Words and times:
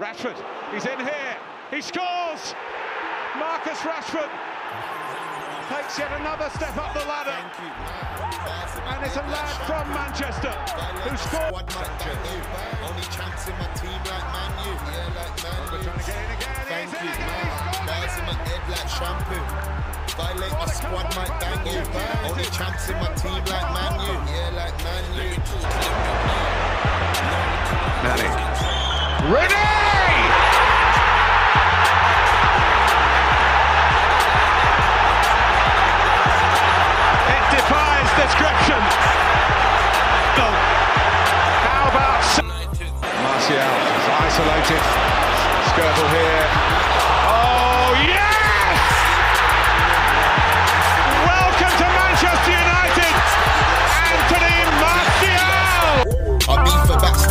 Rashford, 0.00 0.32
he's 0.72 0.86
in 0.86 0.98
here, 0.98 1.36
he 1.70 1.82
scores! 1.82 2.56
Marcus 3.36 3.84
Rashford 3.84 4.32
takes 5.68 5.98
yet 6.00 6.08
another 6.18 6.48
step 6.56 6.74
up 6.80 6.96
the 6.96 7.04
ladder. 7.04 7.36
And 7.36 9.04
it's 9.04 9.16
a 9.20 9.26
lad 9.28 9.52
from 9.68 9.84
Manchester 9.92 10.56
who 11.04 11.12
scored. 11.20 11.68
Only 12.80 13.04
chance 13.12 13.44
in 13.44 13.52
my 13.60 13.68
team 13.76 14.00
like 14.08 14.24
Man 14.32 14.48
U. 14.64 14.72
Yeah, 14.72 15.20
like 15.20 15.36
Man 15.44 15.68
U. 15.68 15.84
Trying 15.84 16.00
to 16.00 16.08
get 16.08 16.16
in 16.16 16.32
again. 16.32 16.64
Thank 16.64 16.88
he's 16.88 16.96
you, 16.96 17.04
in 17.04 17.12
again, 17.12 17.44
he's 17.44 17.60
man. 17.60 17.60
scored 17.60 17.84
Bars 17.84 18.16
in 18.16 18.24
my 18.24 18.40
head 18.40 18.64
like 18.72 18.88
shampoo. 18.88 19.44
Violate 20.16 20.56
my 20.56 20.64
squad, 20.72 21.12
might 21.12 21.36
bang 21.44 21.60
you. 21.68 21.84
Only 22.24 22.48
chance 22.56 22.88
in 22.88 22.96
my 22.96 23.12
team 23.20 23.44
like 23.52 23.68
Man 23.76 24.00
U. 24.08 24.16
Yeah, 24.32 24.48
like 24.56 24.72
Man 24.80 25.04
U. 25.12 25.28
Manny. 28.00 28.49
It 29.20 29.26
defies 37.52 38.08
description. 38.16 38.80
How 41.68 41.88
about 41.88 42.24
Martial 43.22 43.56
is 43.56 44.08
isolated. 44.08 44.82
Skirtle 45.68 46.08
here. 46.08 46.79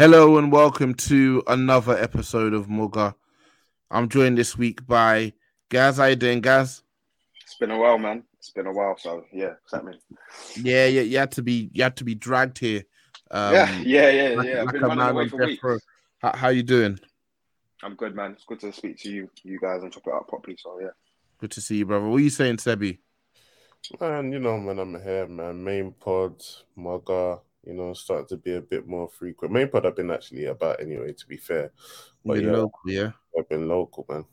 Hello 0.00 0.38
and 0.38 0.50
welcome 0.50 0.94
to 0.94 1.42
another 1.46 1.94
episode 1.94 2.54
of 2.54 2.70
Mugger. 2.70 3.14
I'm 3.90 4.08
joined 4.08 4.38
this 4.38 4.56
week 4.56 4.86
by 4.86 5.34
Gaz. 5.68 5.98
How 5.98 6.06
you 6.06 6.16
doing, 6.16 6.40
Gaz? 6.40 6.82
It's 7.42 7.56
been 7.56 7.70
a 7.70 7.78
while, 7.78 7.98
man. 7.98 8.22
It's 8.38 8.48
been 8.48 8.64
a 8.66 8.72
while, 8.72 8.96
so 8.98 9.26
yeah, 9.30 9.56
exactly. 9.62 10.00
Yeah, 10.56 10.86
yeah, 10.86 11.02
you 11.02 11.18
had 11.18 11.32
to 11.32 11.42
be 11.42 11.68
you 11.74 11.82
had 11.82 11.98
to 11.98 12.04
be 12.04 12.14
dragged 12.14 12.56
here. 12.56 12.84
Um, 13.30 13.52
yeah, 13.52 13.78
yeah, 13.82 14.10
yeah, 14.10 14.36
like- 14.36 14.48
yeah. 14.48 14.60
I've 14.60 14.66
like 14.68 14.72
been 14.72 14.82
running 14.84 15.06
away 15.06 15.28
for 15.28 15.36
weeks. 15.36 15.62
row. 15.62 15.78
How, 16.22 16.34
how 16.34 16.48
you 16.48 16.62
doing? 16.62 16.98
I'm 17.82 17.94
good, 17.94 18.16
man. 18.16 18.32
It's 18.32 18.46
good 18.46 18.60
to 18.60 18.72
speak 18.72 18.96
to 19.00 19.10
you, 19.10 19.28
you 19.42 19.60
guys, 19.60 19.82
and 19.82 19.92
chop 19.92 20.06
it 20.06 20.14
up 20.14 20.28
properly. 20.28 20.56
So 20.58 20.80
yeah, 20.80 20.92
Good 21.40 21.50
to 21.50 21.60
see 21.60 21.76
you, 21.76 21.84
brother. 21.84 22.08
What 22.08 22.16
are 22.16 22.20
you 22.20 22.30
saying, 22.30 22.56
Sebi? 22.56 23.00
Man, 24.00 24.32
you 24.32 24.38
know, 24.38 24.56
man, 24.56 24.78
I'm 24.78 24.98
here, 25.02 25.28
man. 25.28 25.62
Main 25.62 25.92
pod, 25.92 26.42
Mugger, 26.74 27.40
you 27.66 27.74
know, 27.74 27.92
starting 27.92 28.26
to 28.28 28.36
be 28.36 28.54
a 28.54 28.60
bit 28.60 28.86
more 28.86 29.08
frequent. 29.08 29.52
Main 29.52 29.68
pod 29.68 29.86
I've 29.86 29.96
been 29.96 30.10
actually 30.10 30.46
about 30.46 30.80
anyway, 30.80 31.12
to 31.12 31.26
be 31.26 31.36
fair. 31.36 31.72
But 32.24 32.40
You're 32.40 32.50
yeah, 32.50 32.56
local, 32.56 32.80
yeah. 32.86 33.10
I've 33.38 33.48
been 33.48 33.68
local, 33.68 34.06
man. 34.08 34.24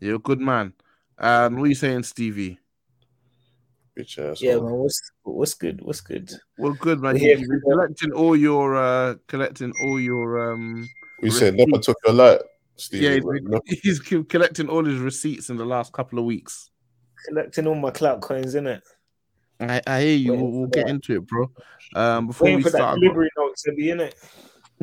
You're 0.00 0.16
a 0.16 0.20
good 0.20 0.40
man. 0.40 0.72
Um, 1.18 1.56
what 1.56 1.64
are 1.64 1.68
you 1.68 1.74
saying, 1.74 2.02
Stevie? 2.02 2.58
Bitch 3.96 4.18
ass. 4.18 4.42
Yeah, 4.42 4.56
man. 4.56 4.64
man. 4.64 4.74
What's 4.74 5.00
what's 5.22 5.54
good? 5.54 5.80
What's 5.82 6.00
good? 6.00 6.32
Well, 6.58 6.72
good 6.72 7.00
man. 7.00 7.16
Yeah, 7.16 7.36
You're 7.36 7.60
collecting 7.60 8.12
all 8.12 8.36
your 8.36 8.74
uh 8.74 9.14
collecting 9.28 9.72
all 9.84 10.00
your 10.00 10.52
um 10.52 10.88
We 11.22 11.30
said 11.30 11.54
never 11.54 11.78
took 11.80 11.96
your 12.04 12.14
light, 12.14 12.40
Steve. 12.76 13.02
yeah, 13.02 13.18
No, 13.42 13.60
he's, 13.66 14.02
he's 14.08 14.24
collecting 14.24 14.68
all 14.68 14.84
his 14.84 14.98
receipts 14.98 15.48
in 15.48 15.56
the 15.56 15.64
last 15.64 15.92
couple 15.92 16.18
of 16.18 16.24
weeks. 16.24 16.70
Collecting 17.28 17.68
all 17.68 17.76
my 17.76 17.92
clout 17.92 18.20
coins, 18.20 18.56
innit? 18.56 18.82
I, 19.60 19.80
I 19.86 20.00
hear 20.00 20.16
you. 20.16 20.34
We'll, 20.34 20.50
we'll 20.50 20.68
get 20.68 20.88
into 20.88 21.16
it, 21.16 21.26
bro. 21.26 21.50
Um, 21.94 22.28
before 22.28 22.46
Waiting 22.46 22.58
we 22.58 22.62
for 22.64 22.70
that 22.70 22.78
start, 22.78 23.00
delivery 23.00 23.28
note 23.38 23.56
to 23.64 23.72
be 23.72 23.90
in 23.90 24.00
it. 24.00 24.14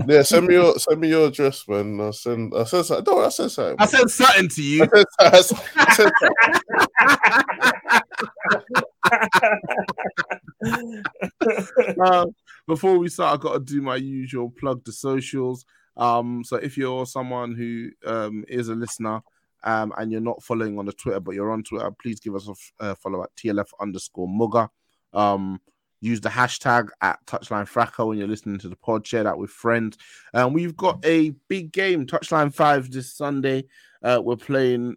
yeah, 0.07 0.21
send 0.21 0.47
me 0.47 0.53
your 0.53 0.79
send 0.79 1.01
me 1.01 1.09
your 1.09 1.27
address, 1.27 1.67
man. 1.67 1.99
I'll 1.99 2.13
send 2.13 2.53
I 2.55 2.63
said 2.63 2.85
something. 2.85 3.13
No, 3.13 3.21
I 3.21 3.29
said 3.29 3.51
something. 3.51 3.75
I 3.79 3.85
said 3.85 4.09
something 4.09 4.49
to 4.49 4.63
you. 4.63 4.83
I 4.83 4.87
said, 5.41 5.57
I 5.79 5.91
said 5.91 6.11
something. 6.19 6.61
um, 12.05 12.33
before 12.67 12.97
we 12.97 13.09
start, 13.09 13.33
I've 13.33 13.41
got 13.41 13.53
to 13.53 13.59
do 13.59 13.81
my 13.81 13.97
usual 13.97 14.49
plug 14.49 14.85
the 14.85 14.93
socials. 14.93 15.65
Um, 15.97 16.43
so 16.45 16.55
if 16.55 16.77
you're 16.77 17.05
someone 17.05 17.53
who 17.53 17.89
um, 18.05 18.45
is 18.47 18.69
a 18.69 18.75
listener 18.75 19.21
um, 19.63 19.94
and 19.97 20.11
you're 20.11 20.22
not 20.22 20.44
following 20.44 20.79
on 20.79 20.85
the 20.85 20.94
Twitter, 20.94 21.19
but 21.19 21.35
you're 21.35 21.51
on 21.51 21.63
Twitter, 21.63 21.91
please 22.01 22.19
give 22.19 22.35
us 22.35 22.47
a 22.47 22.51
f- 22.51 22.73
uh, 22.79 22.95
follow 22.95 23.23
at 23.23 23.35
TLF 23.35 23.67
underscore 23.79 24.27
Mugger. 24.27 24.69
Um, 25.13 25.59
use 25.99 26.19
the 26.19 26.29
hashtag 26.29 26.89
at 27.01 27.23
Touchline 27.25 27.69
Fracco 27.69 28.07
when 28.07 28.17
you're 28.17 28.27
listening 28.27 28.57
to 28.59 28.69
the 28.69 28.75
pod. 28.75 29.05
Share 29.05 29.23
that 29.23 29.38
with 29.38 29.51
friends. 29.51 29.97
And 30.33 30.53
we've 30.53 30.75
got 30.75 31.05
a 31.05 31.31
big 31.47 31.71
game, 31.71 32.07
Touchline 32.07 32.53
5 32.53 32.91
this 32.91 33.13
Sunday. 33.13 33.66
Uh, 34.01 34.19
we're 34.23 34.35
playing 34.35 34.95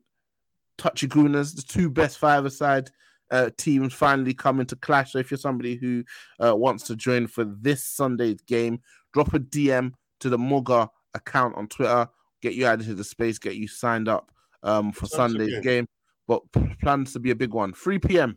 Touchy 0.78 1.06
Gooners, 1.06 1.54
the 1.54 1.62
two 1.62 1.90
best 1.90 2.18
five-a-side 2.18 2.90
uh, 3.30 3.50
teams 3.56 3.92
finally 3.92 4.32
coming 4.32 4.66
to 4.66 4.76
clash. 4.76 5.12
So 5.12 5.18
if 5.18 5.30
you're 5.30 5.38
somebody 5.38 5.76
who 5.76 6.04
uh, 6.42 6.56
wants 6.56 6.84
to 6.84 6.96
join 6.96 7.26
for 7.26 7.44
this 7.44 7.84
Sunday's 7.84 8.40
game, 8.42 8.80
drop 9.12 9.34
a 9.34 9.38
DM 9.38 9.92
to 10.20 10.30
the 10.30 10.38
Mugger 10.38 10.88
account 11.12 11.54
on 11.56 11.68
Twitter, 11.68 12.08
get 12.40 12.54
you 12.54 12.64
added 12.64 12.86
to 12.86 12.94
the 12.94 13.04
space, 13.04 13.38
get 13.38 13.56
you 13.56 13.68
signed 13.68 14.08
up 14.08 14.30
um, 14.64 14.90
for 14.92 15.06
Sounds 15.06 15.32
Sunday's 15.34 15.52
game. 15.54 15.62
game. 15.62 15.88
But 16.26 16.40
plans 16.80 17.12
to 17.12 17.20
be 17.20 17.30
a 17.30 17.34
big 17.36 17.52
one. 17.52 17.72
3 17.74 17.98
p.m. 18.00 18.36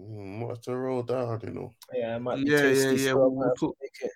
Mm, 0.00 0.46
What's 0.46 0.64
the 0.66 0.76
roll 0.76 1.02
down, 1.02 1.40
you 1.44 1.50
know? 1.50 1.72
Yeah, 1.92 2.16
it 2.16 2.20
might 2.20 2.36
be 2.44 2.50
Yeah, 2.50 2.68
yeah, 2.70 2.90
yeah, 2.92 3.12
we'll- 3.12 3.26
I'm 3.26 3.34
we'll 3.36 3.54
talk. 3.54 3.76
make 3.82 3.90
it. 4.00 4.10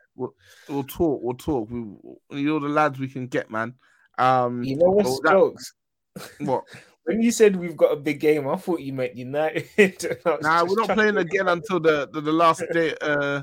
We'll 0.69 0.85
talk. 0.85 1.21
We'll 1.23 1.35
talk. 1.35 1.69
We, 1.71 2.41
you're 2.43 2.61
the 2.61 2.69
lads 2.69 2.99
we 2.99 3.09
can 3.09 3.27
get, 3.27 3.51
man. 3.51 3.75
Um, 4.17 4.63
You 4.63 4.77
know 4.77 4.91
what's 4.91 5.09
well, 5.09 5.21
that- 5.25 5.33
jokes? 5.33 5.75
what? 6.39 6.65
When 7.05 7.21
you 7.21 7.33
said 7.33 7.57
we've 7.57 7.77
got 7.77 7.93
a 7.93 7.97
big 7.97 8.19
game, 8.21 8.49
I 8.49 8.57
thought 8.57 8.81
you 8.81 8.95
meant 8.95 9.15
United. 9.15 9.67
I 10.25 10.39
Nah, 10.41 10.65
we're 10.65 10.77
not 10.87 10.91
playing 10.97 11.19
again 11.19 11.49
until 11.49 11.79
the, 11.81 12.09
the, 12.11 12.21
the 12.23 12.33
last 12.33 12.63
day. 12.73 12.95
Uh, 13.01 13.43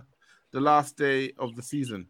the 0.52 0.60
last 0.60 0.98
day 0.98 1.32
of 1.38 1.56
the 1.56 1.62
season. 1.62 2.08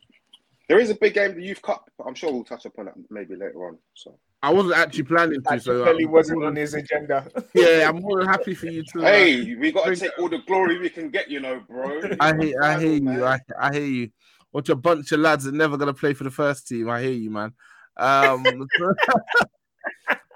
there 0.70 0.80
is 0.80 0.90
a 0.90 0.96
big 0.96 1.14
game, 1.14 1.36
the 1.36 1.44
Youth 1.44 1.62
Cup. 1.62 1.90
But 1.98 2.06
I'm 2.06 2.16
sure 2.16 2.32
we'll 2.32 2.44
touch 2.46 2.66
upon 2.66 2.88
it 2.88 2.94
maybe 3.10 3.36
later 3.36 3.68
on. 3.68 3.78
So 3.96 4.18
I 4.44 4.52
wasn't 4.52 4.76
actually 4.76 5.04
planning 5.04 5.42
to, 5.44 5.60
so 5.60 5.84
Kelly 5.84 6.06
wasn't 6.06 6.44
on 6.44 6.56
his 6.56 6.74
agenda. 6.74 7.28
yeah, 7.54 7.88
I'm 7.88 8.02
more 8.02 8.20
than 8.20 8.28
happy 8.28 8.56
for 8.56 8.66
you 8.66 8.84
to. 8.84 9.00
uh, 9.00 9.04
Hey, 9.04 9.56
we 9.56 9.72
got 9.72 9.86
to 9.86 9.96
take 9.96 10.18
all 10.18 10.30
the 10.30 10.40
glory 10.40 10.80
we 10.80 10.90
can 10.90 11.10
get, 11.10 11.30
you 11.30 11.40
know, 11.40 11.62
bro. 11.70 12.02
I 12.20 12.36
hear, 12.36 12.62
I 12.62 12.80
hear 12.80 12.94
you. 12.94 13.02
Man. 13.04 13.24
I, 13.24 13.40
I 13.60 13.74
hear 13.74 13.86
you. 13.86 14.10
What 14.50 14.68
a 14.70 14.76
bunch 14.76 15.12
of 15.12 15.20
lads 15.20 15.46
that 15.46 15.54
never 15.54 15.78
gonna 15.78 15.94
play 15.94 16.14
for 16.14 16.24
the 16.24 16.32
first 16.32 16.68
team. 16.68 16.90
I 16.90 17.02
hear 17.02 17.12
you, 17.12 17.30
man. 17.30 17.54
Um, 17.98 18.68
so 18.78 18.94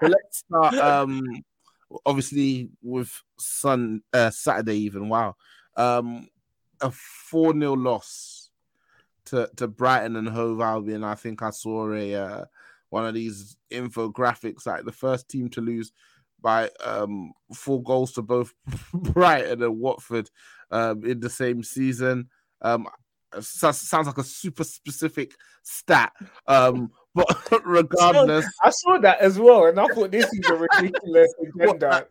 let's 0.00 0.38
start. 0.38 0.74
Um, 0.74 1.22
obviously 2.04 2.70
with 2.82 3.10
Sun 3.38 4.02
uh, 4.12 4.30
Saturday 4.30 4.78
even. 4.78 5.08
Wow, 5.08 5.36
um, 5.76 6.28
a 6.80 6.90
four 6.90 7.52
0 7.52 7.74
loss 7.74 8.50
to 9.26 9.50
to 9.56 9.68
Brighton 9.68 10.16
and 10.16 10.28
Hove 10.28 10.60
Albion. 10.60 11.04
I 11.04 11.14
think 11.14 11.42
I 11.42 11.50
saw 11.50 11.92
a 11.92 12.14
uh, 12.14 12.44
one 12.96 13.04
of 13.06 13.12
these 13.14 13.58
infographics 13.70 14.66
like 14.66 14.84
the 14.86 14.90
first 14.92 15.28
team 15.28 15.50
to 15.50 15.60
lose 15.60 15.92
by 16.40 16.70
um 16.82 17.32
four 17.54 17.82
goals 17.82 18.12
to 18.12 18.22
both 18.22 18.54
Brighton 18.94 19.62
and 19.62 19.78
Watford 19.78 20.30
um 20.70 21.04
in 21.04 21.20
the 21.20 21.28
same 21.28 21.62
season. 21.62 22.30
Um 22.62 22.86
so- 23.38 23.72
sounds 23.72 24.06
like 24.06 24.16
a 24.16 24.24
super 24.24 24.64
specific 24.64 25.32
stat. 25.62 26.12
Um 26.46 26.90
but 27.14 27.26
regardless, 27.66 28.46
I 28.62 28.70
saw 28.70 28.98
that 28.98 29.20
as 29.20 29.38
well, 29.38 29.66
and 29.66 29.78
I 29.80 29.86
thought 29.88 30.10
this 30.10 30.26
is 30.32 30.48
a 30.50 30.54
ridiculous 30.54 31.32
agenda. 31.60 32.06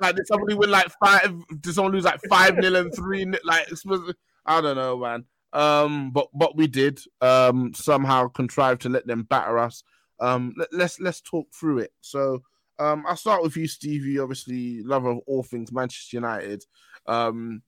like 0.00 0.14
did 0.16 0.26
somebody 0.28 0.54
win 0.54 0.70
like 0.70 0.88
five 1.04 1.32
did 1.60 1.74
someone 1.74 1.92
lose 1.94 2.04
like 2.04 2.20
five 2.28 2.56
nil 2.58 2.76
and 2.76 2.94
three 2.94 3.24
like 3.44 3.66
it's 3.70 3.82
supposed 3.82 4.06
to- 4.06 4.16
I 4.46 4.60
don't 4.60 4.76
know 4.76 4.98
man. 4.98 5.24
Um 5.52 6.10
but 6.12 6.28
but 6.34 6.56
we 6.56 6.66
did 6.68 7.00
um 7.20 7.72
somehow 7.74 8.28
contrive 8.28 8.78
to 8.80 8.88
let 8.88 9.06
them 9.06 9.22
batter 9.24 9.58
us. 9.58 9.82
Um 10.20 10.54
let, 10.56 10.68
let's 10.72 11.00
let's 11.00 11.20
talk 11.20 11.46
through 11.52 11.78
it. 11.78 11.92
So 12.00 12.42
um 12.78 13.04
I'll 13.06 13.16
start 13.16 13.42
with 13.42 13.56
you, 13.56 13.66
Stevie, 13.68 14.18
obviously 14.18 14.82
lover 14.82 15.10
of 15.10 15.18
all 15.26 15.42
things 15.42 15.72
Manchester 15.72 16.16
United. 16.16 16.64
Um 17.06 17.62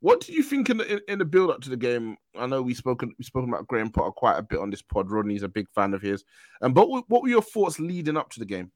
what 0.00 0.20
do 0.20 0.32
you 0.32 0.42
think 0.42 0.70
in 0.70 0.78
the 0.78 0.92
in, 0.92 1.00
in 1.08 1.18
the 1.18 1.24
build 1.24 1.50
up 1.50 1.60
to 1.62 1.70
the 1.70 1.76
game? 1.76 2.16
I 2.38 2.46
know 2.46 2.62
we 2.62 2.74
spoken 2.74 3.14
we 3.18 3.24
spoken 3.24 3.50
about 3.50 3.66
Graham 3.68 3.90
Potter 3.90 4.10
quite 4.10 4.38
a 4.38 4.42
bit 4.42 4.58
on 4.58 4.70
this 4.70 4.82
pod. 4.82 5.10
Rodney's 5.10 5.42
a 5.42 5.48
big 5.48 5.68
fan 5.74 5.92
of 5.92 6.00
his. 6.00 6.24
And 6.62 6.74
but 6.74 6.88
what, 6.88 7.04
what 7.08 7.22
were 7.22 7.28
your 7.28 7.42
thoughts 7.42 7.78
leading 7.78 8.16
up 8.16 8.30
to 8.30 8.38
the 8.38 8.46
game? 8.46 8.72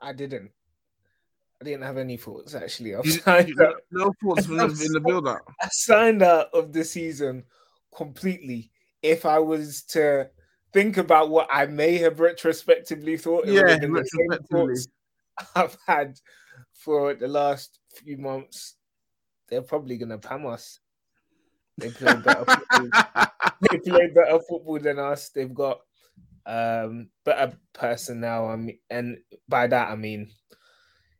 I 0.00 0.14
didn't. 0.14 0.50
I 1.60 1.64
didn't 1.64 1.82
have 1.82 1.98
any 1.98 2.16
thoughts 2.16 2.54
actually. 2.54 2.94
I've 2.94 3.06
signed 3.06 3.60
up. 3.60 3.76
no 3.90 4.12
thoughts 4.22 4.46
in 4.48 4.56
the 4.56 5.02
build 5.04 5.28
up. 5.28 5.42
I 5.60 5.68
signed 5.70 6.22
out 6.22 6.46
of 6.54 6.72
the 6.72 6.84
season 6.84 7.44
completely. 7.94 8.70
If 9.02 9.26
I 9.26 9.38
was 9.38 9.82
to 9.90 10.30
think 10.72 10.96
about 10.96 11.30
what 11.30 11.48
I 11.50 11.66
may 11.66 11.98
have 11.98 12.20
retrospectively 12.20 13.16
thought, 13.16 13.46
Yeah, 13.46 13.68
have 13.68 13.80
been 13.80 13.92
the 13.92 14.04
same 14.04 14.28
retrospectively. 14.50 14.86
I've 15.54 15.76
had 15.86 16.18
for 16.72 17.14
the 17.14 17.28
last 17.28 17.78
few 17.94 18.18
months. 18.18 18.76
They're 19.48 19.62
probably 19.62 19.96
gonna 19.96 20.18
pam 20.18 20.46
us. 20.46 20.80
They 21.78 21.90
play 21.90 22.14
better 22.16 22.44
football. 22.44 22.88
they 23.70 23.78
play 23.78 24.10
better 24.14 24.38
football 24.48 24.78
than 24.78 24.98
us. 24.98 25.30
They've 25.30 25.52
got 25.52 25.80
um 26.46 27.08
better 27.24 27.56
personnel. 27.72 28.48
I 28.48 28.56
mean, 28.56 28.78
and 28.90 29.18
by 29.48 29.66
that 29.66 29.88
I 29.90 29.96
mean, 29.96 30.30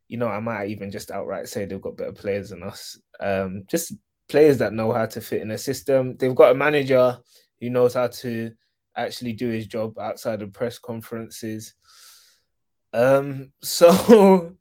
you 0.09 0.19
know, 0.19 0.29
I 0.29 0.41
might 0.41 0.71
even 0.71 0.91
just 0.91 1.11
outright 1.11 1.49
say 1.49 1.65
they've 1.65 1.81
got 1.81 1.97
better 1.97 2.13
players 2.13 2.51
than 2.51 2.63
us. 2.63 2.99
Um, 3.21 3.65
just 3.69 3.95
players 4.29 4.59
that 4.59 4.73
know 4.73 4.93
how 4.93 5.07
to 5.07 5.21
fit 5.21 5.43
in 5.43 5.51
a 5.51 5.59
system. 5.59 6.17
They've 6.17 6.35
got 6.35 6.53
a 6.53 6.55
manager 6.55 7.19
who 7.61 7.71
knows 7.71 7.95
how 7.95 8.09
to 8.09 8.53
actually 8.97 9.33
do 9.33 9.49
his 9.49 9.67
job 9.67 9.99
outside 9.99 10.43
of 10.43 10.53
press 10.53 10.79
conferences. 10.79 11.75
Um, 12.93 13.53
so 13.63 14.57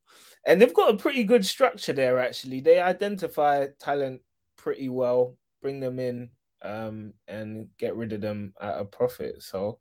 and 0.45 0.61
they've 0.61 0.73
got 0.73 0.93
a 0.93 0.97
pretty 0.97 1.23
good 1.23 1.45
structure 1.45 1.93
there 1.93 2.19
actually. 2.19 2.61
They 2.61 2.79
identify 2.79 3.67
talent 3.79 4.21
pretty 4.57 4.89
well, 4.89 5.35
bring 5.61 5.79
them 5.79 5.99
in, 5.99 6.29
um, 6.61 7.13
and 7.27 7.67
get 7.77 7.95
rid 7.95 8.13
of 8.13 8.21
them 8.21 8.53
at 8.61 8.79
a 8.79 8.85
profit. 8.85 9.41
So 9.41 9.79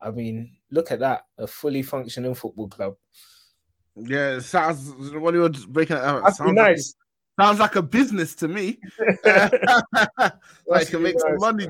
I 0.00 0.10
mean, 0.10 0.56
look 0.70 0.90
at 0.92 1.00
that, 1.00 1.26
a 1.38 1.46
fully 1.46 1.82
functioning 1.82 2.34
football 2.34 2.68
club. 2.68 2.94
Yeah, 3.96 4.36
it 4.36 4.42
sounds 4.42 4.92
when 5.12 5.34
you 5.34 5.40
were 5.40 5.52
breaking 5.68 5.96
it 5.96 6.02
out. 6.02 6.34
Sounds 6.34 6.52
nice. 6.52 6.94
like, 7.38 7.46
sounds 7.46 7.60
like 7.60 7.76
a 7.76 7.82
business 7.82 8.34
to 8.36 8.48
me. 8.48 8.78
like 9.24 10.84
you 10.84 10.86
can 10.86 11.02
make 11.02 11.20
some 11.20 11.36
money. 11.38 11.66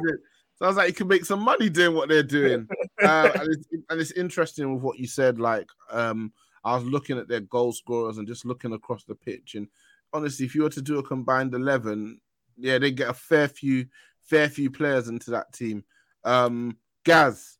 Sounds 0.60 0.76
like 0.76 0.88
you 0.88 0.94
can 0.94 1.08
make 1.08 1.24
some 1.24 1.40
money 1.40 1.68
doing 1.68 1.94
what 1.94 2.08
they're 2.08 2.22
doing. 2.22 2.68
uh, 3.02 3.30
and, 3.34 3.48
it's, 3.48 3.66
and 3.88 4.00
it's 4.00 4.12
interesting 4.12 4.72
with 4.72 4.82
what 4.82 4.98
you 4.98 5.06
said. 5.06 5.38
Like, 5.38 5.68
um, 5.90 6.32
I 6.64 6.74
was 6.74 6.84
looking 6.84 7.18
at 7.18 7.28
their 7.28 7.40
goal 7.40 7.72
scorers 7.72 8.18
and 8.18 8.28
just 8.28 8.44
looking 8.44 8.72
across 8.72 9.04
the 9.04 9.14
pitch. 9.14 9.54
And 9.54 9.68
honestly, 10.12 10.46
if 10.46 10.54
you 10.54 10.62
were 10.62 10.70
to 10.70 10.82
do 10.82 10.98
a 10.98 11.02
combined 11.02 11.54
eleven, 11.54 12.20
yeah, 12.56 12.78
they 12.78 12.90
get 12.90 13.08
a 13.08 13.14
fair 13.14 13.48
few, 13.48 13.86
fair 14.20 14.48
few 14.48 14.70
players 14.70 15.08
into 15.08 15.30
that 15.30 15.52
team. 15.52 15.84
Um, 16.24 16.76
Gaz, 17.04 17.58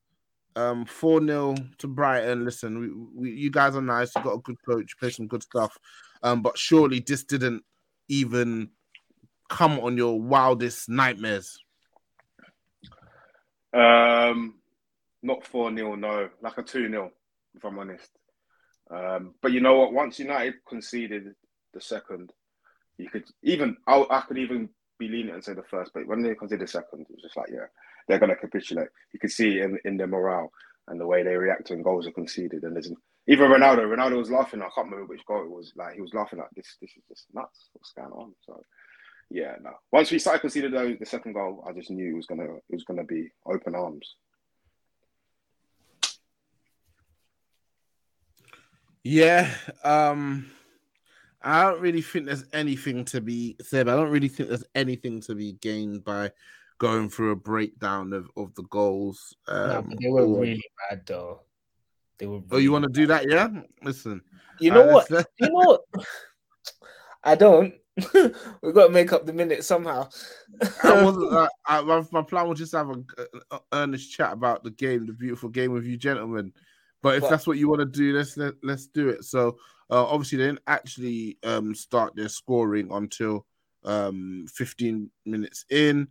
um, 0.57 0.85
four 0.85 1.25
0 1.25 1.55
to 1.79 1.89
Brighton. 1.89 2.45
Listen, 2.45 2.79
we, 2.79 2.91
we, 3.23 3.31
you 3.31 3.51
guys 3.51 3.77
are 3.77 3.83
nice. 3.83 4.15
You 4.15 4.23
got 4.23 4.35
a 4.35 4.43
good 4.43 4.59
coach, 4.67 4.99
play 4.99 5.11
some 5.11 5.27
good 5.27 5.43
stuff. 5.43 5.77
Um, 6.23 6.43
but 6.43 6.59
surely 6.59 7.01
this 7.01 7.25
didn't 7.25 7.65
even 8.09 8.71
come 9.49 9.81
on 9.81 9.97
your 9.97 10.21
wildest 10.21 10.89
nightmares. 10.89 11.59
Um, 13.73 14.55
not 15.23 15.47
4 15.47 15.75
0, 15.75 15.95
no, 15.97 16.29
like 16.43 16.59
a 16.59 16.63
2 16.63 16.89
0, 16.89 17.11
if 17.55 17.65
I'm 17.65 17.79
honest. 17.79 18.11
Um, 18.91 19.35
but 19.41 19.53
you 19.53 19.61
know 19.61 19.79
what? 19.79 19.93
Once 19.93 20.19
United 20.19 20.55
conceded 20.69 21.35
the 21.73 21.81
second, 21.81 22.33
you 22.99 23.09
could 23.09 23.25
even, 23.43 23.77
I, 23.87 24.05
I 24.11 24.21
could 24.23 24.39
even 24.39 24.69
be 24.99 25.09
lenient 25.09 25.35
and 25.35 25.45
say 25.45 25.55
the 25.55 25.63
first, 25.63 25.93
but 25.95 26.07
when 26.07 26.23
they 26.23 26.35
conceded 26.35 26.67
the 26.67 26.71
second, 26.71 27.03
it 27.03 27.11
was 27.11 27.23
just 27.23 27.37
like, 27.37 27.51
yeah, 27.53 27.67
they're 28.09 28.19
going 28.19 28.31
to 28.31 28.37
capitulate. 28.37 28.89
You 29.13 29.21
could 29.21 29.31
see 29.31 29.61
in, 29.61 29.79
in 29.85 29.97
their 29.97 30.07
morale 30.07 30.51
and 30.89 31.01
the 31.01 31.07
way 31.07 31.23
they 31.23 31.37
react 31.37 31.71
when 31.71 31.83
goals 31.83 32.07
are 32.07 32.13
conceded. 32.13 32.65
And 32.65 32.75
there's 32.75 32.91
even 33.27 33.51
Ronaldo, 33.51 33.81
Ronaldo 33.81 34.19
was 34.19 34.31
laughing. 34.31 34.61
I 34.61 34.69
can't 34.75 34.91
remember 34.91 35.07
which 35.07 35.25
goal 35.25 35.45
it 35.45 35.51
was. 35.51 35.73
Like, 35.77 35.95
he 35.95 36.01
was 36.01 36.15
laughing 36.15 36.41
like, 36.41 36.49
this, 36.57 36.77
this 36.81 36.91
is 36.97 37.03
just 37.09 37.27
nuts. 37.33 37.69
What's 37.73 37.93
going 37.93 38.11
on? 38.11 38.35
So, 38.45 38.61
yeah, 39.31 39.55
no. 39.63 39.73
Once 39.93 40.11
we 40.11 40.19
started 40.19 40.41
conceding 40.41 40.73
the, 40.73 40.97
the 40.99 41.07
second 41.07 41.35
goal, 41.35 41.65
I 41.67 41.73
just 41.73 41.91
knew 41.91 42.13
it 42.13 42.17
was 42.17 42.27
gonna 42.27 42.57
it 42.57 42.75
was 42.75 42.85
gonna 42.85 43.05
be 43.05 43.31
open 43.47 43.75
arms. 43.75 44.17
Yeah, 49.03 49.51
um, 49.83 50.51
I 51.43 51.63
don't 51.63 51.81
really 51.81 52.03
think 52.03 52.27
there's 52.27 52.45
anything 52.53 53.05
to 53.07 53.21
be 53.21 53.57
said. 53.63 53.89
I 53.89 53.97
don't 53.97 54.11
really 54.11 54.29
think 54.29 54.51
there's 54.51 54.65
anything 54.75 55.21
to 55.23 55.35
be 55.35 55.53
gained 55.53 56.05
by 56.05 56.33
going 56.79 57.09
through 57.09 57.31
a 57.31 57.37
breakdown 57.37 58.13
of, 58.13 58.31
of 58.37 58.55
the 58.57 58.65
goals. 58.65 59.35
Nah, 59.49 59.79
Um, 59.79 59.87
but 59.91 60.01
they 60.01 60.09
were 60.09 60.27
or- 60.27 60.41
really 60.41 60.65
bad 60.89 61.07
though. 61.07 61.41
They 62.19 62.27
were. 62.27 62.41
Oh, 62.51 62.59
you 62.59 62.73
want 62.73 62.85
to 62.85 62.91
do 62.91 63.07
that? 63.07 63.25
Yeah. 63.31 63.49
Listen. 63.83 64.21
You 64.59 64.73
know 64.73 64.91
uh, 64.91 64.93
what? 64.93 65.27
You 65.39 65.49
know 65.49 65.55
what? 65.55 65.81
I 67.25 67.35
don't. 67.35 67.75
We've 68.63 68.75
got 68.75 68.87
to 68.89 68.93
make 68.93 69.13
up 69.13 69.27
the 69.27 69.33
minute 69.33 69.65
somehow. 69.65 70.09
I 70.83 71.03
wasn't. 71.05 71.51
I, 71.67 71.81
my, 71.83 72.05
my 72.13 72.23
plan 72.23 72.49
was 72.49 72.59
just 72.59 72.73
to 72.73 72.79
have 72.79 72.91
a, 72.91 73.03
a, 73.19 73.57
a 73.57 73.61
earnest 73.73 74.13
chat 74.13 74.33
about 74.33 74.65
the 74.65 74.71
game, 74.71 75.07
the 75.07 75.13
beautiful 75.13 75.49
game 75.49 75.73
with 75.73 75.85
you 75.85 75.97
gentlemen. 75.97 76.53
But 77.03 77.17
if 77.17 77.23
But- 77.23 77.31
that's 77.31 77.47
what 77.47 77.59
you 77.59 77.69
want 77.69 77.81
to 77.81 77.87
do, 77.87 78.17
let's 78.17 78.37
let, 78.37 78.55
let's 78.63 78.87
do 78.87 79.09
it. 79.09 79.25
So 79.25 79.57
uh, 79.91 80.05
obviously 80.05 80.39
they 80.39 80.47
didn't 80.47 80.61
actually 80.67 81.39
um, 81.43 81.75
start 81.75 82.15
their 82.15 82.29
scoring 82.29 82.89
until 82.93 83.47
um, 83.85 84.47
15 84.53 85.11
minutes 85.27 85.65
in. 85.71 86.09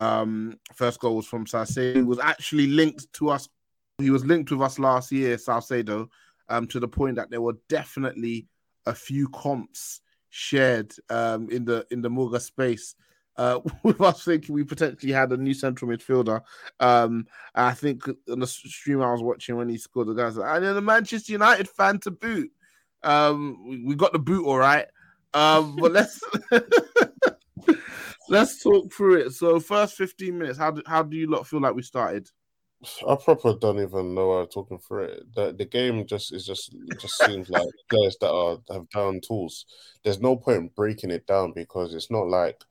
Um, 0.00 0.58
first 0.74 1.00
goal 1.00 1.16
was 1.16 1.26
from 1.26 1.46
Caicedo. 1.46 1.96
He 1.96 2.02
was 2.02 2.18
actually 2.18 2.66
linked 2.66 3.12
to 3.14 3.30
us. 3.30 3.48
He 3.98 4.10
was 4.10 4.24
linked 4.24 4.50
with 4.50 4.60
us 4.60 4.78
last 4.78 5.10
year, 5.12 5.36
Caicedo, 5.36 6.08
um, 6.48 6.66
to 6.68 6.80
the 6.80 6.88
point 6.88 7.16
that 7.16 7.30
there 7.30 7.40
were 7.40 7.56
definitely 7.68 8.46
a 8.84 8.94
few 8.94 9.28
comps 9.28 10.00
shared 10.36 10.92
um, 11.08 11.48
in 11.50 11.64
the 11.64 11.86
in 11.90 12.02
the 12.02 12.10
Muga 12.10 12.40
space. 12.40 12.94
Uh, 13.36 13.60
with 13.82 14.00
us 14.00 14.24
thinking 14.24 14.54
we 14.54 14.64
potentially 14.64 15.12
had 15.12 15.32
a 15.32 15.36
new 15.36 15.54
central 15.54 15.90
midfielder. 15.90 16.40
Um, 16.80 17.26
I 17.54 17.72
think 17.72 18.08
on 18.30 18.38
the 18.38 18.46
stream 18.46 19.02
I 19.02 19.12
was 19.12 19.22
watching 19.22 19.56
when 19.56 19.68
he 19.68 19.78
scored, 19.78 20.08
the 20.08 20.14
guys 20.14 20.36
and 20.36 20.64
then 20.64 20.76
a 20.76 20.80
Manchester 20.80 21.32
United 21.32 21.68
fan 21.68 21.98
to 22.00 22.10
boot. 22.10 22.50
Um, 23.02 23.84
we, 23.86 23.94
got 23.94 24.12
the 24.12 24.18
boot 24.18 24.46
all 24.46 24.58
right. 24.58 24.86
Um, 25.34 25.76
but 25.76 25.92
let's 25.92 26.18
let's 28.28 28.62
talk 28.62 28.92
through 28.92 29.20
it. 29.20 29.32
So 29.32 29.60
first 29.60 29.96
15 29.96 30.38
minutes, 30.38 30.58
how 30.58 30.70
do, 30.70 30.82
how 30.86 31.02
do 31.02 31.16
you 31.16 31.30
lot 31.30 31.46
feel 31.46 31.60
like 31.60 31.74
we 31.74 31.82
started? 31.82 32.30
I 33.08 33.16
proper 33.16 33.54
don't 33.54 33.80
even 33.80 34.14
know 34.14 34.32
I'm 34.32 34.48
talking 34.48 34.78
through 34.78 35.04
it. 35.04 35.34
The 35.34 35.54
the 35.56 35.64
game 35.64 36.06
just 36.06 36.32
is 36.32 36.46
just 36.46 36.76
just 37.00 37.16
seems 37.24 37.48
like 37.48 37.66
players 37.88 38.16
that 38.20 38.30
are 38.30 38.58
have 38.70 38.88
down 38.90 39.20
tools. 39.26 39.64
There's 40.04 40.20
no 40.20 40.36
point 40.36 40.58
in 40.58 40.70
breaking 40.76 41.10
it 41.10 41.26
down 41.26 41.52
because 41.52 41.94
it's 41.94 42.10
not 42.10 42.28
like 42.28 42.62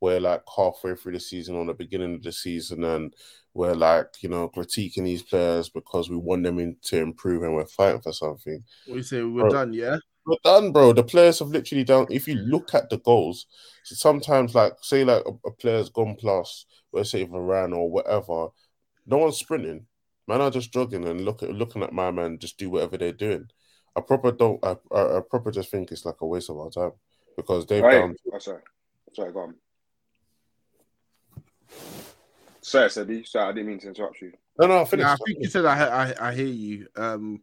we're 0.00 0.20
like 0.20 0.42
halfway 0.54 0.94
through 0.94 1.12
the 1.12 1.20
season 1.20 1.56
or 1.56 1.64
the 1.64 1.72
beginning 1.72 2.14
of 2.14 2.22
the 2.22 2.32
season 2.32 2.84
and 2.84 3.14
we're 3.54 3.74
like, 3.74 4.08
you 4.20 4.28
know, 4.28 4.48
critiquing 4.48 5.04
these 5.04 5.22
players 5.22 5.68
because 5.68 6.10
we 6.10 6.16
want 6.16 6.42
them 6.42 6.58
in, 6.58 6.76
to 6.82 6.98
improve 6.98 7.42
and 7.42 7.54
we're 7.54 7.64
fighting 7.66 8.02
for 8.02 8.12
something. 8.12 8.62
We 8.90 9.02
say 9.02 9.22
we're 9.22 9.42
bro, 9.42 9.50
done, 9.50 9.72
yeah? 9.72 9.96
We're 10.26 10.36
done, 10.42 10.72
bro. 10.72 10.92
The 10.92 11.04
players 11.04 11.38
have 11.38 11.48
literally 11.48 11.84
done. 11.84 12.06
If 12.10 12.26
you 12.26 12.34
look 12.34 12.74
at 12.74 12.90
the 12.90 12.98
goals, 12.98 13.46
sometimes, 13.84 14.54
like, 14.54 14.74
say, 14.82 15.04
like 15.04 15.22
a, 15.24 15.48
a 15.48 15.52
player's 15.52 15.88
gone 15.88 16.16
plus, 16.16 16.66
let's 16.92 17.12
say 17.12 17.24
Varane 17.24 17.76
or 17.76 17.88
whatever, 17.88 18.48
no 19.06 19.18
one's 19.18 19.38
sprinting. 19.38 19.86
Man 20.26 20.40
are 20.40 20.50
just 20.50 20.72
jogging 20.72 21.06
and 21.06 21.24
look 21.24 21.42
at, 21.42 21.50
looking 21.50 21.82
at 21.82 21.92
my 21.92 22.10
man 22.10 22.38
just 22.38 22.58
do 22.58 22.70
whatever 22.70 22.96
they're 22.96 23.12
doing. 23.12 23.46
I 23.96 24.00
proper 24.00 24.32
don't. 24.32 24.64
I, 24.64 24.76
I, 24.92 25.18
I 25.18 25.20
proper 25.28 25.50
just 25.50 25.70
think 25.70 25.92
it's 25.92 26.04
like 26.04 26.20
a 26.20 26.26
waste 26.26 26.50
of 26.50 26.58
our 26.58 26.70
time 26.70 26.92
because 27.36 27.66
they've 27.66 27.82
right. 27.82 28.00
done. 28.00 28.16
Oh, 28.32 28.38
sorry, 28.38 28.62
sorry, 29.12 29.32
go 29.32 29.40
on. 29.40 29.54
Sorry, 32.62 32.88
Sebi. 32.88 33.26
Sorry, 33.26 33.48
I 33.48 33.52
didn't 33.52 33.68
mean 33.68 33.78
to 33.80 33.88
interrupt 33.88 34.20
you. 34.22 34.32
No, 34.58 34.66
no, 34.66 34.80
I 34.80 34.84
finished. 34.84 35.08
I 35.08 35.16
think 35.16 35.38
you 35.40 35.48
said 35.48 35.66
I, 35.66 35.84
I, 35.84 36.28
I 36.28 36.34
hear 36.34 36.46
you. 36.46 36.86
Um, 36.96 37.42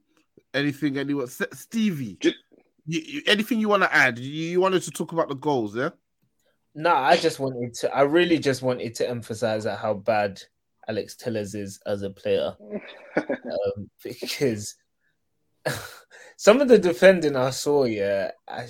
anything, 0.54 0.98
anyone, 0.98 1.28
Stevie? 1.28 2.18
Just, 2.20 2.38
you, 2.86 3.02
you, 3.06 3.22
anything 3.28 3.60
you 3.60 3.70
want 3.70 3.84
to 3.84 3.94
add? 3.94 4.18
You, 4.18 4.32
you 4.32 4.62
wanted 4.62 4.82
to 4.84 4.92
talk 4.92 5.12
about 5.12 5.30
the 5.30 5.36
goals, 5.36 5.76
yeah? 5.76 5.90
No, 6.74 6.94
I 6.96 7.18
just 7.18 7.40
wanted 7.40 7.74
to. 7.76 7.94
I 7.94 8.02
really 8.02 8.40
just 8.40 8.62
wanted 8.62 8.96
to 8.96 9.10
emphasize 9.10 9.66
at 9.66 9.78
how 9.78 9.94
bad 9.94 10.42
Alex 10.88 11.16
Telles 11.16 11.56
is 11.56 11.80
as 11.86 12.02
a 12.02 12.10
player, 12.10 12.56
um, 13.18 13.90
because 14.04 14.76
some 16.38 16.62
of 16.62 16.68
the 16.68 16.78
defending 16.78 17.36
I 17.36 17.52
saw, 17.52 17.86
yeah, 17.86 18.32
I, 18.48 18.68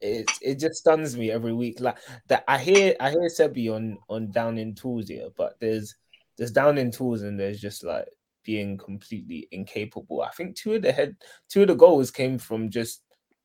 it 0.00 0.30
it 0.40 0.58
just 0.58 0.76
stuns 0.76 1.16
me 1.16 1.30
every 1.30 1.52
week. 1.52 1.80
Like 1.80 1.98
that, 2.28 2.44
I 2.48 2.58
hear 2.58 2.94
I 3.00 3.10
hear 3.10 3.28
Sebi 3.28 3.72
on 3.74 3.98
on 4.08 4.30
down 4.30 4.58
in 4.58 4.74
tools 4.74 5.08
here, 5.08 5.28
but 5.36 5.56
there's 5.60 5.94
there's 6.38 6.52
down 6.52 6.78
in 6.78 6.90
tools 6.90 7.22
and 7.22 7.38
there's 7.38 7.60
just 7.60 7.84
like 7.84 8.08
being 8.44 8.78
completely 8.78 9.48
incapable. 9.50 10.22
I 10.22 10.30
think 10.30 10.56
two 10.56 10.74
of 10.74 10.82
the 10.82 10.92
head 10.92 11.16
two 11.48 11.62
of 11.62 11.68
the 11.68 11.74
goals 11.74 12.10
came 12.10 12.38
from 12.38 12.70
just 12.70 13.02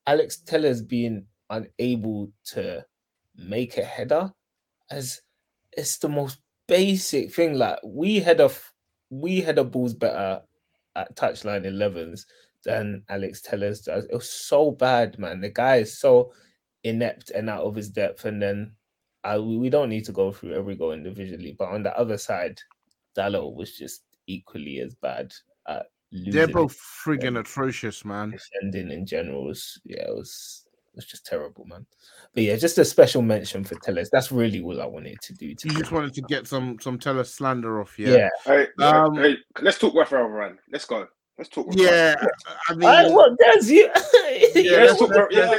Alex 0.08 0.38
Telles 0.38 0.82
being 0.82 1.26
unable 1.50 2.32
to 2.46 2.86
make 3.36 3.78
a 3.78 3.84
header 3.84 4.32
as 4.90 5.22
it's 5.74 5.98
the 5.98 6.10
most 6.10 6.40
basic 6.68 7.34
thing. 7.34 7.58
Like 7.58 7.80
we 7.84 8.20
had 8.20 8.40
a 8.40 8.50
we 9.10 9.42
had 9.42 9.58
a 9.58 9.64
balls 9.64 9.94
better 9.94 10.42
at 10.96 11.16
touchline 11.16 11.66
11s 11.66 12.26
than 12.64 13.04
Alex 13.10 13.42
Telles 13.42 13.82
does. 13.82 14.06
It 14.06 14.14
was 14.14 14.30
so 14.30 14.72
bad, 14.72 15.20
man. 15.20 15.42
The 15.42 15.50
guy 15.50 15.78
is 15.78 16.00
so 16.00 16.34
inept 16.84 17.32
and 17.32 17.50
out 17.50 17.64
of 17.64 17.76
his 17.76 17.90
depth. 17.90 18.26
And 18.26 18.42
then 18.42 18.72
I, 19.24 19.38
we 19.38 19.70
don't 19.70 19.90
need 19.90 20.06
to 20.06 20.12
go 20.12 20.32
through 20.32 20.54
every 20.54 20.76
goal 20.76 20.92
individually, 20.92 21.56
but 21.58 21.70
on 21.70 21.84
the 21.84 21.98
other 21.98 22.18
side, 22.18 22.60
Dalot 23.18 23.56
was 23.56 23.78
just 23.78 24.04
equally 24.28 24.80
as 24.80 24.96
bad 24.96 25.34
at 25.68 25.88
They're 26.12 26.48
both 26.48 26.78
friggin' 26.78 27.40
atrocious, 27.40 28.06
man. 28.06 28.32
Defending 28.32 28.92
in 28.92 29.06
general 29.06 29.46
was 29.46 29.80
yeah, 29.84 30.08
it 30.08 30.16
was 30.16 30.65
it 30.96 31.00
was 31.00 31.06
just 31.06 31.26
terrible, 31.26 31.66
man. 31.66 31.86
But 32.34 32.44
yeah, 32.44 32.56
just 32.56 32.78
a 32.78 32.86
special 32.86 33.22
mention 33.22 33.66
for 33.66 33.76
Telles. 33.76 34.10
That's 34.10 34.32
really 34.32 34.62
all 34.62 34.82
I 34.82 34.86
wanted 34.86 35.20
to 35.24 35.34
do. 35.34 35.54
To 35.54 35.68
you 35.68 35.78
just 35.78 35.92
wanted 35.92 36.14
to 36.14 36.22
get 36.22 36.48
some 36.48 36.78
some 36.80 36.98
Telles 36.98 37.34
slander 37.34 37.82
off, 37.82 38.00
yeah. 38.00 38.16
Yeah. 38.16 38.30
Hey, 38.46 38.68
um, 38.82 39.16
hey, 39.16 39.36
let's 39.62 39.78
talk 39.78 39.94
Rafael 39.94 40.30
Varane. 40.30 40.58
Let's 40.72 40.86
go. 40.86 41.06
Let's 41.38 41.50
talk. 41.50 41.68
Yeah, 41.72 42.16
I 42.70 42.76
mean, 42.76 42.88
I, 42.88 43.10
what 43.10 43.38
does 43.38 43.70
you? 43.70 43.90
let's 43.94 44.98
talk. 44.98 45.12
Yeah, 45.32 45.50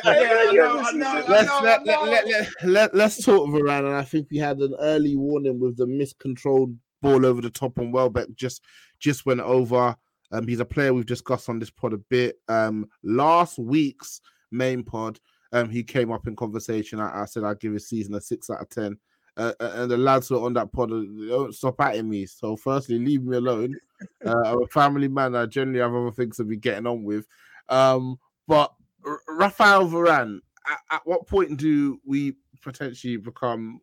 let's 1.29 2.65
let 2.65 2.95
let's 2.95 3.23
talk 3.23 3.51
Varane, 3.51 3.81
and 3.87 3.95
I 3.95 4.05
think 4.05 4.29
we 4.31 4.39
had 4.39 4.59
an 4.61 4.75
early 4.81 5.17
warning 5.17 5.61
with 5.61 5.77
the 5.77 5.87
miscontrolled 5.87 6.75
ball 7.03 7.27
over 7.27 7.43
the 7.43 7.51
top 7.51 7.79
on 7.79 7.93
Welbeck. 7.93 8.29
Just 8.37 8.63
just 8.99 9.27
went 9.27 9.41
over. 9.41 9.95
Um, 10.33 10.49
he's 10.49 10.61
a 10.61 10.65
player 10.65 10.95
we've 10.95 11.05
discussed 11.05 11.51
on 11.51 11.59
this 11.59 11.71
pod 11.71 11.93
a 11.93 11.99
bit. 11.99 12.37
Um, 12.49 12.89
last 13.03 13.59
week's 13.59 14.23
main 14.57 14.83
pod, 14.83 15.21
um, 15.53 15.71
he 15.71 15.83
came 15.83 16.11
up 16.11 16.27
in 16.27 16.37
conversation. 16.37 17.01
I, 17.01 17.23
I 17.23 17.25
said 17.27 17.45
I'd 17.45 17.61
give 17.61 17.73
his 17.73 17.89
season 17.89 18.15
a 18.15 18.21
six 18.21 18.51
out 18.51 18.61
of 18.61 18.69
ten. 18.69 18.99
Uh, 19.37 19.53
uh, 19.61 19.73
and 19.75 19.91
the 19.91 19.97
lads 19.97 20.29
who 20.29 20.39
are 20.39 20.47
on 20.47 20.55
that 20.55 20.73
pod 20.73 20.91
uh, 20.91 21.03
don't 21.29 21.55
stop 21.55 21.81
at 21.83 22.03
me. 22.05 22.25
So, 22.25 22.57
firstly, 22.57 22.99
leave 22.99 23.25
me 23.25 23.37
alone. 23.37 23.77
Uh, 24.27 24.43
I'm 24.45 24.63
a 24.63 24.67
family 24.67 25.09
man. 25.09 25.35
I 25.35 25.47
generally 25.47 25.81
have 25.81 25.95
other 25.95 26.11
things 26.11 26.37
to 26.37 26.45
be 26.45 26.59
getting 26.59 26.87
on 26.87 27.03
with. 27.03 27.27
Um, 27.71 28.19
but 28.47 28.75
R- 29.07 29.23
Rafael 29.27 29.89
Varane, 29.89 30.41
at, 30.71 30.81
at, 30.91 31.07
what 31.07 31.27
point 31.27 31.57
do 31.57 31.99
we 32.05 32.35
potentially 32.61 33.17
become 33.17 33.81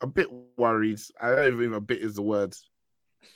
a 0.00 0.06
bit 0.06 0.28
worried? 0.56 1.00
I 1.20 1.34
don't 1.34 1.54
even 1.54 1.74
a 1.74 1.80
bit 1.80 2.02
is 2.02 2.14
the 2.14 2.22
word. 2.22 2.54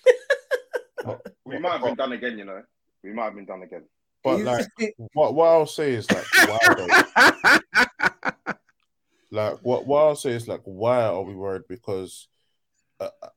we 1.45 1.59
might 1.59 1.73
have 1.73 1.83
been 1.83 1.97
done 1.97 2.13
again, 2.13 2.39
you 2.39 2.45
know. 2.45 2.63
We 3.03 3.13
might 3.13 3.25
have 3.25 3.35
been 3.35 3.47
done 3.47 3.63
again. 3.63 3.83
But 4.23 4.43
like, 4.43 4.67
what 5.15 5.35
what 5.35 5.49
I'll 5.49 5.67
say 5.67 5.95
is 5.95 6.11
like, 6.11 6.27
why? 6.47 7.61
like, 9.31 9.59
what 9.63 9.87
what 9.87 10.05
I'll 10.05 10.17
say 10.17 10.33
is 10.33 10.49
like, 10.49 10.63
why 10.65 11.05
are 11.05 11.23
we 11.23 11.35
worried? 11.35 11.63
Because, 11.69 12.29
uh, 12.99 13.09
uh, 13.23 13.29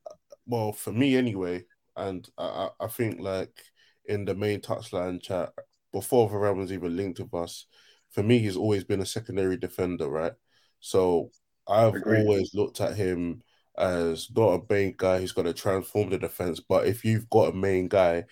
well, 0.46 0.72
for 0.72 0.92
me 0.92 1.16
anyway, 1.16 1.64
and 1.96 2.28
I, 2.38 2.68
I 2.80 2.86
think 2.88 3.20
like 3.20 3.62
in 4.06 4.24
the 4.24 4.34
main 4.34 4.60
touchline 4.60 5.22
chat 5.22 5.52
before 5.92 6.28
Varane 6.28 6.56
was 6.56 6.72
even 6.72 6.96
linked 6.96 7.20
with 7.20 7.34
us, 7.34 7.66
for 8.10 8.22
me 8.22 8.38
he's 8.38 8.56
always 8.56 8.84
been 8.84 9.00
a 9.00 9.06
secondary 9.06 9.56
defender, 9.56 10.08
right? 10.08 10.32
So 10.80 11.30
I've 11.66 11.94
Agreed. 11.94 12.20
always 12.20 12.54
looked 12.54 12.80
at 12.80 12.96
him 12.96 13.42
as 13.76 14.28
not 14.34 14.60
a 14.60 14.72
main 14.72 14.94
guy 14.96 15.18
who's 15.18 15.32
going 15.32 15.46
to 15.46 15.54
transform 15.54 16.10
the 16.10 16.18
defense, 16.18 16.60
but 16.60 16.86
if 16.86 17.04
you've 17.04 17.28
got 17.30 17.54
a 17.54 17.56
main 17.56 17.88
guy, 17.88 18.24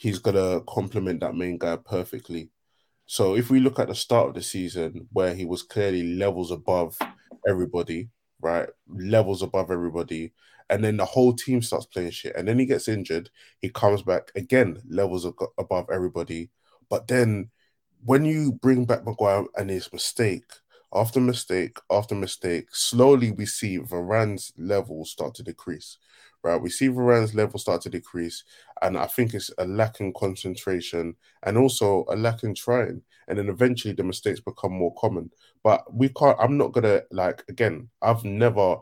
he's 0.00 0.18
to 0.34 0.62
complement 0.68 1.20
that 1.20 1.34
main 1.34 1.58
guy 1.58 1.76
perfectly. 1.76 2.50
So 3.06 3.36
if 3.36 3.50
we 3.50 3.60
look 3.60 3.78
at 3.78 3.88
the 3.88 3.94
start 3.94 4.28
of 4.28 4.34
the 4.34 4.42
season 4.42 5.08
where 5.12 5.34
he 5.34 5.44
was 5.44 5.62
clearly 5.62 6.14
levels 6.14 6.50
above 6.50 6.98
everybody, 7.46 8.08
right? 8.40 8.68
Levels 8.88 9.42
above 9.42 9.70
everybody. 9.70 10.32
And 10.70 10.82
then 10.82 10.96
the 10.96 11.04
whole 11.04 11.34
team 11.34 11.60
starts 11.60 11.86
playing 11.86 12.12
shit. 12.12 12.34
And 12.36 12.48
then 12.48 12.58
he 12.58 12.64
gets 12.64 12.88
injured. 12.88 13.28
He 13.60 13.68
comes 13.68 14.02
back 14.02 14.32
again, 14.34 14.80
levels 14.88 15.26
above 15.58 15.86
everybody. 15.92 16.50
But 16.88 17.06
then 17.08 17.50
when 18.04 18.24
you 18.24 18.52
bring 18.52 18.86
back 18.86 19.04
Maguire 19.04 19.44
and 19.56 19.68
his 19.68 19.92
mistake, 19.92 20.44
after 20.94 21.20
mistake 21.20 21.78
after 21.90 22.14
mistake, 22.14 22.68
slowly 22.70 23.32
we 23.32 23.46
see 23.46 23.78
Varane's 23.78 24.52
levels 24.56 25.10
start 25.10 25.34
to 25.34 25.42
decrease. 25.42 25.98
Right, 26.44 26.60
we 26.60 26.68
see 26.68 26.88
Varane's 26.88 27.34
level 27.34 27.58
start 27.58 27.80
to 27.82 27.88
decrease, 27.88 28.44
and 28.82 28.98
I 28.98 29.06
think 29.06 29.32
it's 29.32 29.50
a 29.56 29.66
lack 29.66 30.00
in 30.00 30.12
concentration 30.12 31.16
and 31.42 31.56
also 31.56 32.04
a 32.10 32.16
lack 32.16 32.42
in 32.42 32.54
trying. 32.54 33.00
And 33.28 33.38
then 33.38 33.48
eventually 33.48 33.94
the 33.94 34.04
mistakes 34.04 34.40
become 34.40 34.72
more 34.72 34.94
common. 34.96 35.30
But 35.62 35.82
we 35.94 36.10
can't. 36.10 36.36
I'm 36.38 36.58
not 36.58 36.72
gonna 36.72 37.00
like 37.10 37.42
again. 37.48 37.88
I've 38.02 38.24
never 38.24 38.76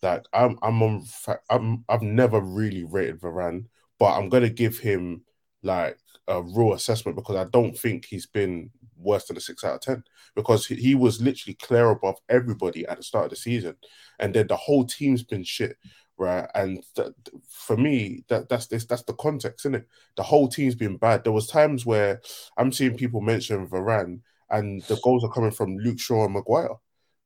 like 0.00 0.26
I'm 0.32 0.60
I'm 0.62 0.80
on 0.80 1.04
I'm 1.50 1.84
I've 1.88 2.02
never 2.02 2.40
really 2.40 2.84
rated 2.84 3.20
Varane, 3.20 3.64
but 3.98 4.16
I'm 4.16 4.28
gonna 4.28 4.48
give 4.48 4.78
him 4.78 5.22
like 5.64 5.98
a 6.28 6.40
raw 6.40 6.74
assessment 6.74 7.16
because 7.16 7.34
I 7.34 7.44
don't 7.50 7.76
think 7.76 8.04
he's 8.04 8.26
been 8.26 8.70
worse 8.96 9.26
than 9.26 9.36
a 9.36 9.40
six 9.40 9.64
out 9.64 9.74
of 9.74 9.80
ten 9.80 10.04
because 10.36 10.66
he 10.66 10.94
was 10.94 11.20
literally 11.20 11.54
clear 11.54 11.90
above 11.90 12.16
everybody 12.28 12.86
at 12.86 12.98
the 12.98 13.02
start 13.02 13.24
of 13.24 13.30
the 13.30 13.36
season, 13.36 13.74
and 14.20 14.32
then 14.32 14.46
the 14.46 14.56
whole 14.56 14.84
team's 14.84 15.24
been 15.24 15.42
shit, 15.42 15.76
right? 16.18 16.48
And 16.54 16.82
th- 16.96 17.08
for 17.48 17.76
me, 17.76 18.24
that 18.28 18.48
that's 18.48 18.66
this 18.66 18.84
that's 18.84 19.04
the 19.04 19.14
context, 19.14 19.64
isn't 19.64 19.76
it? 19.76 19.88
The 20.16 20.22
whole 20.22 20.48
team's 20.48 20.74
been 20.74 20.96
bad. 20.96 21.24
There 21.24 21.32
was 21.32 21.46
times 21.46 21.86
where 21.86 22.20
I'm 22.56 22.72
seeing 22.72 22.96
people 22.96 23.20
mention 23.20 23.68
Varane, 23.68 24.20
and 24.50 24.82
the 24.84 24.98
goals 25.02 25.24
are 25.24 25.32
coming 25.32 25.52
from 25.52 25.76
Luke 25.78 26.00
Shaw 26.00 26.24
and 26.24 26.34
Maguire 26.34 26.76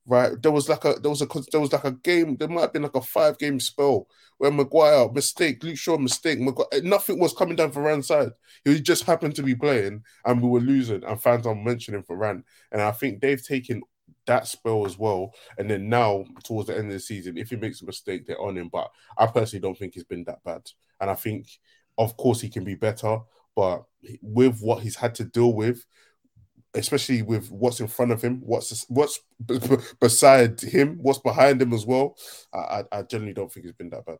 right? 0.06 0.40
There 0.42 0.52
was 0.52 0.68
like 0.68 0.84
a 0.84 0.94
there 0.94 1.10
was 1.10 1.22
a 1.22 1.28
there 1.50 1.60
was 1.60 1.72
like 1.72 1.84
a 1.84 1.92
game. 1.92 2.36
There 2.36 2.48
might 2.48 2.62
have 2.62 2.72
been 2.72 2.82
like 2.82 2.94
a 2.96 3.00
five 3.00 3.38
game 3.38 3.60
spell 3.60 4.06
where 4.38 4.50
Maguire 4.50 5.10
mistake, 5.12 5.62
Luke 5.62 5.76
Shaw 5.76 5.98
mistake. 5.98 6.40
Maguire, 6.40 6.66
eh, 6.72 6.80
nothing 6.82 7.18
was 7.18 7.32
coming 7.32 7.56
down 7.56 7.72
Varane's 7.72 8.08
side. 8.08 8.30
He 8.64 8.80
just 8.80 9.04
happened 9.04 9.34
to 9.36 9.42
be 9.42 9.54
playing, 9.54 10.02
and 10.24 10.42
we 10.42 10.48
were 10.48 10.60
losing. 10.60 11.04
And 11.04 11.20
fans 11.20 11.46
are 11.46 11.54
mentioning 11.54 12.02
Varane, 12.02 12.42
and 12.70 12.82
I 12.82 12.92
think 12.92 13.20
they've 13.20 13.44
taken 13.44 13.82
that 14.26 14.46
spell 14.46 14.86
as 14.86 14.98
well. 14.98 15.32
And 15.58 15.70
then 15.70 15.88
now 15.88 16.24
towards 16.44 16.68
the 16.68 16.76
end 16.76 16.86
of 16.86 16.92
the 16.92 17.00
season, 17.00 17.36
if 17.36 17.50
he 17.50 17.56
makes 17.56 17.82
a 17.82 17.86
mistake, 17.86 18.26
they're 18.26 18.40
on 18.40 18.56
him. 18.56 18.68
But 18.72 18.90
I 19.16 19.26
personally 19.26 19.60
don't 19.60 19.76
think 19.76 19.94
he's 19.94 20.04
been 20.04 20.24
that 20.24 20.42
bad. 20.44 20.62
And 21.00 21.10
I 21.10 21.14
think, 21.14 21.48
of 21.98 22.16
course, 22.16 22.40
he 22.40 22.48
can 22.48 22.64
be 22.64 22.74
better. 22.74 23.18
But 23.54 23.84
with 24.20 24.60
what 24.60 24.82
he's 24.82 24.96
had 24.96 25.14
to 25.16 25.24
deal 25.24 25.52
with, 25.52 25.84
especially 26.74 27.22
with 27.22 27.50
what's 27.50 27.80
in 27.80 27.88
front 27.88 28.12
of 28.12 28.22
him, 28.22 28.40
what's 28.44 28.86
what's 28.88 29.20
b- 29.44 29.58
b- 29.58 29.76
beside 30.00 30.60
him, 30.60 30.98
what's 31.02 31.18
behind 31.18 31.60
him 31.60 31.72
as 31.72 31.84
well. 31.84 32.16
I, 32.54 32.84
I 32.90 33.02
generally 33.02 33.34
don't 33.34 33.52
think 33.52 33.66
he's 33.66 33.74
been 33.74 33.90
that 33.90 34.06
bad. 34.06 34.18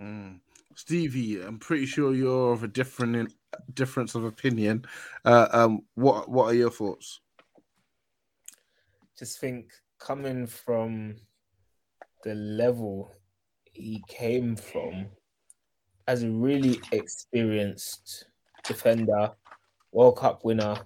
Mm. 0.00 0.40
Stevie, 0.76 1.40
I'm 1.40 1.58
pretty 1.58 1.86
sure 1.86 2.14
you're 2.14 2.52
of 2.52 2.64
a 2.64 2.68
different 2.68 3.32
difference 3.72 4.14
of 4.14 4.24
opinion. 4.24 4.84
Uh, 5.24 5.48
um, 5.52 5.82
what 5.94 6.28
what 6.28 6.46
are 6.46 6.54
your 6.54 6.70
thoughts? 6.70 7.20
Just 9.24 9.38
think 9.38 9.72
coming 9.98 10.46
from 10.46 11.16
the 12.24 12.34
level 12.34 13.10
he 13.72 14.04
came 14.06 14.54
from 14.54 15.06
as 16.06 16.22
a 16.22 16.28
really 16.28 16.78
experienced 16.92 18.26
defender, 18.64 19.30
World 19.92 20.18
Cup 20.18 20.44
winner. 20.44 20.76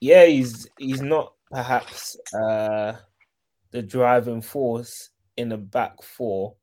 Yeah, 0.00 0.26
he's 0.26 0.68
he's 0.76 1.00
not 1.00 1.32
perhaps 1.50 2.14
uh, 2.34 2.96
the 3.70 3.80
driving 3.80 4.42
force 4.42 5.08
in 5.38 5.48
the 5.48 5.56
back 5.56 6.02
four, 6.02 6.56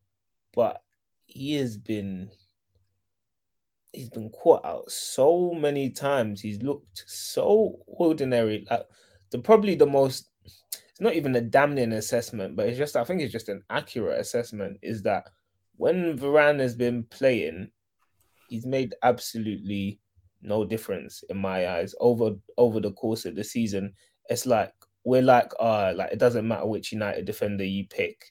but 0.53 0.84
he 1.25 1.56
has 1.56 1.75
been 1.75 2.30
he's 3.94 4.12
been 4.12 4.30
caught 4.30 4.63
out 4.63 4.91
so 4.91 5.53
many 5.53 5.89
times. 5.89 6.39
He's 6.39 6.62
looked 6.62 7.03
so 7.08 7.80
ordinary. 7.88 8.68
Like 8.70 8.86
the 9.32 9.39
probably 9.39 9.74
the 9.74 9.88
most 9.88 10.31
it's 10.45 11.01
not 11.01 11.15
even 11.15 11.36
a 11.36 11.41
damning 11.41 11.93
assessment, 11.93 12.55
but 12.55 12.67
it's 12.67 12.77
just 12.77 12.95
I 12.95 13.03
think 13.03 13.21
it's 13.21 13.31
just 13.31 13.50
an 13.50 13.63
accurate 13.69 14.19
assessment 14.19 14.77
is 14.81 15.01
that 15.03 15.29
when 15.77 16.17
Varane 16.17 16.60
has 16.60 16.75
been 16.75 17.03
playing, 17.05 17.69
he's 18.50 18.65
made 18.65 18.93
absolutely 19.03 20.00
no 20.41 20.65
difference 20.65 21.24
in 21.29 21.38
my 21.38 21.69
eyes 21.69 21.95
over 22.00 22.31
over 22.57 22.79
the 22.79 22.91
course 22.93 23.25
of 23.25 23.36
the 23.36 23.43
season. 23.43 23.93
It's 24.29 24.45
like 24.45 24.74
we're 25.03 25.21
like, 25.21 25.51
uh, 25.60 25.93
like 25.95 26.12
it 26.12 26.19
doesn't 26.19 26.48
matter 26.48 26.67
which 26.67 26.91
United 26.91 27.25
defender 27.25 27.63
you 27.63 27.88
pick. 27.88 28.25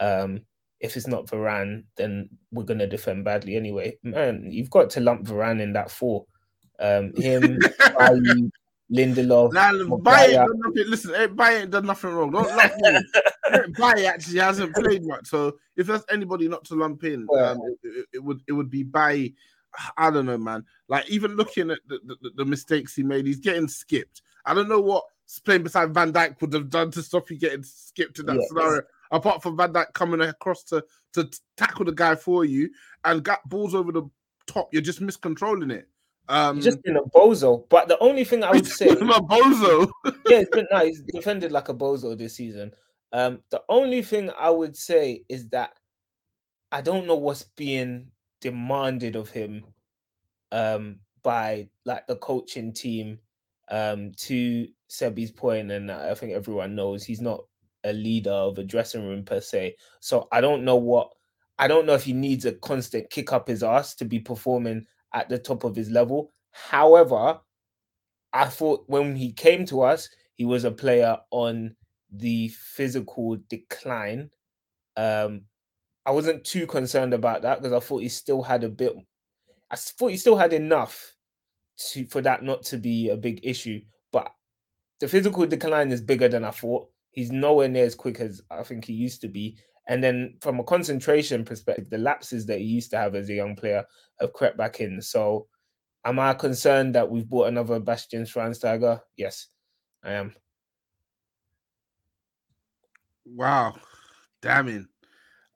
Um, 0.00 0.42
if 0.80 0.96
it's 0.96 1.06
not 1.06 1.26
Varane, 1.26 1.84
then 1.96 2.28
we're 2.52 2.64
gonna 2.64 2.86
defend 2.86 3.24
badly 3.24 3.56
anyway. 3.56 3.96
Man, 4.02 4.46
you've 4.50 4.70
got 4.70 4.90
to 4.90 5.00
lump 5.00 5.26
Varane 5.26 5.60
in 5.60 5.72
that 5.74 5.90
four. 5.90 6.26
Um, 6.80 7.12
him, 7.16 7.58
Bailly, 7.98 8.50
Lindelof. 8.92 9.52
Nah, 9.52 9.72
done 9.72 10.60
nothing. 10.64 10.84
Listen, 10.88 11.36
Bailly 11.36 11.56
ain't 11.56 11.70
done 11.70 11.86
nothing 11.86 12.10
wrong. 12.10 12.30
Don't 12.30 12.56
lump 12.56 12.72
him. 12.82 13.72
Bailly 13.76 14.06
actually 14.06 14.40
hasn't 14.40 14.74
played 14.74 15.04
much, 15.04 15.26
so 15.26 15.56
if 15.76 15.86
there's 15.86 16.04
anybody 16.10 16.48
not 16.48 16.64
to 16.66 16.74
lump 16.74 17.04
in, 17.04 17.26
um, 17.38 17.60
it, 17.82 18.06
it, 18.14 18.24
would 18.24 18.40
it 18.46 18.52
would 18.52 18.70
be 18.70 18.82
Bailly. 18.82 19.34
I 19.96 20.10
don't 20.10 20.26
know, 20.26 20.38
man. 20.38 20.64
Like 20.88 21.08
even 21.10 21.36
looking 21.36 21.70
at 21.70 21.80
the, 21.86 22.00
the, 22.04 22.30
the 22.36 22.44
mistakes 22.44 22.94
he 22.94 23.02
made, 23.02 23.26
he's 23.26 23.40
getting 23.40 23.68
skipped. 23.68 24.22
I 24.46 24.54
don't 24.54 24.68
know 24.68 24.80
what 24.80 25.04
playing 25.44 25.62
beside 25.62 25.92
Van 25.92 26.10
Dijk 26.10 26.40
would 26.40 26.54
have 26.54 26.70
done 26.70 26.90
to 26.92 27.02
stop 27.02 27.30
you 27.30 27.38
getting 27.38 27.62
skipped 27.62 28.18
in 28.18 28.26
that 28.26 28.42
scenario 28.48 28.80
apart 29.10 29.42
from 29.42 29.56
Van 29.56 29.72
Dijk 29.72 29.92
coming 29.92 30.20
across 30.20 30.62
to 30.64 30.84
to 31.14 31.28
tackle 31.56 31.84
the 31.84 31.92
guy 31.92 32.14
for 32.14 32.44
you 32.44 32.70
and 33.04 33.22
got 33.22 33.46
balls 33.48 33.74
over 33.74 33.92
the 33.92 34.08
top, 34.46 34.68
you're 34.72 34.82
just 34.82 35.00
miscontrolling 35.00 35.72
it. 35.72 35.88
Um, 36.28 36.60
just 36.60 36.82
been 36.82 36.96
a 36.96 37.02
bozo. 37.02 37.68
But 37.68 37.88
the 37.88 37.98
only 37.98 38.24
thing 38.24 38.44
I 38.44 38.52
would 38.52 38.66
say, 38.78 38.88
a 38.88 38.96
bozo. 38.96 39.90
yeah, 40.26 40.40
it's 40.40 40.50
been 40.50 40.66
no, 40.70 40.84
he's 40.84 41.02
defended 41.02 41.52
like 41.52 41.68
a 41.68 41.74
bozo 41.74 42.16
this 42.16 42.36
season. 42.36 42.72
Um, 43.12 43.40
the 43.50 43.62
only 43.68 44.02
thing 44.02 44.30
I 44.38 44.50
would 44.50 44.76
say 44.76 45.24
is 45.28 45.48
that 45.48 45.72
I 46.70 46.82
don't 46.82 47.06
know 47.06 47.16
what's 47.16 47.44
being 47.56 48.08
demanded 48.40 49.16
of 49.16 49.30
him 49.30 49.64
um, 50.52 51.00
by 51.22 51.68
like 51.84 52.06
the 52.06 52.16
coaching 52.16 52.72
team. 52.72 53.18
Um, 53.70 54.12
to 54.16 54.66
Sebi's 54.88 55.30
point, 55.30 55.70
and 55.70 55.92
I 55.92 56.14
think 56.14 56.32
everyone 56.32 56.74
knows 56.74 57.04
he's 57.04 57.20
not 57.20 57.44
a 57.84 57.92
leader 57.92 58.30
of 58.30 58.58
a 58.58 58.64
dressing 58.64 59.06
room 59.06 59.24
per 59.24 59.40
se. 59.40 59.76
So 60.00 60.28
I 60.32 60.40
don't 60.40 60.64
know 60.64 60.76
what 60.76 61.10
I 61.58 61.68
don't 61.68 61.86
know 61.86 61.94
if 61.94 62.04
he 62.04 62.12
needs 62.12 62.44
a 62.44 62.52
constant 62.52 63.10
kick 63.10 63.32
up 63.32 63.48
his 63.48 63.62
ass 63.62 63.94
to 63.96 64.04
be 64.04 64.20
performing 64.20 64.86
at 65.14 65.28
the 65.28 65.38
top 65.38 65.64
of 65.64 65.76
his 65.76 65.90
level. 65.90 66.32
However, 66.52 67.40
I 68.32 68.46
thought 68.46 68.84
when 68.88 69.16
he 69.16 69.32
came 69.32 69.64
to 69.66 69.82
us, 69.82 70.08
he 70.34 70.44
was 70.44 70.64
a 70.64 70.70
player 70.70 71.18
on 71.30 71.74
the 72.10 72.48
physical 72.48 73.38
decline. 73.48 74.30
Um, 74.96 75.42
I 76.06 76.10
wasn't 76.10 76.44
too 76.44 76.66
concerned 76.66 77.14
about 77.14 77.42
that 77.42 77.60
because 77.60 77.72
I 77.72 77.84
thought 77.84 78.02
he 78.02 78.08
still 78.08 78.42
had 78.42 78.64
a 78.64 78.68
bit. 78.68 78.94
I 79.70 79.76
thought 79.76 80.08
he 80.08 80.16
still 80.16 80.36
had 80.36 80.52
enough 80.52 81.14
to 81.90 82.06
for 82.06 82.20
that 82.22 82.42
not 82.42 82.62
to 82.64 82.76
be 82.76 83.10
a 83.10 83.16
big 83.16 83.40
issue. 83.42 83.80
But 84.12 84.32
the 85.00 85.08
physical 85.08 85.46
decline 85.46 85.90
is 85.92 86.00
bigger 86.00 86.28
than 86.28 86.44
I 86.44 86.50
thought. 86.50 86.88
He's 87.10 87.30
nowhere 87.30 87.68
near 87.68 87.84
as 87.84 87.94
quick 87.94 88.20
as 88.20 88.42
I 88.50 88.62
think 88.62 88.84
he 88.84 88.92
used 88.92 89.20
to 89.22 89.28
be. 89.28 89.58
And 89.88 90.04
then 90.04 90.34
from 90.40 90.60
a 90.60 90.64
concentration 90.64 91.44
perspective, 91.44 91.88
the 91.88 91.98
lapses 91.98 92.46
that 92.46 92.58
he 92.58 92.64
used 92.64 92.90
to 92.90 92.98
have 92.98 93.14
as 93.14 93.30
a 93.30 93.34
young 93.34 93.56
player 93.56 93.84
have 94.20 94.34
crept 94.34 94.58
back 94.58 94.80
in. 94.80 95.00
So 95.00 95.48
am 96.04 96.18
I 96.18 96.34
concerned 96.34 96.94
that 96.94 97.10
we've 97.10 97.28
bought 97.28 97.48
another 97.48 97.80
Bastian 97.80 98.24
Schweinsteiger? 98.24 99.00
Yes, 99.16 99.48
I 100.04 100.12
am. 100.12 100.34
Wow. 103.24 103.76
Damning. 104.42 104.88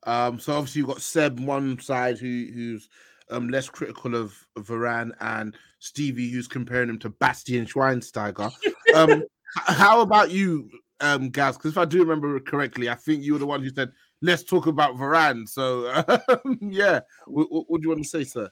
Um, 0.04 0.40
so 0.40 0.54
obviously 0.54 0.80
you've 0.80 0.88
got 0.88 1.02
Seb 1.02 1.38
one 1.38 1.78
side 1.78 2.18
who 2.18 2.48
who's 2.52 2.88
um 3.30 3.48
less 3.48 3.68
critical 3.68 4.16
of, 4.16 4.34
Varane 4.58 5.12
and 5.20 5.54
Stevie 5.78 6.30
who's 6.30 6.48
comparing 6.48 6.88
him 6.88 6.98
to 7.00 7.10
Bastian 7.10 7.66
Schweinsteiger. 7.66 8.50
Um 8.94 9.24
how 9.54 10.00
about 10.00 10.30
you, 10.30 10.68
um, 11.00 11.28
Gaz, 11.30 11.56
because 11.56 11.72
if 11.72 11.78
I 11.78 11.84
do 11.84 12.00
remember 12.00 12.38
correctly, 12.40 12.88
I 12.88 12.94
think 12.94 13.22
you 13.22 13.34
were 13.34 13.38
the 13.38 13.46
one 13.46 13.62
who 13.62 13.70
said, 13.70 13.92
let's 14.22 14.44
talk 14.44 14.66
about 14.66 14.96
Varane. 14.96 15.48
So, 15.48 15.88
um, 16.08 16.58
yeah, 16.62 17.00
what, 17.26 17.48
what, 17.50 17.80
do 17.80 17.82
you 17.82 17.88
want 17.90 18.02
to 18.02 18.08
say, 18.08 18.24
sir? 18.24 18.48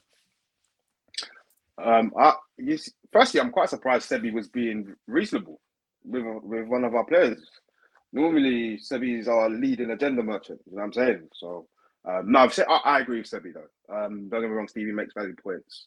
Um, 1.77 2.13
I, 2.19 2.33
you, 2.57 2.77
firstly, 3.11 3.39
I'm 3.39 3.51
quite 3.51 3.69
surprised 3.69 4.09
Sebi 4.09 4.31
was 4.31 4.47
being 4.47 4.93
reasonable 5.07 5.59
with, 6.03 6.23
with 6.43 6.67
one 6.67 6.83
of 6.83 6.93
our 6.93 7.05
players. 7.05 7.39
Normally, 8.13 8.77
Sebi 8.77 9.19
is 9.19 9.27
our 9.27 9.49
leading 9.49 9.91
agenda 9.91 10.21
merchant, 10.21 10.59
you 10.65 10.73
know 10.73 10.81
what 10.81 10.87
I'm 10.87 10.93
saying? 10.93 11.29
So, 11.33 11.67
um, 12.05 12.31
no, 12.31 12.39
I've 12.39 12.53
said, 12.53 12.65
I, 12.69 12.81
I, 12.83 12.99
agree 12.99 13.19
with 13.19 13.29
Sebi, 13.29 13.53
though. 13.53 13.95
Um, 13.95 14.27
don't 14.29 14.41
get 14.41 14.49
me 14.49 14.55
wrong, 14.55 14.67
Stevie 14.67 14.91
makes 14.91 15.13
valid 15.13 15.37
points. 15.41 15.85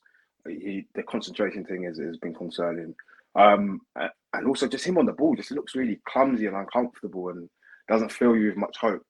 He, 0.48 0.86
the 0.94 1.02
concentration 1.02 1.64
thing 1.64 1.84
has, 1.84 1.98
has 1.98 2.16
been 2.16 2.34
concerning. 2.34 2.94
Um, 3.34 3.80
and 3.96 4.46
also 4.46 4.68
just 4.68 4.84
him 4.84 4.98
on 4.98 5.06
the 5.06 5.12
ball 5.12 5.34
just 5.34 5.50
looks 5.50 5.74
really 5.74 6.00
clumsy 6.06 6.46
and 6.46 6.56
uncomfortable 6.56 7.30
and 7.30 7.48
doesn't 7.88 8.12
fill 8.12 8.36
you 8.36 8.48
with 8.48 8.56
much 8.56 8.76
hope. 8.76 9.04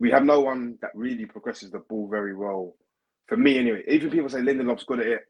We 0.00 0.10
have 0.10 0.24
no 0.24 0.40
one 0.40 0.78
that 0.80 0.90
really 0.94 1.26
progresses 1.26 1.70
the 1.70 1.80
ball 1.80 2.08
very 2.08 2.34
well. 2.34 2.74
For 3.26 3.36
me, 3.36 3.58
anyway, 3.58 3.82
even 3.88 4.10
people 4.10 4.28
say 4.28 4.38
Lindelof's 4.38 4.84
good 4.84 5.00
at 5.00 5.06
it. 5.06 5.20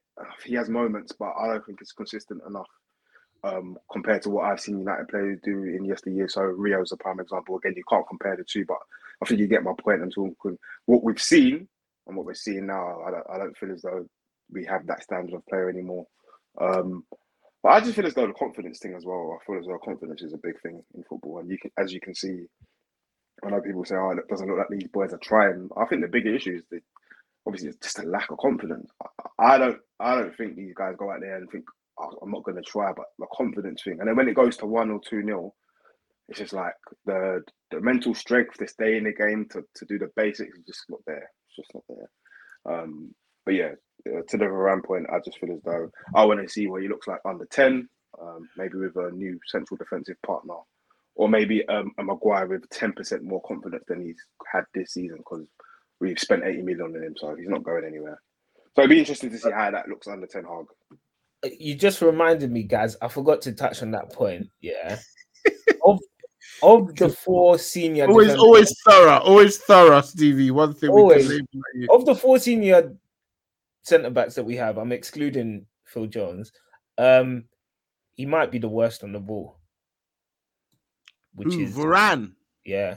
He 0.44 0.54
has 0.54 0.68
moments, 0.68 1.12
but 1.12 1.32
I 1.38 1.46
don't 1.46 1.64
think 1.64 1.80
it's 1.80 1.92
consistent 1.92 2.42
enough 2.46 2.66
um, 3.44 3.78
compared 3.92 4.22
to 4.22 4.30
what 4.30 4.44
I've 4.44 4.60
seen 4.60 4.78
United 4.78 5.08
players 5.08 5.38
do 5.42 5.64
in 5.64 5.84
yesteryear. 5.84 6.28
So 6.28 6.42
Rio's 6.42 6.92
a 6.92 6.96
prime 6.96 7.20
example. 7.20 7.56
Again, 7.56 7.74
you 7.76 7.84
can't 7.88 8.06
compare 8.08 8.36
the 8.36 8.44
two, 8.44 8.64
but 8.66 8.78
I 9.22 9.26
think 9.26 9.40
you 9.40 9.46
get 9.46 9.62
my 9.62 9.72
point. 9.78 10.02
And 10.02 10.36
what 10.86 11.04
we've 11.04 11.20
seen 11.20 11.68
and 12.06 12.16
what 12.16 12.26
we're 12.26 12.34
seeing 12.34 12.66
now, 12.66 13.00
I 13.06 13.10
don't, 13.10 13.26
I 13.32 13.38
don't 13.38 13.56
feel 13.56 13.72
as 13.72 13.82
though 13.82 14.06
we 14.50 14.64
have 14.64 14.86
that 14.86 15.02
standard 15.02 15.34
of 15.34 15.46
player 15.46 15.68
anymore. 15.68 16.06
Um, 16.60 17.04
but 17.62 17.70
I 17.70 17.80
just 17.80 17.94
feel 17.94 18.06
as 18.06 18.14
though 18.14 18.26
the 18.26 18.32
confidence 18.32 18.78
thing 18.78 18.94
as 18.94 19.04
well. 19.04 19.38
I 19.40 19.44
feel 19.44 19.58
as 19.58 19.66
though 19.66 19.78
confidence 19.84 20.22
is 20.22 20.32
a 20.32 20.38
big 20.38 20.60
thing 20.60 20.82
in 20.94 21.02
football, 21.04 21.38
and 21.38 21.50
you 21.50 21.58
can, 21.58 21.70
as 21.76 21.92
you 21.92 22.00
can 22.00 22.14
see, 22.14 22.46
I 23.44 23.50
know 23.50 23.60
people 23.60 23.84
say, 23.84 23.96
"Oh, 23.96 24.10
it 24.10 24.28
doesn't 24.28 24.48
look 24.48 24.58
like 24.58 24.68
these 24.70 24.88
boys 24.88 25.12
are 25.12 25.18
trying." 25.18 25.68
I 25.76 25.86
think 25.86 26.02
the 26.02 26.08
bigger 26.08 26.34
issue 26.34 26.56
is 26.56 26.64
that 26.70 26.82
obviously 27.46 27.70
it's 27.70 27.78
just 27.78 27.98
a 27.98 28.02
lack 28.02 28.30
of 28.30 28.38
confidence. 28.38 28.90
I, 29.38 29.54
I 29.54 29.58
don't, 29.58 29.78
I 30.00 30.14
don't 30.14 30.36
think 30.36 30.56
these 30.56 30.74
guys 30.74 30.96
go 30.98 31.10
out 31.10 31.20
there 31.20 31.36
and 31.36 31.50
think, 31.50 31.64
oh, 31.98 32.18
"I'm 32.22 32.30
not 32.30 32.44
going 32.44 32.56
to 32.56 32.62
try," 32.62 32.92
but 32.96 33.06
the 33.18 33.26
confidence 33.32 33.82
thing. 33.82 33.98
And 34.00 34.08
then 34.08 34.16
when 34.16 34.28
it 34.28 34.34
goes 34.34 34.56
to 34.58 34.66
one 34.66 34.90
or 34.90 35.00
two 35.08 35.22
nil, 35.22 35.54
it's 36.28 36.38
just 36.38 36.52
like 36.52 36.74
the 37.06 37.42
the 37.70 37.80
mental 37.80 38.14
strength 38.14 38.58
to 38.58 38.68
stay 38.68 38.96
in 38.96 39.04
the 39.04 39.12
game 39.12 39.46
to, 39.52 39.62
to 39.76 39.84
do 39.86 39.98
the 39.98 40.10
basics 40.16 40.56
is 40.58 40.64
just 40.66 40.84
not 40.88 41.00
there. 41.06 41.30
It's 41.46 41.56
just 41.56 41.70
not 41.74 41.84
there. 41.88 42.10
Um, 42.74 43.14
but 43.44 43.54
yeah, 43.54 43.72
uh, 44.06 44.20
to 44.28 44.36
the 44.36 44.44
Varane 44.44 44.84
point, 44.84 45.06
I 45.10 45.18
just 45.24 45.38
feel 45.38 45.54
as 45.54 45.62
though 45.64 45.90
I 46.14 46.24
want 46.24 46.40
to 46.42 46.48
see 46.52 46.66
what 46.66 46.82
he 46.82 46.88
looks 46.88 47.08
like 47.08 47.20
under 47.26 47.46
10, 47.46 47.88
um, 48.20 48.48
maybe 48.56 48.76
with 48.76 48.96
a 48.96 49.10
new 49.10 49.38
central 49.46 49.76
defensive 49.78 50.16
partner, 50.24 50.54
or 51.18 51.28
maybe 51.28 51.66
um, 51.68 51.92
a 51.98 52.04
Maguire 52.04 52.46
with 52.46 52.68
10% 52.70 53.22
more 53.22 53.42
confidence 53.42 53.82
than 53.88 54.00
he's 54.00 54.24
had 54.50 54.62
this 54.72 54.92
season 54.92 55.18
because 55.18 55.44
we've 56.00 56.18
spent 56.18 56.44
80 56.44 56.62
million 56.62 56.82
on 56.82 57.02
him, 57.02 57.14
so 57.18 57.34
he's 57.34 57.48
not 57.48 57.64
going 57.64 57.84
anywhere. 57.84 58.22
So 58.76 58.82
it'd 58.82 58.90
be 58.90 59.00
interesting 59.00 59.30
to 59.30 59.38
see 59.38 59.50
how 59.50 59.72
that 59.72 59.88
looks 59.88 60.06
under 60.06 60.28
Ten 60.28 60.44
Hag. 60.44 60.66
Uh, 61.44 61.48
you 61.58 61.74
just 61.74 62.00
reminded 62.02 62.52
me, 62.52 62.62
guys. 62.62 62.96
I 63.02 63.08
forgot 63.08 63.42
to 63.42 63.52
touch 63.52 63.82
on 63.82 63.90
that 63.90 64.12
point. 64.12 64.46
Yeah. 64.60 64.96
of, 65.84 65.98
of 66.62 66.94
the 66.94 67.08
four 67.08 67.58
senior, 67.58 68.06
always, 68.06 68.36
always 68.36 68.72
thorough, 68.86 69.18
always 69.18 69.58
thorough, 69.58 70.00
Stevie. 70.02 70.52
One 70.52 70.72
thing 70.72 70.90
always, 70.90 71.28
of 71.90 72.06
the 72.06 72.14
four 72.14 72.38
senior 72.38 72.94
centre 73.82 74.10
backs 74.10 74.36
that 74.36 74.44
we 74.44 74.54
have, 74.54 74.78
I'm 74.78 74.92
excluding 74.92 75.66
Phil 75.84 76.06
Jones. 76.06 76.52
Um, 76.96 77.44
he 78.14 78.24
might 78.24 78.52
be 78.52 78.58
the 78.58 78.68
worst 78.68 79.02
on 79.02 79.10
the 79.10 79.18
ball. 79.18 79.57
Which 81.38 81.54
Ooh, 81.54 81.60
is 81.60 81.76
Varane. 81.76 82.32
Yeah. 82.64 82.96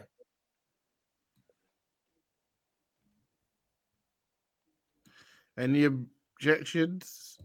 Any 5.55 5.85
objections? 5.85 7.37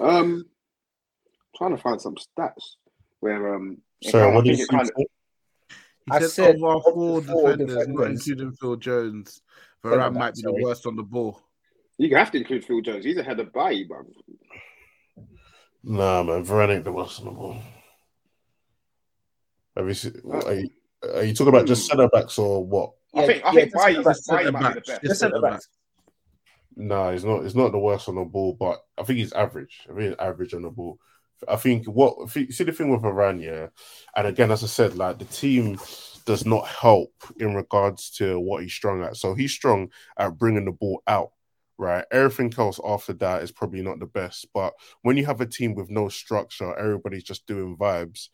um, 0.00 0.46
trying 1.54 1.76
to 1.76 1.82
find 1.82 2.00
some 2.00 2.14
stats 2.14 2.76
where 3.20 3.54
um. 3.54 3.82
Sorry, 4.02 4.34
what 4.34 4.46
did 4.46 4.58
you 4.58 4.66
kind 4.66 4.88
of, 4.88 4.96
He 4.96 5.06
I 6.10 6.20
said, 6.20 6.30
said 6.30 6.54
of 6.54 6.64
our 6.64 6.80
four, 6.80 7.20
four 7.20 7.54
defenders, 7.54 7.86
not 7.88 8.10
including 8.12 8.52
Phil 8.52 8.76
Jones, 8.76 9.42
Centre 9.84 9.98
Varane 9.98 10.14
back, 10.14 10.18
might 10.18 10.34
be 10.36 10.42
the 10.42 10.54
worst 10.54 10.86
on 10.86 10.96
the 10.96 11.02
ball. 11.02 11.38
You 11.98 12.16
have 12.16 12.30
to 12.30 12.38
include 12.38 12.64
Phil 12.64 12.80
Jones. 12.80 13.04
He's 13.04 13.18
ahead 13.18 13.40
of 13.40 13.52
Bailly, 13.52 13.84
bro. 13.84 14.04
Nah, 15.84 16.22
man, 16.22 16.46
Varane 16.46 16.76
ain't 16.76 16.84
the 16.84 16.92
worst 16.92 17.20
on 17.20 17.26
the 17.26 17.32
ball. 17.32 17.58
Have 19.80 20.04
you 20.04 20.32
uh, 20.32 20.38
are, 20.46 20.54
you, 20.54 20.70
are 21.02 21.24
you 21.24 21.34
talking 21.34 21.54
about 21.54 21.66
just 21.66 21.90
hmm. 21.90 21.98
centre 21.98 22.08
backs 22.12 22.38
or 22.38 22.64
what? 22.64 22.92
I 23.14 23.20
Yeah, 23.20 23.26
think 23.26 23.44
I 23.44 23.48
yeah, 23.48 23.60
think 23.60 23.72
just 23.72 23.84
Bailly, 23.86 23.94
centre-backs, 23.94 24.28
Bailly 24.28 24.50
might 24.52 24.74
be 24.74 24.74
the 24.74 24.80
best. 24.86 25.02
Just 25.02 25.20
centre 25.20 25.40
backs. 25.40 25.68
Nah, 26.76 27.12
he's 27.12 27.24
not. 27.24 27.42
He's 27.42 27.56
not 27.56 27.72
the 27.72 27.78
worst 27.78 28.08
on 28.08 28.14
the 28.14 28.24
ball, 28.24 28.56
but 28.58 28.80
I 28.96 29.02
think 29.02 29.18
he's 29.18 29.32
average. 29.32 29.80
I 29.84 29.94
think 29.94 30.00
he's 30.00 30.14
average 30.18 30.54
on 30.54 30.62
the 30.62 30.70
ball. 30.70 30.98
I 31.48 31.56
think 31.56 31.86
what 31.86 32.16
I 32.22 32.26
see 32.28 32.64
the 32.64 32.72
thing 32.72 32.90
with 32.90 33.02
Varane, 33.02 33.42
yeah, 33.42 33.68
and 34.14 34.26
again, 34.26 34.50
as 34.50 34.62
I 34.62 34.66
said, 34.66 34.96
like 34.96 35.18
the 35.18 35.24
team 35.24 35.78
does 36.26 36.44
not 36.46 36.66
help 36.66 37.12
in 37.38 37.54
regards 37.54 38.10
to 38.10 38.38
what 38.38 38.62
he's 38.62 38.72
strong 38.72 39.02
at. 39.02 39.16
So 39.16 39.34
he's 39.34 39.52
strong 39.52 39.90
at 40.18 40.38
bringing 40.38 40.66
the 40.66 40.72
ball 40.72 41.02
out, 41.06 41.32
right? 41.78 42.04
Everything 42.12 42.52
else 42.56 42.78
after 42.84 43.14
that 43.14 43.42
is 43.42 43.50
probably 43.50 43.82
not 43.82 43.98
the 43.98 44.06
best. 44.06 44.46
But 44.54 44.74
when 45.02 45.16
you 45.16 45.26
have 45.26 45.40
a 45.40 45.46
team 45.46 45.74
with 45.74 45.90
no 45.90 46.08
structure, 46.08 46.76
everybody's 46.78 47.24
just 47.24 47.46
doing 47.46 47.76
vibes. 47.76 48.28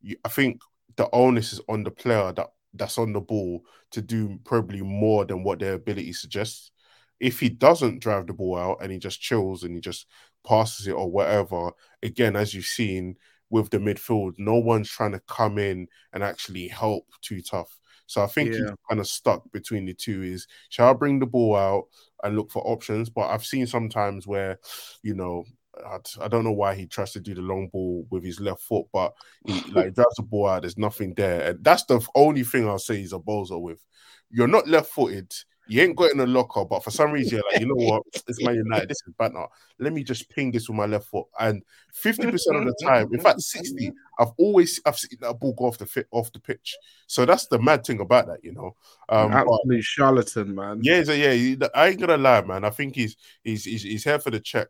You, 0.00 0.16
I 0.24 0.28
think 0.28 0.60
the 0.98 1.08
onus 1.12 1.52
is 1.52 1.60
on 1.68 1.84
the 1.84 1.90
player 1.92 2.32
that 2.32 2.48
that's 2.74 2.98
on 2.98 3.12
the 3.12 3.20
ball 3.20 3.62
to 3.92 4.02
do 4.02 4.38
probably 4.44 4.82
more 4.82 5.24
than 5.24 5.44
what 5.44 5.60
their 5.60 5.74
ability 5.74 6.12
suggests. 6.12 6.72
If 7.20 7.40
he 7.40 7.48
doesn't 7.48 8.00
drive 8.00 8.26
the 8.26 8.34
ball 8.34 8.58
out 8.58 8.78
and 8.82 8.92
he 8.92 8.98
just 8.98 9.20
chills 9.20 9.62
and 9.62 9.74
he 9.74 9.80
just 9.80 10.06
passes 10.46 10.88
it 10.88 10.92
or 10.92 11.10
whatever, 11.10 11.70
again, 12.02 12.36
as 12.36 12.52
you've 12.52 12.64
seen 12.64 13.16
with 13.48 13.70
the 13.70 13.78
midfield, 13.78 14.34
no 14.38 14.56
one's 14.56 14.90
trying 14.90 15.12
to 15.12 15.20
come 15.20 15.56
in 15.56 15.86
and 16.12 16.22
actually 16.22 16.68
help 16.68 17.04
too 17.22 17.40
tough. 17.40 17.78
So 18.06 18.22
I 18.22 18.26
think 18.26 18.54
he's 18.54 18.70
kind 18.88 19.00
of 19.00 19.06
stuck 19.06 19.50
between 19.52 19.84
the 19.84 19.94
two 19.94 20.22
is 20.22 20.46
shall 20.68 20.90
I 20.90 20.94
bring 20.94 21.20
the 21.20 21.26
ball 21.26 21.54
out 21.54 21.84
and 22.24 22.36
look 22.36 22.50
for 22.50 22.66
options? 22.66 23.08
But 23.08 23.28
I've 23.28 23.44
seen 23.44 23.66
sometimes 23.66 24.26
where, 24.26 24.58
you 25.02 25.14
know, 25.14 25.44
I, 25.86 26.24
I 26.24 26.28
don't 26.28 26.44
know 26.44 26.52
why 26.52 26.74
he 26.74 26.86
tries 26.86 27.12
to 27.12 27.20
do 27.20 27.34
the 27.34 27.42
long 27.42 27.68
ball 27.68 28.06
with 28.10 28.24
his 28.24 28.40
left 28.40 28.62
foot, 28.62 28.86
but 28.92 29.14
he 29.46 29.60
like 29.72 29.94
drives 29.94 30.16
the 30.16 30.22
ball 30.22 30.48
out, 30.48 30.62
there's 30.62 30.78
nothing 30.78 31.14
there. 31.14 31.50
And 31.50 31.64
that's 31.64 31.84
the 31.84 32.04
only 32.14 32.44
thing 32.44 32.68
I'll 32.68 32.78
say 32.78 32.96
he's 32.96 33.12
a 33.12 33.18
bozo 33.18 33.60
with. 33.60 33.84
You're 34.30 34.48
not 34.48 34.68
left 34.68 34.90
footed. 34.90 35.32
You 35.70 35.82
ain't 35.82 35.96
got 35.96 36.12
in 36.12 36.20
a 36.20 36.26
locker, 36.26 36.64
but 36.64 36.82
for 36.82 36.90
some 36.90 37.12
reason, 37.12 37.36
you're 37.36 37.52
like, 37.52 37.60
you 37.60 37.66
know 37.66 37.74
what? 37.74 38.02
It's 38.26 38.42
Man 38.42 38.54
United. 38.54 38.88
This 38.88 39.02
is 39.06 39.12
banter. 39.18 39.44
Let 39.78 39.92
me 39.92 40.02
just 40.02 40.30
ping 40.30 40.50
this 40.50 40.66
with 40.66 40.78
my 40.78 40.86
left 40.86 41.08
foot. 41.08 41.26
And 41.38 41.62
50% 42.02 42.32
of 42.32 42.64
the 42.64 42.74
time, 42.82 43.08
in 43.12 43.20
fact, 43.20 43.42
60, 43.42 43.92
I've 44.18 44.32
always 44.38 44.80
I've 44.86 44.98
seen 44.98 45.18
that 45.20 45.38
ball 45.38 45.52
go 45.52 45.66
off 45.66 45.76
the 45.76 45.84
fit 45.84 46.06
off 46.10 46.32
the 46.32 46.40
pitch. 46.40 46.74
So 47.06 47.26
that's 47.26 47.48
the 47.48 47.58
mad 47.58 47.84
thing 47.84 48.00
about 48.00 48.28
that, 48.28 48.42
you 48.42 48.54
know. 48.54 48.76
Um, 49.10 49.30
Absolute 49.30 49.84
charlatan, 49.84 50.54
man. 50.54 50.80
yeah, 50.82 51.02
so 51.04 51.12
yeah, 51.12 51.66
I 51.74 51.88
ain't 51.88 52.00
gonna 52.00 52.16
lie, 52.16 52.40
man. 52.40 52.64
I 52.64 52.70
think 52.70 52.96
he's 52.96 53.16
he's 53.44 53.64
he's, 53.64 53.82
he's 53.82 54.04
here 54.04 54.18
for 54.18 54.30
the 54.30 54.40
check 54.40 54.68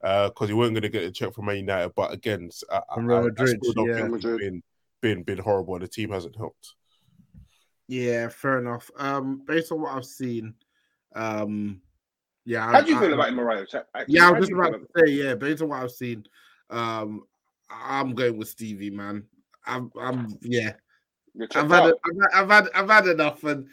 because 0.00 0.48
he 0.48 0.54
wasn't 0.54 0.76
gonna 0.76 0.88
get 0.88 1.04
a 1.04 1.10
check 1.10 1.34
from 1.34 1.46
Man 1.46 1.56
United. 1.56 1.92
But 1.94 2.12
again, 2.12 2.50
I, 2.70 2.80
I, 2.90 2.94
From 2.94 3.06
Real 3.06 3.18
I- 3.18 3.20
I 3.20 3.24
Madrid, 3.24 3.58
still 3.62 3.72
don't 3.74 3.88
yeah. 3.88 3.96
think 4.08 4.14
he's 4.14 4.24
been 4.24 4.62
been 5.00 5.22
been 5.22 5.38
horrible. 5.38 5.74
and 5.74 5.82
The 5.84 5.88
team 5.88 6.10
hasn't 6.10 6.36
helped. 6.36 6.74
Yeah, 7.88 8.28
fair 8.28 8.58
enough. 8.58 8.90
Um, 8.98 9.42
based 9.46 9.72
on 9.72 9.80
what 9.80 9.94
I've 9.94 10.04
seen, 10.04 10.54
um, 11.14 11.80
yeah. 12.44 12.70
How 12.70 12.80
do 12.82 12.90
you 12.90 12.96
I- 12.98 13.00
feel 13.00 13.10
I- 13.10 13.14
about 13.14 13.28
him, 13.28 13.34
Mariah? 13.36 13.66
Yeah, 14.08 14.28
I 14.28 14.32
was 14.32 14.48
just 14.48 14.52
about 14.52 14.72
to 14.72 14.86
say, 14.96 15.12
yeah, 15.12 15.34
based 15.34 15.62
on 15.62 15.70
what 15.70 15.82
I've 15.82 15.90
seen, 15.90 16.24
um, 16.70 17.24
I'm 17.70 18.14
going 18.14 18.36
with 18.36 18.48
Stevie, 18.48 18.90
man. 18.90 19.24
I'm, 19.66 19.90
I'm, 20.00 20.38
yeah. 20.42 20.72
I've 21.54 21.70
had, 21.70 21.72
out. 21.72 21.94
I've 22.04 22.16
had, 22.16 22.28
I've 22.34 22.50
had, 22.50 22.68
I've 22.74 22.90
had 22.90 23.06
enough, 23.06 23.44
and 23.44 23.68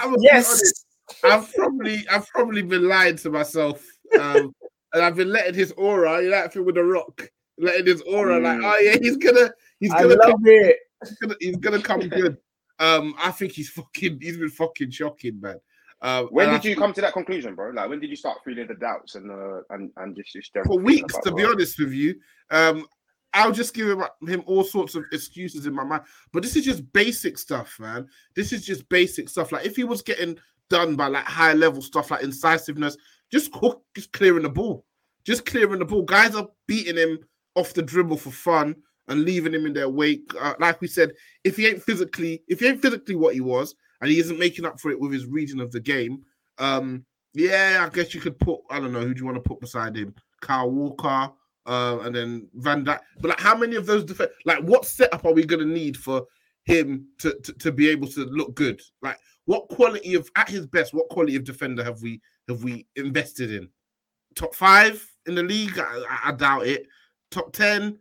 I'm 0.00 0.14
Yes. 0.18 0.48
honest, 0.50 0.86
I've 1.24 1.54
probably, 1.54 2.04
I've 2.10 2.26
probably 2.28 2.62
been 2.62 2.88
lying 2.88 3.16
to 3.16 3.30
myself, 3.30 3.84
um, 4.18 4.54
and 4.94 5.02
I've 5.04 5.16
been 5.16 5.30
letting 5.30 5.54
his 5.54 5.72
aura, 5.72 6.22
you 6.22 6.30
know, 6.30 6.36
that 6.36 6.52
thing 6.54 6.64
with 6.64 6.76
the 6.76 6.84
rock, 6.84 7.28
letting 7.58 7.86
his 7.86 8.00
aura, 8.02 8.38
like, 8.40 8.58
Mm. 8.58 8.64
oh 8.64 8.78
yeah, 8.80 8.96
he's 9.02 9.16
gonna, 9.18 9.52
he's 9.80 9.92
gonna, 9.92 10.08
love 10.14 10.18
come, 10.20 10.42
it. 10.46 10.76
he's 11.02 11.18
gonna, 11.18 11.34
he's 11.40 11.56
gonna 11.56 11.82
come 11.82 12.00
good. 12.08 12.38
Um, 12.78 13.14
I 13.18 13.30
think 13.30 13.52
he's 13.52 13.68
fucking, 13.70 14.18
he's 14.20 14.36
been 14.38 14.48
fucking 14.48 14.90
shocking, 14.90 15.40
man. 15.40 15.60
Um, 16.02 16.26
When 16.26 16.46
and 16.48 16.56
I 16.56 16.58
did 16.58 16.70
you 16.70 16.76
come 16.76 16.92
to 16.92 17.00
that 17.00 17.12
conclusion, 17.12 17.54
bro? 17.54 17.70
Like, 17.70 17.88
when 17.88 18.00
did 18.00 18.10
you 18.10 18.16
start 18.16 18.38
feeling 18.44 18.66
the 18.66 18.74
doubts 18.74 19.14
and 19.14 19.30
uh, 19.30 19.60
and 19.70 19.90
and 19.96 20.14
just 20.16 20.32
just 20.32 20.50
for 20.66 20.78
weeks, 20.78 21.16
to 21.18 21.32
be 21.32 21.42
Varane? 21.42 21.52
honest 21.52 21.78
with 21.78 21.92
you. 21.92 22.16
Um, 22.50 22.86
I'll 23.32 23.52
just 23.52 23.74
give 23.74 23.88
him, 23.88 24.04
him 24.28 24.42
all 24.46 24.62
sorts 24.64 24.94
of 24.94 25.04
excuses 25.12 25.66
in 25.66 25.74
my 25.74 25.82
mind. 25.82 26.02
But 26.32 26.42
this 26.42 26.56
is 26.56 26.64
just 26.64 26.92
basic 26.92 27.36
stuff, 27.38 27.76
man. 27.80 28.06
This 28.36 28.52
is 28.52 28.64
just 28.66 28.88
basic 28.88 29.28
stuff. 29.28 29.50
Like 29.50 29.66
if 29.66 29.76
he 29.76 29.84
was 29.84 30.02
getting 30.02 30.38
done 30.70 30.94
by 30.94 31.06
like 31.08 31.24
high 31.24 31.52
level 31.52 31.82
stuff 31.82 32.10
like 32.10 32.22
incisiveness, 32.22 32.96
just 33.34 33.52
just 33.96 34.12
clearing 34.12 34.44
the 34.44 34.48
ball, 34.48 34.84
just 35.24 35.44
clearing 35.44 35.80
the 35.80 35.84
ball. 35.84 36.02
Guys 36.02 36.36
are 36.36 36.48
beating 36.68 36.96
him 36.96 37.18
off 37.56 37.74
the 37.74 37.82
dribble 37.82 38.16
for 38.16 38.30
fun 38.30 38.76
and 39.08 39.24
leaving 39.24 39.52
him 39.52 39.66
in 39.66 39.72
their 39.72 39.88
wake. 39.88 40.30
Uh, 40.40 40.54
like 40.60 40.80
we 40.80 40.86
said, 40.86 41.10
if 41.42 41.56
he 41.56 41.66
ain't 41.66 41.82
physically, 41.82 42.42
if 42.46 42.60
he 42.60 42.68
ain't 42.68 42.80
physically 42.80 43.16
what 43.16 43.34
he 43.34 43.40
was, 43.40 43.74
and 44.00 44.10
he 44.10 44.20
isn't 44.20 44.38
making 44.38 44.64
up 44.64 44.78
for 44.78 44.92
it 44.92 45.00
with 45.00 45.12
his 45.12 45.26
region 45.26 45.60
of 45.60 45.72
the 45.72 45.80
game, 45.80 46.22
um, 46.58 47.04
yeah, 47.32 47.84
I 47.84 47.92
guess 47.92 48.14
you 48.14 48.20
could 48.20 48.38
put. 48.38 48.60
I 48.70 48.78
don't 48.78 48.92
know 48.92 49.00
who 49.00 49.12
do 49.12 49.18
you 49.18 49.26
want 49.26 49.42
to 49.42 49.48
put 49.48 49.60
beside 49.60 49.96
him, 49.96 50.14
Kyle 50.40 50.70
Walker, 50.70 51.32
uh, 51.66 51.98
and 52.02 52.14
then 52.14 52.48
Van 52.54 52.84
Dijk. 52.84 53.00
But 53.20 53.30
like, 53.30 53.40
how 53.40 53.56
many 53.56 53.74
of 53.74 53.86
those 53.86 54.04
defense? 54.04 54.30
like 54.44 54.60
what 54.60 54.86
setup 54.86 55.24
are 55.24 55.32
we 55.32 55.44
gonna 55.44 55.64
need 55.64 55.96
for 55.96 56.24
him 56.66 57.08
to, 57.18 57.36
to 57.42 57.52
to 57.52 57.72
be 57.72 57.88
able 57.88 58.06
to 58.08 58.26
look 58.26 58.54
good? 58.54 58.80
Like, 59.02 59.18
what 59.46 59.66
quality 59.68 60.14
of 60.14 60.30
at 60.36 60.48
his 60.48 60.68
best? 60.68 60.94
What 60.94 61.08
quality 61.08 61.34
of 61.34 61.42
defender 61.42 61.82
have 61.82 62.00
we 62.00 62.20
have 62.48 62.62
we 62.64 62.86
invested 62.96 63.52
in? 63.52 63.68
Top 64.34 64.54
five 64.54 65.04
in 65.26 65.34
the 65.34 65.42
league? 65.42 65.78
I, 65.78 66.20
I- 66.24 66.32
doubt 66.32 66.66
it. 66.66 66.86
Top 67.30 67.52
ten, 67.52 67.98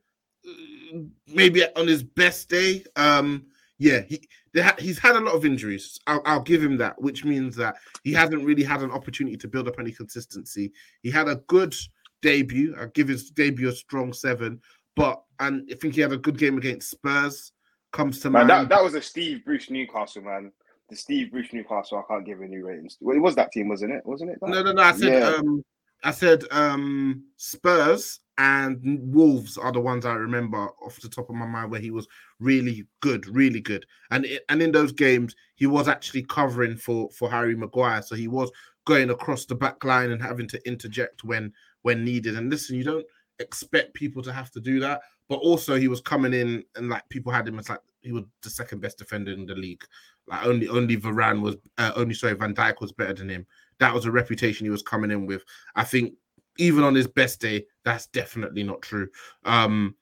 uh, 0.48 1.00
maybe 1.28 1.64
on 1.76 1.88
his 1.88 2.04
best 2.04 2.50
day. 2.50 2.84
Um, 2.96 3.46
yeah, 3.80 4.02
he 4.02 4.28
they 4.54 4.62
ha- 4.62 4.76
he's 4.78 5.00
had 5.00 5.16
a 5.16 5.20
lot 5.20 5.34
of 5.34 5.46
injuries. 5.46 6.00
I'll, 6.06 6.22
I'll 6.26 6.42
give 6.42 6.64
him 6.64 6.78
that, 6.78 7.02
which 7.02 7.26
means 7.26 7.56
that 7.56 7.76
he 8.04 8.14
hasn't 8.14 8.44
really 8.46 8.64
had 8.64 8.82
an 8.84 8.92
opportunity 8.92 9.36
to 9.38 9.48
build 9.48 9.68
up 9.68 9.80
any 9.80 9.92
consistency. 9.92 10.72
He 11.02 11.10
had 11.10 11.28
a 11.28 11.38
good 11.48 11.74
debut. 12.22 12.76
I 12.80 12.86
give 12.94 13.08
his 13.08 13.32
debut 13.32 13.70
a 13.70 13.72
strong 13.72 14.14
seven, 14.14 14.62
but 14.96 15.24
and 15.40 15.68
I 15.72 15.76
think 15.76 15.96
he 15.96 16.02
had 16.02 16.14
a 16.14 16.18
good 16.18 16.38
game 16.38 16.58
against 16.58 16.92
Spurs. 16.92 17.52
Comes 17.92 18.20
to 18.22 18.30
Man, 18.30 18.48
mind. 18.48 18.70
that, 18.72 18.76
that 18.76 18.84
was 18.84 18.96
a 18.96 19.02
Steve 19.02 19.44
Bruce 19.46 19.70
Newcastle, 19.70 20.24
man. 20.24 20.52
The 20.90 20.96
Steve 20.96 21.32
Bruce 21.32 21.54
Newcastle, 21.54 21.98
I 21.98 22.14
can't 22.14 22.26
give 22.26 22.42
any 22.42 22.58
ratings. 22.58 22.98
Well, 23.00 23.16
it 23.16 23.22
was 23.22 23.36
that 23.36 23.52
team, 23.52 23.70
wasn't 23.70 23.94
it? 23.94 24.06
Wasn't 24.06 24.30
it? 24.30 24.40
that? 24.42 24.50
no, 24.50 24.62
no, 24.62 24.74
no. 24.74 24.82
I 24.82 24.92
said 24.92 25.14
Yeah. 25.14 25.28
um, 25.30 25.64
I 26.04 26.12
said 26.12 26.44
um, 26.52 27.24
Spurs 27.38 28.20
and 28.38 28.80
Wolves 29.14 29.58
are 29.58 29.72
the 29.72 29.80
ones 29.80 30.06
I 30.06 30.16
remember 30.16 30.58
off 30.58 31.00
the 31.00 31.08
top 31.08 31.30
of 31.30 31.36
my 31.36 31.46
mind 31.46 31.72
where 31.72 31.80
he 31.80 31.92
was 31.92 32.08
really 32.40 32.86
good, 33.00 33.26
really 33.28 33.62
good. 33.62 33.86
And 34.12 34.26
it, 34.26 34.44
and 34.50 34.62
in 34.62 34.72
those 34.72 34.92
games, 34.92 35.36
he 35.56 35.66
was 35.68 35.88
actually 35.88 36.24
covering 36.24 36.76
for 36.76 37.10
for 37.12 37.30
Harry 37.30 37.56
Maguire, 37.56 38.02
so 38.02 38.16
he 38.16 38.28
was 38.28 38.52
going 38.86 39.12
across 39.12 39.46
the 39.46 39.56
back 39.56 39.84
line 39.86 40.12
and 40.12 40.22
having 40.22 40.48
to 40.50 40.68
interject 40.68 41.24
when 41.24 41.54
when 41.84 42.04
needed. 42.04 42.36
And 42.38 42.50
listen, 42.50 42.76
you 42.76 42.84
don't 42.84 43.06
expect 43.40 43.94
people 43.94 44.22
to 44.24 44.34
have 44.34 44.52
to 44.52 44.60
do 44.60 44.80
that, 44.82 45.02
but 45.30 45.36
also 45.38 45.76
he 45.76 45.88
was 45.88 46.02
coming 46.02 46.34
in 46.34 46.64
and 46.76 46.90
like 46.90 47.08
people 47.10 47.32
had 47.32 47.48
him 47.48 47.60
as 47.60 47.70
like 47.70 47.80
he 48.02 48.12
was 48.12 48.26
the 48.42 48.50
second 48.50 48.82
best 48.82 48.98
defender 48.98 49.32
in 49.32 49.46
the 49.46 49.56
league. 49.56 49.84
Like 50.28 50.46
only 50.46 50.68
only 50.68 50.98
Varane 50.98 51.42
was 51.42 51.56
uh, 51.78 51.92
only 51.96 52.14
sorry 52.14 52.34
Van 52.34 52.56
Dijk 52.56 52.80
was 52.80 52.92
better 52.92 53.14
than 53.14 53.30
him. 53.30 53.46
That 53.80 53.94
was 53.94 54.06
a 54.06 54.12
reputation 54.12 54.66
he 54.66 54.70
was 54.70 54.82
coming 54.82 55.12
in 55.12 55.26
with. 55.26 55.44
I 55.76 55.84
think 55.84 56.14
even 56.58 56.84
on 56.84 56.96
his 56.96 57.08
best 57.08 57.42
day, 57.42 57.66
that's 57.84 58.08
definitely 58.08 58.64
not 58.64 58.82
true. 58.82 59.10
Um, 59.44 59.96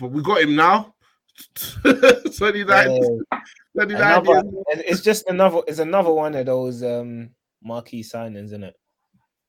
but 0.00 0.10
we 0.10 0.22
got 0.22 0.40
him 0.40 0.56
now. 0.56 0.94
29, 1.82 2.66
Yeah. 2.66 3.38
29 3.74 4.00
Another, 4.00 4.42
it's 4.68 5.02
just 5.02 5.28
another. 5.28 5.60
It's 5.66 5.80
another 5.80 6.12
one 6.12 6.34
of 6.34 6.46
those 6.46 6.82
um 6.82 7.30
marquee 7.62 8.02
signings, 8.02 8.46
isn't 8.46 8.64
it? 8.64 8.74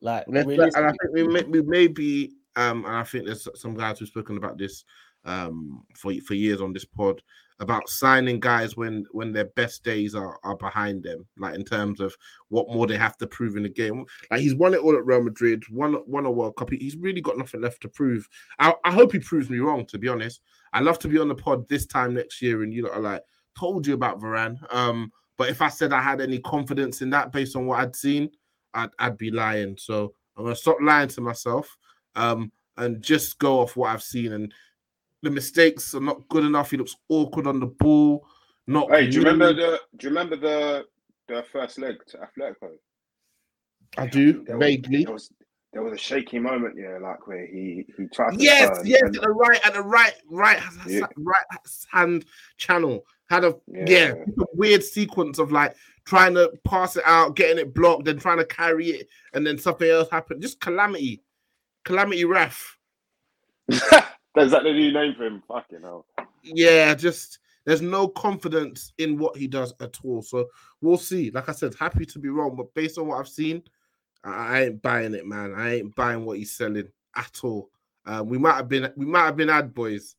Like, 0.02 0.26
and 0.28 0.38
I 0.38 0.44
think 0.44 1.14
we 1.14 1.28
may, 1.28 1.44
we 1.44 1.62
may 1.62 1.88
be, 1.88 2.34
um, 2.56 2.86
and 2.86 2.96
I 2.98 3.04
think 3.04 3.26
there's 3.26 3.48
some 3.56 3.74
guys 3.74 3.98
who've 3.98 4.08
spoken 4.08 4.38
about 4.38 4.58
this 4.58 4.84
um, 5.26 5.86
for 5.96 6.14
for 6.26 6.34
years 6.34 6.62
on 6.62 6.74
this 6.74 6.86
pod 6.86 7.22
about 7.60 7.90
signing 7.90 8.40
guys 8.40 8.78
when 8.78 9.06
when 9.12 9.34
their 9.34 9.46
best 9.46 9.84
days 9.84 10.14
are, 10.14 10.40
are 10.44 10.56
behind 10.56 11.04
them, 11.04 11.26
like 11.38 11.56
in 11.56 11.64
terms 11.64 12.00
of 12.00 12.16
what 12.50 12.70
more 12.70 12.86
they 12.86 12.98
have 12.98 13.18
to 13.18 13.28
prove 13.28 13.56
in 13.56 13.64
the 13.64 13.70
game. 13.70 14.06
Like 14.30 14.42
he's 14.42 14.56
won 14.56 14.74
it 14.74 14.82
all 14.82 14.96
at 14.96 15.06
Real 15.06 15.24
Madrid, 15.24 15.64
won 15.72 15.98
won 16.06 16.26
a 16.26 16.32
World 16.32 16.56
Cup. 16.56 16.70
He's 16.72 16.96
really 16.96 17.22
got 17.22 17.38
nothing 17.38 17.62
left 17.62 17.82
to 17.82 17.90
prove. 17.90 18.28
I, 18.60 18.74
I 18.84 18.92
hope 18.92 19.12
he 19.12 19.20
proves 19.20 19.50
me 19.50 19.60
wrong. 19.60 19.86
To 19.88 19.98
be 19.98 20.08
honest, 20.08 20.42
I 20.74 20.82
love 20.82 21.00
to 21.00 21.08
be 21.08 21.20
on 21.20 21.28
the 21.28 21.36
pod 21.36 21.68
this 21.68 21.86
time 21.86 22.14
next 22.14 22.42
year, 22.42 22.64
and 22.64 22.74
you 22.74 22.84
know, 22.84 23.00
like 23.00 23.24
told 23.58 23.88
you 23.88 23.94
about 23.94 24.20
Varane. 24.22 24.58
Um, 24.74 25.12
but 25.38 25.50
if 25.50 25.62
I 25.62 25.70
said 25.70 25.94
I 25.94 26.02
had 26.02 26.22
any 26.22 26.40
confidence 26.40 27.02
in 27.02 27.10
that 27.12 27.32
based 27.32 27.56
on 27.56 27.66
what 27.66 27.80
I'd 27.80 27.96
seen, 27.96 28.30
I'd, 28.74 28.90
I'd 29.00 29.18
be 29.18 29.32
lying. 29.32 29.78
So 29.80 30.14
I'm 30.36 30.44
gonna 30.44 30.56
stop 30.56 30.78
lying 30.82 31.10
to 31.10 31.22
myself 31.22 31.76
um, 32.16 32.52
and 32.78 33.02
just 33.02 33.40
go 33.40 33.60
off 33.60 33.76
what 33.76 33.90
I've 33.92 34.04
seen. 34.04 34.34
And 34.34 34.54
the 35.24 35.30
mistakes 35.32 35.94
are 35.96 36.02
not 36.02 36.28
good 36.30 36.46
enough. 36.46 36.72
He 36.72 36.78
looks 36.78 36.96
awkward 37.10 37.48
on 37.48 37.60
the 37.60 37.66
ball. 37.68 38.26
Not 38.68 38.90
Hey, 38.92 39.08
do 39.08 39.20
you 39.20 39.24
remember 39.24 39.54
the? 39.54 39.80
Do 39.98 40.08
you 40.08 40.10
remember 40.10 40.36
the 40.36 40.86
the 41.28 41.44
first 41.52 41.80
leg 41.80 41.96
to 42.08 42.18
Atletico? 42.18 42.72
I 43.98 44.08
do 44.08 44.44
There 44.46 44.58
was, 44.58 44.66
vaguely. 44.66 45.04
there 45.06 45.14
was 45.14 45.32
there 45.74 45.82
was 45.84 45.94
a 45.94 45.98
shaky 45.98 46.40
moment, 46.40 46.76
yeah, 46.78 46.98
like 47.02 47.28
where 47.28 47.46
he 47.46 47.86
he 47.98 48.08
tried 48.08 48.32
to 48.38 48.44
Yes, 48.44 48.80
yes, 48.84 49.02
at 49.04 49.14
the 49.14 49.30
right, 49.30 49.66
at 49.66 49.74
the 49.74 49.82
right, 49.82 50.14
right, 50.30 50.62
Yeah. 50.88 51.02
right 51.18 51.46
hand 51.92 52.26
channel 52.58 53.06
had 53.30 53.44
a 53.44 53.56
yeah, 53.68 53.86
Yeah. 53.88 54.14
a 54.40 54.46
weird 54.54 54.84
sequence 54.84 55.40
of 55.40 55.52
like 55.52 55.76
trying 56.06 56.34
to 56.36 56.52
pass 56.66 56.96
it 56.96 57.04
out, 57.06 57.36
getting 57.36 57.58
it 57.58 57.74
blocked, 57.74 58.06
then 58.06 58.18
trying 58.18 58.38
to 58.38 58.46
carry 58.46 58.88
it, 58.92 59.10
and 59.34 59.46
then 59.46 59.58
something 59.58 59.90
else 59.90 60.10
happened. 60.10 60.42
Just 60.42 60.60
calamity, 60.62 61.22
calamity 61.84 62.24
ref. 62.26 62.78
Is 64.46 64.52
that 64.52 64.64
the 64.64 64.72
new 64.72 64.92
name 64.92 65.16
for 65.16 65.26
him? 65.26 65.44
Fucking 65.48 65.82
hell. 65.82 66.06
Yeah, 66.44 66.94
just 66.94 67.40
there's 67.66 67.82
no 67.82 68.08
confidence 68.08 68.94
in 68.98 69.18
what 69.18 69.36
he 69.36 69.48
does 69.48 69.74
at 69.82 69.98
all. 70.04 70.22
So 70.22 70.48
we'll 70.82 70.98
see. 70.98 71.32
Like 71.32 71.50
I 71.50 71.52
said, 71.52 71.76
happy 71.80 72.06
to 72.06 72.20
be 72.20 72.30
wrong, 72.30 72.56
but 72.56 72.74
based 72.74 72.98
on 72.98 73.08
what 73.08 73.20
I've 73.20 73.28
seen, 73.28 73.64
I 74.24 74.64
ain't 74.64 74.82
buying 74.82 75.14
it, 75.14 75.26
man. 75.26 75.54
I 75.56 75.76
ain't 75.76 75.96
buying 75.96 76.26
what 76.26 76.38
he's 76.38 76.54
selling 76.54 76.88
at 77.16 77.40
all. 77.44 77.70
Um, 78.06 78.30
we 78.30 78.38
might 78.38 78.56
have 78.56 78.70
been, 78.70 78.92
we 78.96 79.06
might 79.06 79.26
have 79.26 79.36
been 79.36 79.50
ad 79.50 79.74
boys. 79.74 80.16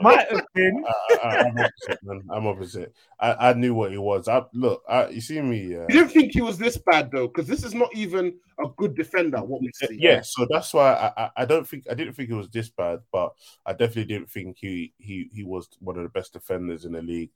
Might 0.00 0.30
have 0.30 0.46
been. 0.54 0.84
I, 1.22 1.28
I'm 1.28 1.58
opposite, 1.58 1.98
man. 2.02 2.22
I'm 2.30 2.46
opposite. 2.46 2.94
I, 3.20 3.50
I 3.50 3.52
knew 3.54 3.74
what 3.74 3.92
he 3.92 3.98
was. 3.98 4.28
I 4.28 4.42
look. 4.52 4.82
I, 4.88 5.08
you 5.08 5.20
see 5.20 5.40
me, 5.40 5.62
yeah. 5.62 5.86
You 5.88 6.00
didn't 6.00 6.10
think 6.10 6.32
he 6.32 6.40
was 6.40 6.58
this 6.58 6.76
bad 6.78 7.10
though, 7.10 7.28
because 7.28 7.46
this 7.46 7.64
is 7.64 7.74
not 7.74 7.94
even 7.94 8.34
a 8.58 8.68
good 8.76 8.94
defender. 8.94 9.38
What 9.42 9.60
we 9.60 9.70
see, 9.74 9.98
Yeah, 9.98 10.22
so 10.22 10.46
that's 10.50 10.74
why 10.74 11.12
I, 11.16 11.30
I, 11.36 11.44
don't 11.44 11.66
think 11.66 11.84
I 11.90 11.94
didn't 11.94 12.14
think 12.14 12.30
it 12.30 12.34
was 12.34 12.48
this 12.48 12.68
bad, 12.68 13.00
but 13.12 13.34
I 13.64 13.72
definitely 13.72 14.06
didn't 14.06 14.30
think 14.30 14.58
he 14.58 14.92
he 14.98 15.30
he 15.32 15.44
was 15.44 15.68
one 15.78 15.96
of 15.96 16.02
the 16.02 16.08
best 16.08 16.32
defenders 16.32 16.84
in 16.84 16.92
the 16.92 17.02
league. 17.02 17.30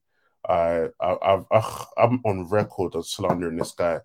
I 0.49 0.89
I 1.01 1.43
I've, 1.51 1.87
I'm 1.99 2.21
on 2.25 2.49
record 2.49 2.95
of 2.95 3.07
slandering 3.07 3.57
this 3.57 3.73
guy. 3.73 4.01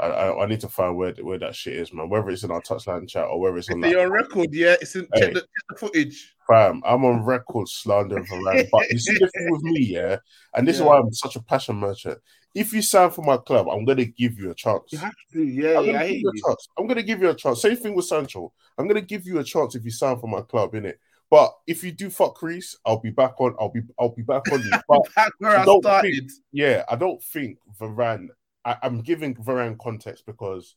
I, 0.00 0.06
I 0.06 0.44
I 0.44 0.46
need 0.46 0.60
to 0.60 0.68
find 0.68 0.96
where 0.96 1.12
where 1.20 1.38
that 1.38 1.54
shit 1.54 1.74
is, 1.74 1.92
man. 1.92 2.08
Whether 2.08 2.30
it's 2.30 2.44
in 2.44 2.50
our 2.50 2.62
touchline 2.62 3.08
chat 3.08 3.26
or 3.26 3.40
whether 3.40 3.58
it's 3.58 3.70
on 3.70 3.82
you're 3.82 4.00
on 4.04 4.12
record, 4.12 4.48
yeah, 4.52 4.76
it's 4.80 4.96
in, 4.96 5.08
Hey. 5.12 5.20
check, 5.20 5.34
the, 5.34 5.40
check 5.40 5.48
the 5.68 5.76
footage. 5.76 6.34
Fam, 6.48 6.82
I'm 6.84 7.04
on 7.04 7.24
record 7.24 7.68
slandering 7.68 8.26
Varane. 8.26 8.68
But 8.70 8.90
you 8.90 8.98
see 8.98 9.18
the 9.18 9.28
thing 9.28 9.50
with 9.50 9.62
me, 9.62 9.80
yeah, 9.80 10.16
and 10.54 10.66
this 10.66 10.76
is 10.76 10.82
why 10.82 10.98
I'm 10.98 11.12
such 11.12 11.36
a 11.36 11.42
passion 11.42 11.76
merchant. 11.76 12.18
If 12.54 12.72
you 12.72 12.82
sign 12.82 13.10
for 13.10 13.22
my 13.22 13.36
club, 13.36 13.68
I'm 13.68 13.84
gonna 13.84 14.04
give 14.04 14.38
you 14.38 14.50
a 14.50 14.54
chance. 14.54 14.82
You 14.90 14.98
have 14.98 15.14
to, 15.32 15.42
yeah, 15.42 15.78
I'm 15.78 15.86
yeah. 15.86 15.92
gonna 15.92 16.08
give 16.08 16.20
you 16.20 16.30
a 16.30 16.48
chance. 16.48 16.68
I'm 16.78 16.86
gonna 16.86 17.02
give 17.02 17.20
you 17.22 17.30
a 17.30 17.34
chance. 17.34 17.62
Same 17.62 17.76
thing 17.76 17.94
with 17.94 18.06
Sancho. 18.06 18.52
I'm 18.76 18.88
gonna 18.88 19.00
give 19.00 19.26
you 19.26 19.38
a 19.38 19.44
chance 19.44 19.74
if 19.74 19.84
you 19.84 19.90
sign 19.90 20.18
for 20.18 20.26
my 20.26 20.42
club, 20.42 20.72
innit? 20.72 20.96
But 21.32 21.54
if 21.66 21.82
you 21.82 21.92
do 21.92 22.10
fuck 22.10 22.42
Reese, 22.42 22.76
I'll 22.84 23.00
be 23.00 23.08
back 23.08 23.40
on. 23.40 23.56
I'll 23.58 23.70
be 23.70 23.80
I'll 23.98 24.14
be 24.14 24.20
back 24.20 24.42
on 24.52 24.60
you. 24.60 24.70
But 24.86 25.08
where 25.38 25.56
I 25.56 25.62
I 25.62 25.64
started. 25.80 26.12
think- 26.12 26.30
yeah, 26.52 26.84
I 26.90 26.94
don't 26.96 27.22
think 27.22 27.56
Varane. 27.80 28.28
I, 28.66 28.76
I'm 28.82 29.00
giving 29.00 29.34
Varane 29.34 29.78
context 29.78 30.26
because 30.26 30.74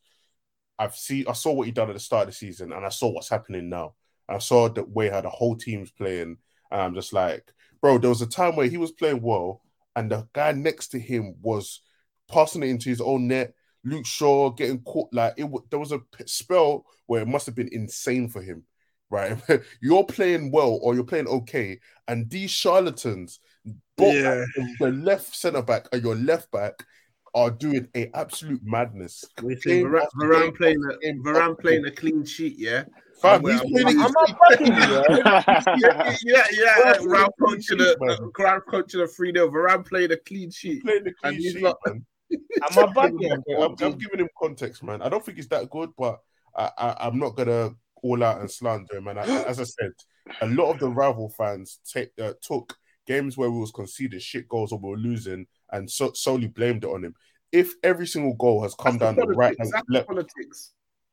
I've 0.78 0.96
seen 0.96 1.26
I 1.28 1.34
saw 1.34 1.52
what 1.52 1.66
he 1.66 1.72
done 1.72 1.90
at 1.90 1.92
the 1.92 2.00
start 2.00 2.22
of 2.26 2.28
the 2.28 2.38
season, 2.38 2.72
and 2.72 2.86
I 2.86 2.88
saw 2.88 3.10
what's 3.10 3.28
happening 3.28 3.68
now. 3.68 3.96
I 4.30 4.38
saw 4.38 4.70
the 4.70 4.84
way 4.84 5.10
how 5.10 5.20
the 5.20 5.28
whole 5.28 5.56
team's 5.56 5.90
playing, 5.90 6.38
and 6.70 6.80
I'm 6.80 6.94
just 6.94 7.12
like, 7.12 7.52
bro. 7.82 7.98
There 7.98 8.08
was 8.08 8.22
a 8.22 8.26
time 8.26 8.56
where 8.56 8.66
he 8.66 8.78
was 8.78 8.92
playing 8.92 9.20
well, 9.20 9.60
and 9.94 10.10
the 10.10 10.26
guy 10.32 10.52
next 10.52 10.88
to 10.88 10.98
him 10.98 11.34
was 11.42 11.82
passing 12.32 12.62
it 12.62 12.70
into 12.70 12.88
his 12.88 13.02
own 13.02 13.28
net. 13.28 13.52
Luke 13.84 14.06
Shaw 14.06 14.48
getting 14.52 14.80
caught 14.80 15.12
like 15.12 15.34
it. 15.36 15.50
There 15.68 15.78
was 15.78 15.92
a 15.92 16.00
spell 16.24 16.86
where 17.04 17.20
it 17.20 17.28
must 17.28 17.44
have 17.44 17.54
been 17.54 17.68
insane 17.72 18.30
for 18.30 18.40
him, 18.40 18.64
right? 19.10 19.36
you're 19.80 20.04
playing 20.04 20.50
well 20.50 20.78
or 20.82 20.94
you're 20.94 21.04
playing 21.04 21.28
okay, 21.28 21.78
and 22.08 22.28
these 22.30 22.50
charlatans, 22.50 23.40
both 23.96 24.14
Yeah. 24.14 24.44
the 24.80 24.90
left 24.92 25.34
centre 25.34 25.62
back 25.62 25.86
and 25.92 26.02
your 26.02 26.14
left 26.16 26.50
back 26.50 26.74
are 27.34 27.50
doing 27.50 27.86
a 27.94 28.10
absolute 28.16 28.62
madness. 28.64 29.22
We 29.42 29.56
Varane, 29.56 30.02
after 30.02 30.16
Varane 30.18 30.56
playing 30.56 30.82
a 30.90 30.98
game 31.04 31.22
Varane 31.22 31.58
playing 31.58 31.84
a 31.84 31.90
clean 31.90 32.24
sheet, 32.24 32.54
yeah. 32.56 32.84
Fam, 33.20 33.42
he's 33.46 33.60
playing. 33.60 34.00
I'm 34.00 34.12
not 34.12 34.38
fucking 34.38 34.66
yeah. 34.68 35.04
yeah, 35.76 36.14
yeah, 36.24 36.44
yeah. 36.52 36.94
Varane 36.94 37.00
Varane 37.00 37.02
playing 37.04 37.20
a 37.20 37.32
clean 37.36 37.36
coaching 37.40 37.78
sheet, 37.78 37.80
a 37.80 38.04
man. 38.06 38.60
Coaching 38.70 39.00
a 39.02 39.06
three 39.06 39.32
0 39.32 39.48
Varane 39.50 39.84
playing 39.86 40.12
a 40.12 40.16
clean 40.16 40.50
sheet. 40.50 40.82
playing 40.82 41.04
the 41.04 41.10
And 41.24 41.36
clean 41.36 41.40
he's 41.40 41.52
sheet, 41.52 41.62
not- 41.62 41.76
man. 41.86 42.06
Am 42.30 42.78
I 42.78 42.92
bugging? 42.92 43.42
I'm, 43.56 43.76
I'm 43.80 43.98
giving 43.98 44.18
him 44.20 44.28
context, 44.40 44.82
man. 44.82 45.00
I 45.02 45.08
don't 45.08 45.24
think 45.24 45.36
he's 45.36 45.48
that 45.48 45.70
good, 45.70 45.90
but 45.96 46.18
I, 46.56 46.70
I, 46.76 46.96
I'm 47.06 47.18
not 47.18 47.36
gonna 47.36 47.70
all 48.06 48.24
out 48.24 48.40
and 48.40 48.50
slander 48.50 48.96
him. 48.96 49.08
And 49.08 49.18
I, 49.18 49.24
as 49.42 49.60
I 49.60 49.64
said, 49.64 49.92
a 50.40 50.46
lot 50.46 50.72
of 50.72 50.78
the 50.80 50.88
rival 50.88 51.28
fans 51.30 51.78
take, 51.90 52.10
uh, 52.20 52.32
took 52.42 52.76
games 53.06 53.36
where 53.36 53.50
we 53.50 53.58
was 53.60 53.70
conceding 53.70 54.18
shit 54.20 54.48
goals 54.48 54.72
or 54.72 54.78
we 54.78 54.90
were 54.90 54.96
losing 54.96 55.46
and 55.72 55.90
so, 55.90 56.12
solely 56.12 56.48
blamed 56.48 56.84
it 56.84 56.90
on 56.90 57.04
him. 57.04 57.14
If 57.52 57.74
every 57.82 58.06
single 58.06 58.34
goal 58.34 58.62
has 58.62 58.74
come 58.74 58.98
That's 58.98 59.16
down 59.16 59.28
the 59.28 59.34
right 59.34 59.56
politics. 59.56 59.58
hand 59.58 59.72
That's 59.72 59.88
left, 59.88 60.08
politics. 60.08 60.72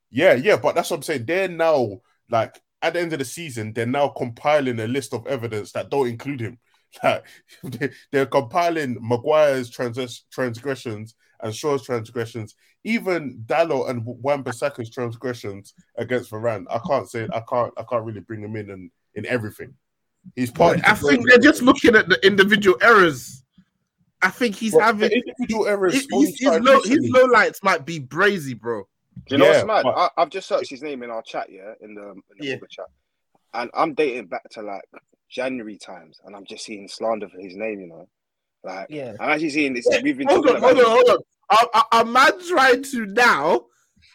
yeah, 0.09 0.33
yeah, 0.33 0.57
but 0.57 0.75
that's 0.75 0.89
what 0.89 0.97
I'm 0.97 1.03
saying. 1.03 1.25
They're 1.25 1.47
now 1.47 2.01
like 2.29 2.59
at 2.81 2.93
the 2.93 2.99
end 3.01 3.13
of 3.13 3.19
the 3.19 3.25
season, 3.25 3.73
they're 3.73 3.85
now 3.85 4.07
compiling 4.09 4.79
a 4.79 4.87
list 4.87 5.13
of 5.13 5.25
evidence 5.27 5.71
that 5.73 5.89
don't 5.89 6.07
include 6.07 6.41
him. 6.41 6.59
Like 7.03 7.25
they- 7.63 7.89
they're 8.11 8.25
compiling 8.27 8.97
Maguire's 9.01 9.69
trans- 9.71 10.25
transgressions 10.31 11.15
and 11.43 11.53
Shaw's 11.53 11.83
transgressions, 11.83 12.55
even 12.83 13.43
Dalot 13.45 13.89
and 13.89 14.01
Wan-Bissaka's 14.05 14.89
transgressions 14.89 15.73
against 15.97 16.31
Varane. 16.31 16.65
I 16.71 16.79
can't 16.87 17.07
say 17.09 17.27
I 17.33 17.41
can't 17.47 17.73
I 17.77 17.83
can't 17.83 18.03
really 18.05 18.21
bring 18.21 18.41
him 18.41 18.55
in 18.55 18.71
and 18.71 18.89
in 19.13 19.25
everything. 19.27 19.75
He's 20.35 20.49
part. 20.49 20.79
I 20.87 20.95
think 20.95 21.27
they're 21.29 21.37
just 21.37 21.61
looking 21.61 21.95
at 21.95 22.09
the 22.09 22.25
individual 22.25 22.77
errors. 22.81 23.43
I 24.21 24.29
think 24.29 24.55
he's 24.55 24.71
But 24.73 24.83
having 24.83 25.09
the 25.09 25.15
individual 25.17 25.67
errors. 25.67 25.93
his, 25.93 26.07
only 26.13 26.31
his, 26.31 26.41
low, 26.61 26.79
his 26.81 26.89
recently. 26.91 27.09
low 27.11 27.25
lights 27.25 27.61
might 27.61 27.85
be 27.85 27.99
brazy, 27.99 28.57
bro. 28.57 28.87
Do 29.27 29.35
you 29.35 29.37
know 29.39 29.45
Yeah, 29.51 29.63
what's 29.63 29.67
mad? 29.67 29.83
but- 29.83 29.97
I, 30.17 30.21
I've 30.21 30.29
just 30.29 30.47
searched 30.47 30.69
his 30.69 30.81
name 30.81 31.03
in 31.03 31.09
our 31.11 31.21
chat, 31.21 31.47
yeah, 31.51 31.73
in 31.81 31.93
the, 31.93 32.11
in 32.11 32.21
the 32.39 32.47
Yeah. 32.47 32.55
Chat, 32.69 32.85
and 33.53 33.69
I'm 33.73 33.93
dating 33.95 34.27
back 34.27 34.49
to 34.51 34.61
like 34.61 34.83
January 35.29 35.77
times, 35.77 36.21
and 36.23 36.35
I'm 36.37 36.45
just 36.45 36.63
seeing 36.63 36.87
slander 36.87 37.27
for 37.27 37.37
his 37.39 37.55
name, 37.57 37.81
you 37.81 37.87
know. 37.87 38.07
Like, 38.63 38.87
Yeah. 38.89 39.13
I'm 39.19 39.29
actually 39.31 39.49
seeing 39.51 39.73
this. 39.73 39.85
We've 40.01 40.17
been 40.17 40.27
Hold 40.27 40.45
talking 40.47 40.63
on, 40.63 40.75
hold 40.75 40.79
about 40.79 40.85
on, 40.85 41.05
hold 41.05 41.09
on. 41.09 41.17
A, 41.73 41.97
a, 41.97 42.01
a 42.01 42.05
man 42.05 42.31
trying 42.47 42.83
to 42.83 43.05
now, 43.07 43.65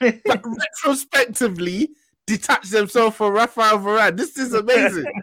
but 0.01 0.43
retrospectively, 0.85 1.91
detach 2.27 2.69
themselves 2.71 3.17
from 3.17 3.33
Rafael 3.33 3.79
Varane. 3.79 4.17
This 4.17 4.37
is 4.39 4.55
amazing. 4.55 5.05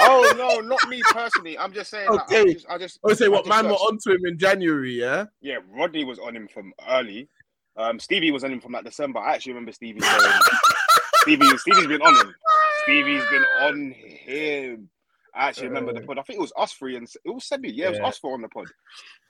Oh 0.00 0.32
no, 0.36 0.58
not 0.58 0.88
me 0.88 1.00
personally. 1.12 1.56
I'm 1.56 1.72
just 1.72 1.88
saying. 1.88 2.10
Like, 2.10 2.20
I 2.32 2.40
Okay. 2.40 2.54
just, 2.54 2.66
I 2.68 2.78
just, 2.78 2.98
I 3.08 3.12
say 3.14 3.28
what 3.28 3.44
just 3.44 3.48
man 3.48 3.66
were 3.70 3.76
searched- 3.76 3.82
onto 4.08 4.10
him 4.10 4.26
in 4.26 4.38
January, 4.38 4.98
yeah. 4.98 5.26
Yeah, 5.40 5.58
Rodney 5.72 6.02
was 6.02 6.18
on 6.18 6.34
him 6.34 6.48
from 6.48 6.72
early. 6.88 7.28
Um, 7.76 8.00
Stevie 8.00 8.32
was 8.32 8.42
on 8.42 8.50
him 8.52 8.60
from 8.60 8.72
like 8.72 8.84
December. 8.84 9.20
I 9.20 9.34
actually 9.34 9.52
remember 9.52 9.70
Stevie 9.70 10.00
saying, 10.00 10.40
Stevie, 11.18 11.56
Stevie's 11.58 11.86
been 11.86 12.02
on 12.02 12.26
him. 12.26 12.34
Stevie's 12.82 13.22
been 13.30 13.44
on 13.60 13.92
him. 13.92 14.88
I 15.36 15.48
actually 15.48 15.68
remember 15.68 15.92
the 15.92 16.00
pod. 16.00 16.18
I 16.18 16.22
think 16.22 16.38
it 16.38 16.40
was 16.42 16.52
us 16.56 16.72
three 16.72 16.96
and 16.96 17.06
it 17.06 17.30
was 17.30 17.44
Sebi. 17.44 17.70
Yeah, 17.74 17.86
it 17.86 17.90
was 17.90 17.98
Yeah. 17.98 18.06
us 18.06 18.18
four 18.18 18.34
on 18.34 18.42
the 18.42 18.48
pod. 18.48 18.66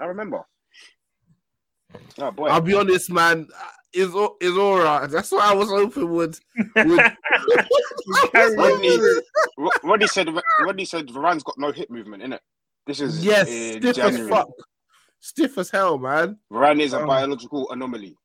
I 0.00 0.04
remember. 0.06 0.42
Oh 2.18 2.30
boy. 2.30 2.46
I'll 2.48 2.60
be 2.60 2.74
honest, 2.74 3.10
man. 3.10 3.48
Is 3.92 4.08
is 4.40 4.56
all 4.58 4.78
right. 4.78 5.06
That's 5.10 5.32
what 5.32 5.44
I 5.44 5.54
was 5.54 5.68
hoping 5.68 6.10
would. 6.10 6.38
would... 6.76 6.76
Rodney, 8.56 8.98
Rodney 9.82 10.06
said 10.06 10.28
Rodney 10.60 10.84
said 10.84 11.06
Varane's 11.08 11.42
got 11.42 11.58
no 11.58 11.72
hip 11.72 11.90
movement 11.90 12.22
in 12.22 12.32
it. 12.34 12.42
This 12.86 13.00
is 13.00 13.24
yes, 13.24 13.48
stiff 13.48 13.96
January. 13.96 14.22
as 14.22 14.28
fuck. 14.28 14.48
Stiff 15.20 15.58
as 15.58 15.70
hell, 15.70 15.98
man. 15.98 16.38
Varane 16.52 16.80
is 16.80 16.92
a 16.92 17.00
Oh. 17.00 17.06
biological 17.06 17.70
anomaly. 17.70 18.16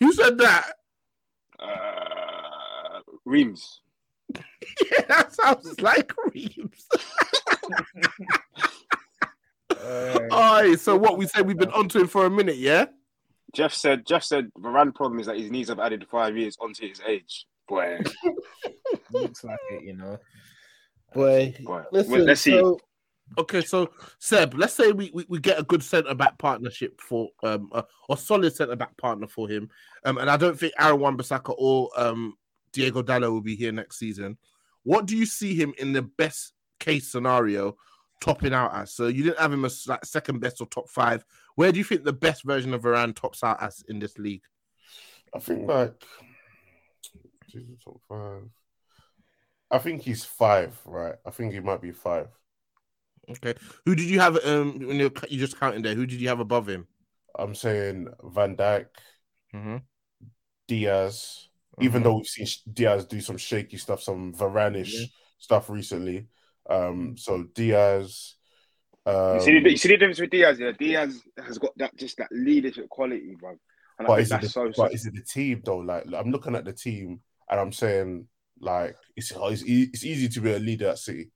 Who 0.00 0.12
said 0.12 0.38
that? 0.38 0.72
Uh, 1.58 3.00
Reams. 3.24 3.80
Yeah, 4.90 5.02
that 5.08 5.34
sounds 5.34 5.80
like 5.80 6.12
Reeves. 6.32 6.86
All 10.30 10.62
right. 10.62 10.78
so 10.78 10.96
what 10.96 11.18
we 11.18 11.26
said 11.26 11.46
we've 11.46 11.58
been 11.58 11.70
onto 11.72 12.00
him 12.00 12.06
for 12.06 12.26
a 12.26 12.30
minute, 12.30 12.56
yeah? 12.56 12.86
Jeff 13.54 13.72
said 13.74 14.06
Jeff 14.06 14.22
said 14.24 14.48
Varane 14.58 14.94
problem 14.94 15.20
is 15.20 15.26
that 15.26 15.36
his 15.38 15.50
knees 15.50 15.68
have 15.68 15.80
added 15.80 16.06
five 16.10 16.36
years 16.36 16.56
onto 16.60 16.88
his 16.88 17.00
age. 17.06 17.46
Boy, 17.68 17.98
Looks 19.12 19.44
like 19.44 19.58
it, 19.72 19.82
you 19.84 19.94
know. 19.96 20.18
Boy, 21.14 21.54
boy. 21.64 21.82
listen, 21.92 22.12
Well, 22.12 22.22
let's 22.24 22.40
see. 22.40 22.52
so- 22.58 22.78
Okay, 23.38 23.62
so 23.62 23.88
Seb, 24.18 24.52
let's 24.54 24.74
say 24.74 24.92
we, 24.92 25.10
we, 25.14 25.24
we 25.26 25.38
get 25.38 25.58
a 25.58 25.62
good 25.62 25.82
centre 25.82 26.14
back 26.14 26.36
partnership 26.36 27.00
for 27.00 27.28
um 27.42 27.70
a, 27.72 27.82
a 28.10 28.16
solid 28.16 28.54
centre 28.54 28.76
back 28.76 28.94
partner 28.98 29.26
for 29.26 29.48
him. 29.48 29.70
Um, 30.04 30.18
and 30.18 30.28
I 30.28 30.36
don't 30.36 30.58
think 30.58 30.74
Aaron 30.78 31.00
Wan-Bissaka 31.00 31.54
or 31.56 31.88
um 31.96 32.34
Diego 32.72 33.02
Dalot 33.02 33.30
will 33.30 33.40
be 33.40 33.56
here 33.56 33.72
next 33.72 33.98
season. 33.98 34.38
What 34.82 35.06
do 35.06 35.16
you 35.16 35.26
see 35.26 35.54
him 35.54 35.74
in 35.78 35.92
the 35.92 36.02
best 36.02 36.54
case 36.80 37.10
scenario 37.10 37.76
topping 38.20 38.52
out 38.54 38.74
as? 38.74 38.92
So 38.94 39.06
you 39.06 39.22
didn't 39.22 39.38
have 39.38 39.52
him 39.52 39.64
as 39.64 39.86
like 39.86 40.04
second 40.04 40.40
best 40.40 40.60
or 40.60 40.66
top 40.66 40.88
five. 40.88 41.24
Where 41.54 41.70
do 41.70 41.78
you 41.78 41.84
think 41.84 42.04
the 42.04 42.12
best 42.12 42.44
version 42.44 42.74
of 42.74 42.82
Varane 42.82 43.14
tops 43.14 43.44
out 43.44 43.62
as 43.62 43.84
in 43.88 43.98
this 43.98 44.18
league? 44.18 44.42
I 45.34 45.38
think 45.38 45.68
like 45.68 46.02
Jesus, 47.48 47.76
top 47.84 48.00
five. 48.08 48.42
I 49.70 49.78
think 49.78 50.02
he's 50.02 50.24
five, 50.24 50.78
right? 50.84 51.14
I 51.24 51.30
think 51.30 51.52
he 51.52 51.60
might 51.60 51.80
be 51.80 51.92
five. 51.92 52.28
Okay. 53.30 53.54
Who 53.86 53.94
did 53.94 54.06
you 54.06 54.20
have 54.20 54.44
um 54.44 54.78
when 54.80 54.96
you're 54.96 55.12
you 55.28 55.38
just 55.38 55.58
counting 55.58 55.82
there? 55.82 55.94
Who 55.94 56.06
did 56.06 56.20
you 56.20 56.28
have 56.28 56.40
above 56.40 56.68
him? 56.68 56.86
I'm 57.38 57.54
saying 57.54 58.08
Van 58.24 58.56
Dijk, 58.56 58.86
Mm-hmm. 59.54 59.76
Dias. 60.66 61.48
Even 61.80 62.02
though 62.02 62.16
we've 62.16 62.26
seen 62.26 62.46
Dias 62.72 63.06
do 63.06 63.20
some 63.20 63.38
shaky 63.38 63.78
stuff, 63.78 64.02
some 64.02 64.34
Varanish 64.34 64.92
Yeah. 64.92 65.06
stuff 65.38 65.70
recently. 65.70 66.28
Um, 66.68 67.16
so 67.16 67.44
Dias. 67.54 68.36
Um, 69.06 69.34
You 69.34 69.40
see, 69.40 69.60
the, 69.60 69.70
you 69.70 69.76
see 69.76 69.88
the 69.88 69.96
difference 69.96 70.20
with 70.20 70.30
Dias. 70.30 70.58
Yeah, 70.60 70.72
Dias 70.78 71.20
has 71.44 71.58
got 71.58 71.76
that 71.78 71.96
just 71.96 72.18
that 72.18 72.28
leadership 72.30 72.88
quality, 72.88 73.34
bro. 73.40 73.56
And 73.98 74.06
I 74.06 74.08
but 74.08 74.16
think 74.16 74.26
is, 74.26 74.32
it 74.32 74.40
the, 74.42 74.48
so. 74.48 74.72
but 74.76 74.92
is 74.94 75.06
it 75.06 75.14
the 75.14 75.22
team 75.22 75.62
though? 75.64 75.78
Like 75.78 76.04
I'm 76.14 76.30
looking 76.30 76.54
at 76.54 76.64
the 76.64 76.72
team 76.72 77.20
and 77.50 77.60
I'm 77.60 77.72
saying 77.72 78.28
like 78.60 78.96
it's 79.16 79.32
it's, 79.34 79.64
e- 79.66 79.90
it's 79.92 80.04
easy 80.04 80.28
to 80.28 80.40
be 80.40 80.52
a 80.52 80.58
leader 80.58 80.88
at 80.88 80.98
City. 80.98 81.30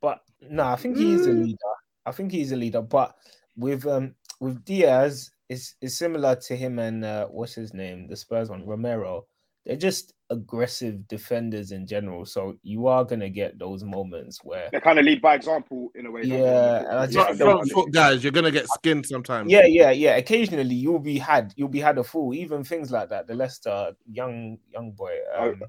But 0.00 0.20
no, 0.40 0.64
I 0.64 0.76
think 0.76 0.96
he's 0.96 1.26
a 1.26 1.32
leader. 1.32 1.58
I 2.06 2.12
think 2.12 2.32
he's 2.32 2.52
a 2.52 2.56
leader. 2.56 2.82
But 2.82 3.14
with 3.56 3.86
um 3.86 4.14
with 4.40 4.64
Dias, 4.64 5.30
it's 5.48 5.74
it's 5.80 5.96
similar 5.96 6.36
to 6.36 6.56
him 6.56 6.78
and 6.78 7.04
uh, 7.04 7.26
what's 7.26 7.54
his 7.54 7.72
name, 7.74 8.06
the 8.08 8.16
Spurs 8.16 8.50
one, 8.50 8.66
Romero. 8.66 9.26
They're 9.66 9.76
just 9.76 10.14
aggressive 10.30 11.06
defenders 11.08 11.72
in 11.72 11.86
general. 11.86 12.24
So 12.24 12.54
you 12.62 12.86
are 12.86 13.04
gonna 13.04 13.28
get 13.28 13.58
those 13.58 13.84
moments 13.84 14.40
where 14.42 14.68
They 14.72 14.80
kind 14.80 14.98
of 14.98 15.04
lead 15.04 15.20
by 15.20 15.34
example 15.34 15.90
in 15.94 16.06
a 16.06 16.10
way. 16.10 16.22
Yeah, 16.24 16.78
and 16.88 16.98
I 16.98 17.04
just 17.06 17.16
Front, 17.16 17.38
don't 17.38 17.68
foot 17.70 17.92
guys, 17.92 18.22
you're 18.22 18.32
gonna 18.32 18.50
get 18.50 18.66
skinned 18.68 19.04
sometimes. 19.04 19.50
yeah, 19.50 19.66
yeah, 19.66 19.90
yeah. 19.90 20.16
Occasionally 20.16 20.74
you'll 20.74 20.98
be 21.00 21.18
had 21.18 21.52
you'll 21.56 21.68
be 21.68 21.80
had 21.80 21.98
a 21.98 22.04
fool, 22.04 22.32
even 22.34 22.64
things 22.64 22.90
like 22.90 23.10
that. 23.10 23.26
The 23.26 23.34
Leicester 23.34 23.92
young 24.10 24.58
young 24.72 24.92
boy. 24.92 25.16
Oh, 25.36 25.50
Um, 25.50 25.62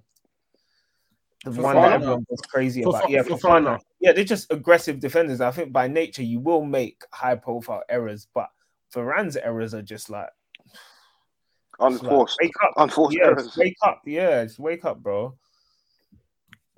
the 1.46 1.52
Fofana. 1.52 1.64
one 1.64 1.76
that 1.76 1.92
everyone 1.94 2.26
was 2.30 2.42
crazy 2.42 2.82
Fofa- 2.84 3.00
about. 3.00 3.10
Yeah, 3.10 3.24
Fofana. 3.24 3.40
Fofana. 3.40 3.80
Yeah, 4.00 4.12
they're 4.14 4.24
just 4.24 4.52
aggressive 4.52 5.00
defenders. 5.02 5.42
I 5.42 5.52
think 5.52 5.72
by 5.74 5.88
nature 5.88 6.24
you 6.24 6.40
will 6.40 6.64
make 6.64 7.02
high 7.14 7.36
profile 7.36 7.84
errors, 7.90 8.28
but 8.34 8.48
Varane's 8.94 9.38
errors 9.38 9.74
are 9.74 9.82
just 9.82 10.10
like 10.10 10.30
it's 11.82 12.04
like, 12.04 12.40
wake 12.42 12.54
up. 12.64 12.74
Unforced 12.78 13.18
Yeah, 13.18 13.26
errors. 13.28 13.56
wake 13.58 13.76
up. 13.84 14.02
Yeah, 14.06 14.44
just 14.44 14.60
wake 14.60 14.84
up, 14.86 15.02
bro. 15.02 15.38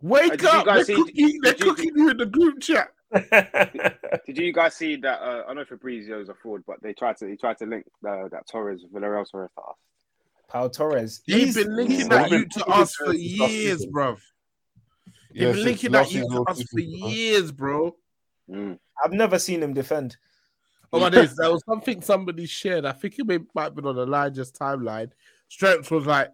Wake 0.02 0.34
Uh, 0.34 0.36
did 0.36 0.41
you 0.43 0.50
up! 0.50 0.65
guys 0.65 0.76
They're, 0.88 0.95
see- 0.95 1.04
cooking, 1.04 1.39
they're 1.41 1.54
did 1.54 1.62
cooking 1.63 1.91
you 1.95 2.10
in 2.10 2.17
the 2.17 2.26
group 2.26 2.60
chat. 2.60 2.89
Did 4.26 4.38
you 4.38 4.54
guys 4.54 4.76
see 4.78 4.95
that? 4.95 5.21
Uh, 5.21 5.43
I 5.45 5.54
know 5.54 5.65
Fabrizio's 5.65 6.30
a 6.30 6.34
fraud, 6.34 6.63
but 6.65 6.82
they 6.82 6.93
tried 6.93 7.17
to 7.17 7.28
he 7.28 7.36
tried 7.36 7.58
to 7.58 7.65
link 7.65 7.86
uh, 8.08 8.30
that 8.32 8.47
Torres 8.50 8.86
Villarreal 8.93 9.30
Torres 9.30 9.50
to 9.58 9.62
us. 9.62 9.76
Pau 10.47 10.69
Torres. 10.69 11.21
He's 11.26 11.36
He's- 11.36 11.56
been 11.56 11.76
linking 11.76 11.97
he's 11.97 12.08
that 12.08 12.32
you 12.32 12.45
to 12.45 12.65
us 12.67 12.95
for 12.95 13.13
years, 13.13 13.86
bruv. 13.86 14.17
He's 15.34 15.43
been 15.43 15.63
linking 15.65 15.91
last 15.91 16.13
that 16.13 16.19
you 16.19 16.30
to 16.30 16.43
us 16.43 16.63
for 16.71 16.80
years, 16.80 17.52
bro. 17.52 17.95
I've 19.04 19.12
never 19.12 19.38
seen 19.39 19.62
him 19.62 19.74
defend. 19.74 20.15
Oh 20.93 20.99
my 20.99 21.10
days, 21.10 21.36
there 21.36 21.51
was 21.51 21.63
something 21.69 22.01
somebody 22.01 22.45
shared. 22.45 22.86
I 22.86 22.91
think 22.91 23.17
it 23.19 23.25
may, 23.25 23.39
might 23.56 23.63
have 23.63 23.75
been 23.75 23.86
on 23.86 23.97
Elijah's 23.97 24.51
timeline. 24.51 25.12
Strength 25.49 25.89
was 25.91 26.06
like 26.06 26.30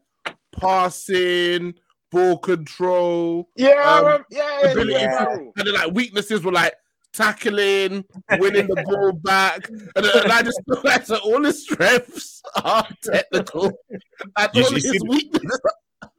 passing, 0.51 1.73
ball 2.11 2.37
control, 2.37 3.49
Yeah, 3.55 4.11
Um, 4.15 4.23
yeah, 4.31 4.71
ability 4.71 4.91
yeah. 4.93 5.35
and 5.35 5.51
then 5.67 5.73
like 5.73 5.93
weaknesses 5.93 6.43
were 6.43 6.51
like 6.51 6.73
tackling, 7.13 8.03
winning 8.39 8.67
the 8.67 8.83
ball 8.85 9.11
back, 9.13 9.67
and 9.69 10.05
Elijah 10.05 10.51
still 10.51 10.81
like 10.83 11.05
so 11.05 11.17
all 11.17 11.43
his 11.43 11.63
strengths 11.63 12.41
are 12.63 12.87
technical, 13.03 13.71
and 14.37 14.49
You- 14.53 14.63
all 14.63 14.71
his 14.71 15.03
weaknesses 15.07 15.61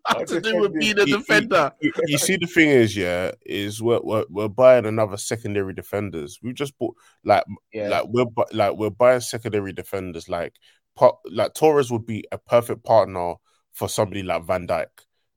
have 0.09 0.27
to 0.27 0.40
do 0.40 0.57
with 0.61 0.75
being 0.79 0.99
a 0.99 1.03
You- 1.05 1.07
you- 1.07 1.18
defender. 1.18 1.73
you, 1.81 1.92
you 2.07 2.18
see 2.18 2.37
the 2.37 2.47
thing 2.47 2.68
is, 2.71 2.97
yeah, 2.97 3.33
is 3.44 3.83
we're, 3.83 4.01
we're 4.03 4.25
we're 4.29 4.49
buying 4.49 4.87
another 4.87 5.16
secondary 5.16 5.75
defenders. 5.75 6.38
We 6.42 6.53
just 6.53 6.77
bought 6.79 6.94
like 7.25 7.44
Yeah. 7.73 7.88
like 7.88 8.05
we're 8.09 8.27
like 8.53 8.77
we're 8.77 8.90
buying 8.90 9.21
secondary 9.21 9.73
defenders. 9.73 10.29
Like 10.29 10.55
pa- 10.97 11.16
like 11.31 11.55
Torres 11.55 11.90
would 11.90 12.07
be 12.07 12.25
a 12.33 12.38
perfect 12.38 12.85
partner 12.85 13.35
for 13.73 13.88
somebody 13.88 14.23
like 14.23 14.44
Van 14.44 14.66
Dijk. 14.66 14.87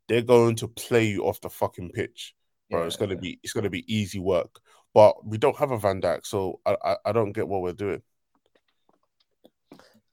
They're 0.08 0.22
going 0.22 0.56
to 0.58 0.68
play 0.68 1.06
you 1.06 1.24
off 1.26 1.42
the 1.42 1.50
fucking 1.50 1.92
pitch, 1.92 2.34
bro. 2.70 2.84
It's 2.86 2.98
gonna 2.98 3.18
be 3.18 3.40
it's 3.44 3.54
gonna 3.54 3.70
be 3.70 3.86
easy 3.94 4.20
work. 4.20 4.60
But 4.94 5.26
we 5.26 5.38
don't 5.38 5.56
have 5.58 5.72
a 5.72 5.78
Van 5.78 6.02
Dijk, 6.02 6.26
so 6.26 6.60
I 6.66 6.76
I, 6.84 6.96
I 7.06 7.12
don't 7.14 7.32
get 7.32 7.48
what 7.48 7.62
we're 7.62 7.72
doing. 7.74 8.02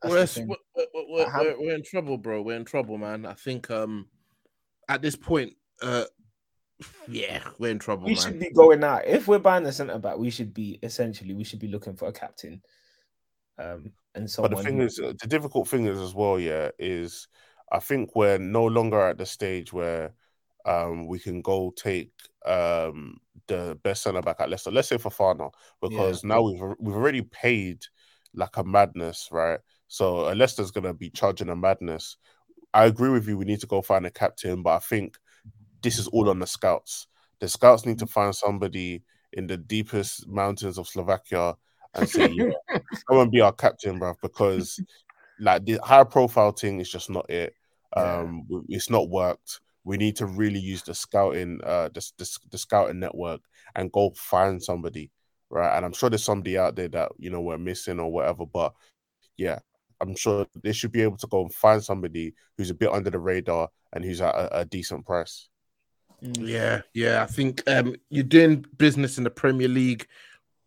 We're, 0.04 0.26
we're, 0.36 0.56
we're, 0.76 0.86
we're, 1.08 1.26
I 1.26 1.30
have- 1.30 1.40
we're- 1.42 1.56
we're 1.58 1.74
in 1.74 1.82
trouble, 1.82 2.18
bro. 2.18 2.40
We're 2.42 2.56
in 2.56 2.64
trouble, 2.64 2.98
man. 2.98 3.26
I 3.26 3.34
think 3.34 3.68
um 3.70 4.06
at 4.88 5.02
this 5.02 5.16
point, 5.16 5.54
uh 5.82 6.04
yeah, 7.08 7.40
we're 7.58 7.70
in 7.72 7.78
trouble, 7.80 8.06
we 8.06 8.14
man. 8.14 8.22
should 8.22 8.38
be 8.38 8.50
going 8.52 8.84
out. 8.84 9.04
If 9.06 9.26
we're 9.26 9.40
buying 9.40 9.66
a 9.66 9.72
centre 9.72 9.98
back, 9.98 10.16
we 10.16 10.30
should 10.30 10.54
be 10.54 10.78
essentially 10.82 11.34
we 11.34 11.44
should 11.44 11.58
be 11.58 11.68
looking 11.68 11.96
for 11.96 12.08
a 12.08 12.12
captain. 12.12 12.62
Um 13.58 13.92
and 14.14 14.30
someone 14.30 14.52
But 14.52 14.58
the 14.58 14.64
thing 14.64 14.78
who- 14.78 14.84
is, 14.86 14.98
uh, 15.00 15.12
the 15.20 15.26
difficult 15.26 15.68
thing 15.68 15.86
is 15.86 15.98
as 15.98 16.14
well, 16.14 16.38
yeah, 16.38 16.70
is 16.78 17.28
I 17.72 17.80
think 17.80 18.14
we're 18.14 18.38
no 18.38 18.64
longer 18.64 19.00
at 19.00 19.18
the 19.18 19.26
stage 19.26 19.72
where 19.72 20.14
um 20.64 21.06
we 21.06 21.18
can 21.18 21.42
go 21.42 21.72
take 21.76 22.12
um 22.46 23.18
the 23.48 23.78
best 23.82 24.02
centre 24.02 24.22
back 24.22 24.36
at 24.40 24.50
Leicester. 24.50 24.70
Let's 24.70 24.88
say 24.88 24.96
Fofana, 24.98 25.50
because 25.80 26.22
now 26.24 26.42
we've 26.42 26.60
we've 26.78 26.94
already 26.96 27.22
paid 27.22 27.84
like 28.34 28.56
a 28.56 28.64
madness, 28.64 29.28
right? 29.32 29.58
So 29.88 30.28
uh, 30.28 30.34
Leicester's 30.34 30.70
gonna 30.70 30.94
be 30.94 31.10
charging 31.10 31.48
a 31.48 31.56
madness. 31.56 32.16
I 32.74 32.84
agree 32.84 33.10
with 33.10 33.26
you. 33.26 33.38
We 33.38 33.44
need 33.44 33.60
to 33.60 33.66
go 33.66 33.82
find 33.82 34.06
a 34.06 34.10
captain, 34.10 34.62
but 34.62 34.70
I 34.70 34.78
think 34.78 35.16
this 35.82 35.98
is 35.98 36.06
all 36.08 36.28
on 36.28 36.38
the 36.38 36.46
scouts. 36.46 37.06
The 37.40 37.48
scouts 37.48 37.86
need 37.86 37.98
to 38.00 38.06
find 38.06 38.34
somebody 38.34 39.02
in 39.32 39.46
the 39.46 39.56
deepest 39.56 40.28
mountains 40.28 40.78
of 40.78 40.88
Slovakia 40.88 41.56
and 41.94 42.08
say, 42.08 42.28
yeah, 42.34 42.78
come 43.08 43.18
and 43.18 43.30
be 43.30 43.40
our 43.40 43.52
captain, 43.52 43.98
bro, 43.98 44.14
because 44.22 44.80
like 45.38 45.64
the 45.64 45.78
high 45.82 46.04
profile 46.04 46.52
thing 46.52 46.80
is 46.80 46.90
just 46.90 47.10
not 47.10 47.28
it. 47.30 47.54
Um, 47.96 48.44
w- 48.48 48.66
it's 48.68 48.90
not 48.90 49.08
worked. 49.08 49.60
We 49.84 49.96
need 49.96 50.16
to 50.16 50.26
really 50.26 50.58
use 50.58 50.82
the 50.82 50.94
scouting, 50.94 51.60
uh, 51.64 51.88
the, 51.94 52.06
the, 52.18 52.38
the 52.50 52.58
scouting 52.58 53.00
network 53.00 53.40
and 53.74 53.92
go 53.92 54.12
find 54.16 54.62
somebody, 54.62 55.10
right? 55.48 55.76
And 55.76 55.84
I'm 55.84 55.92
sure 55.92 56.10
there's 56.10 56.24
somebody 56.24 56.58
out 56.58 56.76
there 56.76 56.88
that 56.88 57.12
you 57.18 57.30
know 57.30 57.40
we're 57.40 57.58
missing 57.58 57.98
or 57.98 58.12
whatever, 58.12 58.44
but 58.44 58.74
yeah, 59.36 59.60
I'm 60.00 60.14
sure 60.16 60.46
they 60.62 60.72
should 60.72 60.92
be 60.92 61.02
able 61.02 61.16
to 61.18 61.26
go 61.26 61.42
and 61.42 61.52
find 61.52 61.82
somebody 61.82 62.34
who's 62.56 62.70
a 62.70 62.74
bit 62.74 62.92
under 62.92 63.10
the 63.10 63.18
radar 63.18 63.68
and 63.92 64.04
who's 64.04 64.20
at 64.20 64.34
a, 64.34 64.60
a 64.60 64.64
decent 64.64 65.06
price. 65.06 65.48
Yeah, 66.20 66.82
yeah. 66.94 67.22
I 67.22 67.26
think 67.26 67.62
um, 67.68 67.94
you're 68.10 68.24
doing 68.24 68.64
business 68.76 69.18
in 69.18 69.24
the 69.24 69.30
Premier 69.30 69.68
League 69.68 70.06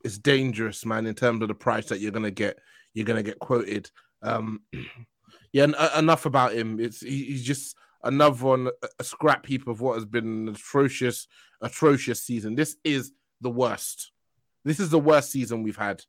is 0.03 0.17
dangerous, 0.17 0.85
man. 0.85 1.05
In 1.05 1.15
terms 1.15 1.41
of 1.41 1.47
the 1.47 1.53
price 1.53 1.87
that 1.87 1.99
you're 1.99 2.11
gonna 2.11 2.31
get, 2.31 2.57
you're 2.93 3.05
gonna 3.05 3.23
get 3.23 3.39
quoted. 3.39 3.89
Um, 4.21 4.61
yeah, 5.53 5.63
en- 5.63 5.75
uh, 5.75 5.91
enough 5.97 6.25
about 6.25 6.53
him. 6.53 6.79
It's 6.79 7.01
he, 7.01 7.25
he's 7.25 7.43
just 7.43 7.75
another 8.03 8.43
one, 8.43 8.69
a 8.99 9.03
scrap 9.03 9.45
heap 9.45 9.67
of 9.67 9.81
what 9.81 9.95
has 9.95 10.05
been 10.05 10.47
an 10.47 10.55
atrocious, 10.55 11.27
atrocious 11.61 12.23
season. 12.23 12.55
This 12.55 12.77
is 12.83 13.11
the 13.41 13.49
worst. 13.49 14.11
This 14.63 14.79
is 14.79 14.89
the 14.89 14.99
worst 14.99 15.31
season 15.31 15.63
we've 15.63 15.77
had 15.77 16.01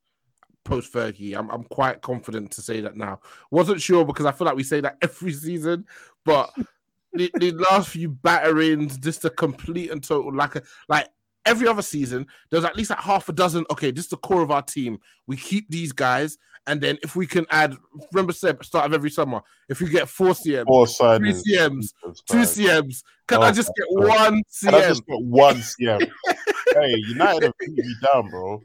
post 0.64 0.92
Fergie. 0.92 1.36
I'm 1.36 1.50
I'm 1.50 1.64
quite 1.64 2.00
confident 2.02 2.50
to 2.52 2.62
say 2.62 2.80
that 2.80 2.96
now. 2.96 3.20
Wasn't 3.50 3.80
sure 3.80 4.04
because 4.04 4.26
I 4.26 4.32
feel 4.32 4.46
like 4.46 4.56
we 4.56 4.62
say 4.64 4.80
that 4.80 4.98
every 5.02 5.32
season, 5.32 5.86
but 6.24 6.52
the, 7.12 7.30
the 7.34 7.52
last 7.52 7.90
few 7.90 8.08
batterings, 8.08 8.98
just 8.98 9.24
a 9.24 9.30
complete 9.30 9.90
and 9.90 10.02
total 10.02 10.34
like 10.34 10.56
a 10.56 10.62
like 10.88 11.08
every 11.44 11.66
other 11.66 11.82
season, 11.82 12.26
there's 12.50 12.64
at 12.64 12.76
least 12.76 12.90
like 12.90 13.00
half 13.00 13.28
a 13.28 13.32
dozen. 13.32 13.64
Okay, 13.70 13.90
this 13.90 14.04
is 14.04 14.10
the 14.10 14.16
core 14.16 14.42
of 14.42 14.50
our 14.50 14.62
team. 14.62 14.98
We 15.26 15.36
keep 15.36 15.68
these 15.68 15.92
guys, 15.92 16.38
and 16.66 16.80
then 16.80 16.98
if 17.02 17.16
we 17.16 17.26
can 17.26 17.46
add, 17.50 17.74
remember 18.12 18.32
Seb, 18.32 18.64
start 18.64 18.86
of 18.86 18.94
every 18.94 19.10
summer, 19.10 19.40
if 19.68 19.80
we 19.80 19.88
get 19.88 20.08
four 20.08 20.28
CMs, 20.30 20.66
Four 20.66 20.86
three. 20.86 21.32
CMs, 21.32 21.92
two 22.28 22.38
CMs, 22.38 23.02
can 23.26 23.38
Oh 23.38 23.42
I 23.42 23.52
just 23.52 23.70
get 23.76 23.86
God. 23.98 24.08
one 24.08 24.42
Can 24.62 24.74
I 24.74 24.80
CM? 24.82 24.88
just 24.88 25.06
get 25.06 25.22
one 25.22 25.56
CM? 25.56 26.10
hey, 26.74 26.94
United 27.08 27.42
have 27.44 27.52
beat 27.58 27.70
me 27.76 27.94
down, 28.12 28.30
bro. 28.30 28.62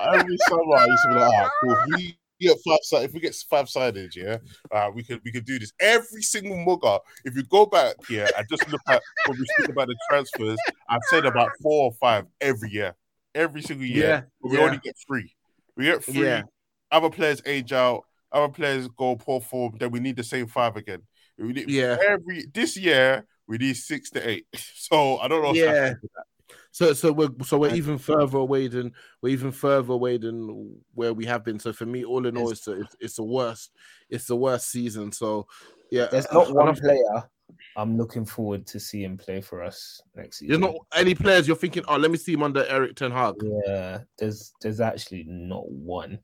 Every 0.00 0.36
summer 0.48 0.76
I 0.76 0.86
used 0.86 1.02
to 1.04 1.08
be 1.08 1.14
like, 1.14 1.32
ah, 1.34 1.50
cool. 1.60 1.76
If 1.88 1.96
we 1.98 2.16
get 2.40 2.58
five 2.66 2.78
si- 2.82 2.96
if 2.96 3.12
we 3.14 3.20
get 3.20 3.34
five 3.48 3.68
sided, 3.68 4.14
yeah, 4.14 4.38
uh, 4.70 4.90
we 4.94 5.02
could 5.02 5.20
we 5.24 5.32
could 5.32 5.44
do 5.46 5.58
this. 5.58 5.72
Every 5.80 6.22
single 6.22 6.56
mugger, 6.64 6.98
if 7.24 7.34
you 7.34 7.42
go 7.44 7.66
back 7.66 7.94
here 8.08 8.28
and 8.36 8.46
just 8.50 8.68
look 8.70 8.80
at 8.88 9.02
when 9.26 9.38
we 9.38 9.46
speak 9.56 9.70
about 9.70 9.88
the 9.88 9.96
transfers, 10.10 10.58
I've 10.88 11.00
said 11.08 11.24
about 11.24 11.50
four 11.62 11.84
or 11.84 11.92
five 11.92 12.26
every 12.40 12.70
year. 12.70 12.94
Every 13.34 13.62
single 13.62 13.86
year. 13.86 14.06
Yeah, 14.06 14.20
But 14.40 14.50
we 14.50 14.58
yeah. 14.58 14.64
only 14.64 14.78
get 14.78 14.96
three. 15.06 15.34
We 15.76 15.84
get 15.84 16.04
three. 16.04 16.24
Yeah. 16.24 16.42
Other 16.90 17.10
players 17.10 17.42
age 17.44 17.72
out, 17.72 18.04
other 18.32 18.50
players 18.52 18.88
go 18.88 19.16
poor 19.16 19.40
form, 19.40 19.76
then 19.78 19.90
we 19.90 20.00
need 20.00 20.16
the 20.16 20.24
same 20.24 20.46
five 20.46 20.76
again. 20.76 21.02
We 21.38 21.52
need, 21.52 21.70
Yeah. 21.70 21.96
Every 22.06 22.46
this 22.52 22.76
year 22.78 23.26
we 23.46 23.58
need 23.58 23.76
six 23.76 24.10
to 24.10 24.26
eight. 24.28 24.46
So 24.88 25.18
I 25.18 25.26
don't 25.28 25.42
know. 25.42 25.52
Yeah. 25.52 25.94
Happening 26.78 26.88
with 26.88 27.00
that. 27.00 27.06
So 27.06 27.08
so 27.08 27.12
we're 27.12 27.44
so 27.44 27.58
we're 27.58 27.74
even 27.74 27.98
further 27.98 28.38
away 28.38 28.68
than 28.68 28.92
we're 29.22 29.30
even 29.30 29.52
further 29.52 29.92
away 29.92 30.18
than 30.18 30.78
where 30.94 31.12
we 31.14 31.24
have 31.26 31.44
been. 31.44 31.58
So 31.58 31.72
for 31.72 31.86
me, 31.86 32.04
all 32.04 32.26
in 32.26 32.36
all, 32.36 32.50
it's 32.50 32.64
the, 32.64 32.80
it's, 32.80 32.96
it's 33.00 33.16
the 33.16 33.24
worst. 33.24 33.72
It's 34.10 34.26
the 34.26 34.36
worst 34.36 34.70
season. 34.70 35.12
So 35.12 35.46
yeah, 35.90 36.06
There's 36.10 36.26
uh, 36.26 36.34
not 36.34 36.54
one 36.54 36.68
enough- 36.68 36.80
player 36.80 37.30
I'm 37.76 37.96
looking 37.96 38.24
forward 38.24 38.66
to 38.68 38.80
seeing 38.80 39.04
him 39.04 39.16
play 39.16 39.40
for 39.40 39.62
us 39.62 40.00
next 40.16 40.42
There's 40.46 40.58
not 40.58 40.74
any 40.94 41.14
players 41.14 41.46
you're 41.46 41.56
thinking, 41.56 41.84
oh, 41.86 41.96
let 41.96 42.10
me 42.10 42.18
see 42.18 42.32
him 42.32 42.42
under 42.42 42.64
Erik 42.66 42.96
Ten 42.96 43.12
Hag. 43.12 43.34
Yeah, 43.40 44.00
there's 44.18 44.52
there's 44.60 44.80
actually 44.80 45.24
not 45.28 45.70
one. 45.70 46.18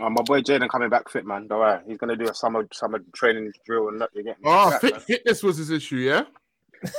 Oh, 0.00 0.10
my 0.10 0.22
boy 0.22 0.40
Jadon 0.40 0.68
coming 0.68 0.88
back 0.88 1.08
fit, 1.08 1.26
man. 1.26 1.46
Don't 1.46 1.60
worry. 1.60 1.80
He's 1.86 1.98
gonna 1.98 2.16
do 2.16 2.28
a 2.28 2.34
summer 2.34 2.66
summer 2.72 3.00
training 3.14 3.52
drill 3.64 3.88
and 3.88 3.98
look, 3.98 4.10
you 4.14 4.24
get 4.24 4.38
me. 4.40 4.44
Oh, 4.46 4.70
Back, 4.70 4.80
fit, 4.80 5.02
fitness 5.02 5.42
was 5.42 5.58
his 5.58 5.70
issue, 5.70 5.96
yeah. 5.96 6.24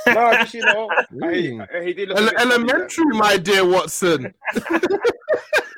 No, 0.06 0.32
just 0.34 0.54
you 0.54 0.64
know, 0.64 0.88
he, 1.10 1.50
Mm. 1.52 1.84
he 1.86 1.92
did 1.92 2.08
look 2.08 2.18
a 2.18 2.20
Ele- 2.22 2.30
bit 2.30 2.38
funny 2.38 2.52
elementary, 2.54 3.04
my 3.06 3.36
dear 3.36 3.64
Watson. 3.66 4.32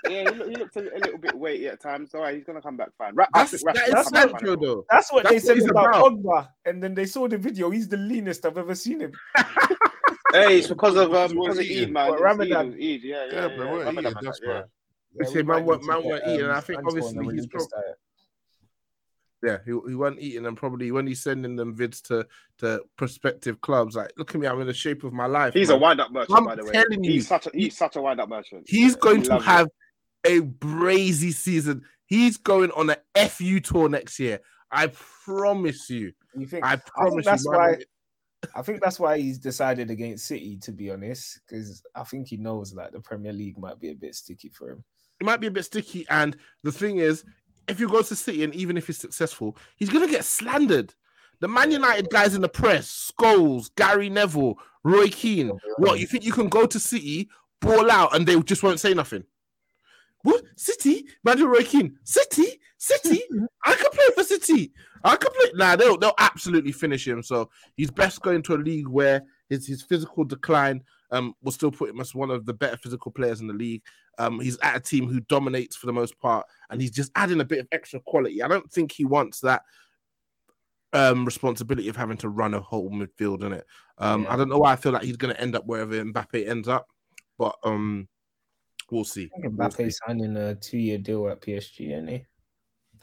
Yeah, 0.09 0.31
he, 0.31 0.37
look, 0.39 0.49
he 0.51 0.55
looked 0.55 0.77
a, 0.77 0.81
a 0.95 1.01
little 1.01 1.19
bit 1.19 1.35
weighty 1.37 1.67
at 1.67 1.81
times. 1.81 2.15
All 2.15 2.21
right, 2.23 2.33
he's 2.37 2.45
gonna 2.45 2.63
come 2.63 2.77
back 2.77 2.91
fine. 2.97 3.13
Ra- 3.17 3.27
That's, 3.35 3.51
think 3.51 3.65
that 3.75 3.77
Rashford 3.77 3.89
is 3.89 3.95
will 3.95 4.05
fine. 4.05 4.29
Sancho, 4.31 4.57
though. 4.57 4.85
That's 4.89 5.13
what 5.13 5.23
That's 5.25 5.45
they 5.45 5.53
what 5.55 5.61
said 5.63 5.71
about 5.71 5.87
about. 5.89 6.13
Pogba, 6.13 6.49
and 6.65 6.81
then 6.81 6.95
they 6.95 7.07
saw 7.07 7.27
the 7.27 7.37
video. 7.39 7.71
He's 7.71 7.89
the 7.89 7.97
leanest 7.97 8.47
I've 8.47 8.57
ever 8.57 8.75
seen 8.75 9.01
him. 9.01 9.13
Hey, 10.33 10.59
it's 10.59 10.67
because 10.69 10.97
of 10.97 11.15
um, 11.15 11.29
because 11.29 11.31
of 11.33 11.37
wasn't 11.39 11.59
Eid, 11.67 11.71
eating. 11.73 11.93
man. 11.93 12.09
What, 12.11 12.21
Ramadan? 12.21 12.67
Eid, 12.75 12.75
Eid, 12.75 12.81
yeah, 12.81 12.99
yeah, 13.03 13.25
Yeah, 13.33 13.47
yeah. 13.49 13.49
but 13.57 13.71
we're 13.71 13.85
Ramadan, 13.85 14.13
eating, 14.13 14.23
that's 14.25 14.41
yeah. 14.45 14.49
why. 14.53 14.63
They 15.19 15.25
Yeah, 15.25 15.31
say 15.31 15.37
we 15.37 15.43
man 15.43 15.47
might 15.57 15.65
weren't- 15.65 15.83
need 15.83 15.89
man 15.89 16.03
to 16.03 16.09
weren't 16.09 16.25
get, 16.25 16.31
eating, 16.35 16.43
and 16.45 16.53
I 16.53 16.57
um, 16.57 16.63
think 16.63 16.79
Antoine 16.79 16.89
obviously 16.99 17.17
a 17.17 17.23
he's 17.23 17.27
religious 17.33 17.47
prob- 17.51 17.71
diet. 17.71 17.99
Yeah, 19.43 19.59
he, 19.64 19.70
he 19.89 19.95
wasn't 19.95 20.20
eating 20.20 20.47
and 20.47 20.57
probably 20.57 20.91
when 20.91 21.07
he's 21.07 21.22
sending 21.22 21.57
them 21.57 21.76
vids 21.76 22.01
to, 22.05 22.26
to 22.59 22.80
prospective 22.97 23.61
clubs, 23.61 23.95
like, 23.95 24.11
look 24.16 24.34
at 24.34 24.41
me, 24.41 24.47
I'm 24.47 24.61
in 24.61 24.66
the 24.66 24.72
shape 24.74 25.05
of 25.05 25.12
my 25.12 25.26
life. 25.26 25.53
He's 25.55 25.68
a 25.70 25.76
wind-up 25.76 26.11
merchant, 26.11 26.39
I'm 26.39 26.45
by 26.47 26.55
the 26.57 26.64
way. 26.64 26.72
telling 26.72 27.05
you, 27.05 27.12
he's 27.12 27.28
such 27.28 27.47
a 27.47 27.51
he's 27.53 27.76
such 27.76 27.97
a 27.97 28.01
wind-up 28.03 28.28
merchant. 28.28 28.64
He's 28.66 28.93
Yeah, 28.93 28.99
going 29.01 29.18
he 29.18 29.22
to 29.24 29.30
loves 29.30 29.45
it. 29.45 29.49
have 29.49 29.68
a 30.26 30.41
brazy 30.41 31.32
season. 31.32 31.82
He's 32.07 32.37
going 32.39 32.70
on 32.72 32.91
a 32.91 33.28
FU 33.28 33.61
tour 33.61 33.89
next 33.89 34.18
year. 34.18 34.41
I 34.70 34.91
promise 35.24 35.91
you. 35.91 36.12
You 36.37 36.47
think? 36.47 36.64
I 36.64 36.72
I 36.72 36.76
promise 36.76 37.12
think 37.14 37.24
that's 37.24 37.45
you. 37.45 37.51
man. 37.53 37.61
why. 37.61 37.76
I 38.55 38.62
think 38.62 38.80
that's 38.80 39.01
why 39.01 39.18
he's 39.18 39.39
decided 39.39 39.91
against 39.91 40.26
City. 40.26 40.57
To 40.62 40.72
be 40.72 40.91
honest, 40.91 41.41
because 41.49 41.82
I 41.95 42.05
think 42.05 42.28
he 42.28 42.37
knows 42.37 42.72
like 42.74 42.93
the 42.93 43.01
Premier 43.01 43.32
League 43.32 43.59
might 43.59 43.78
be 43.80 43.91
a 43.91 43.95
bit 43.95 44.14
sticky 44.14 44.49
for 44.51 44.70
him. 44.70 44.84
it 45.20 45.24
might 45.24 45.41
be 45.41 45.47
a 45.47 45.51
bit 45.51 45.64
sticky. 45.64 46.07
And 46.11 46.37
the 46.62 46.72
thing 46.72 46.99
is, 46.99 47.24
if 47.69 47.79
he 47.79 47.87
goes 47.87 48.09
to 48.09 48.17
City 48.17 48.45
and 48.45 48.55
even 48.55 48.77
if 48.77 48.87
he's 48.87 48.99
successful, 48.99 49.57
he's 49.77 49.91
to 50.07 50.12
get 50.12 50.25
slandered. 50.25 50.95
The 51.41 51.49
Man 51.49 51.71
United 51.71 52.09
guys 52.11 52.35
in 52.35 52.41
the 52.41 52.49
press, 52.49 53.12
Scholes, 53.12 53.71
Gary 53.77 54.09
Neville, 54.09 54.59
Roy 54.85 55.09
Keane. 55.09 55.53
What 55.79 56.01
you 56.01 56.07
think 56.07 56.25
you 56.25 56.33
can 56.33 56.49
go 56.49 56.67
to 56.67 56.81
City, 56.81 57.29
ball 57.61 57.91
out, 57.91 58.14
and 58.14 58.27
they 58.27 58.41
just 58.41 58.62
won't 58.62 58.81
say 58.81 58.95
nothing? 58.95 59.25
What 60.23 60.43
City? 60.57 61.05
Imagine 61.25 61.47
Roy 61.47 61.62
Keane. 61.62 61.99
City, 62.05 62.61
City. 62.79 63.23
I 63.64 63.75
can 63.75 63.91
play 63.91 64.07
for 64.14 64.25
City. 64.25 64.73
I 65.05 65.17
can 65.17 65.31
play. 65.33 65.51
Nah, 65.55 65.77
they'll 65.77 65.99
they'll 65.99 66.14
absolutely 66.19 66.73
finish 66.73 67.07
him. 67.07 67.23
So 67.23 67.51
he's 67.77 67.91
best 67.91 68.23
going 68.23 68.43
to 68.43 68.55
a 68.55 68.57
league 68.57 68.89
where 68.89 69.23
his 69.49 69.67
his 69.67 69.83
physical 69.83 70.25
decline 70.25 70.83
um 71.11 71.35
will 71.43 71.53
still 71.53 71.71
put 71.71 71.91
him 71.91 72.01
as 72.01 72.15
one 72.15 72.31
of 72.31 72.47
the 72.47 72.55
better 72.55 72.77
physical 72.77 73.11
players 73.13 73.41
in 73.41 73.47
the 73.47 73.55
league. 73.55 73.83
Um, 74.19 74.41
he's 74.41 74.59
at 74.61 74.77
a 74.77 74.81
team 74.81 75.07
who 75.09 75.21
dominates 75.21 75.77
for 75.77 75.87
the 75.87 75.93
most 75.93 76.19
part, 76.19 76.47
and 76.71 76.81
he's 76.81 76.91
just 76.91 77.13
adding 77.15 77.41
a 77.41 77.45
bit 77.45 77.59
of 77.61 77.69
extra 77.73 78.01
quality. 78.01 78.43
I 78.43 78.49
don't 78.49 78.71
think 78.71 78.93
he 78.93 79.05
wants 79.05 79.41
that 79.41 79.63
um 80.93 81.25
responsibility 81.25 81.89
of 81.89 81.97
having 81.97 82.17
to 82.19 82.29
run 82.29 82.55
a 82.55 82.61
whole 82.61 82.91
midfield 82.91 83.43
in 83.45 83.53
it. 83.53 83.67
Um, 83.99 84.23
Yeah. 84.23 84.33
I 84.33 84.37
don't 84.37 84.49
know 84.49 84.59
why 84.59 84.73
I 84.73 84.77
feel 84.77 84.93
like 84.93 85.03
he's 85.03 85.17
going 85.17 85.35
to 85.35 85.41
end 85.41 85.57
up 85.57 85.67
wherever 85.67 85.93
Mbappe 86.05 86.49
ends 86.49 86.69
up, 86.69 86.89
but 87.39 87.57
um, 87.65 88.09
we'll 88.91 89.05
see. 89.05 89.31
I 89.37 89.41
think 89.41 89.59
We'll. 89.59 89.69
Mbappe 89.69 89.93
signing 90.07 90.37
a 90.37 90.55
two-year 90.55 90.99
deal 90.99 91.29
at 91.29 91.41
PSG, 91.41 91.93
isn't 91.93 92.09
he? 92.09 92.25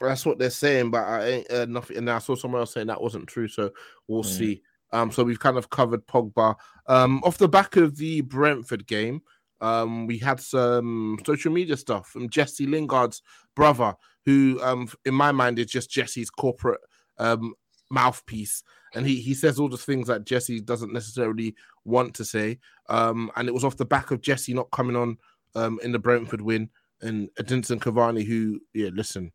That's 0.00 0.26
what 0.26 0.38
they're 0.38 0.50
saying, 0.50 0.90
but 0.90 1.04
I 1.04 1.26
ain't 1.26 1.50
uh, 1.50 1.66
nothing. 1.66 1.98
And 1.98 2.10
I 2.10 2.18
saw 2.18 2.34
someone 2.34 2.60
else 2.60 2.72
saying 2.72 2.88
that 2.88 3.00
wasn't 3.00 3.28
true, 3.28 3.46
so 3.48 3.70
we'll 4.08 4.24
Mm. 4.24 4.26
see. 4.26 4.62
Um, 4.94 5.10
so 5.10 5.24
we've 5.24 5.40
kind 5.40 5.58
of 5.58 5.70
covered 5.70 6.06
Pogba. 6.06 6.54
Um, 6.86 7.20
off 7.24 7.36
the 7.38 7.48
back 7.48 7.76
of 7.76 7.96
the 7.96 8.20
Brentford 8.20 8.86
game, 8.86 9.22
um, 9.60 10.06
we 10.06 10.18
had 10.18 10.40
some 10.40 11.18
social 11.26 11.52
media 11.52 11.76
stuff 11.76 12.08
from 12.08 12.28
Jesse 12.28 12.66
Lingard's 12.66 13.20
brother, 13.56 13.94
who, 14.24 14.60
um, 14.62 14.88
in 15.04 15.14
my 15.14 15.32
mind, 15.32 15.58
is 15.58 15.66
just 15.66 15.90
Jesse's 15.90 16.30
corporate 16.30 16.80
um 17.18 17.54
mouthpiece, 17.90 18.62
and 18.94 19.06
he 19.06 19.16
he 19.16 19.34
says 19.34 19.58
all 19.58 19.68
the 19.68 19.76
things 19.76 20.06
that 20.06 20.24
Jesse 20.24 20.60
doesn't 20.60 20.92
necessarily 20.92 21.54
want 21.84 22.14
to 22.14 22.24
say. 22.24 22.58
Um, 22.88 23.30
and 23.36 23.48
it 23.48 23.54
was 23.54 23.64
off 23.64 23.76
the 23.76 23.84
back 23.84 24.10
of 24.10 24.20
Jesse 24.20 24.54
not 24.54 24.70
coming 24.70 24.96
on 24.96 25.18
um 25.56 25.80
in 25.82 25.92
the 25.92 25.98
Brentford 25.98 26.40
win, 26.40 26.70
and 27.00 27.28
Edinson 27.38 27.80
Cavani, 27.80 28.24
who, 28.24 28.60
yeah, 28.74 28.90
listen 28.92 29.32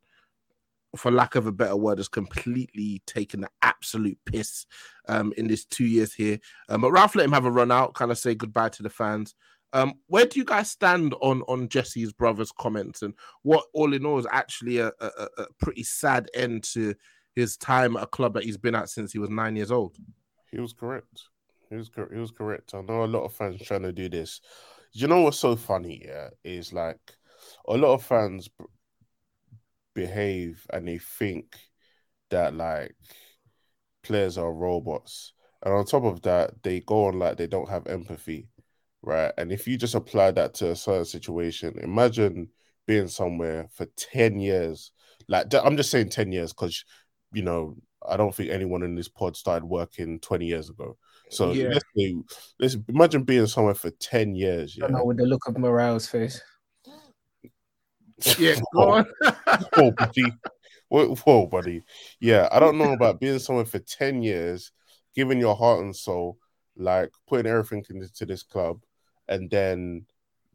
for 0.95 1.11
lack 1.11 1.35
of 1.35 1.47
a 1.47 1.51
better 1.51 1.75
word, 1.75 1.99
has 1.99 2.07
completely 2.07 3.01
taken 3.05 3.41
the 3.41 3.49
absolute 3.61 4.17
piss 4.25 4.65
um, 5.07 5.33
in 5.37 5.47
this 5.47 5.65
two 5.65 5.85
years 5.85 6.13
here. 6.13 6.39
Um, 6.67 6.81
but 6.81 6.91
Ralph 6.91 7.15
let 7.15 7.25
him 7.25 7.31
have 7.31 7.45
a 7.45 7.51
run 7.51 7.71
out, 7.71 7.93
kind 7.93 8.11
of 8.11 8.17
say 8.17 8.35
goodbye 8.35 8.69
to 8.69 8.83
the 8.83 8.89
fans. 8.89 9.35
Um, 9.71 9.93
where 10.07 10.25
do 10.25 10.39
you 10.39 10.45
guys 10.45 10.71
stand 10.71 11.13
on 11.21 11.43
on 11.43 11.69
Jesse's 11.69 12.11
brother's 12.11 12.51
comments 12.51 13.03
and 13.03 13.13
what, 13.43 13.65
all 13.73 13.93
in 13.93 14.05
all, 14.05 14.17
is 14.17 14.25
actually 14.31 14.79
a, 14.79 14.91
a, 14.99 15.27
a- 15.37 15.45
pretty 15.59 15.83
sad 15.83 16.27
end 16.33 16.63
to 16.73 16.95
his 17.35 17.55
time 17.55 17.95
at 17.95 18.03
a 18.03 18.07
club 18.07 18.33
that 18.33 18.43
he's 18.43 18.57
been 18.57 18.73
at 18.73 18.89
since 18.89 19.11
he 19.11 19.19
was 19.19 19.29
nine 19.29 19.55
years 19.55 19.71
old? 19.71 19.95
He 20.51 20.59
was 20.59 20.73
correct. 20.73 21.21
He 21.69 21.75
was 21.75 21.87
cor- 21.87 22.09
he 22.11 22.19
was 22.19 22.31
correct. 22.31 22.73
I 22.73 22.81
know 22.81 23.03
a 23.03 23.05
lot 23.05 23.25
of 23.25 23.33
fans 23.33 23.61
trying 23.61 23.83
to 23.83 23.93
do 23.93 24.09
this. 24.09 24.41
You 24.91 25.07
know 25.07 25.21
what's 25.21 25.37
so 25.37 25.55
funny? 25.55 26.01
Yeah, 26.03 26.29
is 26.43 26.73
like 26.73 26.99
a 27.67 27.77
lot 27.77 27.93
of 27.93 28.03
fans 28.03 28.49
behave 29.99 30.65
and 30.71 30.87
they 30.87 30.97
think 30.97 31.57
that 32.29 32.53
like 32.53 32.95
players 34.03 34.37
are 34.37 34.53
robots, 34.53 35.33
and 35.63 35.73
on 35.73 35.85
top 35.85 36.03
of 36.03 36.21
that, 36.21 36.51
they 36.63 36.79
go 36.81 37.05
on 37.05 37.19
like 37.19 37.37
they 37.37 37.47
don't 37.47 37.69
have 37.69 37.87
empathy, 37.87 38.47
right? 39.01 39.31
And 39.37 39.51
if 39.51 39.67
you 39.67 39.77
just 39.77 39.95
apply 39.95 40.31
that 40.31 40.53
to 40.55 40.71
a 40.71 40.75
certain 40.75 41.05
situation, 41.05 41.79
imagine 41.81 42.49
being 42.87 43.07
somewhere 43.07 43.67
for 43.73 43.85
ten 43.95 44.39
years. 44.39 44.91
Like 45.27 45.53
I'm 45.53 45.77
just 45.77 45.91
saying 45.91 46.09
ten 46.09 46.31
years 46.31 46.53
because 46.53 46.83
you 47.33 47.43
know 47.43 47.75
I 48.07 48.17
don't 48.17 48.33
think 48.33 48.49
anyone 48.49 48.83
in 48.83 48.95
this 48.95 49.09
pod 49.09 49.35
started 49.35 49.65
working 49.65 50.19
20 50.19 50.45
years 50.45 50.69
ago. 50.69 50.97
So 51.29 51.51
Yeah. 51.51 51.67
let's, 51.73 51.85
say, 51.97 52.15
let's 52.59 52.77
imagine 52.87 53.23
being 53.23 53.45
somewhere 53.47 53.73
for 53.75 53.91
10 53.91 54.35
years. 54.35 54.77
I 54.77 54.85
Yeah. 54.85 54.87
don't 54.87 54.97
know 54.99 55.05
with 55.05 55.17
the 55.17 55.25
look 55.25 55.45
of 55.47 55.57
Morale's 55.57 56.07
face. 56.07 56.41
Yeah, 58.37 58.55
go 58.73 58.89
on. 58.89 59.05
whoa, 59.75 59.91
buddy. 59.91 60.23
Whoa, 60.89 61.15
whoa, 61.15 61.45
buddy. 61.45 61.83
Yeah, 62.19 62.47
I 62.51 62.59
don't 62.59 62.77
know 62.77 62.93
about 62.93 63.19
being 63.19 63.39
someone 63.39 63.65
for 63.65 63.79
10 63.79 64.23
years, 64.23 64.71
giving 65.15 65.39
your 65.39 65.55
heart 65.55 65.81
and 65.81 65.95
soul, 65.95 66.37
like 66.75 67.11
putting 67.27 67.45
everything 67.45 67.83
into 67.89 68.25
this 68.25 68.43
club, 68.43 68.81
and 69.27 69.49
then 69.49 70.05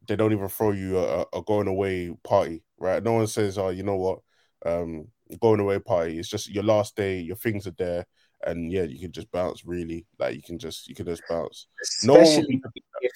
they 0.07 0.17
don't 0.17 0.33
even 0.33 0.49
throw 0.49 0.73
you 0.73 0.99
a, 0.99 1.25
a 1.33 1.43
going 1.43 1.69
away 1.69 2.15
party, 2.25 2.63
right? 2.79 3.03
No 3.03 3.15
one 3.15 3.27
says, 3.27 3.59
oh, 3.59 3.71
you 3.71 3.83
know 3.83 3.97
what? 3.97 4.19
Um, 4.67 5.09
going 5.41 5.61
away 5.61 5.79
party. 5.79 6.19
It's 6.19 6.29
just 6.29 6.51
your 6.51 6.65
last 6.65 6.97
day, 6.97 7.21
your 7.21 7.37
things 7.37 7.67
are 7.67 7.75
there, 7.79 8.07
and 8.47 8.71
yeah, 8.73 8.83
you 8.83 8.99
can 8.99 9.13
just 9.13 9.31
bounce 9.31 9.65
really. 9.65 10.07
Like 10.19 10.37
you 10.37 10.43
can 10.43 10.59
just 10.59 10.89
you 10.89 10.95
can 10.95 11.07
just 11.07 11.23
bounce. 11.29 11.69
No 12.03 12.21
Especially 12.21 12.57
be- 12.57 12.83
if, 13.01 13.13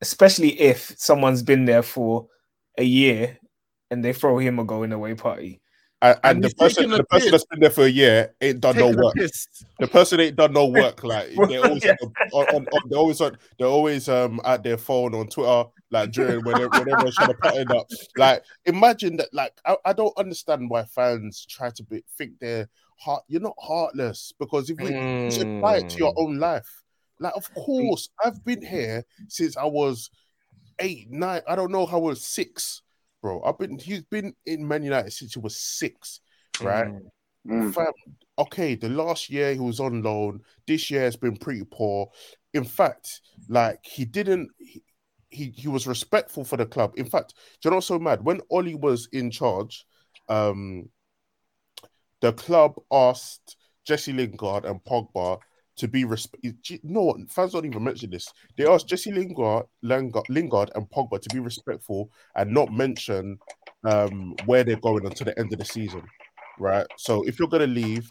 especially 0.00 0.60
if 0.60 0.94
someone's 0.98 1.42
been 1.42 1.64
there 1.64 1.82
for 1.82 2.26
a 2.78 2.84
year 2.84 3.38
and 3.92 4.02
they 4.02 4.12
throw 4.14 4.38
him 4.38 4.58
a 4.58 4.64
going 4.64 4.90
away 4.90 5.14
party. 5.14 5.60
and, 6.00 6.18
And 6.24 6.36
and 6.36 6.44
the 6.44 6.54
person 6.54 6.84
taking 6.84 6.94
a 6.94 6.96
the 6.96 7.04
person 7.04 7.24
piss. 7.26 7.30
that's 7.32 7.44
been 7.44 7.60
there 7.60 7.70
for 7.70 7.84
a 7.84 7.88
year 7.88 8.34
ain't 8.40 8.60
done 8.60 8.76
no 8.76 8.86
Taking 8.86 8.98
a 8.98 9.02
work. 9.04 9.14
piss. 9.14 9.46
the 9.78 9.86
person 9.86 10.18
ain't 10.18 10.36
done 10.36 10.52
no 10.54 10.66
work. 10.66 11.04
Like 11.04 11.28
they 11.48 11.58
always 11.58 11.84
Yeah. 11.84 11.94
on, 12.02 12.14
on, 12.32 12.66
on, 12.72 12.80
they're 12.88 12.98
always 12.98 13.18
they're 13.18 13.68
always 13.68 14.08
um 14.08 14.40
at 14.44 14.62
their 14.64 14.78
phone 14.78 15.14
on 15.14 15.28
Twitter, 15.28 15.64
like 15.90 16.10
during 16.10 16.42
when, 16.42 16.56
they- 16.56 16.66
when 16.66 16.88
everyone's 16.88 17.16
trying 17.16 17.28
to 17.28 17.34
put 17.34 17.54
it 17.54 17.70
up. 17.70 17.86
Like 18.16 18.42
imagine 18.64 19.16
that. 19.18 19.28
Like 19.34 19.52
I, 19.66 19.76
I 19.84 19.92
don't 19.92 20.16
understand 20.16 20.70
why 20.70 20.84
fans 20.84 21.44
try 21.46 21.68
to 21.76 21.84
be 21.84 22.02
think 22.16 22.38
they're 22.40 22.68
heart. 22.98 23.24
You're 23.28 23.42
not 23.42 23.56
heartless 23.60 24.32
because 24.38 24.70
if 24.70 24.78
we 24.80 24.90
you 24.90 25.30
should 25.30 25.48
apply 25.58 25.76
it 25.76 25.90
to 25.90 25.98
your 25.98 26.14
Mm. 26.14 26.22
own 26.24 26.38
life. 26.38 26.82
Like 27.20 27.34
of 27.36 27.52
course 27.54 28.08
I've 28.24 28.42
been 28.44 28.64
here 28.64 29.04
since 29.28 29.56
I 29.58 29.64
was 29.66 30.08
eight, 30.80 31.10
nine. 31.10 31.42
I 31.46 31.54
don't 31.54 31.70
know 31.70 31.86
how 31.86 31.98
I 31.98 32.00
was 32.00 32.24
six, 32.26 32.81
bro. 33.22 33.42
I've 33.42 33.58
been 33.58 33.78
he's 33.78 34.02
been 34.02 34.34
in 34.44 34.66
Man 34.66 34.82
United 34.82 35.12
since 35.12 35.34
he 35.34 35.40
was 35.40 35.56
six, 35.56 36.20
right? 36.60 36.88
Mm. 37.48 37.72
Fam, 37.72 37.92
okay, 38.38 38.74
the 38.74 38.88
last 38.88 39.30
year 39.30 39.54
he 39.54 39.60
was 39.60 39.80
on 39.80 40.02
loan. 40.02 40.40
This 40.66 40.90
year 40.90 41.02
has 41.02 41.16
been 41.16 41.36
pretty 41.36 41.64
poor. 41.70 42.10
In 42.52 42.64
fact, 42.64 43.20
like 43.48 43.78
he 43.84 44.04
didn't. 44.04 44.50
He, 44.58 44.82
he, 45.30 45.50
he 45.56 45.66
was 45.66 45.86
respectful 45.86 46.44
for 46.44 46.58
the 46.58 46.66
club. 46.66 46.92
In 46.98 47.06
fact, 47.06 47.32
do 47.62 47.68
you 47.68 47.70
know 47.70 47.76
what's 47.78 47.86
so 47.86 47.98
mad? 47.98 48.22
When 48.22 48.42
Ollie 48.50 48.74
was 48.74 49.08
in 49.12 49.30
charge, 49.30 49.86
um, 50.28 50.90
the 52.20 52.34
club 52.34 52.74
asked 52.92 53.56
Jesse 53.86 54.12
Lingard 54.12 54.66
and 54.66 54.84
Pogba 54.84 55.38
to 55.76 55.88
be 55.88 56.04
respect. 56.04 56.44
No, 56.82 57.16
fans 57.28 57.52
don't 57.52 57.66
even 57.66 57.84
mention 57.84 58.10
this. 58.10 58.32
They 58.56 58.66
asked 58.66 58.88
Jesse 58.88 59.12
Lingard, 59.12 59.66
Lingard, 59.82 60.70
and 60.74 60.90
Pogba 60.90 61.20
to 61.20 61.28
be 61.32 61.40
respectful 61.40 62.10
and 62.36 62.52
not 62.52 62.72
mention 62.72 63.38
um, 63.84 64.34
where 64.46 64.64
they're 64.64 64.76
going 64.76 65.06
until 65.06 65.26
the 65.26 65.38
end 65.38 65.52
of 65.52 65.58
the 65.58 65.64
season 65.64 66.02
right? 66.58 66.86
So 66.96 67.22
if 67.26 67.38
you're 67.38 67.48
gonna 67.48 67.66
leave, 67.66 68.10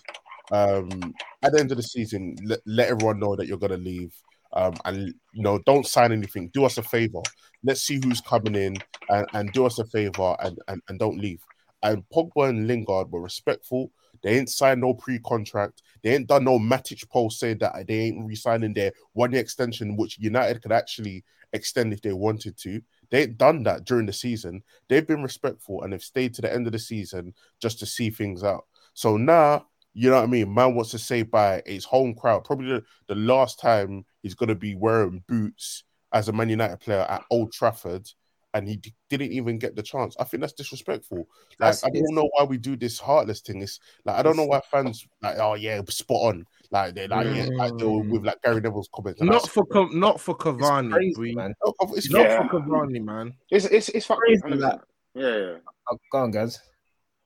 um, 0.51 1.13
at 1.43 1.53
the 1.53 1.59
end 1.59 1.71
of 1.71 1.77
the 1.77 1.83
season, 1.83 2.35
let, 2.43 2.59
let 2.65 2.89
everyone 2.89 3.19
know 3.19 3.35
that 3.35 3.47
you're 3.47 3.57
gonna 3.57 3.77
leave. 3.77 4.13
Um, 4.53 4.73
and 4.83 5.13
you 5.33 5.43
know, 5.43 5.59
don't 5.65 5.87
sign 5.87 6.11
anything. 6.11 6.49
Do 6.53 6.65
us 6.65 6.77
a 6.77 6.83
favor. 6.83 7.21
Let's 7.63 7.81
see 7.81 8.01
who's 8.03 8.21
coming 8.21 8.55
in 8.55 8.75
and, 9.09 9.25
and 9.33 9.53
do 9.53 9.65
us 9.65 9.79
a 9.79 9.85
favor 9.85 10.35
and, 10.39 10.57
and, 10.67 10.81
and 10.89 10.99
don't 10.99 11.17
leave. 11.17 11.39
And 11.83 12.03
Pogba 12.13 12.49
and 12.49 12.67
Lingard 12.67 13.11
were 13.11 13.21
respectful. 13.21 13.91
They 14.23 14.37
ain't 14.37 14.49
signed 14.49 14.81
no 14.81 14.93
pre-contract. 14.93 15.81
They 16.03 16.15
ain't 16.15 16.27
done 16.27 16.43
no 16.43 16.59
Matic 16.59 17.09
post 17.09 17.39
saying 17.39 17.59
that 17.59 17.87
they 17.87 17.99
ain't 17.99 18.25
re-signing 18.25 18.73
their 18.73 18.91
one-year 19.13 19.41
extension, 19.41 19.97
which 19.97 20.19
United 20.19 20.61
could 20.61 20.71
actually 20.71 21.23
extend 21.53 21.93
if 21.93 22.01
they 22.01 22.13
wanted 22.13 22.57
to. 22.57 22.81
They 23.09 23.23
ain't 23.23 23.37
done 23.37 23.63
that 23.63 23.85
during 23.85 24.05
the 24.05 24.13
season. 24.13 24.63
They've 24.87 25.05
been 25.05 25.23
respectful 25.23 25.83
and 25.83 25.91
they've 25.93 26.03
stayed 26.03 26.33
to 26.35 26.41
the 26.41 26.53
end 26.53 26.65
of 26.67 26.73
the 26.73 26.79
season 26.79 27.33
just 27.61 27.79
to 27.79 27.85
see 27.85 28.09
things 28.09 28.43
out. 28.43 28.65
So 28.93 29.17
now, 29.17 29.67
you 29.93 30.09
know 30.09 30.17
what 30.17 30.23
I 30.23 30.27
mean? 30.27 30.53
Man 30.53 30.75
wants 30.75 30.91
to 30.91 30.99
say 30.99 31.23
bye. 31.23 31.61
His 31.65 31.83
home 31.83 32.15
crowd, 32.15 32.45
probably 32.45 32.67
the, 32.67 32.83
the 33.07 33.15
last 33.15 33.59
time 33.59 34.05
he's 34.21 34.35
gonna 34.35 34.55
be 34.55 34.75
wearing 34.75 35.23
boots 35.27 35.83
as 36.13 36.29
a 36.29 36.33
Man 36.33 36.49
United 36.49 36.79
player 36.79 37.05
at 37.09 37.23
Old 37.29 37.51
Trafford 37.51 38.07
and 38.53 38.67
he 38.67 38.75
d- 38.77 38.93
didn't 39.09 39.31
even 39.31 39.57
get 39.57 39.75
the 39.75 39.81
chance. 39.83 40.15
I 40.19 40.23
think 40.25 40.41
that's 40.41 40.53
disrespectful. 40.53 41.17
Like 41.17 41.27
That's- 41.59 41.83
I 41.85 41.89
don't 41.89 42.13
know 42.15 42.29
why 42.35 42.43
we 42.43 42.57
do 42.57 42.75
this 42.75 42.99
heartless 42.99 43.39
thing. 43.41 43.61
It's 43.61 43.79
like 44.05 44.17
I 44.17 44.23
don't 44.23 44.35
know 44.37 44.45
why 44.45 44.59
fans 44.69 45.07
like 45.21 45.37
oh 45.39 45.53
yeah 45.55 45.81
spot 45.87 46.21
on 46.35 46.45
like 46.71 46.95
they're 46.95 47.07
like 47.07 47.27
yeah 47.27 47.47
like 47.53 47.77
they 47.77 47.85
were 47.85 47.99
with 48.03 48.25
like 48.25 48.41
Gary 48.41 48.61
Neville's 48.61 48.89
comments. 48.93 49.21
and 49.21 49.29
Not 49.29 49.47
for 49.49 49.65
Co- 49.65 49.87
not 49.87 50.19
for 50.19 50.35
It's 50.35 50.43
Cavani. 50.43 50.91
crazy, 50.91 51.35
man. 51.35 51.53
no, 51.65 51.73
it's 51.95 52.09
Not 52.11 52.21
Yeah. 52.21 52.47
for 52.47 52.59
Cavani, 52.59 53.03
man. 53.03 53.33
It's 53.49 53.65
it's 53.65 53.89
it's 53.89 54.05
fucking 54.05 54.41
Crazy, 54.41 54.59
that. 54.59 54.81
yeah, 55.15 55.37
yeah. 55.37 55.57
Oh, 55.89 55.97
go 56.11 56.17
on, 56.19 56.31
guys. 56.31 56.59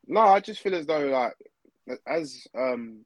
No, 0.08 0.22
I 0.22 0.40
just 0.40 0.60
feel 0.62 0.76
as 0.76 0.86
though 0.86 1.08
like 1.08 1.34
as 2.08 2.46
um 2.56 3.04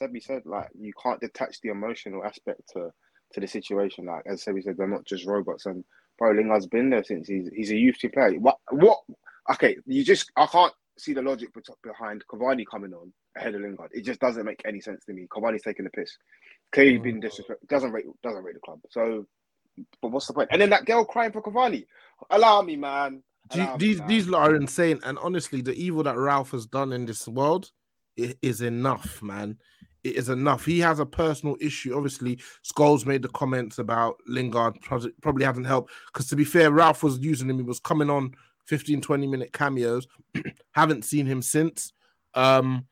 Sebi 0.00 0.22
said, 0.22 0.42
like 0.46 0.68
you 0.78 0.92
can't 1.02 1.20
detach 1.20 1.60
the 1.62 1.70
emotional 1.70 2.24
aspect 2.24 2.60
to 2.74 2.90
to 3.32 3.40
the 3.40 3.46
situation. 3.46 4.04
Like 4.06 4.24
as 4.26 4.44
Sebi 4.44 4.62
said, 4.62 4.76
they're 4.76 4.86
not 4.86 5.04
just 5.06 5.26
robots 5.26 5.64
and 5.66 5.82
bro 6.22 6.30
Lingard's 6.30 6.68
been 6.68 6.88
there 6.88 7.02
since 7.02 7.26
he's 7.26 7.48
he's 7.52 7.72
a 7.72 7.76
youth 7.76 7.98
team 7.98 8.12
player. 8.12 8.38
What 8.38 8.58
what 8.70 9.00
okay, 9.52 9.76
you 9.86 10.04
just 10.04 10.30
I 10.36 10.46
can't 10.46 10.72
see 10.96 11.14
the 11.14 11.22
logic 11.22 11.48
behind 11.82 12.22
Cavani 12.30 12.64
coming 12.70 12.94
on 12.94 13.12
ahead 13.36 13.56
of 13.56 13.62
Lingard. 13.62 13.90
It 13.92 14.04
just 14.04 14.20
doesn't 14.20 14.44
make 14.44 14.62
any 14.64 14.80
sense 14.80 15.04
to 15.06 15.12
me. 15.12 15.26
Cavani's 15.28 15.62
taking 15.62 15.84
the 15.84 15.90
piss. 15.90 16.16
Clearly 16.70 16.98
been 16.98 17.16
mm. 17.16 17.22
disrespect 17.22 17.66
doesn't 17.66 17.90
rate 17.90 18.04
doesn't 18.22 18.44
rate 18.44 18.54
the 18.54 18.60
club. 18.60 18.78
So 18.90 19.26
but 20.00 20.12
what's 20.12 20.28
the 20.28 20.34
point? 20.34 20.50
And 20.52 20.62
then 20.62 20.70
that 20.70 20.84
girl 20.84 21.04
crying 21.04 21.32
for 21.32 21.42
Cavani. 21.42 21.86
Allow 22.30 22.62
me, 22.62 22.76
man. 22.76 23.24
The- 23.50 23.64
Allow 23.64 23.72
me, 23.72 23.78
These 23.78 23.98
man. 23.98 24.08
these 24.08 24.28
lot 24.28 24.50
are 24.50 24.54
insane, 24.54 25.00
and 25.02 25.18
honestly, 25.18 25.60
the 25.60 25.74
evil 25.74 26.04
that 26.04 26.16
Ralph 26.16 26.52
has 26.52 26.66
done 26.66 26.92
in 26.92 27.04
this 27.04 27.26
world 27.26 27.72
is 28.16 28.60
enough, 28.60 29.22
man. 29.22 29.58
It 30.04 30.16
is 30.16 30.28
enough. 30.28 30.64
He 30.64 30.80
has 30.80 30.98
a 30.98 31.06
personal 31.06 31.56
issue. 31.60 31.94
Obviously, 31.94 32.40
Scholes 32.64 33.06
made 33.06 33.22
the 33.22 33.28
comments 33.28 33.78
about 33.78 34.16
Lingard 34.26 34.80
probably 34.82 35.44
hasn't 35.44 35.66
helped. 35.66 35.92
Because 36.12 36.28
to 36.28 36.36
be 36.36 36.44
fair, 36.44 36.72
Ralph 36.72 37.02
was 37.02 37.18
using 37.20 37.48
him. 37.48 37.56
He 37.56 37.62
was 37.62 37.78
coming 37.78 38.10
on 38.10 38.34
15, 38.66 39.00
20 39.00 39.26
minute 39.26 39.52
cameos. 39.52 40.08
haven't 40.72 41.04
seen 41.04 41.26
him 41.26 41.40
since. 41.40 41.92
Um, 42.34 42.86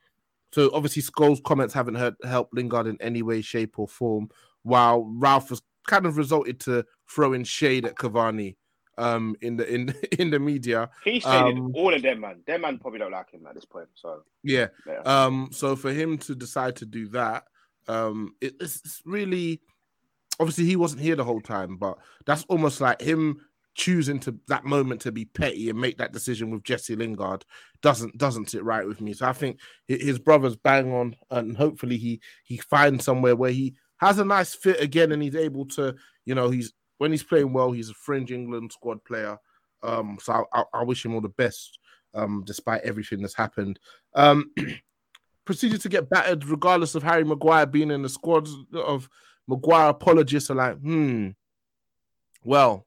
so 0.52 0.70
obviously, 0.72 1.02
Scholes' 1.02 1.42
comments 1.42 1.74
haven't 1.74 1.96
hurt, 1.96 2.14
helped 2.24 2.54
Lingard 2.54 2.86
in 2.86 3.00
any 3.00 3.22
way, 3.22 3.40
shape, 3.40 3.78
or 3.78 3.88
form. 3.88 4.28
While 4.62 5.04
Ralph 5.16 5.50
was 5.50 5.62
kind 5.86 6.06
of 6.06 6.16
resulted 6.16 6.61
to 6.61 6.84
throwing 7.08 7.44
shade 7.44 7.86
at 7.86 7.96
Cavani 7.96 8.56
um 9.01 9.34
in 9.40 9.57
the 9.57 9.72
in 9.72 9.94
in 10.18 10.30
the 10.30 10.38
media. 10.38 10.90
He 11.05 11.20
shaded 11.20 11.59
Um, 11.59 11.72
all 11.74 11.94
of 11.94 12.03
them, 12.03 12.20
man. 12.20 12.42
Them 12.46 12.61
man 12.61 12.78
probably 12.78 12.98
don't 13.01 13.12
like 13.12 13.30
him 13.30 13.46
at 13.46 13.55
this 13.55 13.64
point. 13.64 13.88
So 13.94 14.22
Yeah. 14.42 14.68
yeah. 14.86 15.01
Um 15.05 15.48
so 15.53 15.74
for 15.76 15.92
him 15.92 16.18
to 16.18 16.34
decide 16.34 16.76
to 16.76 16.86
do 16.86 17.09
that, 17.09 17.44
um 17.88 18.34
it- 18.40 18.57
it's, 18.61 18.76
it's 18.84 19.03
really 19.05 19.61
obviously 20.38 20.64
he 20.64 20.76
wasn't 20.76 21.03
here 21.03 21.16
the 21.16 21.24
whole 21.24 21.40
time, 21.40 21.76
but 21.76 21.98
that's 22.26 22.44
almost 22.44 22.80
like 22.80 23.01
him 23.01 23.40
choosing 23.74 24.18
to 24.18 24.38
that 24.48 24.64
moment 24.64 25.01
to 25.01 25.12
be 25.12 25.24
petty 25.24 25.70
and 25.70 25.80
make 25.80 25.96
that 25.96 26.12
decision 26.12 26.51
with 26.51 26.64
Jesse 26.64 26.96
Lingard 26.96 27.44
doesn't 27.82 28.18
doesn't 28.18 28.51
sit 28.51 28.64
right 28.64 28.86
with 28.86 29.01
me. 29.01 29.12
So 29.12 29.26
I 29.26 29.32
think 29.32 29.61
his 29.88 30.18
brother's 30.18 30.57
bang 30.57 30.92
on, 30.92 31.16
and 31.30 31.57
hopefully 31.57 31.96
he 31.96 32.20
he 32.44 32.57
finds 32.59 33.05
somewhere 33.05 33.36
where 33.36 33.53
he 33.53 33.74
has 33.98 34.18
a 34.18 34.24
nice 34.24 34.55
fit 34.55 34.80
again, 34.80 35.12
and 35.12 35.22
he's 35.22 35.36
able 35.36 35.66
to, 35.66 35.94
you 36.24 36.34
know, 36.34 36.48
he's 36.51 36.72
when 37.01 37.12
he's 37.12 37.22
playing 37.22 37.55
well, 37.55 37.72
he's 37.72 37.88
a 37.88 37.94
fringe 37.94 38.30
England 38.30 38.70
squad 38.72 39.03
player. 39.05 39.38
Um, 39.82 40.18
so 40.20 40.46
I, 40.53 40.61
I, 40.61 40.64
I 40.74 40.84
wish 40.84 41.03
him 41.03 41.14
all 41.14 41.22
the 41.22 41.30
best, 41.30 41.78
um, 42.12 42.44
despite 42.46 42.82
everything 42.82 43.22
that's 43.22 43.34
happened. 43.34 43.80
Um, 44.14 44.51
proceeded 45.46 45.80
to 45.80 45.88
get 45.88 46.11
battered 46.11 46.44
regardless 46.44 46.94
of 46.94 47.03
Harry 47.03 47.24
Maguire 47.24 47.64
being 47.64 47.90
in 47.90 48.03
the 48.03 48.09
squad 48.11 48.46
of 48.74 49.09
Maguire 49.48 49.88
apologists 49.88 50.51
are 50.51 50.57
like, 50.57 50.76
hmm, 50.76 51.28
well, 52.44 52.86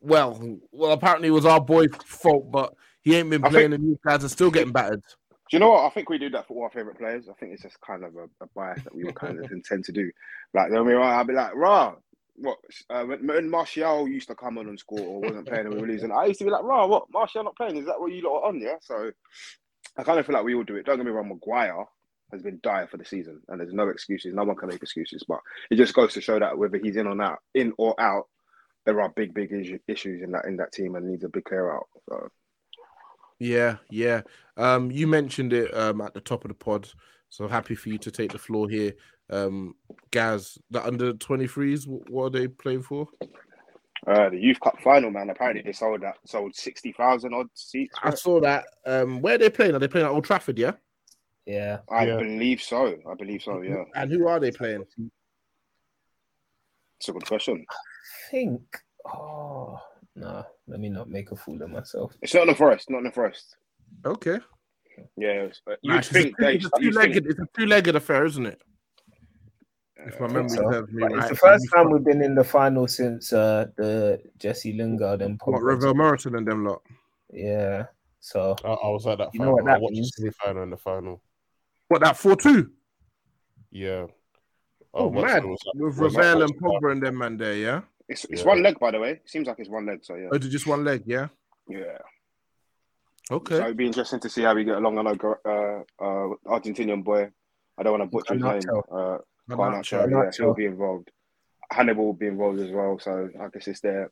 well, 0.00 0.58
well, 0.72 0.92
apparently 0.92 1.28
it 1.28 1.32
was 1.32 1.44
our 1.44 1.60
boy's 1.60 1.94
fault, 2.06 2.50
but 2.50 2.72
he 3.02 3.16
ain't 3.16 3.28
been 3.28 3.44
I 3.44 3.50
playing 3.50 3.74
and 3.74 3.86
these 3.86 3.98
guys 4.02 4.24
are 4.24 4.30
still 4.30 4.50
getting 4.50 4.72
battered. 4.72 5.02
Do 5.50 5.56
you 5.56 5.60
know 5.60 5.72
what? 5.72 5.84
I 5.84 5.90
think 5.90 6.08
we 6.08 6.16
do 6.16 6.30
that 6.30 6.48
for 6.48 6.54
all 6.54 6.62
our 6.64 6.70
favorite 6.70 6.96
players. 6.96 7.28
I 7.28 7.34
think 7.34 7.52
it's 7.52 7.62
just 7.62 7.78
kind 7.82 8.02
of 8.02 8.16
a, 8.16 8.24
a 8.42 8.48
bias 8.54 8.82
that 8.82 8.94
we 8.94 9.04
all 9.04 9.12
kind 9.12 9.44
of 9.44 9.50
intend 9.52 9.84
to 9.84 9.92
do. 9.92 10.10
Like, 10.54 10.72
don't 10.72 10.86
be 10.86 10.94
right. 10.94 11.16
I'll 11.16 11.24
be 11.24 11.34
like, 11.34 11.54
rah. 11.54 11.94
What? 12.36 12.58
Uh, 12.90 13.04
when, 13.04 13.50
Martial 13.50 14.08
used 14.08 14.28
to 14.28 14.34
come 14.34 14.58
on 14.58 14.68
and 14.68 14.78
score 14.78 15.00
or 15.00 15.20
wasn't 15.20 15.48
playing 15.48 15.66
and 15.66 15.74
we 15.74 15.80
were 15.80 15.86
losing, 15.86 16.12
I 16.12 16.26
used 16.26 16.38
to 16.40 16.44
be 16.44 16.50
like, 16.50 16.62
rah, 16.62 16.86
what? 16.86 17.04
Martial 17.12 17.44
not 17.44 17.56
playing? 17.56 17.76
Is 17.76 17.86
that 17.86 18.00
what 18.00 18.12
you 18.12 18.22
lot 18.22 18.40
are 18.40 18.48
on? 18.48 18.60
Yeah. 18.60 18.76
So 18.80 19.10
I 19.96 20.02
kind 20.02 20.18
of 20.18 20.26
feel 20.26 20.34
like 20.34 20.44
we 20.44 20.54
all 20.54 20.64
do 20.64 20.76
it. 20.76 20.86
Don't 20.86 20.96
get 20.96 21.06
me 21.06 21.12
wrong. 21.12 21.28
Maguire 21.28 21.86
has 22.32 22.42
been 22.42 22.60
dire 22.62 22.86
for 22.86 22.96
the 22.96 23.04
season, 23.04 23.40
and 23.48 23.60
there's 23.60 23.72
no 23.72 23.88
excuses. 23.88 24.34
No 24.34 24.44
one 24.44 24.56
can 24.56 24.68
make 24.68 24.82
excuses, 24.82 25.24
but 25.26 25.40
it 25.70 25.76
just 25.76 25.94
goes 25.94 26.12
to 26.14 26.20
show 26.20 26.38
that 26.38 26.58
whether 26.58 26.78
he's 26.78 26.96
in 26.96 27.06
or 27.06 27.20
out, 27.22 27.38
in 27.54 27.72
or 27.78 27.98
out, 28.00 28.26
there 28.84 29.00
are 29.00 29.08
big, 29.10 29.34
big 29.34 29.52
issues 29.88 30.22
in 30.22 30.32
that 30.32 30.44
in 30.46 30.56
that 30.56 30.72
team 30.72 30.94
and 30.94 31.08
needs 31.08 31.24
a 31.24 31.28
big 31.28 31.44
clear 31.44 31.74
out. 31.74 31.86
So 32.08 32.28
Yeah, 33.38 33.76
yeah. 33.90 34.22
Um, 34.56 34.90
you 34.90 35.06
mentioned 35.06 35.52
it 35.52 35.76
um 35.76 36.00
at 36.00 36.14
the 36.14 36.20
top 36.20 36.44
of 36.44 36.48
the 36.48 36.54
pod, 36.54 36.88
so 37.28 37.48
happy 37.48 37.74
for 37.74 37.88
you 37.88 37.98
to 37.98 38.10
take 38.10 38.32
the 38.32 38.38
floor 38.38 38.68
here. 38.68 38.92
Um, 39.30 39.74
Gaz, 40.10 40.56
the 40.70 40.84
under 40.84 41.12
23s, 41.14 41.84
wh- 41.84 42.10
what 42.10 42.24
are 42.26 42.30
they 42.30 42.48
playing 42.48 42.82
for? 42.82 43.08
Uh, 44.06 44.28
the 44.30 44.38
Youth 44.38 44.60
Cup 44.60 44.80
final, 44.82 45.10
man. 45.10 45.30
Apparently 45.30 45.62
they 45.62 45.72
sold 45.72 46.00
that 46.02 46.16
sold 46.26 46.54
sixty 46.54 46.92
thousand 46.92 47.34
odd 47.34 47.48
seats. 47.54 47.96
I 48.04 48.10
saw 48.14 48.38
that. 48.40 48.64
Um, 48.86 49.20
where 49.20 49.34
are 49.34 49.38
they 49.38 49.50
playing? 49.50 49.74
Are 49.74 49.80
they 49.80 49.88
playing 49.88 50.06
at 50.06 50.12
Old 50.12 50.24
Trafford? 50.24 50.58
Yeah. 50.58 50.72
Yeah. 51.44 51.78
I 51.90 52.06
Yeah. 52.06 52.18
believe 52.18 52.62
so. 52.62 52.94
I 53.10 53.14
believe 53.14 53.42
so. 53.42 53.62
Yeah, 53.62 53.82
And 53.96 54.12
who 54.12 54.28
are 54.28 54.38
they 54.38 54.52
playing? 54.52 54.84
it's 57.00 57.08
a 57.08 57.12
good 57.12 57.26
question. 57.26 57.64
I 57.68 58.30
think. 58.30 58.60
Oh 59.12 59.80
no, 60.14 60.44
let 60.68 60.78
me 60.78 60.88
not 60.88 61.08
make 61.10 61.32
a 61.32 61.36
fool 61.36 61.60
of 61.62 61.70
myself. 61.70 62.12
It's 62.22 62.34
not 62.34 62.42
in 62.42 62.48
the 62.48 62.54
forest. 62.54 62.88
Not 62.90 62.98
in 62.98 63.04
the 63.04 63.10
forest. 63.10 63.56
Okay. 64.04 64.38
Yeah, 65.16 65.44
it's- 65.46 65.60
uh, 65.68 65.74
you'd 65.82 66.04
think 66.04 66.28
it's, 66.28 66.38
a, 66.38 66.42
they. 66.42 66.54
it's 66.56 66.64
a 66.66 66.70
you'd 66.80 66.94
think- 66.94 67.14
two-legged. 67.14 67.26
It's 67.26 67.40
a 67.40 67.46
two-legged 67.58 67.96
affair, 67.96 68.24
isn't 68.24 68.46
it? 68.46 68.60
If 70.06 70.20
my 70.20 70.26
uh, 70.26 70.28
memory 70.30 70.48
so. 70.50 70.70
serves 70.70 70.92
me 70.92 71.02
right. 71.02 71.12
it's 71.16 71.28
the 71.28 71.36
first 71.36 71.66
time 71.74 71.90
we've 71.90 72.04
been 72.04 72.22
in 72.22 72.34
the 72.34 72.44
final 72.44 72.86
since 72.88 73.32
uh 73.32 73.66
the 73.76 74.20
Jesse 74.38 74.72
Lingard 74.72 75.22
and 75.22 75.38
What, 75.44 75.60
Pogba. 75.60 75.64
Ravel 75.66 75.94
Morrison 75.94 76.36
and 76.36 76.46
them 76.46 76.64
lot. 76.64 76.82
Yeah. 77.32 77.86
So 78.20 78.56
I, 78.64 78.68
I 78.68 78.88
was 78.88 79.06
at 79.06 79.18
that 79.18 79.30
You 79.34 79.40
know 79.40 79.46
final. 79.46 79.54
what 79.64 79.68
I 79.70 79.74
that 79.74 79.80
watched 79.82 79.92
means? 79.94 80.10
the 80.12 80.22
semi-final 80.22 80.62
and 80.62 80.72
the 80.72 80.76
final. 80.76 81.20
What 81.88 82.00
that 82.02 82.16
four 82.16 82.36
two? 82.36 82.70
Yeah. 83.70 84.06
I 84.94 84.98
Oh 84.98 85.08
watched- 85.08 85.26
man, 85.26 85.50
like- 85.50 85.58
with 85.74 85.98
it 86.14 86.18
Ravel 86.18 86.42
and 86.42 86.60
Pogba 86.60 86.92
and 86.92 87.02
them 87.02 87.18
man 87.18 87.36
there, 87.36 87.54
yeah. 87.54 87.80
It's 88.08 88.24
it's 88.26 88.42
Yeah. 88.42 88.48
one 88.48 88.62
leg, 88.62 88.78
by 88.78 88.92
the 88.92 89.00
way. 89.00 89.10
It 89.12 89.28
seems 89.28 89.46
like 89.48 89.58
it's 89.58 89.68
one 89.68 89.86
leg. 89.86 90.00
So 90.04 90.14
yeah, 90.14 90.28
Oh, 90.32 90.36
is 90.36 90.48
just 90.48 90.66
one 90.66 90.84
leg, 90.84 91.02
yeah. 91.06 91.28
yeah. 91.68 91.98
Okay. 93.30 93.56
So 93.56 93.64
it'd 93.64 93.76
be 93.76 93.86
interesting 93.86 94.20
to 94.20 94.28
see 94.30 94.42
how 94.42 94.54
we 94.54 94.62
get 94.64 94.76
along. 94.76 94.98
I 94.98 95.02
know 95.02 95.16
uh, 95.44 96.04
uh, 96.04 96.34
Argentinian 96.46 97.02
boy. 97.02 97.28
I 97.76 97.82
don't 97.82 97.98
want 97.98 98.04
to 98.04 98.16
butcher 98.16 98.34
his 98.34 98.42
name. 98.42 98.60
Garnacho. 98.62 99.20
Uh, 99.50 99.54
Garnacho. 99.56 99.82
Garnacho, 99.82 99.92
yeah, 99.92 100.06
Garnacho. 100.06 100.36
he'll 100.38 100.54
be 100.54 100.64
involved. 100.66 101.10
Hannibal 101.70 102.06
will 102.06 102.12
be 102.12 102.26
involved 102.26 102.60
as 102.60 102.70
well. 102.70 102.98
So 102.98 103.28
I 103.40 103.48
guess 103.48 103.68
it's 103.68 103.80
their 103.80 104.10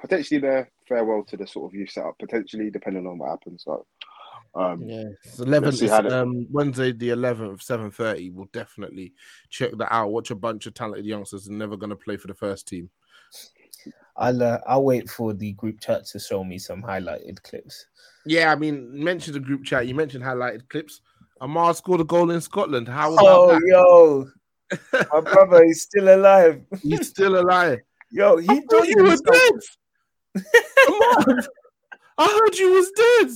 potentially 0.00 0.40
their 0.40 0.70
farewell 0.88 1.24
to 1.24 1.36
the 1.36 1.46
sort 1.46 1.70
of 1.70 1.74
youth 1.78 1.90
setup. 1.90 2.18
Potentially, 2.18 2.70
depending 2.70 3.06
on 3.06 3.18
what 3.18 3.30
happens. 3.30 3.64
So 3.64 3.86
um, 4.54 4.82
Yeah, 4.82 5.04
it's 5.24 5.38
eleven. 5.38 5.72
see 5.72 5.88
how 5.88 6.00
it's, 6.00 6.08
the- 6.08 6.22
um, 6.22 6.46
Wednesday 6.50 6.92
the 6.92 7.10
eleventh, 7.10 7.62
seven 7.62 7.90
thirty. 7.90 8.30
We'll 8.30 8.48
definitely 8.52 9.12
check 9.50 9.72
that 9.78 9.92
out. 9.92 10.10
Watch 10.10 10.30
a 10.30 10.36
bunch 10.36 10.66
of 10.66 10.74
talented 10.74 11.04
youngsters 11.06 11.48
and 11.48 11.58
never 11.58 11.76
going 11.76 11.90
to 11.90 11.96
play 11.96 12.16
for 12.16 12.28
the 12.28 12.34
first 12.34 12.68
team. 12.68 12.88
I'll 14.16 14.42
uh, 14.42 14.60
I'll 14.66 14.84
wait 14.84 15.10
for 15.10 15.34
the 15.34 15.52
group 15.52 15.80
chat 15.80 16.06
to 16.06 16.18
show 16.18 16.42
me 16.42 16.58
some 16.58 16.82
highlighted 16.82 17.42
clips. 17.42 17.86
Yeah, 18.24 18.50
I 18.50 18.56
mean, 18.56 18.88
mention 19.04 19.34
the 19.34 19.40
group 19.40 19.64
chat. 19.64 19.86
You 19.86 19.94
mentioned 19.94 20.24
highlighted 20.24 20.68
clips. 20.68 21.00
Amad 21.42 21.76
scored 21.76 22.00
a 22.00 22.04
goal 22.04 22.30
in 22.30 22.40
Scotland. 22.40 22.88
How 22.88 23.12
about 23.12 23.26
Oh 23.26 23.46
that? 23.48 23.62
yo, 23.66 24.30
my 25.12 25.20
brother 25.20 25.64
is 25.64 25.82
still 25.82 26.14
alive. 26.14 26.62
He's 26.82 27.08
still 27.08 27.38
alive. 27.40 27.80
Yo, 28.10 28.36
he 28.38 28.48
I 28.48 28.60
thought 28.70 28.88
you 28.88 29.02
were 29.02 29.10
himself- 29.10 29.36
dead. 30.34 30.44
Amad, 30.88 31.46
I 32.18 32.26
heard 32.26 32.56
you 32.56 32.72
was 32.72 32.90
dead. 32.96 33.30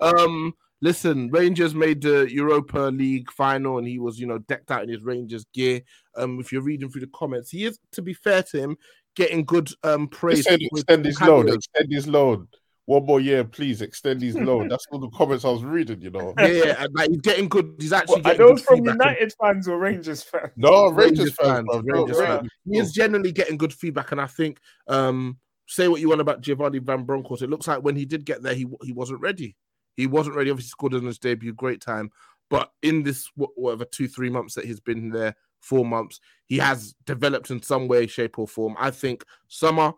Um, 0.00 0.54
listen, 0.80 1.30
Rangers 1.30 1.74
made 1.74 2.02
the 2.02 2.26
Europa 2.32 2.78
League 2.92 3.30
final, 3.32 3.78
and 3.78 3.86
he 3.86 3.98
was, 3.98 4.18
you 4.18 4.26
know, 4.26 4.38
decked 4.38 4.70
out 4.70 4.82
in 4.82 4.88
his 4.88 5.02
Rangers 5.02 5.44
gear. 5.54 5.80
Um, 6.16 6.40
if 6.40 6.52
you're 6.52 6.62
reading 6.62 6.90
through 6.90 7.02
the 7.02 7.10
comments, 7.14 7.50
he 7.50 7.64
is, 7.64 7.78
to 7.92 8.02
be 8.02 8.14
fair 8.14 8.42
to 8.44 8.58
him, 8.58 8.76
getting 9.16 9.44
good 9.44 9.70
um 9.82 10.08
praise. 10.08 10.40
Extend, 10.40 10.62
extend 10.72 11.04
his 11.04 11.20
loan. 11.20 11.48
Extend 11.48 11.92
his 11.92 12.06
loan. 12.06 12.48
One 12.88 13.04
more 13.04 13.20
year, 13.20 13.44
please 13.44 13.82
extend 13.82 14.22
his 14.22 14.34
loan. 14.34 14.66
That's 14.70 14.86
all 14.90 14.98
the 14.98 15.10
comments 15.10 15.44
I 15.44 15.50
was 15.50 15.62
reading. 15.62 16.00
You 16.00 16.10
know. 16.10 16.32
Yeah, 16.38 16.46
yeah 16.46 16.86
like 16.94 17.10
he's 17.10 17.20
getting 17.20 17.46
good. 17.46 17.74
He's 17.78 17.92
actually 17.92 18.22
well, 18.22 18.22
getting 18.22 18.40
are 18.40 18.48
those 18.48 18.60
good 18.60 18.66
from 18.66 18.76
feedback. 18.76 18.94
United 18.94 19.34
fans 19.38 19.68
or 19.68 19.78
Rangers 19.78 20.22
fans? 20.22 20.52
No, 20.56 20.88
Rangers, 20.88 21.18
Rangers, 21.18 21.34
fans, 21.34 21.68
fans. 21.70 21.84
bro. 21.84 21.98
Rangers 21.98 22.18
No, 22.18 22.24
fans. 22.24 22.48
He 22.64 22.78
is 22.78 22.92
generally 22.92 23.30
getting 23.30 23.58
good 23.58 23.74
feedback, 23.74 24.10
and 24.12 24.18
I 24.22 24.26
think 24.26 24.58
um 24.86 25.36
say 25.66 25.86
what 25.88 26.00
you 26.00 26.08
want 26.08 26.22
about 26.22 26.40
Giovanni 26.40 26.78
Van 26.78 27.04
Bronckhorst. 27.04 27.42
It 27.42 27.50
looks 27.50 27.68
like 27.68 27.82
when 27.82 27.94
he 27.94 28.06
did 28.06 28.24
get 28.24 28.42
there, 28.42 28.54
he 28.54 28.66
he 28.82 28.92
wasn't 28.94 29.20
ready. 29.20 29.54
He 29.98 30.06
wasn't 30.06 30.36
ready. 30.36 30.48
Obviously, 30.48 30.70
scored 30.70 30.94
in 30.94 31.04
his 31.04 31.18
debut, 31.18 31.52
great 31.52 31.82
time. 31.82 32.10
But 32.48 32.72
in 32.80 33.02
this 33.02 33.28
whatever 33.34 33.84
two 33.84 34.08
three 34.08 34.30
months 34.30 34.54
that 34.54 34.64
he's 34.64 34.80
been 34.80 35.10
there, 35.10 35.36
four 35.60 35.84
months, 35.84 36.20
he 36.46 36.56
has 36.56 36.94
developed 37.04 37.50
in 37.50 37.60
some 37.60 37.86
way, 37.86 38.06
shape, 38.06 38.38
or 38.38 38.48
form. 38.48 38.76
I 38.78 38.92
think 38.92 39.26
summer 39.48 39.92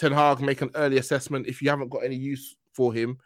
Ten 0.00 0.12
Hag 0.12 0.40
make 0.40 0.62
an 0.62 0.70
early 0.76 0.96
assessment. 0.96 1.46
If 1.46 1.60
you 1.60 1.68
haven't 1.68 1.90
got 1.90 2.04
any 2.04 2.16
use 2.16 2.56
for 2.72 2.90
him, 2.90 3.18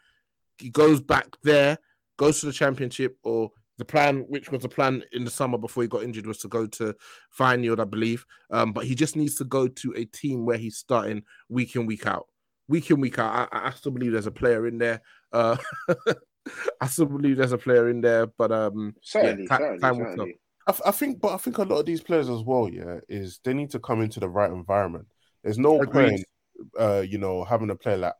he 0.57 0.69
goes 0.69 0.99
back 0.99 1.27
there, 1.41 1.77
goes 2.17 2.41
to 2.41 2.47
the 2.47 2.51
championship, 2.51 3.17
or 3.23 3.49
the 3.77 3.85
plan, 3.85 4.25
which 4.27 4.51
was 4.51 4.61
the 4.61 4.67
plan 4.67 5.01
in 5.13 5.23
the 5.23 5.31
summer 5.31 5.57
before 5.57 5.83
he 5.83 5.89
got 5.89 6.03
injured, 6.03 6.27
was 6.27 6.39
to 6.39 6.49
go 6.49 6.67
to 6.67 6.93
Feyenoord, 7.37 7.79
I 7.79 7.85
believe. 7.85 8.25
Um, 8.51 8.73
but 8.73 8.83
he 8.83 8.93
just 8.93 9.15
needs 9.15 9.35
to 9.35 9.45
go 9.45 9.69
to 9.69 9.93
a 9.95 10.03
team 10.03 10.45
where 10.45 10.57
he's 10.57 10.75
starting 10.75 11.23
week 11.47 11.77
in, 11.77 11.85
week 11.85 12.05
out. 12.05 12.27
Week 12.67 12.91
in, 12.91 12.99
week 12.99 13.19
out. 13.19 13.47
I, 13.53 13.67
I 13.67 13.71
still 13.71 13.93
believe 13.93 14.11
there's 14.11 14.27
a 14.27 14.31
player 14.31 14.67
in 14.67 14.77
there. 14.77 15.01
Uh, 15.31 15.55
I 16.81 16.87
still 16.87 17.05
believe 17.05 17.37
there's 17.37 17.53
a 17.53 17.57
player 17.57 17.89
in 17.89 18.01
there, 18.01 18.27
but 18.27 18.51
um, 18.51 18.95
Certainly, 19.01 19.47
yeah, 19.49 19.57
ti- 19.57 19.63
certainly, 19.63 19.79
time 19.79 19.97
will 19.97 20.05
certainly. 20.07 20.39
I, 20.67 20.71
th- 20.73 20.83
I 20.85 20.91
think, 20.91 21.21
but 21.21 21.33
I 21.33 21.37
think 21.37 21.57
a 21.57 21.63
lot 21.63 21.79
of 21.79 21.85
these 21.85 22.01
players 22.01 22.27
as 22.27 22.41
well, 22.41 22.67
yeah, 22.69 22.99
is 23.07 23.39
they 23.45 23.53
need 23.53 23.69
to 23.71 23.79
come 23.79 24.01
into 24.01 24.19
the 24.19 24.27
right 24.27 24.51
environment. 24.51 25.07
There's 25.41 25.57
no 25.59 25.79
Agreed. 25.81 26.09
point, 26.09 26.25
uh, 26.79 27.01
you 27.07 27.17
know, 27.17 27.43
having 27.43 27.69
a 27.69 27.75
player 27.75 27.97
like 27.97 28.13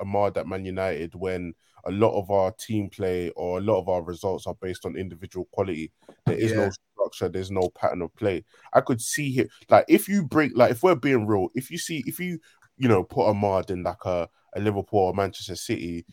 Amad 0.00 0.36
at 0.36 0.46
Man 0.46 0.64
United 0.64 1.14
when 1.14 1.54
a 1.86 1.90
lot 1.90 2.18
of 2.18 2.30
our 2.30 2.50
team 2.52 2.88
play 2.88 3.30
or 3.30 3.58
a 3.58 3.60
lot 3.60 3.78
of 3.78 3.88
our 3.88 4.02
results 4.02 4.46
are 4.46 4.54
based 4.60 4.86
on 4.86 4.96
individual 4.96 5.46
quality. 5.52 5.92
There 6.26 6.36
is 6.36 6.50
Yeah. 6.52 6.56
no 6.66 6.70
structure. 6.94 7.28
There's 7.28 7.50
no 7.50 7.68
pattern 7.70 8.02
of 8.02 8.14
play. 8.16 8.44
I 8.72 8.80
could 8.80 9.00
see 9.00 9.30
here, 9.32 9.48
like 9.68 9.84
if 9.88 10.08
you 10.08 10.24
break, 10.24 10.52
like 10.54 10.70
if 10.70 10.82
we're 10.82 10.94
being 10.94 11.26
real, 11.26 11.48
if 11.54 11.70
you 11.70 11.76
see, 11.78 12.02
if 12.06 12.18
you, 12.18 12.38
you 12.78 12.88
know, 12.88 13.04
put 13.04 13.26
Amad 13.28 13.70
in 13.70 13.82
like 13.82 14.04
a, 14.06 14.28
a 14.56 14.60
Liverpool 14.60 15.00
or 15.00 15.14
Manchester 15.14 15.56
City, 15.56 16.06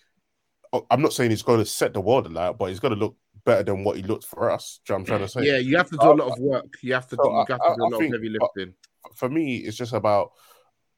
I'm 0.89 1.01
not 1.01 1.13
saying 1.13 1.31
he's 1.31 1.41
going 1.43 1.59
to 1.59 1.65
set 1.65 1.93
the 1.93 2.01
world 2.01 2.27
alight, 2.27 2.57
but 2.57 2.65
he's 2.67 2.79
going 2.79 2.93
to 2.93 2.99
look 2.99 3.15
better 3.45 3.63
than 3.63 3.83
what 3.83 3.97
he 3.97 4.03
looked 4.03 4.25
for 4.25 4.49
us. 4.51 4.79
Do 4.85 4.93
you 4.93 4.93
know 4.93 4.95
what 4.95 4.99
I'm 4.99 5.05
trying 5.05 5.27
to 5.27 5.27
say? 5.27 5.45
Yeah, 5.45 5.57
you 5.57 5.75
have 5.77 5.89
to 5.89 5.97
do 5.97 6.11
a 6.11 6.13
lot 6.13 6.31
of 6.31 6.39
work. 6.39 6.65
You 6.81 6.93
have 6.93 7.07
to 7.09 7.15
So 7.17 7.23
do, 7.23 7.29
you 7.29 7.37
have 7.39 7.47
to 7.47 7.53
I- 7.63 7.75
do 7.75 7.81
a 7.81 7.83
lot 7.83 7.99
think- 7.99 8.13
of 8.15 8.21
heavy 8.21 8.29
lifting. 8.29 8.73
for 9.15 9.29
me, 9.29 9.57
it's 9.57 9.75
just 9.77 9.93
about 9.93 10.31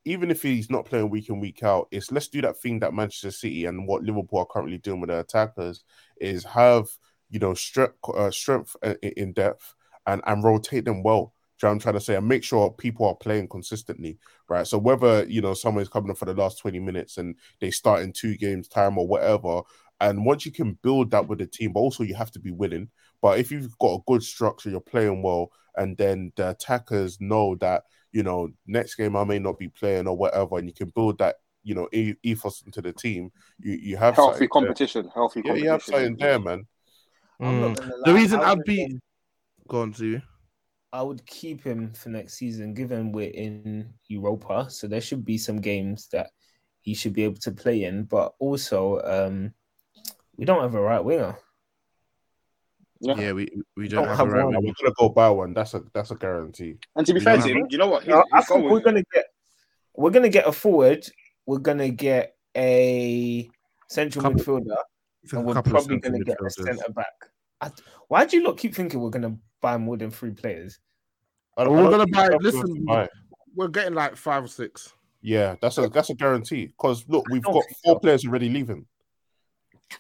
even 0.06 0.32
if 0.32 0.42
he's 0.42 0.70
not 0.70 0.86
playing 0.86 1.10
week 1.10 1.30
in 1.30 1.40
week 1.40 1.64
out, 1.64 1.88
it's 1.92 2.12
let's 2.12 2.28
do 2.28 2.42
that 2.42 2.58
thing 2.58 2.80
that 2.80 2.94
Manchester 2.94 3.32
City 3.32 3.66
and 3.66 3.88
what 3.88 4.04
Liverpool 4.04 4.40
are 4.40 4.46
currently 4.46 4.78
doing 4.78 5.00
with 5.00 5.10
their 5.10 5.22
attackers 5.22 5.84
is 6.20 6.44
have 6.44 6.88
you 7.30 7.40
know 7.40 7.54
strength 7.54 7.96
uh, 8.14 8.32
strength 8.32 8.76
uh, 8.84 8.96
in 9.02 9.34
depth 9.34 9.74
and 10.06 10.22
and 10.26 10.44
rotate 10.44 10.86
them 10.86 11.04
well. 11.04 11.34
You 11.62 11.70
I'm 11.70 11.80
trying 11.80 11.96
to 11.96 12.02
say? 12.02 12.16
And 12.16 12.28
make 12.28 12.44
sure 12.44 12.70
people 12.72 13.08
are 13.08 13.16
playing 13.16 13.48
consistently, 13.48 14.18
right? 14.50 14.68
So 14.68 14.78
whether 14.78 15.24
you 15.26 15.40
know 15.40 15.54
someone's 15.54 15.88
coming 15.88 16.12
up 16.12 16.18
for 16.18 16.26
the 16.26 16.34
last 16.34 16.60
20 16.60 16.80
minutes 16.80 17.18
and 17.18 17.36
they 17.62 17.72
start 17.72 18.02
in 18.02 18.12
two 18.12 18.36
games 18.36 18.68
time 18.68 18.98
or 18.98 19.08
whatever, 19.08 19.62
and 20.02 20.26
once 20.26 20.46
you 20.46 20.52
can 20.52 20.78
build 20.84 21.12
that 21.12 21.28
with 21.28 21.40
the 21.40 21.46
team, 21.46 21.72
but 21.72 21.80
also 21.80 22.04
you 22.04 22.16
have 22.16 22.32
to 22.32 22.40
be 22.40 22.52
willing. 22.52 22.90
But 23.22 23.40
if 23.40 23.52
you've 23.52 23.78
got 23.80 23.96
a 23.96 24.04
good 24.06 24.24
structure, 24.24 24.70
you're 24.70 24.82
playing 24.82 25.24
well, 25.24 25.52
and 25.78 25.96
then 25.96 26.34
the 26.36 26.50
attackers 26.50 27.22
know 27.22 27.56
that 27.62 27.84
you 28.14 28.24
know 28.24 28.50
next 28.66 28.96
game 28.96 29.16
I 29.18 29.24
may 29.26 29.40
not 29.40 29.60
be 29.60 29.68
playing 29.68 30.08
or 30.08 30.16
whatever, 30.16 30.58
and 30.60 30.68
you 30.68 30.74
can 30.74 30.90
build 30.90 31.18
that 31.18 31.36
you 31.64 31.76
know 31.76 31.90
e- 31.92 32.16
ethos 32.24 32.62
into 32.66 32.82
the 32.82 32.94
team. 32.94 33.32
You 33.60 33.74
you 33.74 33.98
have 33.98 34.16
Healthy 34.16 34.32
something 34.32 34.50
there. 34.54 34.68
competition. 34.68 35.10
Healthy 35.14 35.42
Yeah, 35.44 35.54
you 35.56 35.70
competition. 35.70 35.72
have 35.72 35.84
something 35.84 36.16
there, 36.18 36.40
man. 36.40 36.68
Mm. 37.42 38.06
The 38.06 38.14
reason 38.14 38.40
I 38.40 38.52
I'd 38.52 38.58
would, 38.58 38.66
be 38.66 39.00
go 39.68 39.82
on 39.82 39.92
to 39.94 40.06
you. 40.06 40.22
I 40.94 41.02
would 41.02 41.26
keep 41.26 41.64
him 41.64 41.92
for 41.94 42.10
next 42.10 42.36
season, 42.36 42.74
given 42.74 43.12
we're 43.12 43.32
in 43.32 43.90
Europa, 44.08 44.70
so 44.70 44.88
there 44.88 45.02
should 45.02 45.26
be 45.26 45.38
some 45.38 45.60
games 45.60 46.08
that 46.12 46.30
he 46.82 46.94
should 46.94 47.14
be 47.14 47.24
able 47.24 47.40
to 47.42 47.52
play 47.52 47.84
in. 47.84 48.04
But 48.04 48.34
also, 48.40 49.02
um, 49.02 49.54
we 50.38 50.46
don't 50.46 50.62
have 50.62 50.76
a 50.76 50.82
right 50.82 51.04
winger. 51.04 51.38
Yeah. 53.04 53.16
Yeah, 53.20 53.32
we, 53.34 53.50
we 53.76 53.88
don't, 53.90 54.06
don't 54.06 54.08
have, 54.08 54.18
have 54.20 54.28
a 54.28 54.32
right 54.32 54.46
one. 54.46 54.54
We're 54.64 54.74
gonna 54.82 54.94
go 54.98 55.10
buy 55.10 55.30
one. 55.30 55.54
That's 55.54 55.74
a 55.74 55.84
that's 55.94 56.12
a 56.12 56.16
guarantee. 56.16 56.78
And 56.96 57.06
to 57.06 57.14
be 57.14 57.20
We 57.20 57.26
fair 57.26 57.38
to 57.38 57.48
him, 57.48 57.68
you 57.70 57.78
know 57.78 57.88
what? 57.88 58.04
He's, 58.04 58.14
I, 58.14 58.24
I 58.32 58.42
think 58.42 58.70
we're 58.72 58.80
gonna 58.80 59.04
get 59.14 59.26
we're 59.96 60.10
gonna 60.12 60.30
get 60.30 60.48
a 60.48 60.52
forward. 60.54 61.06
We're 61.46 61.58
gonna 61.60 61.90
get 61.90 62.36
a 62.56 63.50
central 63.90 64.24
Couple- 64.24 64.40
midfielder, 64.40 64.76
and 65.34 65.46
we're 65.46 65.62
probably 65.62 66.00
gonna 66.00 66.24
get 66.24 66.38
a 66.42 66.50
centre 66.50 66.94
back. 66.94 67.12
I, 67.60 67.72
why 68.08 68.26
do 68.26 68.38
you 68.38 68.44
lot 68.44 68.58
keep 68.58 68.74
thinking 68.74 69.02
we're 69.02 69.10
gonna 69.10 69.36
buy 69.60 69.78
more 69.78 69.98
than 69.98 70.10
three 70.10 70.32
players? 70.32 70.80
I 71.58 71.68
We're 71.68 71.88
I 71.88 71.92
gonna 71.92 72.08
buy- 72.08 72.30
listen, 72.40 72.86
buy. 72.86 73.10
We're 73.56 73.68
getting 73.68 73.94
like 73.94 74.16
five 74.16 74.46
or 74.46 74.48
six. 74.48 74.94
Yeah, 75.22 75.56
that's 75.62 75.78
a 75.78 75.90
that's 75.90 76.10
a 76.10 76.16
guarantee. 76.16 76.68
Because 76.68 77.08
look, 77.08 77.26
we've 77.30 77.44
got 77.44 77.54
four 77.54 77.96
so. 77.96 78.00
players 78.00 78.26
already 78.26 78.50
leaving. 78.50 78.86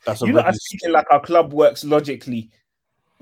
That's 0.06 0.22
a 0.24 0.26
You 0.28 0.34
lot 0.34 0.48
are 0.48 0.54
speaking 0.54 0.92
like 0.92 1.06
our 1.12 1.20
club 1.22 1.54
works 1.54 1.84
logically. 1.84 2.50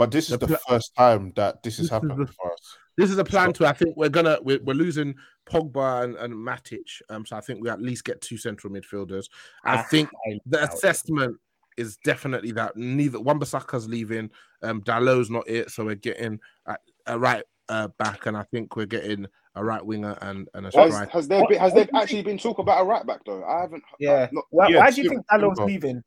But 0.01 0.09
this 0.09 0.25
is 0.31 0.39
The 0.39 0.47
the 0.47 0.57
pla- 0.57 0.57
first 0.75 0.95
time 0.95 1.31
that 1.35 1.61
this 1.61 1.77
This 1.77 1.77
has 1.77 1.85
is 1.85 1.89
happened 1.91 2.27
the- 2.27 2.33
for 2.33 2.51
us. 2.51 2.77
This 2.97 3.11
is 3.11 3.17
a 3.19 3.23
plan 3.23 3.53
to. 3.53 3.65
I 3.67 3.73
think 3.73 3.95
we're 3.95 4.09
gonna 4.09 4.39
we're, 4.41 4.59
we're 4.63 4.73
losing 4.73 5.13
Pogba 5.47 6.03
and, 6.03 6.15
and 6.15 6.33
Matic. 6.33 6.89
Um, 7.09 7.23
so 7.25 7.35
I 7.37 7.41
think 7.41 7.61
we 7.63 7.69
at 7.69 7.79
least 7.81 8.03
get 8.03 8.19
two 8.21 8.37
central 8.37 8.73
midfielders. 8.73 9.25
I 9.63 9.77
I 9.77 9.81
think 9.83 10.09
the 10.47 10.63
assessment 10.63 11.37
is 11.77 11.97
definitely 12.03 12.51
that 12.53 12.75
neither 12.75 13.19
Wan-Bissaka's 13.19 13.87
leaving, 13.87 14.29
um, 14.63 14.81
Dalot's 14.81 15.29
not 15.29 15.47
it, 15.47 15.69
so 15.71 15.85
we're 15.85 15.95
getting 15.95 16.39
a, 16.65 16.75
a 17.07 17.17
right 17.17 17.43
uh, 17.69 17.87
back, 17.99 18.25
and 18.25 18.35
I 18.35 18.43
think 18.51 18.75
we're 18.75 18.85
getting 18.87 19.25
a 19.55 19.63
right 19.63 19.83
winger 19.85 20.17
and, 20.21 20.47
and 20.53 20.65
a 20.67 20.71
Has, 20.77 20.93
striker. 20.93 21.11
has 21.11 21.27
there 21.29 21.43
been, 21.47 21.59
has 21.59 21.73
there 21.73 21.87
actually 21.95 22.23
been 22.23 22.37
talk 22.37 22.57
about 22.59 22.81
a 22.81 22.83
right 22.85 23.05
back 23.07 23.21
though? 23.25 23.43
I 23.45 23.61
haven't. 23.61 23.83
Yeah. 23.99 24.23
I've 24.23 24.33
not, 24.33 24.43
Why, 24.49 24.67
Yeah, 24.67 24.79
why 24.79 24.91
do 24.91 25.01
you 25.01 25.09
think 25.09 25.25
Dalot's 25.27 25.57
Timber. 25.59 25.71
leaving? 25.71 26.03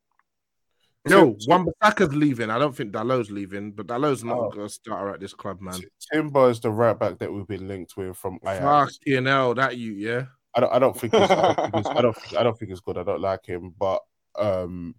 No, 1.07 1.35
Tim- 1.35 1.39
Wan-Bissaka's 1.49 2.15
leaving. 2.15 2.51
I 2.51 2.59
don't 2.59 2.75
think 2.75 2.93
Dalot's 2.93 3.31
leaving, 3.31 3.73
but 3.73 3.87
Dalot's 3.87 4.25
not 4.25 4.57
Oh. 4.57 4.61
a 4.63 4.69
starter 4.69 5.15
at 5.15 5.21
this 5.21 5.35
club, 5.35 5.61
man. 5.61 5.79
Timber 6.13 6.49
is 6.51 6.61
the 6.61 6.71
right 6.71 6.99
back 6.99 7.19
that 7.19 7.33
we've 7.33 7.47
been 7.47 7.69
linked 7.69 7.97
with 7.97 8.17
from 8.17 8.39
Ajax. 8.43 8.99
Fucking 8.99 9.27
hell, 9.27 9.55
that 9.55 9.77
you, 9.77 9.93
yeah. 9.93 10.27
I 10.55 10.61
don't 10.61 10.73
I 10.73 10.79
don't 10.79 10.97
think 10.99 11.13
it's, 11.15 11.31
I 11.31 11.37
don't 11.53 11.57
think 11.57 11.75
it's, 11.77 11.89
I 11.89 12.01
don't 12.01 12.17
think, 12.21 12.37
I 12.39 12.43
don't 12.43 12.59
think 12.59 12.71
it's 12.71 12.81
good. 12.81 12.97
I 12.99 13.03
don't 13.03 13.21
like 13.21 13.45
him, 13.45 13.75
but 13.79 14.01
um 14.39 14.95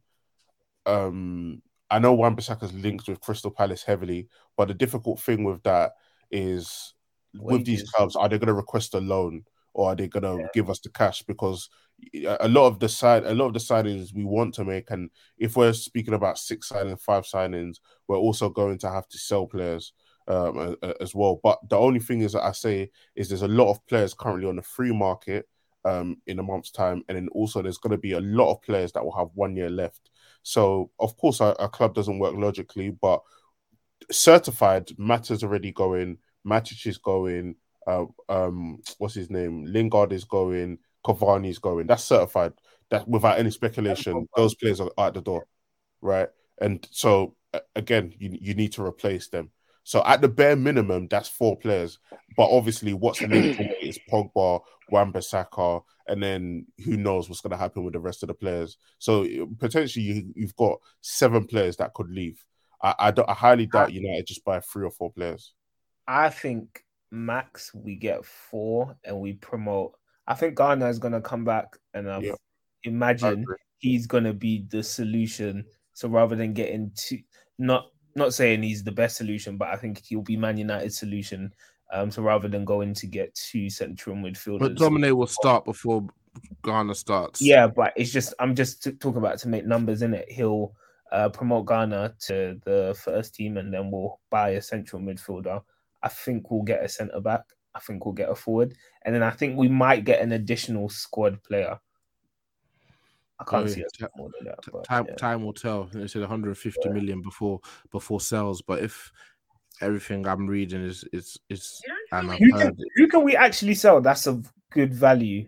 um 0.86 1.62
I 1.90 2.00
know 2.00 2.14
Wan 2.14 2.36
Bissaka's 2.36 2.74
linked 2.74 3.08
with 3.08 3.22
Crystal 3.22 3.52
Palace 3.52 3.84
heavily, 3.84 4.28
but 4.58 4.68
the 4.68 4.74
difficult 4.74 5.20
thing 5.20 5.44
with 5.44 5.62
that 5.64 5.94
is 6.32 6.94
with 7.36 7.66
these 7.66 7.90
clubs, 7.92 8.16
are 8.16 8.28
they 8.28 8.38
going 8.40 8.48
to 8.48 8.54
request 8.54 8.96
a 8.96 9.00
loan 9.00 9.44
or 9.74 9.90
are 9.92 9.96
they 9.96 10.08
going 10.08 10.24
to 10.24 10.50
give 10.54 10.70
us 10.70 10.80
the 10.80 10.90
cash? 10.90 11.22
Because 11.24 11.70
a 12.14 12.48
lot 12.48 12.68
of 12.68 12.80
the 12.80 12.90
side, 12.90 13.26
a 13.26 13.34
lot 13.34 13.48
of 13.48 13.54
the 13.54 13.60
signings 13.60 14.14
we 14.14 14.24
want 14.24 14.54
to 14.56 14.66
make, 14.66 14.92
and 14.92 15.10
if 15.38 15.56
we're 15.56 15.74
speaking 15.74 16.14
about 16.14 16.38
six 16.38 16.70
signings, 16.70 17.00
five 17.00 17.24
signings, 17.24 17.78
we're 18.08 18.18
also 18.18 18.50
going 18.50 18.78
to 18.80 18.90
have 18.90 19.08
to 19.10 19.18
sell 19.18 19.46
players 19.46 19.94
um, 20.28 20.76
as 21.00 21.14
well. 21.14 21.40
But 21.44 21.60
the 21.70 21.78
only 21.78 22.00
thing 22.00 22.22
is 22.22 22.34
that 22.34 22.44
I 22.44 22.52
say 22.52 22.90
is 23.16 23.30
there's 23.30 23.42
a 23.42 23.48
lot 23.48 23.72
of 23.72 23.86
players 23.88 24.14
currently 24.14 24.48
on 24.48 24.56
the 24.56 24.62
free 24.62 24.92
market 24.92 25.48
um, 25.84 26.18
in 26.28 26.40
a 26.40 26.44
month's 26.44 26.72
time, 26.72 27.04
and 27.08 27.16
then 27.16 27.28
also 27.30 27.62
there's 27.62 27.78
going 27.78 27.92
to 27.92 27.98
be 27.98 28.14
a 28.14 28.20
lot 28.20 28.52
of 28.52 28.62
players 28.62 28.92
that 28.94 29.04
will 29.04 29.16
have 29.16 29.30
one 29.34 29.56
year 29.56 29.70
left. 29.70 30.10
So 30.44 30.92
of 31.00 31.16
course 31.18 31.42
our, 31.42 31.60
our 31.60 31.70
club 31.70 31.94
doesn't 31.94 32.20
work 32.20 32.36
logically, 32.36 32.90
but 32.90 33.22
certified 34.12 34.90
Mata's 34.98 35.44
already 35.44 35.72
going, 35.72 36.18
Matic 36.46 36.86
is 36.86 36.98
going, 36.98 37.56
uh, 37.88 38.06
um, 38.30 38.82
what's 38.98 39.16
his 39.16 39.30
name? 39.30 39.66
Lingard 39.66 40.12
is 40.12 40.24
going, 40.24 40.78
Cavani 41.06 41.50
is 41.50 41.60
going. 41.60 41.88
That's 41.88 42.04
certified. 42.04 42.54
That 42.90 43.08
without 43.08 43.40
any 43.40 43.52
speculation, 43.52 44.28
those 44.36 44.56
players 44.56 44.80
are 44.80 44.92
out 44.98 45.14
the 45.14 45.22
door, 45.22 45.48
right? 46.02 46.30
And 46.60 46.88
so 46.92 47.36
again, 47.76 48.14
you 48.20 48.38
you 48.40 48.54
need 48.54 48.74
to 48.74 48.84
replace 48.84 49.28
them. 49.30 49.52
So 49.84 50.04
at 50.04 50.22
the 50.22 50.28
bare 50.28 50.56
minimum, 50.56 51.08
that's 51.08 51.30
four 51.30 51.58
players. 51.58 52.00
But 52.36 52.50
obviously, 52.50 52.94
what's 52.94 53.22
linked 53.22 53.62
is 53.82 54.00
Pogba, 54.12 54.62
Wan-Bissaka, 54.90 55.84
and 56.08 56.22
then 56.22 56.66
who 56.84 56.98
knows 56.98 57.30
what's 57.30 57.42
going 57.42 57.52
to 57.52 57.58
happen 57.58 57.84
with 57.84 57.94
the 57.94 58.00
rest 58.00 58.24
of 58.24 58.28
the 58.28 58.34
players. 58.34 58.78
So 58.98 59.28
potentially, 59.60 60.06
you, 60.06 60.34
you've 60.36 60.56
got 60.56 60.80
seven 61.02 61.46
players 61.46 61.78
that 61.78 61.94
could 61.94 62.10
leave. 62.10 62.44
I, 62.82 62.96
I, 62.98 63.12
don't, 63.12 63.30
I 63.30 63.34
highly 63.34 63.68
doubt 63.68 63.94
United 63.94 64.26
just 64.26 64.44
buy 64.44 64.60
three 64.60 64.86
or 64.86 64.92
four 64.92 65.12
players. 65.12 65.54
I 66.08 66.30
think 66.30 66.84
max 67.12 67.72
we 67.74 67.96
get 67.96 68.26
four 68.26 68.98
and 69.04 69.20
we 69.20 69.34
promote. 69.34 69.94
I 70.28 70.34
think 70.34 70.56
Garner 70.56 70.90
is 70.90 71.00
gonna 71.00 71.22
come 71.22 71.44
back 71.46 71.78
and 71.94 72.10
I've 72.10 72.24
Yeah. 72.24 72.36
Imagine 72.84 73.46
he's 73.80 74.06
gonna 74.08 74.34
be 74.34 74.66
the 74.70 74.84
solution 74.84 75.66
So 75.94 76.10
rather 76.10 76.36
than 76.36 76.54
getting 76.54 76.92
two, 76.96 77.20
not 77.58 77.88
not 78.16 78.34
saying 78.34 78.64
he's 78.64 78.84
the 78.84 78.92
best 78.92 79.18
solution, 79.18 79.58
but 79.58 79.70
I 79.70 79.76
think 79.78 80.04
he'll 80.06 80.22
be 80.22 80.38
Man 80.38 80.58
United's 80.58 80.98
solution. 80.98 81.54
Um, 81.92 82.12
so 82.12 82.22
rather 82.22 82.48
than 82.50 82.66
going 82.66 82.94
to 82.96 83.08
get 83.08 83.34
two 83.36 83.70
central 83.70 84.16
midfielders, 84.16 84.60
But 84.60 84.76
Domine 84.76 85.16
will 85.16 85.28
start 85.28 85.64
before 85.66 86.06
Garner 86.64 86.94
starts. 86.96 87.42
yeah, 87.42 87.68
but 87.68 87.94
it's 87.96 88.12
just 88.12 88.34
I'm 88.40 88.56
just 88.56 88.84
t- 88.84 88.92
talking 88.92 89.20
about 89.20 89.38
to 89.40 89.48
make 89.48 89.66
numbers 89.66 90.02
in 90.02 90.14
it. 90.14 90.30
He'll 90.30 90.76
uh, 91.12 91.30
promote 91.30 91.66
Garner 91.66 92.14
to 92.28 92.60
the 92.66 92.98
first 93.02 93.36
team, 93.36 93.58
and 93.58 93.74
then 93.74 93.90
we'll 93.92 94.20
buy 94.30 94.50
a 94.52 94.62
central 94.62 95.02
midfielder. 95.02 95.62
I 96.04 96.10
think 96.10 96.52
we'll 96.52 96.64
get 96.64 96.84
a 96.84 96.90
centre 96.90 97.22
back. 97.22 97.44
I 97.74 97.80
think 97.80 98.06
we'll 98.06 98.14
get 98.16 98.30
a 98.30 98.36
forward, 98.36 98.76
and 99.06 99.16
then 99.16 99.24
I 99.24 99.30
think 99.32 99.58
we 99.58 99.70
might 99.70 100.04
get 100.04 100.22
an 100.22 100.34
additional 100.34 100.90
squad 100.90 101.42
player. 101.44 101.80
I 103.40 103.44
can't 103.44 103.66
Oh, 103.66 103.68
see 103.68 103.82
yeah. 103.82 104.06
us 104.06 104.12
more 104.18 104.30
than 104.38 104.48
that. 104.48 104.60
But, 104.72 104.84
time 104.86 105.06
yeah. 105.08 105.16
time 105.16 105.44
will 105.44 105.54
tell. 105.54 105.86
They 105.86 106.08
said 106.08 106.22
150 106.22 106.90
million 106.90 107.22
before 107.22 107.60
before 107.92 108.20
sales, 108.22 108.62
but 108.62 108.82
if 108.82 109.12
everything 109.82 110.26
I'm 110.28 110.48
reading 110.48 110.84
is 110.84 111.04
is 111.14 111.38
is 111.50 111.82
and 112.12 112.32
I've 112.32 112.40
Who 112.40 112.52
heard 112.58 112.76
can, 112.78 112.86
who 112.96 113.08
can 113.08 113.24
we 113.24 113.36
actually 113.36 113.76
sell? 113.76 114.02
That's 114.02 114.26
of 114.28 114.52
good 114.72 114.94
value. 114.94 115.48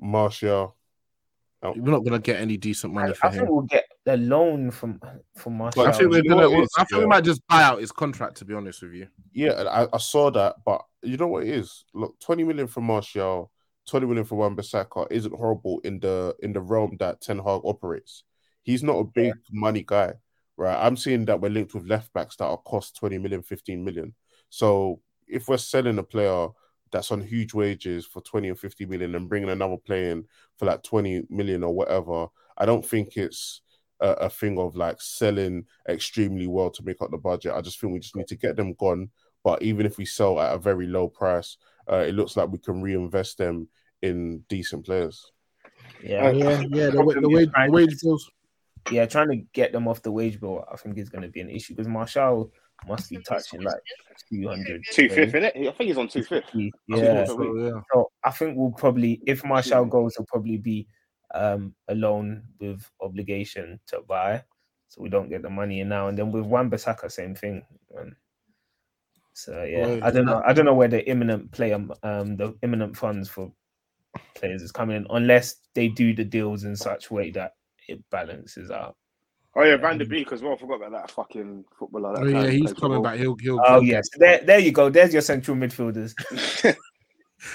Martial. 0.00 0.76
Oh. 1.62 1.74
we're 1.76 1.90
not 1.92 2.04
gonna 2.04 2.18
get 2.18 2.40
any 2.40 2.56
decent 2.56 2.94
money 2.94 3.10
I, 3.10 3.12
for 3.12 3.26
I 3.26 3.30
think 3.32 3.42
him. 3.42 3.50
we'll 3.54 3.62
get 3.66 3.84
a 4.06 4.16
loan 4.16 4.70
from 4.70 4.98
from 5.36 5.58
Martial. 5.58 5.86
I 5.86 5.92
think 5.92 6.10
we're 6.10 6.22
gonna. 6.22 6.48
what 6.48 6.58
it 6.60 6.62
is, 6.62 6.70
I 6.78 6.84
think 6.84 7.02
we 7.02 7.06
might 7.06 7.22
just 7.24 7.46
buy 7.48 7.62
out 7.62 7.80
his 7.80 7.92
contract. 7.92 8.38
To 8.38 8.46
be 8.46 8.54
honest 8.54 8.80
with 8.80 8.94
you, 8.94 9.08
Yeah, 9.34 9.64
I, 9.70 9.86
I 9.92 9.98
saw 9.98 10.30
that, 10.30 10.56
but 10.64 10.80
you 11.02 11.16
know 11.16 11.28
what 11.28 11.44
it 11.44 11.50
is? 11.50 11.84
Look, 11.94 12.18
20 12.20 12.44
million 12.44 12.66
from 12.66 12.84
Martial, 12.84 13.50
20 13.88 14.06
million 14.06 14.24
for 14.24 14.36
Wan 14.36 14.56
Bissaka 14.56 15.06
isn't 15.10 15.34
horrible 15.34 15.80
in 15.84 16.00
the 16.00 16.34
in 16.40 16.52
the 16.52 16.60
realm 16.60 16.96
that 17.00 17.20
Ten 17.20 17.38
Hag 17.38 17.60
operates. 17.64 18.24
He's 18.62 18.82
not 18.82 18.98
a 18.98 19.04
big 19.04 19.34
money 19.50 19.84
guy, 19.86 20.14
right? 20.56 20.76
I'm 20.86 20.96
seeing 20.96 21.24
that 21.26 21.40
we're 21.40 21.50
linked 21.50 21.74
with 21.74 21.86
left 21.86 22.12
backs 22.12 22.36
that 22.36 22.44
are 22.44 22.58
cost 22.58 22.96
20 22.96 23.18
million, 23.18 23.42
15 23.42 23.82
million. 23.84 24.14
So 24.50 25.00
if 25.26 25.48
we're 25.48 25.56
selling 25.56 25.98
a 25.98 26.02
player 26.02 26.48
that's 26.92 27.10
on 27.10 27.20
huge 27.20 27.54
wages 27.54 28.04
for 28.04 28.20
20 28.20 28.50
or 28.50 28.54
50 28.56 28.86
million 28.86 29.14
and 29.14 29.28
bringing 29.28 29.50
another 29.50 29.76
player 29.76 30.10
in 30.12 30.24
for 30.58 30.66
like 30.66 30.82
20 30.82 31.22
million 31.30 31.62
or 31.64 31.74
whatever, 31.74 32.26
I 32.58 32.66
don't 32.66 32.84
think 32.84 33.16
it's 33.16 33.62
a, 34.00 34.08
a 34.12 34.30
thing 34.30 34.58
of 34.58 34.76
like 34.76 35.00
selling 35.00 35.64
extremely 35.88 36.46
well 36.46 36.70
to 36.70 36.82
make 36.84 37.00
up 37.00 37.10
the 37.10 37.18
budget. 37.18 37.52
I 37.54 37.60
just 37.60 37.80
think 37.80 37.92
we 37.92 38.00
just 38.00 38.16
need 38.16 38.28
to 38.28 38.36
get 38.36 38.56
them 38.56 38.74
gone. 38.74 39.10
But 39.44 39.62
even 39.62 39.86
if 39.86 39.96
we 39.98 40.04
sell 40.04 40.38
at 40.40 40.54
a 40.54 40.58
very 40.58 40.86
low 40.86 41.08
price, 41.08 41.56
uh, 41.90 41.96
it 42.06 42.14
looks 42.14 42.36
like 42.36 42.50
we 42.50 42.58
can 42.58 42.82
reinvest 42.82 43.38
them 43.38 43.68
in 44.02 44.44
decent 44.48 44.84
players. 44.86 45.32
yeah, 46.02 46.30
yeah, 46.30 46.62
yeah. 46.70 46.90
The, 46.90 47.02
wa- 47.02 47.14
the, 47.14 47.28
wage, 47.28 47.46
the 47.46 47.52
trying- 47.52 47.72
wage 47.72 48.00
bills. 48.02 48.30
yeah, 48.90 49.06
trying 49.06 49.28
to 49.30 49.36
get 49.52 49.72
them 49.72 49.88
off 49.88 50.02
the 50.02 50.12
wage 50.12 50.40
bill, 50.40 50.64
I 50.72 50.76
think 50.76 50.98
is 50.98 51.08
going 51.08 51.22
to 51.22 51.28
be 51.28 51.40
an 51.40 51.50
issue 51.50 51.74
because 51.74 51.88
Martial 51.88 52.50
must 52.86 53.10
be 53.10 53.18
touching 53.18 53.60
like 53.62 53.80
200. 54.32 54.82
Two 54.92 55.08
fifth, 55.10 55.34
innit? 55.34 55.54
I 55.56 55.72
think 55.72 55.88
he's 55.88 55.98
on 55.98 56.08
two 56.08 56.22
fifth. 56.22 56.44
Yeah. 56.54 57.24
So, 57.26 57.56
yeah. 57.56 57.80
So 57.92 58.10
I 58.24 58.30
think 58.30 58.56
we'll 58.56 58.72
probably, 58.72 59.20
if 59.26 59.44
Martial 59.44 59.84
goes, 59.84 60.16
he'll 60.16 60.24
probably 60.26 60.56
be 60.56 60.86
um, 61.34 61.74
a 61.88 61.94
loan 61.94 62.42
with 62.58 62.82
obligation 63.02 63.80
to 63.88 64.00
buy, 64.06 64.42
so 64.88 65.02
we 65.02 65.08
don't 65.10 65.28
get 65.28 65.42
the 65.42 65.50
money 65.50 65.80
in 65.80 65.88
now. 65.90 66.08
And 66.08 66.16
then 66.18 66.32
with 66.32 66.44
Wan 66.44 66.70
Bissaka, 66.70 67.10
same 67.10 67.34
thing. 67.34 67.62
Um, 67.98 68.16
so 69.44 69.62
yeah, 69.64 69.86
Well, 69.86 70.04
I 70.04 70.10
don't 70.10 70.24
know. 70.26 70.42
I 70.46 70.52
don't 70.52 70.64
know 70.64 70.74
where 70.74 70.88
the 70.88 71.08
imminent 71.08 71.50
player, 71.52 71.76
um, 72.02 72.36
the 72.36 72.54
imminent 72.62 72.96
funds 72.96 73.28
for 73.28 73.52
players 74.34 74.62
is 74.62 74.72
coming 74.72 74.96
in, 74.96 75.06
unless 75.10 75.56
they 75.74 75.88
do 75.88 76.14
the 76.14 76.24
deals 76.24 76.64
in 76.64 76.74
such 76.76 77.10
way 77.10 77.30
that 77.32 77.54
it 77.88 78.02
balances 78.10 78.70
out. 78.70 78.96
Oh 79.56 79.62
yeah, 79.64 79.76
Van 79.76 79.98
der 79.98 80.04
Beek 80.04 80.30
as 80.32 80.42
well. 80.42 80.56
Forgot 80.56 80.76
about 80.76 80.92
that 80.92 81.10
fucking 81.10 81.64
footballer. 81.78 82.14
That 82.14 82.22
Oh, 82.22 82.42
yeah, 82.44 82.50
he's 82.50 82.72
coming 82.72 83.02
back. 83.02 83.18
He'll, 83.18 83.36
he'll, 83.36 83.60
Oh 83.66 83.80
he'll 83.80 83.90
yes, 83.90 84.08
there, 84.16 84.40
there 84.44 84.60
you 84.60 84.70
go. 84.72 84.90
There's 84.90 85.12
your 85.12 85.22
central 85.22 85.56
midfielders. 85.56 86.14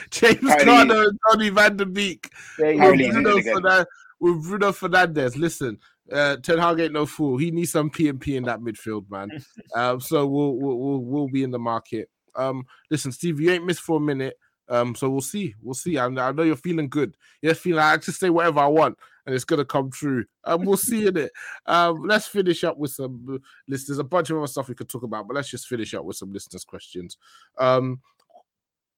James 0.09 0.37
Apparently- 0.39 0.65
Garner 0.65 1.03
and 1.09 1.19
Donny 1.31 1.49
Van 1.49 1.77
der 1.77 1.85
Beek 1.85 2.29
There 2.57 2.71
you 2.71 2.77
Apparently 2.79 3.03
go. 3.09 3.35
he's 3.37 3.45
in 3.47 3.53
Bruno, 3.53 3.79
it 3.81 3.87
with 4.19 4.43
Bruno 4.43 4.71
Fernandes. 4.71 5.37
Listen, 5.37 5.77
uh, 6.11 6.37
Ten 6.37 6.57
Hag 6.57 6.79
ain't 6.79 6.93
no 6.93 7.05
fool. 7.05 7.37
He 7.37 7.51
needs 7.51 7.71
some 7.71 7.89
P 7.89 8.09
and 8.09 8.19
P 8.19 8.35
in 8.35 8.43
that 8.43 8.59
midfield, 8.59 9.09
man. 9.09 9.29
um, 9.75 9.99
so 9.99 10.25
we'll, 10.25 10.55
we'll 10.55 10.77
we'll 10.77 10.99
we'll 10.99 11.27
be 11.27 11.43
in 11.43 11.51
the 11.51 11.59
market. 11.59 12.09
Um, 12.35 12.65
listen, 12.91 13.11
Steve, 13.11 13.39
you 13.39 13.51
ain't 13.51 13.65
missed 13.65 13.81
for 13.81 13.97
a 13.97 14.01
minute. 14.01 14.37
Um, 14.67 14.95
so 14.95 15.09
we'll 15.09 15.21
see. 15.21 15.55
We'll 15.61 15.75
see. 15.75 15.97
I, 15.97 16.05
I 16.05 16.31
know 16.31 16.43
you're 16.43 16.55
feeling 16.55 16.89
good. 16.89 17.15
You're 17.41 17.53
feeling 17.53 17.77
like 17.77 17.93
I 17.93 18.03
can 18.03 18.13
say 18.13 18.29
whatever 18.29 18.59
I 18.59 18.67
want, 18.67 18.97
and 19.25 19.35
it's 19.35 19.45
gonna 19.45 19.65
come 19.65 19.91
true. 19.91 20.25
Um, 20.43 20.65
we'll 20.65 20.77
see 20.77 21.07
in 21.07 21.17
it. 21.17 21.31
Um, 21.65 22.03
let's 22.03 22.27
finish 22.27 22.63
up 22.63 22.77
with 22.77 22.91
some 22.91 23.39
list. 23.67 23.87
There's 23.87 23.99
a 23.99 24.03
bunch 24.03 24.29
of 24.29 24.37
other 24.37 24.47
stuff 24.47 24.67
we 24.67 24.75
could 24.75 24.89
talk 24.89 25.03
about, 25.03 25.27
but 25.27 25.35
let's 25.35 25.49
just 25.49 25.67
finish 25.67 25.93
up 25.93 26.03
with 26.03 26.17
some 26.17 26.33
listeners' 26.33 26.65
questions. 26.65 27.17
Um, 27.57 28.01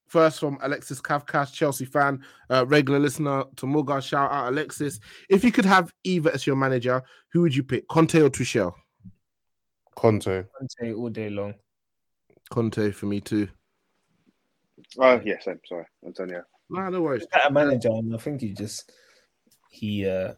First 0.08 0.40
from 0.40 0.58
Alexis 0.62 1.02
Kavkas, 1.02 1.54
Chelsea 1.54 1.86
fan, 1.86 2.24
uh, 2.50 2.66
regular 2.66 3.00
listener 3.00 3.44
to 3.58 3.66
Morgan. 3.66 4.00
Shout 4.02 4.32
out, 4.32 4.52
Alexis. 4.52 5.00
If 5.30 5.44
you 5.44 5.52
could 5.52 5.66
have 5.66 5.94
either 6.04 6.32
as 6.32 6.48
your 6.48 6.56
manager, 6.56 7.04
who 7.34 7.42
would 7.42 7.56
you 7.56 7.64
pick, 7.64 7.88
Conte 7.90 8.22
or 8.22 8.30
Tuchel? 8.30 8.74
Conte. 9.96 10.44
Conte 10.58 10.94
all 10.94 11.10
day 11.10 11.30
long. 11.30 11.56
Conte 12.50 12.92
for 12.92 13.08
me 13.08 13.20
too. 13.20 13.50
Oh 14.98 15.20
yes, 15.26 15.44
I'm 15.48 15.60
Sorry, 15.68 15.86
Antonio. 16.06 16.44
Nah, 16.70 16.90
no 16.90 17.02
worries. 17.02 17.26
better 17.28 17.52
manager, 17.52 17.90
and 17.90 18.14
I 18.16 18.18
think 18.18 18.42
he 18.42 18.54
just 18.54 18.92
he 19.70 20.08
uh 20.08 20.34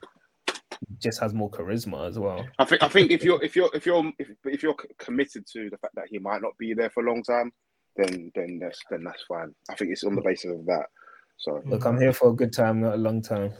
just 0.97 1.19
has 1.19 1.33
more 1.33 1.51
charisma 1.51 2.07
as 2.07 2.17
well. 2.17 2.47
I 2.57 2.65
think 2.65 2.81
I 2.81 2.87
think 2.87 3.11
if 3.11 3.23
you're 3.23 3.43
if 3.43 3.55
you're 3.55 3.69
if 3.73 3.85
you're 3.85 4.11
if, 4.17 4.29
if 4.45 4.63
you're 4.63 4.75
committed 4.97 5.45
to 5.53 5.69
the 5.69 5.77
fact 5.77 5.93
that 5.95 6.07
he 6.09 6.17
might 6.19 6.41
not 6.41 6.57
be 6.57 6.73
there 6.73 6.89
for 6.89 7.05
a 7.05 7.09
long 7.09 7.21
time, 7.21 7.51
then 7.97 8.31
then 8.35 8.59
that's 8.61 8.79
then 8.89 9.03
that's 9.03 9.23
fine. 9.27 9.53
I 9.69 9.75
think 9.75 9.91
it's 9.91 10.03
on 10.03 10.15
the 10.15 10.21
basis 10.21 10.51
of 10.51 10.65
that. 10.67 10.85
So 11.37 11.61
Look, 11.65 11.85
I'm 11.85 11.99
here 11.99 12.13
for 12.13 12.29
a 12.29 12.33
good 12.33 12.51
time, 12.53 12.81
not 12.81 12.95
a 12.95 12.97
long 12.97 13.21
time. 13.21 13.53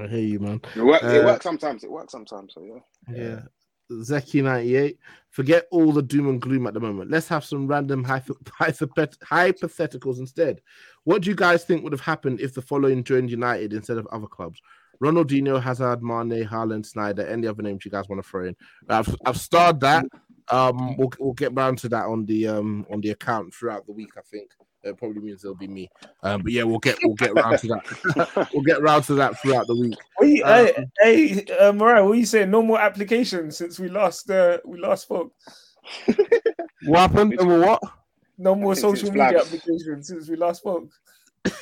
I 0.00 0.06
hear 0.06 0.18
you, 0.20 0.38
man. 0.38 0.60
it 0.76 0.82
works. 0.82 1.02
it 1.04 1.22
Uh, 1.22 1.26
works 1.26 1.42
sometimes. 1.44 1.82
It 1.84 1.90
works 1.90 2.12
sometimes. 2.12 2.54
So 2.54 2.62
yeah. 2.62 3.16
Yeah. 3.16 3.40
Zeki 3.90 4.42
ninety 4.44 4.76
eight. 4.76 4.98
Forget 5.30 5.66
all 5.70 5.92
the 5.92 6.02
doom 6.02 6.28
and 6.28 6.40
gloom 6.42 6.66
at 6.66 6.74
the 6.74 6.80
moment. 6.80 7.10
Let's 7.10 7.26
have 7.28 7.42
some 7.44 7.66
random 7.66 8.04
hypo- 8.04 8.34
hypothet- 8.60 9.18
hypotheticals 9.18 10.18
instead. 10.18 10.60
What 11.04 11.22
do 11.22 11.30
you 11.30 11.36
guys 11.36 11.64
think 11.64 11.82
would 11.82 11.92
have 11.92 12.00
happened 12.02 12.40
if 12.40 12.52
the 12.54 12.60
following 12.62 13.02
joined 13.02 13.30
United 13.30 13.72
instead 13.72 13.96
of 13.96 14.06
other 14.08 14.26
clubs? 14.26 14.60
Ronaldinho, 15.02 15.62
Hazard, 15.62 16.02
Mane, 16.02 16.44
Haaland, 16.46 16.84
Sneijder. 16.92 17.28
Any 17.30 17.46
other 17.46 17.62
names 17.62 17.84
you 17.84 17.90
guys 17.90 18.08
want 18.08 18.22
to 18.22 18.28
throw 18.28 18.44
in? 18.46 18.56
I've 18.88 19.14
I've 19.24 19.38
starred 19.40 19.80
that. 19.80 20.04
Um, 20.50 20.96
we'll 20.96 21.12
we'll 21.18 21.32
get 21.34 21.54
round 21.54 21.78
to 21.78 21.88
that 21.90 22.06
on 22.06 22.24
the 22.26 22.46
um 22.48 22.86
on 22.90 23.00
the 23.00 23.10
account 23.10 23.54
throughout 23.54 23.86
the 23.86 23.92
week. 23.92 24.10
I 24.16 24.22
think 24.22 24.50
it 24.82 24.96
probably 24.96 25.20
means 25.20 25.44
it'll 25.44 25.54
be 25.56 25.68
me. 25.68 25.90
Um, 26.22 26.42
but 26.42 26.52
yeah, 26.52 26.62
we'll 26.62 26.78
get 26.78 26.98
we'll 27.02 27.14
get 27.14 27.34
round 27.34 27.58
to 27.60 27.66
that. 27.68 28.48
we'll 28.54 28.62
get 28.62 28.80
round 28.80 29.04
to 29.04 29.14
that 29.14 29.38
throughout 29.40 29.66
the 29.66 29.76
week. 29.76 29.98
What 30.16 30.28
you, 30.28 30.44
Uh, 30.44 30.68
hey, 31.02 31.28
hey 31.28 31.44
uh, 31.58 31.72
Mariah, 31.72 32.04
what 32.04 32.12
are 32.12 32.14
you 32.16 32.26
saying? 32.26 32.50
No 32.50 32.62
more 32.62 32.80
applications 32.80 33.56
since 33.56 33.78
we 33.78 33.88
last 33.88 34.30
uh, 34.30 34.58
we 34.64 34.78
last 34.78 35.02
spoke. 35.02 35.32
What 36.86 36.98
happened? 36.98 37.34
It's- 37.34 37.46
Number 37.46 37.66
what? 37.66 37.82
No 38.40 38.54
more 38.54 38.76
social 38.76 39.10
media 39.10 39.30
flags. 39.30 39.46
applications 39.46 40.06
since 40.06 40.28
we 40.28 40.36
last 40.36 40.58
spoke. 40.60 40.88
take 41.44 41.54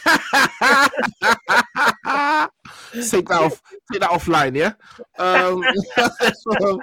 that 3.29 3.41
off. 3.41 3.63
Take 3.91 4.01
that 4.01 4.11
offline, 4.11 4.55
yeah. 4.57 4.73
Um, 5.19 5.63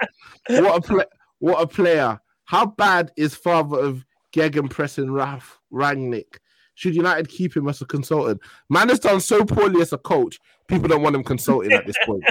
what 0.62 0.76
a 0.76 0.80
play, 0.80 1.04
what 1.44 1.60
a 1.62 1.66
player! 1.66 2.18
How 2.46 2.64
bad 2.64 3.12
is 3.18 3.34
father 3.34 3.78
of 3.78 4.04
Gegenpressing 4.34 5.12
Ralph 5.12 5.60
Rangnick? 5.70 6.38
Should 6.74 6.94
United 6.96 7.28
keep 7.28 7.54
him 7.54 7.68
as 7.68 7.82
a 7.82 7.84
consultant? 7.84 8.40
Man 8.70 8.88
has 8.88 8.98
done 8.98 9.20
so 9.20 9.44
poorly 9.44 9.82
as 9.82 9.92
a 9.92 9.98
coach. 9.98 10.38
People 10.68 10.88
don't 10.88 11.02
want 11.02 11.14
him 11.14 11.22
consulting 11.22 11.72
at 11.72 11.86
this 11.86 11.96
point. 12.06 12.24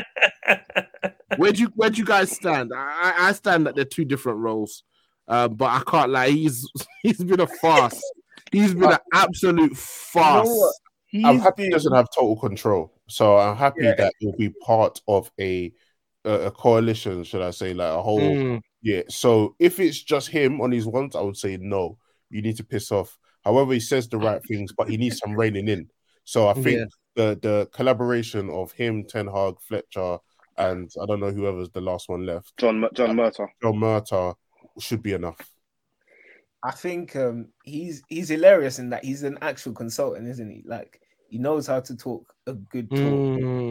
Where 1.37 1.51
do 1.51 1.61
you 1.61 1.71
where 1.75 1.89
do 1.89 1.97
you 1.97 2.05
guys 2.05 2.31
stand? 2.31 2.71
I, 2.75 2.79
I 3.17 3.27
I 3.29 3.31
stand 3.33 3.65
that 3.65 3.75
they're 3.75 3.85
two 3.85 4.05
different 4.05 4.39
roles, 4.39 4.83
uh, 5.27 5.47
but 5.47 5.65
I 5.65 5.81
can't 5.89 6.11
lie. 6.11 6.29
He's 6.29 6.67
he's 7.03 7.23
been 7.23 7.39
a 7.39 7.47
farce. 7.47 7.99
He's 8.51 8.73
been 8.73 8.91
an 8.91 8.99
absolute 9.13 9.75
farce. 9.77 10.47
You 11.11 11.21
know? 11.21 11.29
I'm 11.29 11.35
He's 11.35 11.43
happy 11.43 11.63
he 11.65 11.69
doesn't 11.69 11.93
have 11.93 12.07
total 12.15 12.35
control. 12.37 12.93
So 13.07 13.37
I'm 13.37 13.55
happy 13.57 13.85
Yeah. 13.85 13.95
that 13.95 14.13
he'll 14.19 14.35
be 14.37 14.49
part 14.65 15.01
of 15.07 15.31
a 15.39 15.71
a, 16.25 16.47
a 16.47 16.51
coalition, 16.51 17.23
should 17.23 17.41
I 17.41 17.51
say, 17.51 17.73
like 17.73 17.91
a 17.91 18.01
whole 18.01 18.19
Mm, 18.19 18.61
yeah. 18.83 19.01
So 19.09 19.55
if 19.57 19.79
it's 19.79 20.01
just 20.03 20.27
him 20.27 20.61
on 20.61 20.71
his 20.71 20.85
ones, 20.85 21.15
I 21.15 21.21
would 21.21 21.37
say 21.37 21.57
no. 21.59 21.97
You 22.29 22.41
need 22.41 22.57
to 22.57 22.63
piss 22.63 22.91
off. 22.91 23.17
However, 23.43 23.73
he 23.73 23.79
says 23.79 24.07
the 24.07 24.17
right 24.17 24.41
things, 24.47 24.71
but 24.77 24.89
he 24.89 24.97
needs 24.97 25.17
some 25.17 25.33
reining 25.33 25.67
in. 25.67 25.89
So 26.23 26.47
I 26.47 26.53
think 26.53 26.79
Yeah. 26.79 26.85
the 27.15 27.39
the 27.41 27.69
collaboration 27.73 28.49
of 28.49 28.71
him, 28.73 29.05
Ten 29.05 29.27
Hag, 29.27 29.55
Fletcher, 29.61 30.17
and 30.57 30.89
I 31.01 31.05
don't 31.05 31.19
know 31.19 31.31
whoever's 31.31 31.69
the 31.71 31.81
last 31.81 32.09
one 32.09 32.25
left, 32.25 32.55
John 32.57 32.85
John 32.93 33.15
Murtough. 33.15 33.49
John 33.61 33.75
Murta, 33.75 34.35
should 34.79 35.01
be 35.01 35.13
enough. 35.13 35.39
I 36.63 36.71
think 36.71 37.15
um, 37.15 37.47
he's 37.63 38.03
he's 38.07 38.29
hilarious 38.29 38.79
in 38.79 38.89
that 38.91 39.03
he's 39.03 39.23
an 39.23 39.37
actual 39.41 39.73
consultant, 39.73 40.27
isn't 40.29 40.49
he? 40.49 40.63
Like 40.65 41.01
He 41.33 41.39
knows 41.39 41.65
how 41.65 41.79
to 41.79 41.97
talk 41.97 42.31
a 42.45 42.53
good 42.53 42.91
talk. 42.91 43.01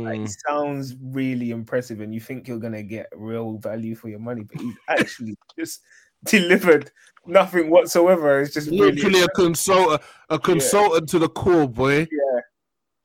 Like, 0.04 0.18
he 0.18 0.24
Mm. 0.26 0.34
sounds 0.48 0.96
really 1.00 1.52
impressive, 1.52 2.00
and 2.00 2.12
you 2.12 2.18
think 2.18 2.48
you're 2.48 2.58
gonna 2.58 2.82
get 2.82 3.06
real 3.14 3.58
value 3.58 3.94
for 3.94 4.08
your 4.08 4.18
money, 4.18 4.42
but 4.42 4.60
he's 4.60 4.74
actually 4.88 5.36
just 5.56 5.80
delivered 6.24 6.90
nothing 7.24 7.70
whatsoever. 7.70 8.40
It's 8.40 8.54
just 8.54 8.68
really 8.68 8.90
Literally 8.94 9.22
a 9.22 9.28
consultant, 9.28 10.02
a 10.28 10.40
consultant 10.40 11.08
to 11.10 11.20
the 11.20 11.28
core, 11.28 11.68
boy. 11.68 11.98
yeah. 12.10 12.40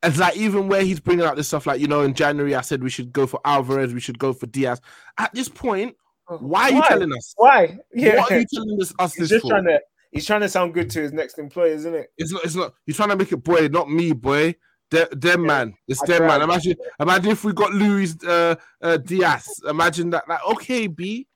It's 0.02 0.18
like 0.18 0.36
even 0.38 0.68
where 0.68 0.82
he's 0.82 1.00
bringing 1.00 1.24
out 1.28 1.36
this 1.36 1.50
stuff, 1.50 1.68
like 1.68 1.80
you 1.80 1.88
know, 1.88 2.02
in 2.02 2.16
January 2.16 2.56
I 2.56 2.62
said 2.62 2.82
we 2.82 2.90
should 2.90 3.14
go 3.14 3.28
for 3.28 3.40
Alvarez, 3.46 3.94
we 3.94 4.00
should 4.00 4.18
go 4.18 4.34
for 4.34 4.48
Diaz. 4.48 4.82
At 5.20 5.32
this 5.36 5.50
point, 5.50 5.96
why 6.40 6.64
are 6.64 6.72
you 6.72 6.84
telling 6.88 7.14
us? 7.14 7.32
Why? 7.38 7.78
Yeah, 7.94 8.16
What 8.22 8.32
are 8.32 8.40
you 8.40 8.46
telling 8.52 8.82
us, 8.82 8.92
us 8.98 9.14
this 9.14 9.30
just 9.30 9.44
for? 9.44 9.50
trying 9.52 9.66
to 9.66 9.80
he's 10.12 10.26
trying 10.26 10.42
to 10.42 10.50
sound 10.50 10.74
good 10.74 10.90
to 10.92 11.02
his 11.02 11.14
next 11.14 11.40
employer, 11.40 11.74
isn't 11.74 11.94
it? 11.94 12.12
It's 12.18 12.32
not. 12.32 12.44
It's 12.46 12.56
not. 12.56 12.74
You're 12.86 12.96
trying 12.96 13.10
to 13.10 13.16
make 13.16 13.32
it, 13.32 13.38
boy. 13.38 13.68
Not 13.68 13.90
me, 13.90 14.14
boy. 14.14 14.56
Them, 14.90 15.08
them 15.12 15.46
man. 15.46 15.74
It's 15.88 16.02
I 16.04 16.06
them 16.06 16.28
man. 16.28 16.42
Imagine. 16.42 16.76
Imagine 17.00 17.32
if 17.32 17.44
we 17.44 17.54
got 17.54 17.72
Luis 17.72 18.16
uh, 18.24 18.56
uh, 18.82 18.98
Diaz. 18.98 19.48
Imagine 19.68 20.10
that. 20.12 20.28
Like, 20.28 20.46
okay, 20.52 20.88
B. 20.88 21.28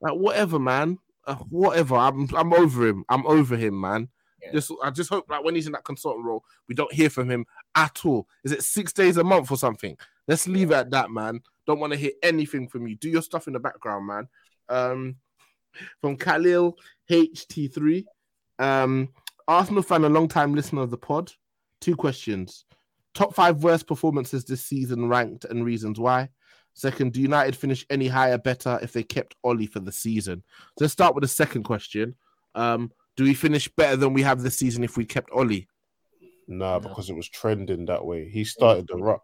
Like, 0.00 0.14
whatever, 0.14 0.58
man. 0.58 0.98
Uh, 1.26 1.36
whatever. 1.50 1.96
I'm. 1.96 2.28
I'm 2.34 2.52
over 2.52 2.86
him. 2.86 3.04
I'm 3.08 3.26
over 3.26 3.56
him, 3.56 3.80
man. 3.80 4.08
Yeah. 4.42 4.52
Just. 4.52 4.72
I 4.82 4.90
just 4.90 5.10
hope 5.10 5.26
like 5.28 5.44
when 5.44 5.54
he's 5.54 5.66
in 5.66 5.72
that 5.72 5.84
consultant 5.84 6.24
role, 6.24 6.44
we 6.68 6.74
don't 6.74 6.92
hear 6.92 7.10
from 7.10 7.30
him 7.30 7.44
at 7.74 8.00
all. 8.04 8.26
Is 8.44 8.52
it 8.52 8.62
six 8.62 8.92
days 8.92 9.16
a 9.16 9.24
month 9.24 9.50
or 9.50 9.58
something? 9.58 9.96
Let's 10.26 10.48
leave 10.48 10.70
it 10.70 10.74
at 10.74 10.90
that, 10.90 11.10
man. 11.10 11.40
Don't 11.66 11.80
want 11.80 11.92
to 11.92 11.98
hear 11.98 12.12
anything 12.22 12.68
from 12.68 12.86
you. 12.86 12.96
Do 12.96 13.08
your 13.08 13.22
stuff 13.22 13.46
in 13.46 13.52
the 13.52 13.60
background, 13.60 14.06
man. 14.06 14.28
Um, 14.68 15.16
from 16.00 16.16
Khalil 16.16 16.76
HT3. 17.10 18.04
Um, 18.58 19.08
Arsenal 19.46 19.82
fan, 19.82 20.04
a 20.04 20.08
long 20.08 20.28
time 20.28 20.54
listener 20.54 20.82
of 20.82 20.90
the 20.90 20.98
pod. 20.98 21.32
Two 21.80 21.96
questions. 21.96 22.64
Top 23.14 23.34
five 23.34 23.62
worst 23.62 23.86
performances 23.86 24.44
this 24.44 24.64
season 24.64 25.08
ranked 25.08 25.44
and 25.44 25.64
reasons 25.64 26.00
why. 26.00 26.30
Second, 26.72 27.12
do 27.12 27.20
United 27.20 27.54
finish 27.54 27.86
any 27.88 28.08
higher 28.08 28.36
better 28.38 28.78
if 28.82 28.92
they 28.92 29.04
kept 29.04 29.36
Ollie 29.44 29.66
for 29.66 29.78
the 29.78 29.92
season? 29.92 30.42
So 30.78 30.84
let's 30.84 30.92
start 30.92 31.14
with 31.14 31.22
the 31.22 31.28
second 31.28 31.62
question. 31.62 32.16
Um, 32.56 32.90
do 33.16 33.22
we 33.22 33.34
finish 33.34 33.68
better 33.68 33.96
than 33.96 34.12
we 34.12 34.22
have 34.22 34.42
this 34.42 34.56
season 34.56 34.82
if 34.82 34.96
we 34.96 35.04
kept 35.04 35.30
Ollie? 35.30 35.68
Nah, 36.48 36.80
because 36.80 37.08
it 37.08 37.16
was 37.16 37.28
trending 37.28 37.86
that 37.86 38.04
way. 38.04 38.28
He 38.28 38.44
started 38.44 38.88
the 38.88 38.96
rut. 38.96 39.20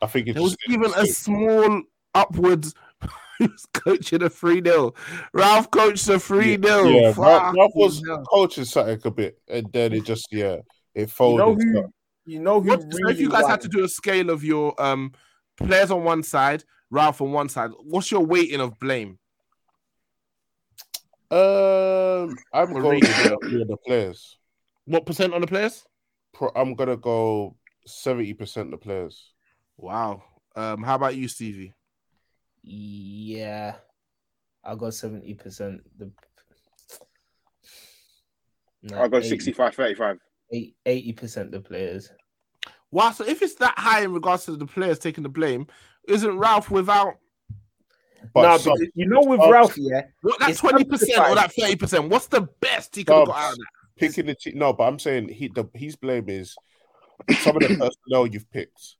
I 0.00 0.06
think 0.06 0.28
it 0.28 0.34
There 0.34 0.42
was 0.42 0.56
just 0.56 0.70
even 0.70 0.92
a 0.96 1.06
small 1.06 1.82
upwards. 2.14 2.74
He 3.38 3.46
was 3.46 3.66
coaching 3.72 4.22
a 4.22 4.30
3 4.30 4.62
0. 4.62 4.94
Ralph 5.32 5.70
coached 5.70 6.08
a 6.08 6.18
3 6.20 6.56
0. 6.62 6.84
Yeah, 6.84 7.12
Ralph, 7.16 7.54
Ralph 7.56 7.72
was 7.74 8.02
coaching 8.30 8.64
something 8.64 9.00
a 9.04 9.10
bit, 9.10 9.38
and 9.48 9.70
then 9.72 9.92
it 9.92 10.04
just 10.04 10.28
yeah, 10.30 10.58
it 10.94 11.00
You 11.00 11.06
folded. 11.08 11.38
know 11.38 11.54
who 11.54 11.92
you 12.26 12.38
know 12.40 12.60
who 12.60 12.70
What, 12.70 12.82
so 12.82 12.88
really 13.02 13.14
if 13.14 13.20
you 13.20 13.28
guys 13.28 13.42
won? 13.42 13.50
had 13.50 13.60
to 13.62 13.68
do 13.68 13.84
a 13.84 13.88
scale 13.88 14.30
of 14.30 14.44
your 14.44 14.80
um 14.80 15.12
players 15.56 15.90
on 15.90 16.04
one 16.04 16.22
side, 16.22 16.64
Ralph 16.90 17.20
on 17.20 17.32
one 17.32 17.48
side, 17.48 17.70
what's 17.82 18.10
your 18.10 18.24
weighting 18.24 18.60
of 18.60 18.78
blame? 18.78 19.18
Um, 21.30 22.36
I'm 22.52 22.72
Or 22.76 22.82
going 22.82 23.00
to 23.00 23.06
the, 23.08 23.64
the 23.68 23.76
players. 23.84 24.38
What 24.84 25.06
percent 25.06 25.34
on 25.34 25.40
the 25.40 25.46
players? 25.46 25.84
Pro, 26.32 26.50
I'm 26.54 26.74
gonna 26.74 26.96
go 26.96 27.56
seventy 27.86 28.34
percent 28.34 28.70
the 28.70 28.76
players. 28.76 29.32
Wow. 29.76 30.22
Um, 30.54 30.82
how 30.84 30.94
about 30.94 31.16
you, 31.16 31.26
Stevie? 31.26 31.74
Yeah, 32.66 33.74
I 34.64 34.74
got 34.74 34.94
seventy 34.94 35.34
percent. 35.34 35.82
The 35.98 36.10
No, 38.82 38.98
I'll 38.98 39.08
go 39.08 39.18
80 39.18 39.28
65 39.28 39.74
35. 39.74 40.18
eighty 40.86 41.12
percent 41.12 41.50
the 41.52 41.60
players. 41.60 42.10
Wow, 42.90 43.10
so 43.12 43.24
if 43.26 43.42
it's 43.42 43.54
that 43.56 43.74
high 43.78 44.02
in 44.02 44.12
regards 44.12 44.44
to 44.44 44.56
the 44.56 44.66
players 44.66 44.98
taking 44.98 45.22
the 45.22 45.28
blame, 45.28 45.66
isn't 46.06 46.38
Ralph 46.38 46.70
without 46.70 47.14
But 48.32 48.42
no, 48.42 48.58
some- 48.58 48.74
you 48.94 49.06
know 49.08 49.22
with 49.22 49.40
some- 49.40 49.50
Ralph, 49.50 49.76
yeah, 49.76 50.02
what 50.22 50.38
that 50.40 50.56
twenty 50.56 50.84
percent 50.84 51.18
or 51.18 51.34
that 51.34 51.52
thirty 51.52 51.76
percent? 51.76 52.08
What's 52.08 52.26
the 52.26 52.42
best 52.60 52.94
he 52.96 53.04
could 53.04 53.16
have 53.16 53.26
got 53.26 53.36
out 53.36 53.52
of 53.52 53.58
that? 53.58 53.66
picking 53.96 54.26
the 54.26 54.34
team. 54.34 54.58
No, 54.58 54.72
but 54.72 54.84
I'm 54.84 54.98
saying 54.98 55.28
he 55.28 55.48
the 55.48 55.64
his 55.74 55.96
blame 55.96 56.28
is 56.28 56.54
some 57.40 57.56
of 57.56 57.62
the 57.62 57.68
personnel 57.78 58.26
you've 58.26 58.50
picked, 58.50 58.96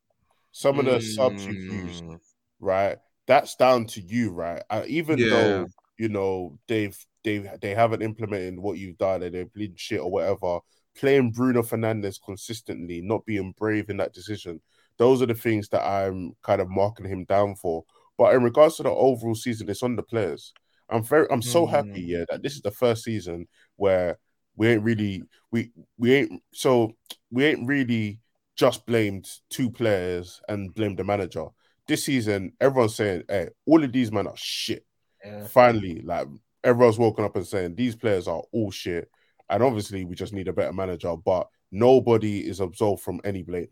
some 0.53 0.79
of 0.79 0.85
the 0.87 1.01
subs 1.01 1.45
you've 1.47 1.57
used, 1.57 2.05
Mm. 2.05 2.21
right? 2.61 2.99
That's 3.27 3.55
down 3.57 3.87
to 3.89 4.01
you, 4.01 4.31
right? 4.33 4.63
Uh, 4.71 4.83
even 4.87 5.21
Yeah. 5.21 5.29
though 5.29 5.71
you 5.99 6.09
know 6.09 6.59
they've 6.69 6.97
they 7.23 7.39
they 7.61 7.75
haven't 7.75 8.03
implemented 8.03 8.59
what 8.59 8.79
you've 8.79 8.99
done 8.99 9.23
and 9.23 9.35
they're 9.35 9.47
bleeding 9.47 9.77
shit 9.77 10.01
or 10.01 10.11
whatever. 10.11 10.59
Playing 10.97 11.33
Bruno 11.33 11.63
Fernandes 11.63 12.21
consistently, 12.25 13.01
not 13.03 13.25
being 13.27 13.53
brave 13.59 13.91
in 13.91 13.97
that 13.97 14.13
decision, 14.13 14.61
those 14.97 15.23
are 15.23 15.27
the 15.27 15.35
things 15.35 15.69
that 15.71 15.85
I'm 15.85 16.33
kind 16.43 16.61
of 16.61 16.69
marking 16.69 17.07
him 17.07 17.25
down 17.25 17.57
for. 17.57 17.85
But 18.17 18.35
in 18.35 18.45
regards 18.45 18.77
to 18.77 18.85
the 18.85 18.91
overall 18.91 19.35
season, 19.35 19.69
it's 19.69 19.83
on 19.83 19.97
the 19.97 20.03
players. 20.05 20.55
I'm 20.89 21.03
very, 21.03 21.27
I'm 21.31 21.43
so 21.43 21.67
happy, 21.67 22.01
Mm. 22.01 22.07
yeah, 22.07 22.25
that 22.31 22.43
this 22.43 22.55
is 22.55 22.63
the 22.63 22.71
first 22.71 23.03
season 23.05 23.49
where 23.77 24.19
we 24.57 24.69
ain't 24.69 24.83
really, 24.85 25.23
we 25.51 25.73
we 25.99 26.15
ain't 26.15 26.43
so 26.53 26.93
we 27.31 27.45
ain't 27.45 27.67
really 27.67 28.21
just 28.57 28.87
blamed 28.87 29.29
two 29.51 29.71
players 29.71 30.41
and 30.49 30.73
blamed 30.75 30.99
the 30.99 31.05
manager. 31.05 31.47
This 31.87 32.05
season, 32.05 32.53
everyone's 32.61 32.95
saying, 32.95 33.25
"Hey, 33.29 33.51
all 33.67 33.83
of 33.83 33.93
these 33.93 34.11
men 34.11 34.27
are 34.27 34.37
shit." 34.37 34.87
yeah. 35.25 35.47
Finally, 35.47 36.01
like 36.03 36.29
everyone's 36.63 36.99
woken 36.99 37.25
up 37.25 37.37
and 37.37 37.47
saying 37.47 37.75
these 37.75 37.97
players 37.97 38.29
are 38.29 38.43
all 38.53 38.71
shit, 38.71 39.11
and 39.49 39.63
obviously 39.63 40.05
we 40.05 40.15
just 40.15 40.33
need 40.33 40.49
a 40.49 40.53
better 40.53 40.73
manager. 40.73 41.15
But 41.17 41.49
nobody 41.71 42.41
is 42.41 42.61
absolved 42.61 43.03
from 43.03 43.21
any 43.25 43.43
blame. 43.43 43.69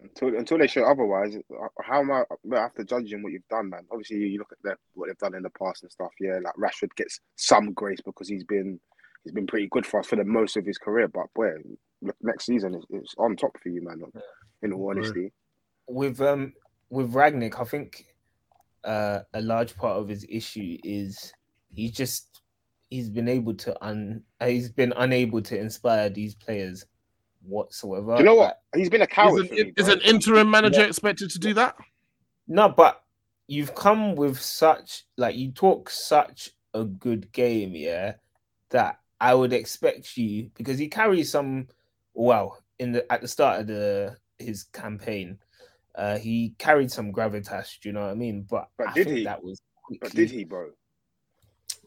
Until, 0.00 0.36
until 0.36 0.58
they 0.58 0.68
show 0.68 0.84
otherwise, 0.84 1.36
how 1.82 2.00
am 2.00 2.12
I 2.12 2.22
after 2.56 2.84
judging 2.84 3.20
what 3.22 3.32
you've 3.32 3.48
done, 3.50 3.70
man? 3.70 3.84
Obviously, 3.90 4.18
you 4.18 4.38
look 4.38 4.52
at 4.52 4.58
their, 4.62 4.78
what 4.94 5.08
they've 5.08 5.18
done 5.18 5.34
in 5.34 5.42
the 5.42 5.50
past 5.50 5.82
and 5.82 5.90
stuff. 5.90 6.12
Yeah, 6.20 6.38
like 6.42 6.54
Rashford 6.54 6.94
gets 6.96 7.18
some 7.34 7.72
grace 7.72 8.00
because 8.04 8.28
he's 8.28 8.44
been 8.44 8.78
he's 9.24 9.32
been 9.32 9.46
pretty 9.46 9.68
good 9.70 9.84
for 9.84 10.00
us 10.00 10.06
for 10.06 10.16
the 10.16 10.24
most 10.24 10.56
of 10.56 10.64
his 10.64 10.78
career. 10.78 11.08
But 11.08 11.26
boy, 11.34 11.50
look, 12.00 12.16
next 12.22 12.46
season 12.46 12.74
is 12.74 12.84
it's 12.90 13.14
on 13.18 13.36
top 13.36 13.58
for 13.60 13.70
you, 13.70 13.82
man. 13.82 14.00
In 14.62 14.72
all 14.72 14.90
honesty, 14.90 15.32
with 15.88 16.20
um 16.20 16.52
with 16.90 17.12
Rangnick, 17.12 17.60
I 17.60 17.64
think 17.64 18.06
uh, 18.84 19.20
a 19.34 19.40
large 19.40 19.76
part 19.76 19.98
of 19.98 20.08
his 20.08 20.24
issue 20.28 20.78
is 20.84 21.32
he's 21.70 21.92
just 21.92 22.42
he's 22.90 23.10
been 23.10 23.28
able 23.28 23.54
to 23.54 23.84
un 23.84 24.22
uh, 24.40 24.46
he's 24.46 24.70
been 24.70 24.92
unable 24.96 25.42
to 25.42 25.58
inspire 25.58 26.08
these 26.08 26.34
players 26.34 26.86
whatsoever. 27.42 28.16
Do 28.16 28.20
you 28.20 28.24
know 28.24 28.34
what? 28.34 28.62
He's 28.74 28.90
been 28.90 29.02
a 29.02 29.06
coward. 29.06 29.46
Is 29.46 29.50
an, 29.50 29.56
me, 29.56 29.72
is 29.76 29.88
an 29.88 30.00
interim 30.00 30.50
manager 30.50 30.82
expected 30.82 31.30
to 31.30 31.38
do 31.38 31.54
that? 31.54 31.76
No, 32.46 32.68
but 32.68 33.02
you've 33.46 33.74
come 33.74 34.14
with 34.14 34.40
such 34.40 35.04
like 35.16 35.36
you 35.36 35.52
talk 35.52 35.90
such 35.90 36.50
a 36.74 36.84
good 36.84 37.30
game, 37.32 37.74
yeah, 37.74 38.14
that 38.70 39.00
I 39.20 39.34
would 39.34 39.52
expect 39.52 40.16
you 40.16 40.50
because 40.54 40.78
he 40.78 40.88
carries 40.88 41.30
some 41.30 41.68
well 42.14 42.62
in 42.78 42.92
the 42.92 43.10
at 43.12 43.20
the 43.20 43.28
start 43.28 43.60
of 43.60 43.66
the 43.66 44.16
his 44.38 44.64
campaign, 44.64 45.38
uh 45.98 46.16
he 46.16 46.54
carried 46.58 46.90
some 46.90 47.12
gravitas, 47.12 47.78
do 47.82 47.90
you 47.90 47.92
know 47.92 48.02
what 48.02 48.10
I 48.10 48.14
mean? 48.14 48.46
But, 48.48 48.68
But 48.78 48.88
I 48.88 48.92
did 48.94 49.04
think 49.06 49.18
he? 49.18 49.24
that 49.24 49.42
was 49.42 49.60
quickly... 49.82 49.98
But 50.00 50.12
did 50.14 50.30
he, 50.30 50.44
bro? 50.44 50.70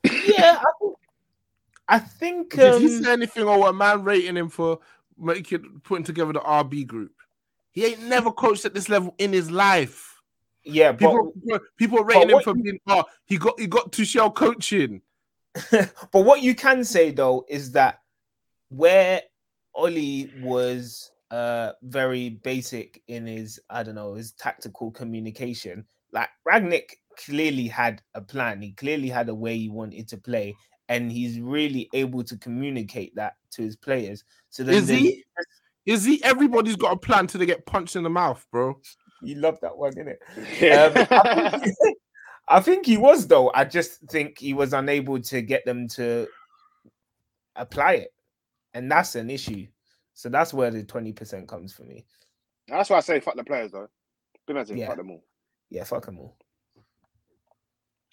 Yeah, 0.03 0.59
I 0.59 0.71
think 0.79 0.95
I 1.87 1.99
think 1.99 2.55
Did 2.55 2.81
he 2.81 2.95
um, 2.95 3.03
say 3.03 3.11
anything 3.11 3.43
or 3.43 3.67
a 3.69 3.73
man 3.73 4.03
rating 4.03 4.37
him 4.37 4.49
for 4.49 4.79
making 5.17 5.81
putting 5.83 6.05
together 6.05 6.33
the 6.33 6.39
RB 6.39 6.87
group? 6.87 7.11
He 7.71 7.85
ain't 7.85 8.03
never 8.03 8.31
coached 8.31 8.65
at 8.65 8.73
this 8.73 8.89
level 8.89 9.13
in 9.17 9.33
his 9.33 9.51
life. 9.51 10.21
yeah, 10.63 10.91
but 10.91 10.99
People, 10.99 11.33
people 11.77 11.99
are 11.99 12.05
rating 12.05 12.29
him 12.29 12.35
what 12.35 12.43
for 12.43 12.53
being 12.53 12.79
oh 12.87 13.03
he 13.25 13.37
got 13.37 13.59
he 13.59 13.67
got 13.67 13.91
to 13.91 14.05
shell 14.05 14.31
coaching. 14.31 15.01
but 15.71 15.91
what 16.13 16.41
you 16.41 16.55
can 16.55 16.83
say 16.85 17.11
though 17.11 17.45
is 17.49 17.73
that 17.73 17.99
where 18.69 19.21
Oli 19.75 20.31
was 20.41 21.11
uh 21.31 21.71
very 21.83 22.29
basic 22.29 23.01
in 23.07 23.25
his 23.25 23.59
I 23.69 23.83
don't 23.83 23.95
know 23.95 24.13
his 24.13 24.33
tactical 24.33 24.91
communication, 24.91 25.85
like 26.11 26.29
Rangnick 26.47 26.91
clearly 27.17 27.67
had 27.67 28.01
a 28.15 28.21
plan. 28.21 28.61
He 28.61 28.71
clearly 28.73 29.09
had 29.09 29.29
a 29.29 29.35
way 29.35 29.57
he 29.57 29.69
wanted 29.69 30.07
to 30.09 30.17
play, 30.17 30.55
and 30.89 31.11
he's 31.11 31.39
really 31.39 31.89
able 31.93 32.23
to 32.23 32.37
communicate 32.37 33.15
that 33.15 33.35
to 33.51 33.63
his 33.63 33.75
players. 33.75 34.23
So 34.49 34.63
then 34.63 34.75
Is 34.75 34.89
he? 34.89 35.23
Is 35.85 36.03
he? 36.03 36.23
Everybody's 36.23 36.75
got 36.75 36.93
a 36.93 36.97
plan 36.97 37.27
till 37.27 37.39
they 37.39 37.45
get 37.45 37.65
punched 37.65 37.95
in 37.95 38.03
the 38.03 38.09
mouth, 38.09 38.45
bro. 38.51 38.79
You 39.21 39.35
love 39.35 39.59
that 39.61 39.77
one, 39.77 39.93
innit? 39.93 40.17
Um, 40.37 41.07
I, 41.11 41.59
think, 41.59 41.97
I 42.47 42.59
think 42.59 42.85
he 42.85 42.97
was 42.97 43.27
though. 43.27 43.51
I 43.53 43.65
just 43.65 44.01
think 44.09 44.39
he 44.39 44.53
was 44.53 44.73
unable 44.73 45.19
to 45.21 45.41
get 45.41 45.65
them 45.65 45.87
to 45.89 46.27
apply 47.55 47.93
it, 47.93 48.13
and 48.73 48.91
that's 48.91 49.15
an 49.15 49.29
issue. 49.29 49.67
So 50.21 50.29
that's 50.29 50.53
where 50.53 50.69
the 50.69 50.83
twenty 50.83 51.13
percent 51.13 51.47
comes 51.47 51.73
for 51.73 51.81
me. 51.81 52.05
That's 52.67 52.91
why 52.91 52.97
I 52.97 52.99
say 52.99 53.19
fuck 53.19 53.35
the 53.35 53.43
players, 53.43 53.71
though. 53.71 53.87
Be 54.45 54.53
Yeah. 54.75 54.85
fuck 54.85 54.97
them 54.97 55.09
all. 55.09 55.23
Yeah, 55.71 55.83
fuck 55.83 56.05
them 56.05 56.19
all. 56.19 56.37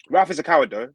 Ralph 0.09 0.31
is 0.31 0.39
a 0.39 0.43
coward, 0.43 0.71
though. 0.71 0.89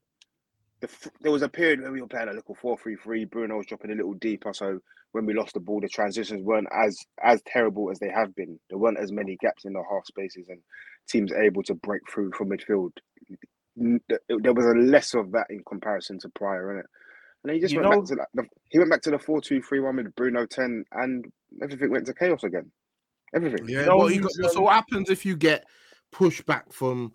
the, 0.81 0.89
there 1.21 1.31
was 1.31 1.43
a 1.43 1.49
period 1.49 1.81
where 1.83 1.93
we 1.93 2.01
were 2.01 2.09
playing 2.09 2.31
a 2.31 2.33
little 2.33 2.57
4-3-3. 2.57 3.31
Bruno 3.31 3.59
was 3.59 3.67
dropping 3.67 3.93
a 3.93 3.95
little 3.95 4.15
deeper, 4.15 4.53
so 4.53 4.81
when 5.13 5.25
we 5.25 5.35
lost 5.35 5.55
the 5.55 5.61
ball, 5.61 5.81
the 5.81 5.89
transitions 5.89 6.43
weren't 6.43 6.67
as 6.75 6.99
as 7.23 7.41
terrible 7.47 7.93
as 7.93 8.01
they 8.01 8.11
have 8.11 8.35
been. 8.35 8.59
There 8.69 8.79
weren't 8.79 8.99
as 8.99 9.13
many 9.13 9.37
gaps 9.37 9.67
in 9.67 9.75
the 9.75 9.85
half 9.89 10.07
spaces, 10.07 10.49
and 10.49 10.59
teams 11.09 11.33
able 11.33 11.63
to 11.63 11.75
break 11.75 12.03
through 12.11 12.33
from 12.33 12.49
midfield. 12.49 12.91
There 13.77 14.53
was 14.53 14.67
a 14.67 14.75
less 14.77 15.15
of 15.15 15.31
that 15.31 15.47
in 15.49 15.63
comparison 15.65 16.19
to 16.21 16.29
prior, 16.31 16.75
innit? 16.75 16.87
And 17.45 17.53
he 17.53 17.61
just 17.61 17.73
You 17.75 17.81
went 17.81 17.93
know- 17.93 18.01
back 18.01 18.09
to 18.09 18.15
like, 18.17 18.29
the, 18.35 18.45
he 18.71 18.79
went 18.79 18.91
back 18.91 19.03
to 19.03 19.11
the 19.11 19.19
4-2-3-1 19.19 19.97
with 20.05 20.15
Bruno 20.15 20.47
10, 20.47 20.85
and 20.93 21.25
everything 21.63 21.91
went 21.91 22.07
to 22.07 22.15
chaos 22.15 22.43
again. 22.43 22.71
Everything. 23.35 23.69
Yeah, 23.69 23.85
know 23.85 23.99
well, 23.99 24.11
you 24.11 24.23
got, 24.23 24.33
so 24.33 24.59
um, 24.59 24.65
what 24.65 24.75
happens 24.75 25.11
if 25.11 25.27
you 25.27 25.37
get 25.37 25.65
pushback 26.13 26.73
from 26.73 27.13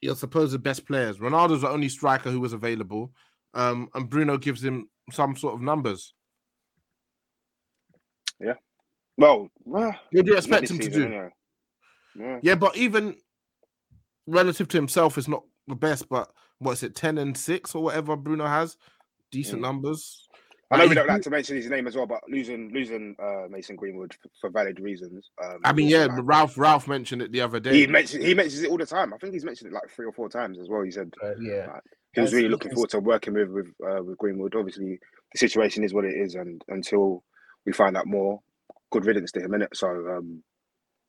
your 0.00 0.16
supposed 0.16 0.60
best 0.62 0.86
players? 0.86 1.18
Ronaldo's 1.18 1.60
the 1.60 1.68
only 1.68 1.88
striker 1.88 2.30
who 2.30 2.40
was 2.40 2.52
available, 2.54 3.12
um, 3.54 3.88
and 3.94 4.08
Bruno 4.10 4.36
gives 4.38 4.64
him 4.64 4.88
some 5.12 5.36
sort 5.36 5.54
of 5.54 5.60
numbers. 5.62 6.12
Well, 9.16 9.50
well, 9.64 9.94
What 10.12 10.24
do 10.24 10.30
you 10.30 10.36
expect 10.38 10.62
this 10.62 10.70
him 10.70 10.78
to 10.78 10.88
do? 10.88 11.04
anyway. 11.04 11.28
Yeah. 12.18 12.38
Yeah, 12.42 12.54
but 12.54 12.74
even 12.74 13.16
relative 14.26 14.66
to 14.68 14.78
himself, 14.78 15.18
is 15.18 15.28
not 15.28 15.42
the 15.66 15.74
best. 15.74 16.08
But 16.08 16.30
what 16.58 16.72
is 16.72 16.82
it, 16.82 16.94
ten 16.94 17.18
and 17.18 17.36
six 17.36 17.74
or 17.74 17.82
whatever 17.82 18.16
Bruno 18.16 18.46
has? 18.46 18.78
Decent 19.30 19.58
Mm. 19.60 19.62
numbers. 19.62 20.26
I 20.72 20.76
know 20.78 20.86
we 20.86 20.94
don't 20.94 21.08
like 21.08 21.22
to 21.22 21.30
mention 21.30 21.56
his 21.56 21.66
name 21.68 21.88
as 21.88 21.96
well, 21.96 22.06
but 22.06 22.20
losing 22.28 22.70
losing 22.72 23.16
uh, 23.20 23.48
Mason 23.50 23.74
Greenwood 23.74 24.14
for, 24.14 24.28
for 24.40 24.50
valid 24.50 24.78
reasons. 24.78 25.28
Um, 25.44 25.58
I 25.64 25.72
mean, 25.72 25.88
yeah, 25.88 26.04
like, 26.06 26.20
Ralph 26.22 26.56
Ralph 26.56 26.86
mentioned 26.86 27.22
it 27.22 27.32
the 27.32 27.40
other 27.40 27.58
day. 27.58 27.72
he 27.74 27.86
mentions 27.88 28.24
he 28.24 28.34
mentions 28.34 28.62
it 28.62 28.70
all 28.70 28.78
the 28.78 28.86
time. 28.86 29.12
I 29.12 29.18
think 29.18 29.32
he's 29.34 29.44
mentioned 29.44 29.72
it 29.72 29.74
like 29.74 29.90
three 29.90 30.06
or 30.06 30.12
four 30.12 30.28
times 30.28 30.60
as 30.60 30.68
well. 30.68 30.82
He 30.82 30.92
said 30.92 31.12
Uh, 31.22 31.34
yeah. 31.40 31.80
he 32.12 32.20
was 32.20 32.32
really 32.32 32.48
looking 32.48 32.70
forward 32.72 32.90
to 32.90 33.00
working 33.00 33.34
with 33.34 33.48
with 33.48 33.66
uh, 33.84 34.00
with 34.04 34.16
Greenwood. 34.18 34.54
Obviously, 34.54 35.00
the 35.32 35.38
situation 35.38 35.82
is 35.82 35.92
what 35.92 36.04
it 36.04 36.14
is, 36.14 36.36
and 36.36 36.62
until 36.68 37.24
we 37.66 37.72
find 37.72 37.96
out 37.96 38.06
more, 38.06 38.40
good 38.92 39.04
riddance 39.04 39.32
to 39.32 39.40
him 39.40 39.54
in 39.54 39.62
it. 39.62 39.76
So, 39.76 39.88
um, 39.88 40.42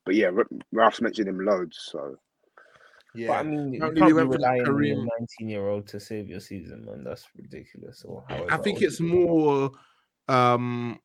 but 0.06 0.16
yeah, 0.16 0.32
Ralph's 0.72 1.02
mentioned 1.02 1.28
him 1.30 1.40
loads. 1.40 1.78
So 1.92 2.16
yeah, 3.14 3.28
But 3.28 3.34
I 3.34 3.44
mean, 3.44 3.74
you 3.74 3.78
Apparently 3.80 4.02
can't 4.02 4.16
we 4.16 4.22
be 4.24 4.28
relying 4.38 4.62
on 4.68 4.82
a 4.84 5.20
19 5.20 5.50
year 5.50 5.68
old 5.68 5.88
to 5.88 6.00
save 6.00 6.28
your 6.30 6.40
season, 6.40 6.86
man. 6.86 7.04
That's 7.04 7.28
ridiculous. 7.38 8.04
Or 8.06 8.24
I 8.30 8.58
think 8.58 8.82
it's 8.82 9.00
more 9.00 9.72
um 10.28 11.00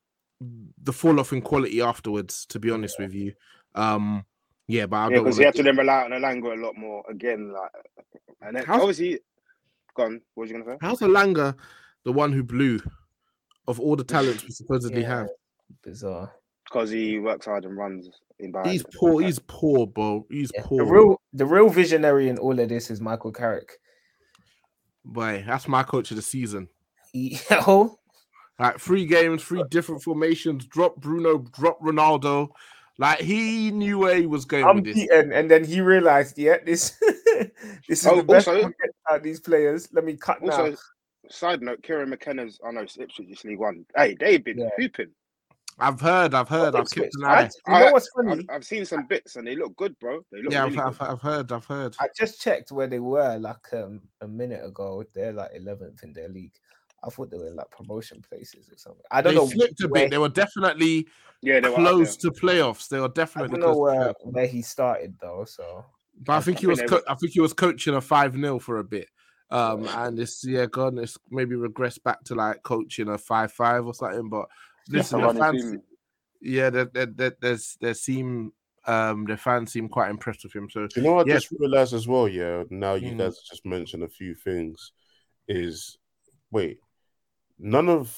the 0.83 0.93
fall 0.93 1.19
off 1.19 1.33
in 1.33 1.41
quality 1.41 1.81
afterwards. 1.81 2.45
To 2.47 2.59
be 2.59 2.69
honest 2.71 2.99
with 2.99 3.13
you, 3.13 3.33
um, 3.75 4.23
yeah, 4.67 4.85
but 4.85 4.97
I 4.97 5.03
yeah, 5.09 5.15
don't. 5.15 5.23
because 5.25 5.35
wanna 5.35 5.41
he 5.41 5.45
had 5.45 5.53
to 5.55 5.63
get- 5.63 5.65
then 5.65 5.77
rely 5.77 6.03
on 6.03 6.11
Elanga 6.11 6.57
a 6.57 6.61
lot 6.61 6.77
more 6.77 7.03
again. 7.09 7.51
Like, 7.51 7.71
and 8.41 8.55
then 8.55 8.65
How's- 8.65 8.81
obviously, 8.81 9.19
gone. 9.95 10.21
What 10.35 10.43
was 10.43 10.51
you 10.51 10.59
gonna 10.59 10.71
say? 10.73 10.77
How's 10.81 10.99
Elanga 10.99 11.55
the 12.03 12.13
one 12.13 12.31
who 12.31 12.43
blew 12.43 12.79
of 13.67 13.79
all 13.79 13.95
the 13.95 14.03
talents 14.03 14.43
we 14.43 14.51
supposedly 14.51 15.01
Yeah, 15.01 15.19
have? 15.19 15.29
Bizarre. 15.83 16.31
Because 16.63 16.89
he 16.91 17.17
works 17.19 17.45
hard 17.45 17.65
and 17.65 17.75
runs 17.77 18.05
in 18.05 18.11
behind. 18.11 18.26
He's 18.65 18.83
poor. 18.95 19.21
He's 19.21 19.39
poor, 19.39 19.87
bro. 19.87 20.25
He's 20.29 20.51
Yeah. 20.53 20.61
poor. 20.65 20.85
The 20.85 20.91
real, 20.91 21.21
the 21.33 21.45
real 21.45 21.69
visionary 21.69 22.29
in 22.29 22.37
all 22.37 22.59
of 22.59 22.69
this 22.69 22.91
is 22.91 23.01
Michael 23.01 23.31
Carrick. 23.31 23.71
Boy, 25.03 25.43
that's 25.47 25.67
my 25.67 25.83
coach 25.83 26.11
of 26.11 26.17
the 26.17 26.21
season. 26.23 26.67
He, 27.13 27.39
oh, 27.51 27.97
Like 28.59 28.79
three 28.79 29.05
games, 29.05 29.43
three 29.43 29.63
different 29.69 30.03
formations. 30.03 30.65
Drop 30.65 30.97
Bruno, 30.97 31.39
drop 31.53 31.79
Ronaldo. 31.81 32.49
Like 32.99 33.19
he 33.19 33.69
knew 33.71 33.99
where 33.99 34.15
he 34.15 34.25
was 34.25 34.45
going 34.45 34.65
I'm 34.65 34.77
with 34.77 34.85
this. 34.85 34.95
beaten, 34.95 35.31
and 35.31 35.49
then 35.51 35.63
he 35.63 35.81
realized, 35.81 36.37
yeah, 36.37 36.57
this, 36.65 36.97
this 37.87 37.99
is 38.01 38.07
Oh, 38.07 38.17
the 38.17 38.23
best 38.23 38.47
also- 38.47 38.59
I 38.59 38.61
can 38.63 38.73
get 38.81 38.89
out 39.11 39.17
of 39.17 39.23
these 39.23 39.39
players. 39.39 39.87
Let 39.93 40.03
me 40.03 40.17
cut 40.17 40.41
Also, 40.41 40.71
now. 40.71 40.77
side 41.29 41.61
note, 41.61 41.83
Kieran 41.83 42.09
McKenna's. 42.09 42.59
I 42.65 42.71
know 42.71 42.81
it's 42.81 42.97
Ipswich 42.97 43.29
is 43.29 43.43
League 43.43 43.59
One. 43.59 43.85
Hey, 43.95 44.15
they've 44.19 44.43
been 44.43 44.57
Yeah. 44.59 44.69
hooping. 44.77 45.11
I've 45.79 46.01
heard, 46.01 46.33
I've 46.33 46.49
heard, 46.49 46.75
I've 46.75 46.89
kept 46.89 47.13
an 47.15 47.23
I- 47.25 47.27
eye. 47.43 47.49
You 47.67 47.73
know 47.85 47.91
what's 47.91 48.09
I've, 48.17 48.25
funny? 48.27 48.45
I've 48.49 48.65
seen 48.65 48.83
some 48.85 49.05
bits 49.05 49.35
and 49.35 49.45
they 49.45 49.55
look 49.55 49.75
good, 49.75 49.97
bro. 49.99 50.21
They 50.31 50.41
look 50.41 50.51
Yeah, 50.51 50.63
really 50.63 50.79
I've, 50.79 50.97
good. 50.97 51.05
I've, 51.07 51.11
I've 51.13 51.21
heard, 51.21 51.51
I've 51.51 51.65
heard. 51.65 51.95
I 51.99 52.07
just 52.17 52.41
checked 52.41 52.71
where 52.71 52.87
they 52.87 52.99
were 52.99 53.37
like 53.37 53.71
um, 53.73 54.01
a 54.21 54.27
minute 54.27 54.65
ago. 54.65 55.03
They're 55.13 55.33
like 55.33 55.53
11th 55.53 56.03
in 56.03 56.13
their 56.13 56.29
league. 56.29 56.53
I 57.03 57.09
thought 57.09 57.29
they 57.29 57.37
were 57.37 57.47
in 57.47 57.55
like 57.55 57.69
promotion 57.69 58.23
places 58.27 58.69
or 58.71 58.77
something. 58.77 59.03
I 59.11 59.21
don't 59.21 59.35
They 59.35 59.39
know. 59.39 59.47
flipped 59.47 59.83
a 59.83 59.87
where- 59.87 60.03
bit. 60.05 60.11
They 60.11 60.17
were 60.17 60.29
definitely 60.29 61.07
Yeah, 61.41 61.59
they 61.59 61.69
were 61.69 61.75
close 61.75 62.17
there. 62.17 62.31
to 62.31 62.39
playoffs. 62.41 62.87
They 62.89 62.99
were 62.99 63.05
I 63.05 63.11
definitely 63.13 63.59
don't 63.59 63.69
know 63.69 63.73
close 63.75 63.93
to 63.93 63.99
where, 63.99 64.13
where 64.33 64.47
he 64.47 64.63
started 64.63 65.15
though. 65.21 65.45
So 65.47 65.85
But 66.23 66.33
I 66.33 66.41
think 66.41 66.57
he 66.59 66.65
was. 66.65 66.81
Co- 66.81 67.03
I 67.07 67.13
think 67.13 67.33
he 67.33 67.39
was 67.39 67.53
coaching 67.53 67.93
a 67.93 68.01
five 68.01 68.33
0 68.33 68.57
for 68.59 68.79
a 68.79 68.83
bit. 68.83 69.09
Um, 69.51 69.87
and 69.89 70.19
it's 70.19 70.43
yeah, 70.43 70.65
God, 70.65 70.97
it's 70.97 71.17
maybe 71.29 71.55
regressed 71.55 72.01
back 72.03 72.23
to 72.25 72.35
like 72.35 72.63
coaching 72.63 73.09
a 73.09 73.17
five 73.19 73.51
five 73.51 73.85
or 73.85 73.93
something. 73.93 74.27
But 74.27 74.47
listen, 74.89 75.21
the 75.21 75.33
fans, 75.39 75.63
team. 75.63 75.81
yeah, 76.41 76.69
that 76.69 76.93
there, 76.93 77.05
there, 77.07 77.37
there's 77.39 77.77
there 77.81 77.93
seem 77.93 78.53
um 78.85 79.25
the 79.25 79.37
fans 79.37 79.71
seem 79.71 79.89
quite 79.89 80.09
impressed 80.09 80.43
with 80.43 80.55
him. 80.55 80.69
So 80.69 80.87
you 80.95 81.01
know 81.01 81.19
I 81.19 81.23
Yeah. 81.25 81.35
just 81.35 81.51
realized 81.51 81.93
as 81.93 82.07
well? 82.07 82.27
Yeah, 82.27 82.63
now 82.69 82.93
you 82.95 83.11
Mm. 83.11 83.17
guys 83.19 83.41
just 83.49 83.65
mentioned 83.65 84.03
a 84.03 84.07
few 84.09 84.35
things. 84.35 84.91
Is 85.47 85.97
wait, 86.51 86.79
none 87.59 87.89
of 87.89 88.17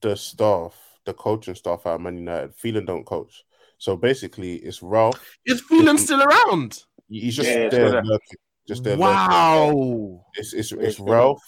the 0.00 0.16
staff, 0.16 0.74
the 1.04 1.14
coaching 1.14 1.54
staff 1.54 1.86
at 1.86 2.00
Man 2.00 2.16
United, 2.16 2.54
Phelan 2.54 2.84
don't 2.84 3.04
coach. 3.04 3.44
So 3.78 3.96
basically, 3.96 4.56
it's 4.56 4.82
Ralf. 4.82 5.20
is 5.44 5.60
Phelan 5.60 5.98
still 5.98 6.22
around? 6.22 6.84
He's 7.08 7.36
just 7.36 7.48
Yeah, 7.48 7.68
there, 7.68 8.02
lurking, 8.02 8.38
just 8.66 8.82
there. 8.84 8.96
lurking. 8.96 9.10
Wow. 9.10 10.24
It's 10.34 10.52
it's 10.52 10.72
it's 10.72 10.82
it's. 10.82 11.00
Ralf. 11.00 11.42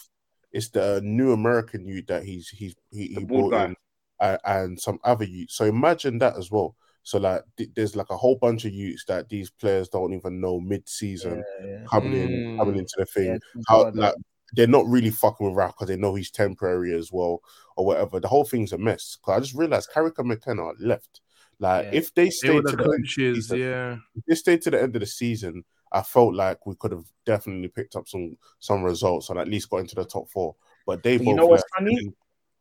It's 0.53 0.71
the 0.71 1.01
new 1.05 1.33
American 1.33 1.87
youth 1.87 2.07
that 2.07 2.25
he's 2.25 2.49
he's 2.49 2.75
he, 2.91 3.09
he 3.09 3.25
bald 3.25 3.51
brought 3.51 3.51
guy. 3.51 3.65
in, 3.67 3.77
uh, 4.21 4.39
and 4.45 4.79
some 4.81 4.99
other 5.05 5.25
youth. 5.25 5.51
So 5.51 5.65
imagine 5.65 6.19
that 6.19 6.37
as 6.37 6.51
well. 6.51 6.77
So 7.03 7.19
like, 7.19 7.43
th- 7.57 7.71
there's 7.75 7.97
like 7.97 8.11
a 8.11 8.17
whole 8.17 8.37
bunch 8.37 8.65
of 8.67 8.73
youths 8.75 9.05
that 9.07 9.29
these 9.29 9.51
players 9.51 9.89
don't 9.89 10.13
even 10.13 10.41
know 10.41 10.61
mid-season 10.61 11.43
yeah, 11.65 11.85
coming 11.89 12.13
in, 12.15 12.59
coming 12.59 12.75
Mm. 12.75 12.79
into 12.81 12.95
the 12.99 13.07
thing. 13.07 13.27
yeah, 13.55 13.63
How 13.67 13.91
like 13.95 14.15
they're 14.55 14.67
not 14.67 14.87
really 14.87 15.11
fucking 15.11 15.47
with 15.47 15.57
Ralf 15.57 15.75
because 15.75 15.89
they 15.89 15.97
know 15.97 16.15
he's 16.15 16.31
temporary 16.31 16.95
as 16.95 17.11
well 17.13 17.41
or 17.77 17.87
whatever. 17.87 18.19
The 18.21 18.29
whole 18.29 18.45
thing's 18.45 18.73
a 18.73 18.79
mess. 18.79 19.17
Because 19.21 19.37
I 19.37 19.41
just 19.41 19.55
realized 19.55 19.91
Carrick 19.93 20.19
and 20.19 20.29
McKenna 20.29 20.71
left. 20.81 21.21
Like 21.61 21.87
Yeah. 21.87 21.91
if 21.99 22.15
they 22.15 22.25
They 22.25 22.31
stayed 22.31 22.55
were 22.65 22.71
to 22.71 22.77
the 22.77 22.83
the 22.85 22.93
end, 22.95 23.07
season. 23.09 23.59
yeah. 23.59 23.97
if 24.15 24.25
they 24.27 24.35
stayed 24.35 24.63
to 24.63 24.71
the 24.71 24.83
end 24.83 24.95
of 24.97 25.01
the 25.01 25.07
season, 25.07 25.65
I 25.93 26.03
felt 26.03 26.35
like 26.35 26.67
we 26.67 26.75
could 26.77 26.93
have 26.93 27.05
definitely 27.25 27.69
picked 27.69 27.97
up 27.97 28.07
some 28.07 28.37
some 28.59 28.83
results 28.83 29.31
and 29.31 29.39
at 29.39 29.49
least 29.49 29.71
got 29.71 29.79
into 29.79 29.95
the 29.95 30.05
top 30.05 30.29
four. 30.31 30.57
But 30.87 31.03
they 31.03 31.17
But 31.17 31.25
both 31.25 31.29
you 31.29 31.35
know 31.37 31.47
what's 31.47 31.63
left. 31.63 31.73
funny? 31.79 32.13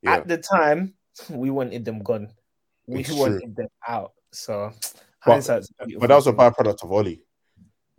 Yeah, 0.02 0.14
At 0.16 0.28
the 0.28 0.38
time, 0.38 0.94
we 1.30 1.50
wanted 1.50 1.86
them 1.86 2.00
gone. 2.00 2.30
We 2.88 3.00
It's 3.02 3.10
true. 3.10 3.20
wanted 3.20 3.56
them 3.56 3.68
out. 3.88 4.14
So 4.32 4.72
But- 5.26 5.46
but 6.00 6.08
that 6.08 6.16
was 6.16 6.28
a 6.28 6.34
byproduct 6.34 6.84
of 6.84 6.92
Ole. 6.92 7.18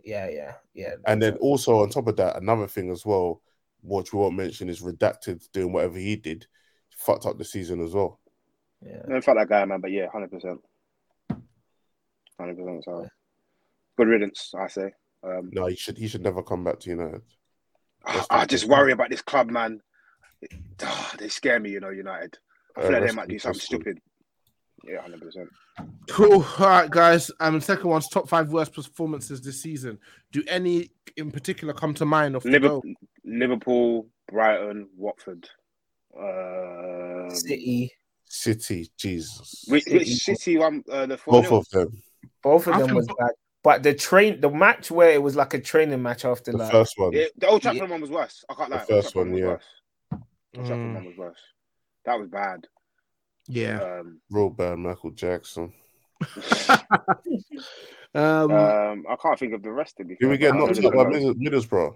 Yeah, 0.03 0.29
yeah, 0.29 0.53
yeah. 0.73 0.95
And 1.05 1.21
then 1.21 1.35
also 1.37 1.81
on 1.81 1.89
top 1.89 2.07
of 2.07 2.15
that, 2.15 2.37
another 2.37 2.67
thing 2.67 2.89
as 2.89 3.05
well, 3.05 3.41
which 3.83 4.13
we 4.13 4.19
won't 4.19 4.35
mention, 4.35 4.69
is 4.69 4.81
redacted 4.81 5.47
doing 5.51 5.71
whatever 5.73 5.97
he 5.97 6.15
did, 6.15 6.47
fucked 6.89 7.25
up 7.25 7.37
the 7.37 7.45
season 7.45 7.81
as 7.83 7.93
well. 7.93 8.19
yeah. 8.81 9.01
I 9.05 9.09
don't 9.09 9.23
felt 9.23 9.37
that 9.37 9.49
guy, 9.49 9.63
man, 9.65 9.81
but 9.81 9.91
yeah, 9.91 10.07
hundred 10.11 10.31
percent, 10.31 10.61
hundred 12.39 12.57
percent. 12.57 12.83
So 12.85 13.07
good 13.97 14.07
riddance, 14.07 14.53
I 14.57 14.67
say. 14.67 14.91
Um, 15.23 15.49
No, 15.53 15.65
he 15.67 15.75
should 15.75 15.97
he 15.97 16.07
should 16.07 16.23
never 16.23 16.41
come 16.41 16.63
back 16.63 16.79
to 16.79 16.89
United. 16.89 17.21
I, 18.05 18.25
I 18.29 18.45
just 18.45 18.65
worry 18.67 18.93
about 18.93 19.09
this 19.09 19.21
club, 19.21 19.49
man. 19.49 19.81
Ah, 20.81 21.13
they 21.19 21.27
scare 21.27 21.59
me, 21.59 21.71
you 21.71 21.81
know. 21.81 21.89
United. 21.89 22.37
I 22.79 22.81
feel 22.81 22.89
Uh, 22.89 22.93
like 22.93 22.99
they 23.01 23.05
rest 23.05 23.15
might 23.15 23.23
in 23.23 23.29
do 23.29 23.39
something 23.39 23.59
stupid. 23.59 23.99
Yeah, 24.87 25.01
hundred 25.01 25.21
percent. 25.21 25.49
Cool. 26.09 26.45
All 26.59 26.67
right, 26.67 26.89
guys. 26.89 27.29
Um, 27.41 27.59
second 27.59 27.89
one's 27.89 28.07
top 28.07 28.29
five 28.29 28.49
worst 28.51 28.73
performances 28.73 29.41
this 29.41 29.61
season. 29.61 29.99
Do 30.31 30.41
any 30.47 30.91
in 31.17 31.31
particular 31.31 31.73
come 31.73 31.93
to 31.95 32.05
mind 32.05 32.35
off 32.35 32.43
the 32.43 32.51
Liverpool. 32.51 32.83
Liverpool, 33.25 34.07
Brighton, 34.31 34.87
Watford. 34.95 35.49
Um, 36.17 37.29
City, 37.35 37.91
City, 38.25 38.89
Jesus. 38.97 39.65
Which, 39.67 39.85
which 39.85 40.07
City. 40.07 40.35
City 40.35 40.57
one? 40.57 40.83
Uh, 40.89 41.05
the 41.05 41.19
Both 41.25 41.51
of 41.51 41.69
them. 41.69 42.01
both 42.41 42.67
of 42.67 42.77
them 42.77 42.95
was 42.95 43.07
bo- 43.07 43.15
bad. 43.19 43.31
But 43.61 43.83
the 43.83 43.93
train, 43.93 44.39
the 44.39 44.49
match 44.49 44.89
where 44.89 45.11
it 45.11 45.21
was 45.21 45.35
like 45.35 45.53
a 45.53 45.59
training 45.59 46.01
match 46.01 46.23
after 46.23 46.51
The 46.53 46.57
like 46.59 46.71
first 46.71 46.93
one. 46.97 47.11
Yeah, 47.11 47.25
the 47.37 47.47
Old 47.47 47.61
Trafford 47.61 47.89
one 47.89 47.99
was 48.01 48.09
worse. 48.09 48.45
I 48.49 48.53
can't 48.53 48.69
The 48.69 48.75
lie. 48.77 48.81
Old 48.81 48.87
first 48.87 49.15
one, 49.15 49.35
yeah. 49.35 49.45
worse. 49.47 49.63
Old 50.13 50.65
Trafford 50.65 50.77
Mm, 50.77 50.93
one 50.95 51.05
was 51.05 51.17
worse. 51.17 51.39
That 52.05 52.19
was 52.19 52.27
bad. 52.29 52.65
yeah. 53.47 53.79
Um, 53.99 54.21
Real 54.29 54.49
bad 54.49 54.77
Michael 54.79 55.11
Jackson. 55.11 55.73
Um, 58.15 58.51
um, 58.51 59.05
I 59.07 59.15
can't 59.21 59.37
think 59.37 59.53
of 59.53 59.61
the 59.61 59.71
rest 59.71 59.99
of 59.99 60.09
it. 60.09 60.17
Did 60.19 60.27
we 60.29 60.37
get 60.39 60.55
knocked 60.55 60.81
don't 60.81 60.85
out 60.87 60.93
by 61.11 61.15
even 61.15 61.27
know. 61.27 61.33
Middles- 61.37 61.67
Middlesbrough? 61.67 61.95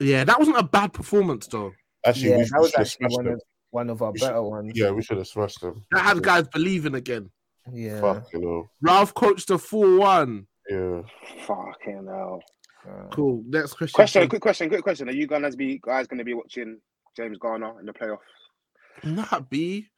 yeah, 0.00 0.24
that 0.24 0.36
wasn't 0.36 0.58
a 0.58 0.64
bad 0.64 0.92
performance 0.92 1.46
though. 1.46 1.72
Actually, 2.04 2.30
yeah, 2.30 2.36
we, 2.38 2.42
that 2.42 2.60
was 2.60 2.70
should 2.70 2.78
have 2.78 2.86
actually 2.86 2.98
smashed 3.08 3.16
one 3.16 3.24
them. 3.26 3.34
of 3.34 3.40
one 3.70 3.90
of 3.90 4.02
our 4.02 4.10
We 4.10 4.18
should- 4.18 4.26
better 4.26 4.42
ones. 4.42 4.72
Yeah, 4.74 4.90
we 4.90 5.02
should 5.02 5.18
have 5.18 5.28
smashed 5.28 5.60
them. 5.60 5.84
That 5.92 6.00
had 6.00 6.22
guys 6.24 6.48
believing 6.48 6.96
again. 6.96 7.30
yeah. 7.72 8.00
Fuck, 8.00 8.32
you 8.32 8.40
know. 8.40 8.68
Ralf 8.82 9.14
coached 9.14 9.48
a 9.50 9.58
four 9.58 9.96
one. 9.96 10.48
Yeah. 10.68 11.02
Fucking 11.46 12.06
hell. 12.08 12.40
Cool. 13.12 13.44
Next 13.46 13.74
question. 13.74 13.94
Question, 13.94 14.28
quick 14.28 14.42
question, 14.42 14.68
quick 14.68 14.82
question. 14.82 15.08
Are 15.08 15.12
you 15.12 15.28
gonna 15.28 15.52
be 15.52 15.78
guys 15.80 16.08
gonna 16.08 16.24
be 16.24 16.34
watching 16.34 16.80
James 17.16 17.38
Garner 17.38 17.78
in 17.78 17.86
the 17.86 17.92
playoff? 17.92 18.18
Nah, 19.04 19.40
B. 19.48 19.88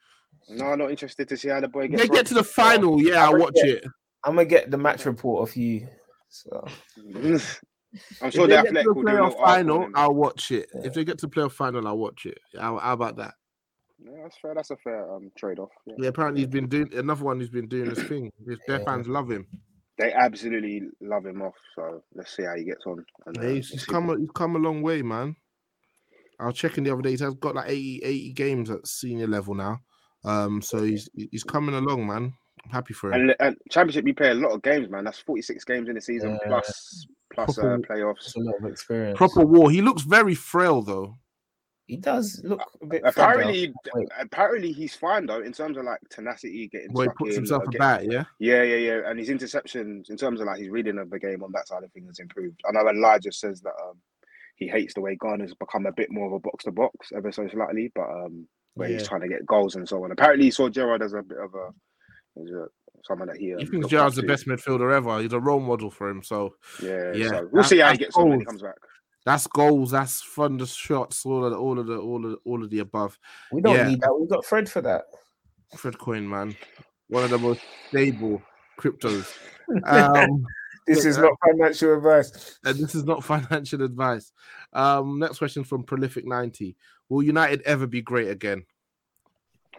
No, 0.51 0.67
I'm 0.67 0.79
not 0.79 0.91
interested 0.91 1.29
to 1.29 1.37
see 1.37 1.49
how 1.49 1.61
the 1.61 1.69
boy 1.69 1.89
gets. 1.89 2.03
They 2.03 2.09
get 2.09 2.27
to 2.27 2.35
the 2.35 2.45
final. 2.45 3.01
Yeah, 3.01 3.25
I'll 3.25 3.39
watch 3.39 3.57
it. 3.57 3.85
I'm 4.25 4.35
gonna 4.35 4.45
get 4.47 4.71
the 4.71 4.79
match 4.79 5.05
report 5.07 5.49
of 5.49 5.55
you. 5.57 5.87
So 6.29 6.65
I'm 7.15 7.35
If 7.35 7.61
sure 8.35 8.47
they 8.47 8.57
the 8.57 8.63
get 8.63 8.73
to 8.75 8.79
athletic 8.81 8.85
the 8.85 8.93
will 8.95 9.03
do 9.03 9.09
a 9.09 9.13
playoff 9.13 9.33
final, 9.39 9.45
article 9.45 9.77
on 9.77 9.83
it. 9.91 9.93
I'll 9.97 10.15
watch 10.15 10.51
it. 10.51 10.69
Yeah. 10.75 10.81
If 10.85 10.95
they 10.95 11.05
get 11.05 11.19
to 11.19 11.29
playoff 11.29 11.53
final, 11.53 11.87
I'll 11.87 11.99
watch 11.99 12.27
it. 12.27 12.39
How, 12.59 12.79
how 12.79 12.93
about 12.95 13.17
that? 13.17 13.35
Yeah, 14.03 14.13
that's 14.23 14.37
fair. 14.39 14.55
That's 14.55 14.71
a 14.71 14.77
fair 14.77 15.13
um, 15.15 15.31
trade 15.37 15.59
off. 15.59 15.71
Yeah. 15.87 15.95
Yeah, 15.99 16.09
apparently 16.09 16.43
he's 16.43 16.51
been 16.51 16.69
doing 16.69 16.93
another 16.95 17.25
one 17.25 17.39
who's 17.41 17.51
been 17.51 17.69
doing 17.69 17.89
this 17.91 18.03
thing. 18.05 18.31
His 18.47 18.59
their 18.67 18.79
Yeah. 18.79 18.85
fans 18.85 19.09
love 19.09 19.31
him. 19.31 19.47
They 19.99 20.13
absolutely 20.13 20.83
love 21.01 21.27
him 21.27 21.43
off. 21.43 21.55
So 21.75 22.03
let's 22.15 22.35
see 22.37 22.45
how 22.45 22.55
he 22.57 22.65
gets 22.65 22.87
on. 22.87 23.05
And, 23.27 23.39
uh, 23.39 23.43
Yeah, 23.43 23.49
he's, 23.55 23.71
let's 23.73 23.85
he's 23.85 23.85
come 23.87 24.11
a- 24.11 24.19
he's 24.19 24.31
come 24.31 24.55
a 24.57 24.59
long 24.61 24.83
way, 24.83 25.03
man. 25.03 25.35
I 26.41 26.47
was 26.47 26.55
checking 26.55 26.85
the 26.85 26.93
other 26.93 27.03
day. 27.03 27.11
He's 27.11 27.21
got 27.21 27.55
like 27.55 27.69
80, 27.69 28.01
80 28.05 28.33
games 28.33 28.71
at 28.71 28.87
senior 28.87 29.27
level 29.27 29.55
now. 29.55 29.81
Um, 30.25 30.61
so 30.63 30.83
he's 30.83 31.09
he's 31.15 31.45
coming 31.45 31.75
along, 31.75 32.07
man. 32.07 32.33
I'm 32.65 32.71
happy 32.71 32.93
for 32.95 33.13
him. 33.13 33.21
And, 33.23 33.37
and 33.41 33.57
championship, 33.71 34.07
you 34.07 34.15
play 34.15 34.31
a 34.31 34.35
lot 34.35 34.51
of 34.53 34.63
games, 34.63 34.91
man. 34.91 35.05
That's 35.05 35.19
46 35.21 35.65
games 35.65 35.89
in 35.89 35.95
the 35.95 36.01
season 36.01 36.39
Yeah. 36.43 36.49
plus 36.49 37.07
plus 37.33 37.59
uh, 37.59 37.63
Proper- 37.63 37.79
playoffs. 37.81 38.17
it's 38.27 38.37
a 38.37 38.41
lot 38.41 38.55
of 38.61 38.65
experience. 38.71 39.17
Proper 39.17 39.45
war. 39.47 39.71
He 39.71 39.81
looks 39.83 40.03
very 40.03 40.35
frail 40.35 40.83
though. 40.83 41.17
He 41.87 41.97
does 41.97 42.41
look 42.45 42.61
a 42.83 42.87
bit. 42.87 43.01
Apparently, 43.05 43.73
Wait. 43.95 44.09
apparently 44.21 44.73
he's 44.73 44.95
fine 44.95 45.25
though 45.25 45.41
in 45.41 45.53
terms 45.53 45.79
of 45.79 45.85
like 45.85 46.01
tenacity, 46.11 46.69
getting 46.69 46.93
Well, 46.93 47.07
he 47.09 47.15
puts 47.17 47.31
in, 47.31 47.43
himself 47.43 47.63
uh, 47.63 47.71
get- 47.71 47.77
about, 47.79 48.05
yeah. 48.05 48.25
Yeah, 48.39 48.63
yeah, 48.63 48.77
yeah. 48.77 49.01
And 49.07 49.19
his 49.19 49.31
interceptions, 49.31 50.11
in 50.11 50.17
terms 50.19 50.41
of 50.41 50.47
like 50.49 50.59
his 50.59 50.69
reading 50.69 50.99
of 50.99 51.09
the 51.09 51.19
game 51.19 51.43
on 51.43 51.51
that 51.53 51.67
side 51.69 51.85
of 51.85 51.93
things, 51.93 52.09
has 52.09 52.19
improved. 52.19 52.61
I 52.69 52.73
know 52.73 52.87
Elijah 52.89 53.33
says 53.33 53.63
that 53.63 53.73
um, 53.83 53.99
he 54.59 54.69
hates 54.69 54.95
the 54.95 55.01
way 55.01 55.15
Garner's 55.17 55.55
become 55.55 55.87
a 55.87 55.93
bit 55.93 56.11
more 56.11 56.27
of 56.27 56.33
a 56.35 56.39
box 56.41 56.65
to 56.65 56.73
box 56.73 57.11
ever 57.17 57.33
so 57.33 57.47
slightly, 57.49 57.91
but 57.95 58.03
um, 58.11 58.47
where 58.75 58.89
Yeah. 58.91 58.99
he's 58.99 59.09
trying 59.09 59.23
to 59.23 59.29
get 59.29 59.47
goals 59.47 59.77
and 59.77 59.89
so 59.89 60.03
on. 60.05 60.13
Apparently, 60.13 60.45
he 60.47 60.51
saw 60.51 60.69
Gerrard 60.69 61.03
as 61.03 61.13
a 61.15 61.23
bit 61.23 61.39
of 61.39 61.55
a, 61.55 61.69
as 62.43 62.51
a 62.51 62.67
someone 63.05 63.29
that 63.29 63.37
he. 63.39 63.53
Um, 63.55 63.61
He 63.61 63.67
thinks 63.67 63.89
Gerrard's 63.89 64.17
the 64.17 64.23
best 64.25 64.47
midfielder 64.47 64.93
ever. 64.95 65.21
He's 65.23 65.33
a 65.33 65.41
role 65.41 65.61
model 65.61 65.91
for 65.91 66.09
him. 66.11 66.23
So 66.23 66.55
Yeah, 66.83 67.13
Yeah, 67.15 67.29
So 67.29 67.49
we'll 67.53 67.63
that- 67.63 67.69
see 67.69 67.79
how 67.79 67.93
he 67.93 67.99
gets 67.99 68.17
on 68.17 68.29
when 68.31 68.41
he 68.41 68.45
comes 68.45 68.63
back. 68.63 68.75
that's 69.25 69.47
goals. 69.47 69.93
That's 69.93 70.23
thunder 70.23 70.67
shots. 70.67 71.25
All 71.25 71.45
of 71.45 71.53
the, 71.53 71.57
all 71.59 71.79
of 71.79 71.87
the, 71.87 71.97
all 71.99 72.25
of 72.25 72.31
the, 72.33 72.37
all 72.45 72.63
of 72.65 72.71
the 72.71 72.81
above. 72.81 73.17
We 73.53 73.61
don't 73.61 73.77
Yeah. 73.77 73.89
need 73.89 74.01
that. 74.01 74.13
We've 74.19 74.29
got 74.29 74.45
Fred 74.45 74.69
for 74.69 74.81
that. 74.83 75.05
Fred 75.77 75.99
Coin, 75.99 76.29
man, 76.29 76.57
one 77.09 77.23
of 77.25 77.31
the 77.31 77.39
most 77.39 77.61
stable 77.89 78.43
cryptos. 78.81 79.33
Um, 79.85 80.47
This 80.89 81.05
is 81.05 81.19
not 81.19 81.33
financial 81.47 81.95
advice. 81.97 82.59
and 82.65 82.79
this 82.79 82.95
is 82.95 83.05
not 83.05 83.23
financial 83.33 83.83
advice. 83.83 84.33
Um, 84.73 85.19
next 85.19 85.39
question 85.39 85.65
from 85.65 85.85
Prolific 85.85 86.27
ninety: 86.27 86.77
Will 87.09 87.23
United 87.23 87.63
ever 87.63 87.87
be 87.87 88.03
great 88.03 88.29
again? 88.29 88.65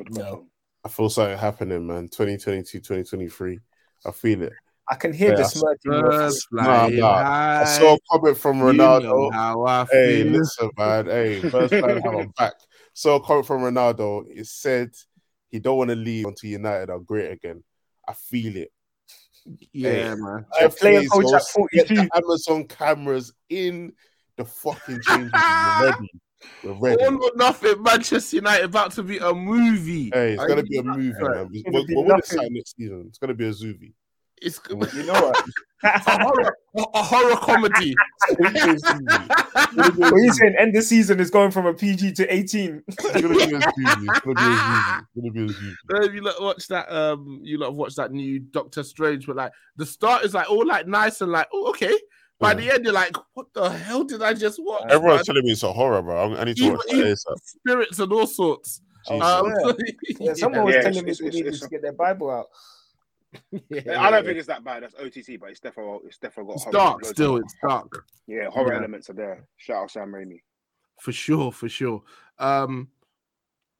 No. 0.10 0.46
I 0.86 0.88
feel 0.88 1.10
something 1.10 1.38
happening, 1.38 1.86
man. 1.86 2.08
2022, 2.08 2.80
2023. 2.80 3.60
I 4.06 4.12
feel 4.12 4.44
it. 4.44 4.54
I 4.90 4.96
can 4.96 5.12
hear 5.12 5.32
the 5.36 5.40
Yeah, 5.40 5.44
smirk 5.48 5.78
in 5.86 5.92
your 5.92 6.02
Birds 6.04 6.34
voice. 6.34 6.46
flying 6.50 6.96
nah. 7.00 7.62
I 7.62 7.64
saw 7.66 7.96
a 7.96 7.98
comment 8.10 8.38
from 8.38 8.58
you 8.60 8.74
know 8.74 9.00
Ronaldo. 9.00 9.34
how 9.34 9.66
I 9.66 9.86
Hey, 9.92 10.24
feel. 10.24 10.40
listen, 10.40 10.70
man. 10.78 11.06
Hey, 11.08 11.42
first 11.42 11.74
time 11.74 11.84
have 12.02 12.14
him 12.14 12.34
back. 12.38 12.54
So 12.94 13.16
a 13.16 13.22
comment 13.24 13.46
from 13.46 13.62
Ronaldo. 13.62 14.26
It 14.30 14.48
said 14.48 14.92
he 15.50 15.60
don't 15.60 15.78
want 15.78 15.90
to 15.90 15.96
leave 15.96 16.26
until 16.26 16.50
United 16.50 16.90
are 16.90 17.00
great 17.00 17.32
again. 17.32 17.64
I 18.08 18.14
feel 18.14 18.56
it. 18.56 18.72
Yeah, 19.74 19.90
Hey. 19.92 20.16
man. 20.16 20.46
Uh, 20.62 20.70
player 20.70 21.02
Jeff 21.02 21.10
coach 21.12 21.26
at 21.26 21.42
Bezos, 21.42 21.68
get 21.72 21.88
42. 21.88 21.96
the 21.96 22.10
Amazon 22.16 22.66
cameras 22.68 23.34
in 23.50 23.94
the 24.38 24.46
fucking 24.46 25.02
change. 25.02 25.32
We're 25.34 25.84
ready. 25.92 26.12
We're 26.64 26.74
ready. 26.74 27.04
All 27.06 27.24
or 27.24 27.32
nothing. 27.36 27.84
Manchester 27.84 28.38
United 28.38 28.66
about 28.66 28.92
to 28.94 29.04
be 29.04 29.18
a 29.18 29.34
movie. 29.34 30.10
Hey, 30.14 30.34
it's 30.34 30.42
Are 30.42 30.48
gonna 30.48 30.64
be 30.64 30.78
a 30.78 30.84
movie, 30.84 31.10
man. 31.20 31.50
It's 31.52 31.64
We're, 31.66 31.72
gonna 31.74 31.86
be 31.86 31.96
we're 31.96 32.02
winning 32.04 32.08
nothing. 32.08 32.24
something 32.38 32.54
next 32.54 32.76
season. 32.78 33.06
It's 33.10 33.18
gonna 33.18 33.34
be 33.34 33.46
a 33.48 33.52
Zuvi. 33.52 33.94
It's 34.42 34.60
You 34.70 35.04
know 35.04 35.14
what? 35.14 35.46
a 35.84 36.24
horror, 36.24 36.58
a 36.76 37.04
horror 37.04 37.36
comedy. 37.38 37.96
It's 38.30 38.36
gonna 38.38 38.52
be 38.52 38.60
a 38.60 38.76
Zuvi. 38.76 39.98
what 39.98 40.14
are 40.14 40.20
you 40.20 40.34
saying? 40.34 40.56
End 40.60 40.76
the 40.76 40.82
season 40.82 41.20
is 41.22 41.30
going 41.30 41.52
from 41.52 41.66
a 41.68 41.74
PG 41.74 42.12
to 42.14 42.34
18. 42.34 42.84
It's 42.88 42.96
gonna 42.98 43.30
be 43.30 43.36
a 43.36 43.48
Zuvi. 43.48 43.62
It's 44.10 44.20
gonna 44.20 44.36
be 44.36 44.42
a 44.42 44.46
Zuvi. 44.58 45.00
It's 45.00 45.10
gonna 45.16 45.32
be 45.32 45.42
a 45.42 45.48
Zuvi. 45.48 45.74
Uh, 45.94 46.12
you 46.12 46.22
lot 46.22 46.42
watch 46.42 46.68
that. 46.68 46.92
Um, 46.92 47.40
you 47.44 47.58
lot 47.58 47.68
have 47.68 47.76
watched 47.76 47.96
that 47.96 48.12
new 48.12 48.40
Doctor 48.40 48.84
Strange, 48.84 49.26
but 49.26 49.38
like 49.38 49.52
the 49.78 49.86
start 49.86 50.26
is 50.26 50.34
like 50.34 50.50
all 50.50 50.68
like 50.68 50.86
nice 50.88 51.22
and 51.22 51.32
like 51.32 51.48
oh 51.54 51.70
okay. 51.70 51.98
By 52.40 52.52
Yeah. 52.52 52.56
the 52.56 52.74
end, 52.74 52.84
you're 52.86 52.94
like, 52.94 53.16
what 53.34 53.48
the 53.54 53.70
hell 53.70 54.04
did 54.06 54.22
I 54.22 54.34
just 54.34 54.60
watch? 54.64 54.84
Everyone's 54.90 55.20
man? 55.20 55.26
telling 55.26 55.44
me 55.46 55.52
it's 55.52 55.64
a 55.64 55.74
horror, 55.74 56.02
bro. 56.02 56.36
I 56.36 56.44
need 56.46 56.56
to 56.58 56.64
Even- 56.64 56.76
watch 56.78 56.86
even 56.90 57.10
that 57.10 57.40
spirits 57.44 58.00
and 58.00 58.14
all 58.14 58.28
sorts. 58.28 58.82
Um, 59.10 59.20
swear. 59.20 59.76
Yeah, 60.20 60.34
someone 60.36 60.66
was 60.66 60.76
Yeah, 60.76 60.82
telling 60.84 61.04
me 61.06 61.12
we 61.12 61.16
they 61.16 61.28
it's- 61.28 61.34
needed 61.34 61.54
to 61.62 61.68
get 61.70 61.82
their 61.82 61.94
Bible 61.94 62.30
out. 62.32 62.48
yeah. 63.70 64.02
I 64.02 64.10
don't 64.12 64.26
think 64.26 64.38
it's 64.38 64.48
that 64.48 64.64
bad. 64.64 64.84
That's 64.84 64.96
OTT, 64.96 65.40
but 65.40 65.50
it's 65.52 65.60
definitely 65.60 66.00
it's 66.08 66.18
definitely 66.18 66.50
got 66.52 66.56
it's 66.56 66.64
horror- 66.64 66.74
dark 66.74 67.06
still. 67.06 67.38
It's 67.38 67.56
dark 67.62 68.06
Yeah, 68.28 68.50
horror 68.50 68.74
Yeah. 68.74 68.80
elements 68.80 69.10
are 69.10 69.14
there. 69.14 69.48
Shout 69.58 69.84
out 69.84 69.92
Sam 69.92 70.12
Raimi. 70.12 70.42
for 71.02 71.12
sure, 71.12 71.52
for 71.52 71.70
sure. 71.70 72.02
Um, 72.40 72.90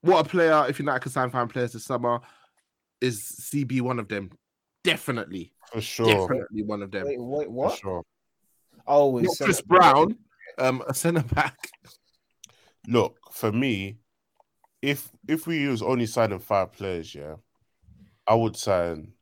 what 0.02 0.26
a 0.26 0.30
player! 0.30 0.66
If 0.70 0.80
United 0.80 1.00
can 1.02 1.12
sign 1.12 1.30
five 1.32 1.50
players 1.50 1.74
this 1.74 1.84
summer, 1.86 2.20
is 3.02 3.22
CB 3.22 3.82
one 3.82 4.00
of 4.00 4.08
them? 4.08 4.32
Definitely, 4.84 5.52
For 5.74 5.82
sure. 5.82 6.06
definitely 6.08 6.64
one 6.64 6.82
of 6.82 6.92
them. 6.92 7.06
Wait, 7.08 7.20
wait, 7.20 7.46
For 7.48 7.52
what? 7.52 7.78
sure. 7.80 8.04
Oh, 8.88 9.18
Not 9.20 9.36
Chris 9.42 9.62
Brown, 9.62 10.16
um, 10.58 10.82
a 10.88 10.94
centre 10.94 11.24
back. 11.24 11.58
Look, 12.88 13.18
for 13.34 13.52
me, 13.52 13.98
if 14.82 15.10
if 15.28 15.46
we 15.48 15.60
use 15.60 15.82
only 15.82 16.06
signing 16.06 16.40
five 16.40 16.72
players, 16.72 17.14
yeah, 17.14 17.36
I 18.26 18.36
would 18.36 18.56
sign 18.56 19.14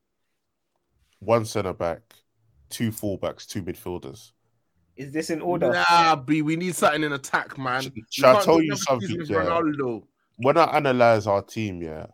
one 1.20 1.46
centre 1.46 1.74
back, 1.74 2.02
two 2.70 2.92
fullbacks, 2.92 3.48
two 3.48 3.64
midfielders. 3.64 4.32
Is 4.96 5.12
this 5.12 5.30
in 5.30 5.42
order? 5.42 5.72
Nah, 5.90 6.16
B, 6.16 6.42
we 6.42 6.56
need 6.56 6.76
something 6.76 7.04
in 7.04 7.14
attack, 7.14 7.58
man. 7.58 7.84
Sh- 7.84 7.90
We 7.96 8.04
shall 8.10 8.30
I 8.30 8.34
can't 8.34 8.46
tell 8.46 8.62
you 8.62 8.76
something, 8.76 9.10
yeah? 9.26 9.38
Ronaldo. 9.38 10.04
When 10.38 10.58
I 10.58 10.66
analyze 10.76 11.28
our 11.28 11.42
team, 11.42 11.82
yeah, 11.82 12.08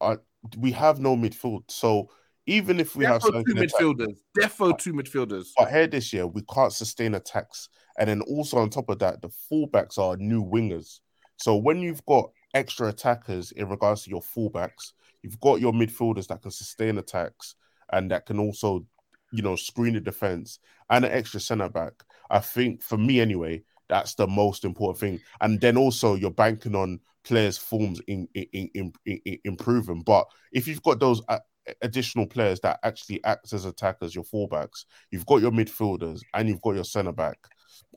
I, 0.00 0.16
we 0.58 0.72
have 0.72 0.98
no 1.00 1.16
midfield. 1.16 1.70
So 1.70 2.10
even 2.46 2.78
if 2.78 2.94
we 2.94 3.04
have 3.04 3.22
Defo 3.22 3.26
two 3.26 3.32
something 3.32 3.58
attack, 3.58 3.80
midfielders. 3.80 4.16
Defo 4.38 4.78
two 4.78 4.92
midfielders. 4.92 5.48
but 5.56 5.70
here 5.70 5.86
this 5.86 6.12
year 6.12 6.26
we 6.26 6.42
can't 6.42 6.72
sustain 6.72 7.14
attacks, 7.14 7.68
and 7.98 8.08
then 8.08 8.20
also 8.22 8.58
on 8.58 8.70
top 8.70 8.88
of 8.90 8.98
that, 9.00 9.22
the 9.22 9.30
fullbacks 9.50 9.98
are 9.98 10.16
new 10.16 10.44
wingers. 10.44 11.00
So 11.38 11.56
when 11.56 11.80
you've 11.80 12.04
got 12.06 12.30
extra 12.54 12.88
attackers 12.88 13.52
in 13.52 13.68
regards 13.68 14.04
to 14.04 14.10
your 14.10 14.22
fullbacks, 14.22 14.92
you've 15.22 15.40
got 15.40 15.60
your 15.60 15.72
midfielders 15.72 16.28
that 16.28 16.42
can 16.42 16.50
sustain 16.50 16.98
attacks 16.98 17.54
and 17.92 18.10
that 18.10 18.26
can 18.26 18.38
also, 18.38 18.84
you 19.32 19.42
know, 19.42 19.56
screen 19.56 19.94
the 19.94 20.00
defense 20.00 20.58
and 20.90 21.04
an 21.04 21.12
extra 21.12 21.40
centre 21.40 21.68
back. 21.68 21.92
I 22.30 22.40
think 22.40 22.82
for 22.82 22.96
me 22.96 23.20
anyway, 23.20 23.62
that's 23.88 24.14
the 24.14 24.26
most 24.26 24.64
important 24.64 24.98
thing. 24.98 25.20
And 25.40 25.60
then 25.60 25.76
also 25.76 26.14
you're 26.14 26.30
banking 26.30 26.74
on 26.74 27.00
players' 27.24 27.58
forms 27.58 28.00
in, 28.06 28.28
in, 28.34 28.46
in, 28.52 28.92
in, 29.04 29.20
in- 29.24 29.38
improving. 29.44 30.02
But 30.02 30.26
if 30.52 30.66
you've 30.66 30.82
got 30.82 31.00
those 31.00 31.22
a- 31.28 31.40
additional 31.82 32.26
players 32.26 32.60
that 32.60 32.80
actually 32.82 33.22
act 33.24 33.52
as 33.52 33.64
attackers, 33.64 34.14
your 34.14 34.24
fullbacks, 34.24 34.84
you've 35.10 35.26
got 35.26 35.40
your 35.40 35.52
midfielders 35.52 36.20
and 36.34 36.48
you've 36.48 36.62
got 36.62 36.74
your 36.74 36.84
centre 36.84 37.12
back. 37.12 37.38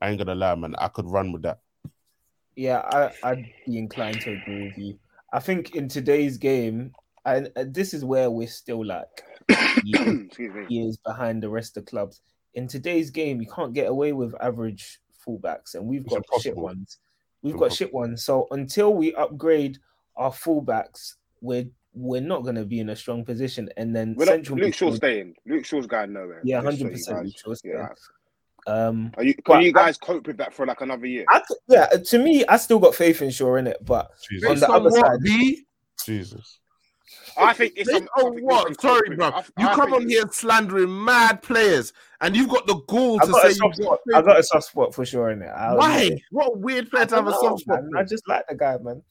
I 0.02 0.10
ain't 0.10 0.18
gonna 0.18 0.36
lie, 0.36 0.56
man. 0.56 0.76
I 0.78 0.88
could 0.88 1.10
run 1.10 1.32
with 1.32 1.44
that. 1.44 1.60
Yeah, 2.56 2.80
I, 2.92 3.12
I'd 3.24 3.46
be 3.66 3.78
inclined 3.78 4.22
to 4.22 4.32
agree 4.34 4.64
with 4.68 4.78
you. 4.78 5.00
I 5.32 5.40
think 5.40 5.76
in 5.76 5.88
today's 5.88 6.38
game, 6.38 6.92
and 7.26 7.52
uh, 7.56 7.66
this 7.68 7.94
is 7.94 8.04
where 8.04 8.30
we're 8.30 8.48
still 8.48 8.86
like 8.86 9.24
years, 9.84 10.26
Excuse 10.28 10.70
years 10.70 10.98
behind 10.98 11.44
the 11.44 11.50
rest 11.50 11.78
of 11.78 11.86
the 11.86 11.90
clubs. 11.92 12.22
In 12.56 12.68
today's 12.68 13.10
game, 13.10 13.42
you 13.42 13.48
can't 13.48 13.74
get 13.74 13.88
away 13.88 14.12
with 14.14 14.34
average 14.42 15.00
fullbacks, 15.26 15.76
and 15.76 15.86
we've 15.86 16.06
It's 16.06 16.14
got 16.16 16.42
shit 16.42 16.56
ones. 16.58 16.98
We've 17.42 17.54
It's 17.54 17.60
got 17.60 17.74
shit 17.74 17.94
ones. 17.94 18.24
So 18.24 18.48
until 18.52 18.94
we 18.94 19.14
upgrade 19.16 19.78
our 20.16 20.32
fullbacks, 20.32 21.16
we're 21.42 21.68
we're 21.94 22.22
not 22.22 22.44
going 22.44 22.56
to 22.56 22.66
be 22.66 22.80
in 22.80 22.90
a 22.90 22.96
strong 22.96 23.26
position. 23.26 23.68
And 23.76 23.96
then 23.96 24.14
We're 24.18 24.26
not, 24.26 24.34
central 24.34 24.60
Luke 24.60 24.74
Shaw's 24.74 24.94
midfield- 24.94 24.98
staying. 24.98 25.36
Luke 25.48 25.66
Shaw's 25.66 25.88
going 25.88 26.14
nowhere. 26.14 26.40
Yeah, 26.44 26.62
Just 26.62 26.78
so 26.80 26.86
you 26.86 26.92
100% 26.92 27.24
Luke 27.24 27.34
Shaw's 27.44 27.62
Yeah. 27.66 27.88
Um, 28.68 29.12
Are 29.18 29.24
you? 29.24 29.34
Can 29.34 29.44
But 29.46 29.64
you 29.64 29.70
I- 29.70 29.74
guys 29.74 29.98
cope 29.98 30.28
with 30.28 30.38
that 30.38 30.54
for 30.54 30.66
like 30.68 30.82
another 30.82 31.08
year? 31.08 31.26
I 31.30 31.42
yeah, 31.68 31.88
to 31.88 32.20
me, 32.20 32.46
I 32.46 32.58
still 32.58 32.78
got 32.80 32.94
faith 32.94 33.22
in 33.22 33.32
Shaw 33.32 33.56
in 33.56 33.68
it, 33.68 33.78
but 33.84 34.12
Jesus. 34.30 34.50
on 34.50 34.60
the 34.60 34.68
on 34.68 34.74
other 34.82 34.90
what, 34.92 35.06
side, 35.06 35.20
B? 35.24 35.66
Jesus. 36.06 36.60
I 37.38 37.54
think 37.54 37.74
it's 37.76 37.90
Based 37.90 38.00
some- 38.00 38.10
I 38.16 38.22
on 38.22 38.34
think 38.34 38.36
we 38.36 38.42
can 38.42 38.48
what? 38.48 38.82
Sorry, 38.82 39.16
bro. 39.16 39.28
I- 39.28 39.44
You 39.58 39.68
I 39.68 39.76
come 39.76 39.94
on 39.94 40.08
here 40.10 40.24
slandering 40.32 41.06
mad 41.06 41.42
players, 41.42 41.94
and 42.22 42.36
you've 42.36 42.50
got 42.50 42.68
the 42.68 42.76
gall 42.88 43.20
I 43.22 43.26
to 43.26 43.34
say 43.34 43.54
soft 43.54 43.78
you've 43.78 43.86
spot. 43.86 44.00
got 44.10 44.18
I 44.18 44.22
got 44.26 44.40
a 44.40 44.44
soft 44.44 44.68
spot 44.68 44.94
for 44.96 45.06
sure 45.06 45.30
in 45.32 45.42
it. 45.42 45.48
I'll 45.48 45.78
Why? 45.78 46.10
What 46.32 46.48
a 46.56 46.58
weird 46.58 46.90
player 46.90 47.06
to 47.06 47.16
I 47.16 47.18
have 47.20 47.28
a 47.28 47.32
don't 47.32 47.44
know, 47.44 47.50
soft 47.50 47.62
spot. 47.62 47.84
man. 47.84 47.92
I 48.02 48.04
just 48.04 48.28
like 48.28 48.46
the 48.48 48.56
guy, 48.56 48.78
man. 48.82 49.02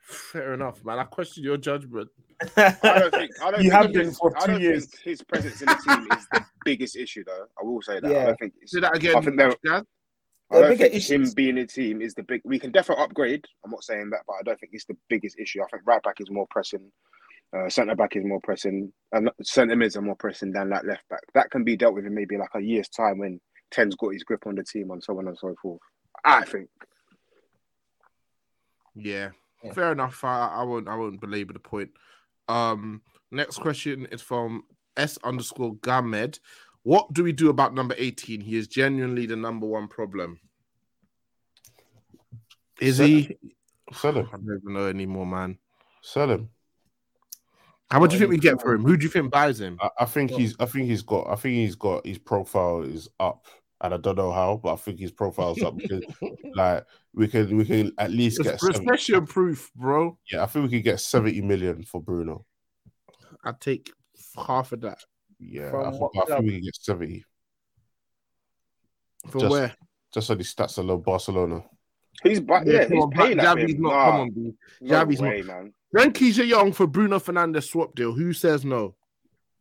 Fair 0.00 0.54
enough, 0.54 0.84
man. 0.84 0.98
I 0.98 1.04
question 1.04 1.44
your 1.44 1.56
judgment. 1.56 2.08
I 2.56 2.76
don't 2.82 3.10
think. 3.12 3.30
I 3.42 3.50
don't 3.50 3.62
You 3.62 3.70
think 3.70 3.82
have 3.82 3.92
been 3.92 4.06
his, 4.06 4.18
for 4.18 4.36
I 4.36 4.40
two 4.46 4.52
don't 4.52 4.60
years. 4.60 4.86
think 4.86 5.02
his 5.02 5.22
presence 5.22 5.60
in 5.62 5.66
the 5.66 5.74
team 5.86 6.06
is 6.18 6.26
the 6.32 6.44
biggest 6.64 6.96
issue, 6.96 7.24
though. 7.24 7.46
I 7.58 7.64
will 7.64 7.80
say 7.80 8.00
that. 8.00 8.04
I 8.04 8.10
Yeah. 8.10 8.26
don't 8.26 8.36
think. 8.38 8.52
It's, 8.60 8.72
Say 8.72 8.80
that 8.80 8.94
again. 8.96 9.16
I 9.16 9.20
think 9.20 9.36
they're- 9.38 9.54
Gaz. 9.64 9.82
I 10.50 10.60
don't 10.60 10.70
bigger 10.70 10.84
think 10.84 10.94
issues. 10.94 11.10
him 11.30 11.34
being 11.34 11.58
a 11.58 11.66
team 11.66 12.00
is 12.02 12.14
the 12.14 12.22
big. 12.22 12.42
We 12.44 12.58
can 12.58 12.70
definitely 12.70 13.04
upgrade. 13.04 13.44
I'm 13.64 13.70
not 13.70 13.82
saying 13.84 14.10
that, 14.10 14.20
but 14.26 14.34
I 14.34 14.42
don't 14.42 14.58
think 14.60 14.72
it's 14.74 14.84
the 14.84 14.96
biggest 15.08 15.38
issue. 15.38 15.62
I 15.62 15.66
think 15.70 15.82
right 15.86 16.02
back 16.02 16.16
is 16.20 16.30
more 16.30 16.46
pressing, 16.50 16.92
uh, 17.56 17.68
centre 17.68 17.94
back 17.96 18.14
is 18.16 18.24
more 18.24 18.40
pressing, 18.42 18.92
and 19.12 19.30
centre 19.42 19.74
mids 19.76 19.96
are 19.96 20.02
more 20.02 20.16
pressing 20.16 20.52
than 20.52 20.70
that 20.70 20.84
left 20.86 21.08
back. 21.08 21.20
That 21.34 21.50
can 21.50 21.64
be 21.64 21.76
dealt 21.76 21.94
with 21.94 22.04
in 22.06 22.14
maybe 22.14 22.36
like 22.36 22.50
a 22.54 22.60
year's 22.60 22.88
time 22.88 23.18
when 23.18 23.40
Ten's 23.70 23.96
got 23.96 24.12
his 24.12 24.22
grip 24.22 24.46
on 24.46 24.54
the 24.54 24.64
team 24.64 24.90
and 24.90 25.02
so 25.02 25.18
on 25.18 25.26
and 25.28 25.38
so 25.38 25.54
forth. 25.60 25.80
I 26.24 26.44
think. 26.44 26.68
Yeah, 28.94 29.30
Yeah. 29.62 29.72
fair 29.72 29.92
enough. 29.92 30.22
I, 30.24 30.48
I 30.48 30.62
won't. 30.62 30.88
I 30.88 30.94
won't 30.96 31.20
belabor 31.20 31.52
the 31.52 31.58
point. 31.58 31.90
Um, 32.48 33.02
next 33.30 33.58
question 33.58 34.06
is 34.12 34.22
from 34.22 34.62
S 34.96 35.18
underscore 35.24 35.74
Gamed. 35.82 36.38
What 36.84 37.12
do 37.12 37.24
we 37.24 37.32
do 37.32 37.48
about 37.50 37.74
number 37.74 37.94
eighteen? 37.98 38.40
He 38.40 38.56
is 38.56 38.68
genuinely 38.68 39.26
the 39.26 39.36
number 39.36 39.66
one 39.66 39.88
problem. 39.88 40.38
Is 42.80 42.98
Sell 42.98 43.06
he? 43.06 43.36
Sell 43.92 44.12
him. 44.12 44.28
I 44.32 44.36
don't 44.36 44.60
even 44.62 44.74
know 44.74 44.86
anymore, 44.86 45.26
man. 45.26 45.58
Sell 46.02 46.30
him. 46.30 46.50
How 47.90 48.00
much 48.00 48.10
do 48.10 48.16
you 48.16 48.20
think 48.20 48.30
we 48.30 48.38
get 48.38 48.60
for 48.60 48.74
him? 48.74 48.84
Who 48.84 48.96
do 48.96 49.04
you 49.04 49.10
think 49.10 49.30
buys 49.30 49.60
him? 49.60 49.78
I, 49.80 49.88
I 50.00 50.04
think 50.04 50.30
he's. 50.30 50.56
I 50.58 50.66
think 50.66 50.88
he's 50.88 51.02
got. 51.02 51.26
I 51.28 51.36
think 51.36 51.54
he's 51.54 51.74
got. 51.76 52.06
His 52.06 52.18
profile 52.18 52.82
is 52.82 53.08
up, 53.20 53.46
and 53.80 53.94
I 53.94 53.96
don't 53.96 54.16
know 54.16 54.32
how, 54.32 54.60
but 54.62 54.72
I 54.72 54.76
think 54.76 54.98
his 54.98 55.12
profile's 55.12 55.62
up 55.62 55.76
because, 55.76 56.02
like, 56.54 56.84
we 57.14 57.28
can. 57.28 57.56
We 57.56 57.64
can 57.64 57.92
at 57.98 58.10
least 58.10 58.42
get. 58.42 58.54
It's 58.54 58.66
70, 58.66 58.86
recession 58.86 59.26
proof, 59.26 59.70
bro. 59.76 60.18
yeah, 60.30 60.42
I 60.42 60.46
think 60.46 60.64
we 60.64 60.76
could 60.78 60.84
get 60.84 61.00
seventy 61.00 61.40
million 61.40 61.82
for 61.84 62.02
Bruno. 62.02 62.44
I'd 63.44 63.60
take 63.60 63.92
half 64.46 64.72
of 64.72 64.80
that. 64.80 64.98
Yeah, 65.38 65.68
I, 65.76 65.90
think, 65.90 66.00
what 66.00 66.30
I 66.30 66.36
think 66.36 66.46
we 66.46 66.52
can 66.52 66.60
get 66.62 66.76
seventy. 66.76 67.24
From 69.28 69.40
Just- 69.40 69.50
where? 69.52 69.74
Just 70.12 70.30
on 70.30 70.38
the 70.38 70.44
stats 70.44 70.78
alone, 70.78 71.02
Barcelona. 71.02 71.64
He's 72.22 72.38
back. 72.40 72.64
Yeah, 72.66 72.84
come 72.84 72.92
he's 72.92 73.02
on, 73.02 73.10
paying 73.10 73.36
that. 73.38 73.56
Xavi's 73.56 73.74
him. 73.74 73.82
not. 73.82 73.90
Nah, 73.90 74.10
Come 74.12 74.20
on, 74.20 74.30
B. 74.30 74.54
no 74.82 74.94
Javi's 75.04 75.20
not- 75.20 75.30
way, 75.30 75.42
man. 75.42 75.74
Frenkie 75.94 76.34
de 76.34 76.48
Jong 76.50 76.72
for 76.72 76.86
Bruno 76.86 77.18
Fernandes 77.18 77.68
swap 77.68 77.94
deal. 77.94 78.12
Who 78.12 78.32
says 78.32 78.64
no? 78.64 78.94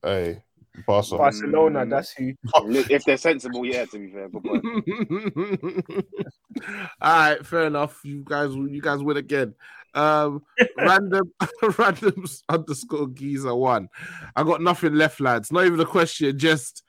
Hey, 0.01 0.43
Barca. 0.87 1.17
Barcelona, 1.17 1.85
mm. 1.85 1.89
that's 1.89 2.11
who. 2.13 2.33
If 2.55 3.03
they're 3.05 3.17
sensible, 3.17 3.65
yeah. 3.65 3.85
To 3.85 3.99
be 3.99 4.07
fair, 4.11 4.29
but 4.29 4.41
boy. 4.43 4.59
All 7.01 7.11
right, 7.29 7.45
fair 7.45 7.65
enough. 7.67 7.99
You 8.03 8.23
guys, 8.25 8.53
you 8.55 8.81
guys 8.81 9.03
win 9.03 9.17
again. 9.17 9.53
Um, 9.93 10.43
random, 10.77 11.31
randoms 11.61 12.41
underscore 12.49 13.07
geezer 13.09 13.55
one. 13.55 13.89
I 14.35 14.43
got 14.43 14.61
nothing 14.61 14.95
left, 14.95 15.19
lads. 15.19 15.51
Not 15.51 15.65
even 15.65 15.79
a 15.79 15.85
question. 15.85 16.37
Just 16.37 16.83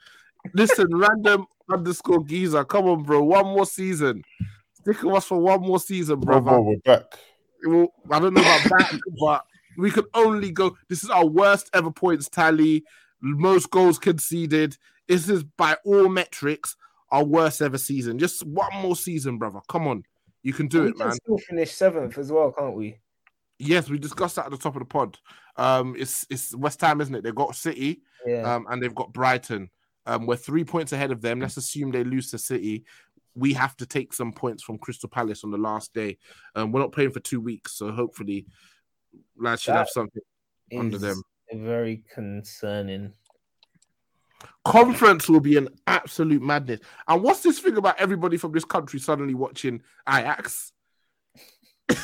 listen, 0.55 0.86
random 0.97 1.47
underscore 1.72 2.24
geezer. 2.24 2.64
Come 2.64 2.86
on, 2.86 3.02
bro. 3.02 3.22
One 3.22 3.47
more 3.47 3.66
season. 3.66 4.22
Stick 4.74 5.02
with 5.02 5.14
us 5.16 5.26
for 5.26 5.39
one 5.39 5.60
more 5.62 5.81
season, 5.81 6.20
Bro, 6.20 6.40
brother. 6.43 6.56
bro, 6.59 6.62
we're 6.62 6.76
back. 6.78 7.18
Well, 7.66 7.89
I 8.10 8.18
don't 8.20 8.35
know 8.35 8.43
about 8.43 8.62
that, 8.64 9.01
but 9.18 9.44
we 9.78 9.90
could 9.90 10.06
only 10.14 10.51
go. 10.51 10.76
This 10.89 11.02
is 11.02 11.10
our 11.10 11.26
worst 11.26 11.70
ever 11.72 11.90
points 11.90 12.28
tally, 12.28 12.85
most 13.20 13.70
goals 13.70 13.98
conceded. 13.98 14.76
This 15.09 15.28
is 15.28 15.43
by 15.44 15.76
all 15.85 16.09
metrics 16.09 16.76
our 17.10 17.24
worst 17.24 17.62
ever 17.62 17.78
season. 17.78 18.18
Just 18.18 18.44
one 18.47 18.74
more 18.82 18.97
season, 18.97 19.39
brother. 19.39 19.60
Come 19.68 19.86
on, 19.86 20.05
you 20.45 20.53
can 20.53 20.69
do 20.69 20.83
we 20.83 20.89
it, 20.91 20.97
can 20.97 21.09
man. 21.09 21.16
still 21.16 21.39
finish 21.39 21.73
seventh 21.73 22.16
as 22.19 22.31
well, 22.31 22.53
can't 22.53 22.77
we? 22.77 22.99
Yes, 23.59 23.89
we 23.91 23.99
discussed 23.99 24.37
that 24.37 24.45
at 24.47 24.51
the 24.53 24.57
top 24.59 24.77
of 24.77 24.81
the 24.81 24.87
pod. 24.87 25.19
Um, 25.57 25.97
it's 25.99 26.27
it's 26.31 26.55
West 26.55 26.81
Ham, 26.81 27.01
isn't 27.01 27.15
it? 27.15 27.23
They've 27.25 27.35
got 27.35 27.57
City, 27.57 28.03
Yeah. 28.27 28.55
um, 28.55 28.66
and 28.71 28.81
they've 28.83 28.95
got 28.95 29.12
Brighton. 29.12 29.71
Um, 30.07 30.27
we're 30.27 30.37
three 30.37 30.65
points 30.65 30.93
ahead 30.93 31.11
of 31.11 31.21
them. 31.23 31.41
Let's 31.41 31.57
assume 31.57 31.91
they 31.91 32.05
lose 32.05 32.31
to 32.31 32.39
City. 32.39 32.85
We 33.35 33.53
have 33.55 33.77
to 33.79 33.87
take 33.87 34.12
some 34.12 34.33
points 34.33 34.62
from 34.62 34.79
Crystal 34.79 35.09
Palace 35.09 35.43
on 35.45 35.51
the 35.51 35.59
last 35.59 35.93
day. 35.95 36.19
Um, 36.55 36.71
we're 36.73 36.81
not 36.81 36.93
playing 36.93 37.11
for 37.11 37.21
two 37.21 37.41
weeks, 37.41 37.73
so 37.73 37.91
hopefully, 37.91 38.47
lads 39.37 39.62
should 39.62 39.75
have 39.75 39.87
That 39.87 39.93
something 39.93 40.23
under 40.79 40.99
them. 40.99 41.23
Very 41.53 42.03
concerning. 42.12 43.12
Conference 44.65 45.29
will 45.29 45.41
be 45.41 45.57
an 45.57 45.69
absolute 45.87 46.43
madness. 46.43 46.81
And 47.09 47.23
what's 47.23 47.43
this 47.43 47.59
thing 47.59 47.77
about 47.77 48.01
everybody 48.01 48.37
from 48.37 48.53
this 48.53 48.65
country 48.65 49.01
suddenly 49.01 49.35
watching 49.35 49.83
Ajax? 50.09 50.73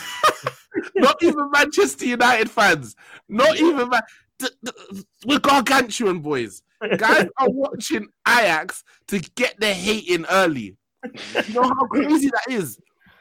Not 0.95 1.23
even 1.23 1.51
Manchester 1.51 2.07
United 2.07 2.51
fans. 2.51 2.95
Not 3.29 3.57
even 3.57 3.91
th- 4.39 4.53
th- 4.65 5.05
we're 5.27 5.39
gargantuan 5.39 6.21
boys. 6.21 6.63
Guys 6.97 7.27
are 7.39 7.51
watching 7.51 8.09
Ajax 8.27 8.85
to 9.09 9.19
get 9.19 9.59
their 9.61 9.75
hate 9.75 10.09
in 10.09 10.27
early. 10.31 10.77
You 11.05 11.55
know 11.55 11.63
how 11.63 11.87
crazy 11.87 12.31
that 12.31 12.53
is. 12.53 12.79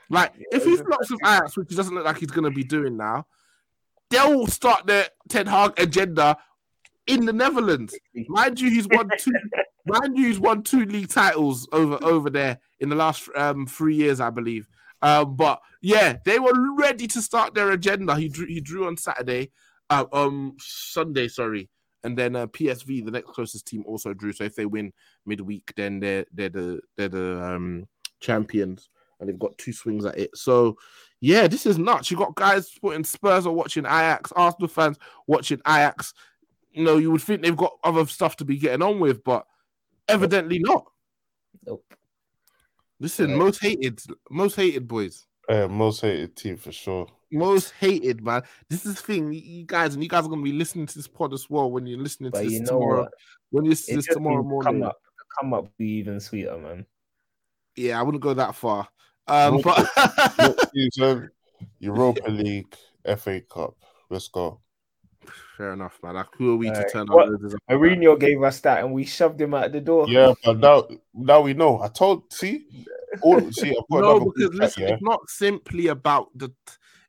Like, 0.10 0.34
if 0.52 0.64
he 0.64 0.76
flops 0.76 1.12
with 1.12 1.20
Ajax, 1.24 1.58
which 1.58 1.68
he 1.70 1.76
doesn't 1.76 1.94
look 1.94 2.06
like 2.06 2.18
he's 2.18 2.32
going 2.32 2.50
to 2.50 2.56
be 2.56 2.64
doing 2.64 2.98
now, 2.98 3.26
they'll 4.10 4.48
start 4.48 4.88
their 4.88 5.08
Ten 5.28 5.46
Hag 5.46 5.80
agenda 5.80 6.38
in 7.10 7.26
the 7.26 7.34
Netherlands. 7.34 7.98
Mind 8.28 8.60
you, 8.60 8.70
he's 8.70 8.88
won 8.88 9.10
two. 9.18 9.32
mind 9.86 10.18
you, 10.18 10.28
he's 10.28 10.40
won 10.40 10.64
two 10.64 10.86
league 10.86 11.10
titles 11.10 11.68
over 11.72 11.98
over 12.04 12.30
there 12.30 12.60
in 12.80 12.90
the 12.90 12.96
last 12.96 13.28
um, 13.36 13.66
three 13.66 13.96
years, 13.96 14.20
I 14.20 14.30
believe. 14.30 14.68
Um, 15.02 15.36
but 15.36 15.60
yeah, 15.82 16.18
they 16.26 16.40
were 16.40 16.54
ready 16.78 17.08
to 17.08 17.22
start 17.22 17.54
their 17.54 17.72
agenda. 17.72 18.16
He 18.16 18.30
drew. 18.30 18.46
He 18.46 18.62
drew 18.62 18.88
on 18.88 18.98
Saturday, 18.98 19.52
uh, 19.90 20.06
um, 20.14 20.56
Sunday, 20.60 21.28
sorry, 21.28 21.70
and 22.04 22.18
then 22.18 22.36
uh, 22.36 22.48
PSV, 22.48 23.04
the 23.06 23.12
next 23.12 23.32
closest 23.32 23.66
team, 23.66 23.84
also 23.88 24.14
drew. 24.14 24.32
So 24.32 24.44
if 24.44 24.56
they 24.56 24.66
win 24.66 24.94
midweek, 25.26 25.74
then 25.76 26.00
they're 26.00 26.26
they're 26.32 26.50
the 26.50 26.82
they're 26.96 27.10
the 27.10 27.44
um, 27.44 27.88
champions, 28.20 28.90
and 29.20 29.28
they've 29.28 29.40
got 29.40 29.58
two 29.58 29.74
swings 29.74 30.06
at 30.06 30.18
it. 30.18 30.36
So 30.36 30.78
yeah, 31.22 31.48
this 31.48 31.66
is 31.66 31.78
nuts. 31.78 32.12
You 32.12 32.18
got 32.18 32.36
guys 32.36 32.70
putting 32.82 33.04
Spurs 33.04 33.46
are 33.46 33.54
watching 33.54 33.86
Ajax, 33.86 34.32
Arsenal 34.34 34.68
fans 34.68 34.98
watching 35.28 35.60
Ajax. 35.68 36.14
You 36.72 36.84
know, 36.84 36.98
you 36.98 37.12
would 37.12 37.22
think 37.22 37.42
they've 37.42 37.56
got 37.56 37.78
other 37.84 38.06
stuff 38.06 38.36
to 38.38 38.46
be 38.46 38.58
getting 38.58 38.82
on 38.84 39.00
with, 39.00 39.24
but 39.24 39.46
evidently 40.08 40.60
not. 40.60 40.86
Nope. 41.66 41.84
Listen, 43.00 43.32
Right. 43.32 43.38
most 43.40 43.62
hated, 43.62 44.02
most 44.30 44.56
hated 44.56 44.88
boys, 44.88 45.26
Uh, 45.48 45.68
most 45.68 46.02
hated 46.02 46.36
team 46.36 46.58
for 46.58 46.72
sure. 46.72 47.08
most 47.32 47.72
hated 47.80 48.24
man. 48.24 48.44
This 48.70 48.86
is 48.86 48.96
the 48.96 49.02
thing, 49.02 49.32
you- 49.32 49.40
you 49.42 49.66
guys, 49.66 49.94
and 49.94 50.04
you 50.04 50.10
guys 50.10 50.26
are 50.26 50.30
gonna 50.30 50.42
be 50.44 50.52
listening 50.52 50.86
to 50.86 50.96
this 50.96 51.08
pod 51.08 51.34
as 51.34 51.50
well 51.50 51.72
when 51.72 51.88
you're 51.88 52.00
listening 52.00 52.32
to 52.32 52.40
this 52.44 52.54
you 52.54 52.60
know 52.62 52.66
tomorrow. 52.80 53.02
what? 53.04 53.14
When 53.52 53.66
you 53.66 53.70
listen 53.72 53.94
It 53.94 54.02
to 54.02 54.08
this 54.08 54.14
tomorrow 54.16 54.44
morning, 54.44 54.82
come 54.82 54.84
up, 54.84 55.02
come 55.40 55.54
up, 55.54 55.78
be 55.78 55.88
even 56.00 56.20
sweeter, 56.20 56.58
man. 56.58 56.86
yeah, 57.76 58.00
I 58.00 58.04
wouldn't 58.04 58.22
go 58.24 58.34
that 58.34 58.56
far. 58.56 58.90
Um, 59.28 59.56
Nope. 59.56 59.64
but 59.64 59.90
Next 60.38 60.72
season, 60.74 61.32
Europa 61.80 62.30
League, 62.30 62.76
FA 63.06 63.42
Cup. 63.42 63.76
Let's 64.10 64.28
go. 64.28 64.60
Fair 65.58 65.74
enough, 65.74 66.00
man. 66.04 66.16
Like, 66.16 66.28
who 66.38 66.54
are 66.54 66.58
we 66.58 66.68
to 66.68 66.76
Alright, 66.76 66.92
turn 66.92 67.08
what- 67.08 67.26
our 67.28 67.32
noses 67.34 67.56
up? 67.56 67.62
Mourinho 67.70 68.20
gave 68.20 68.42
us 68.44 68.60
that, 68.62 68.84
and 68.84 68.94
we 68.94 69.06
shoved 69.06 69.40
him 69.42 69.54
out 69.54 69.72
the 69.72 69.82
door. 69.82 70.08
Yeah, 70.08 70.34
but 70.44 70.58
now 70.60 70.88
now 71.14 71.42
we 71.42 71.54
know. 71.54 71.82
I 71.82 71.88
told 71.90 72.32
see, 72.34 72.66
all 73.22 73.40
see. 73.52 73.70
I've 73.70 73.88
got 73.90 74.02
No, 74.02 74.20
because 74.36 74.54
listen, 74.54 74.84
yeah. 74.84 74.90
it's 74.94 75.04
not 75.04 75.20
simply 75.30 75.88
about 75.88 76.30
the 76.36 76.50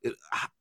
it, 0.03 0.15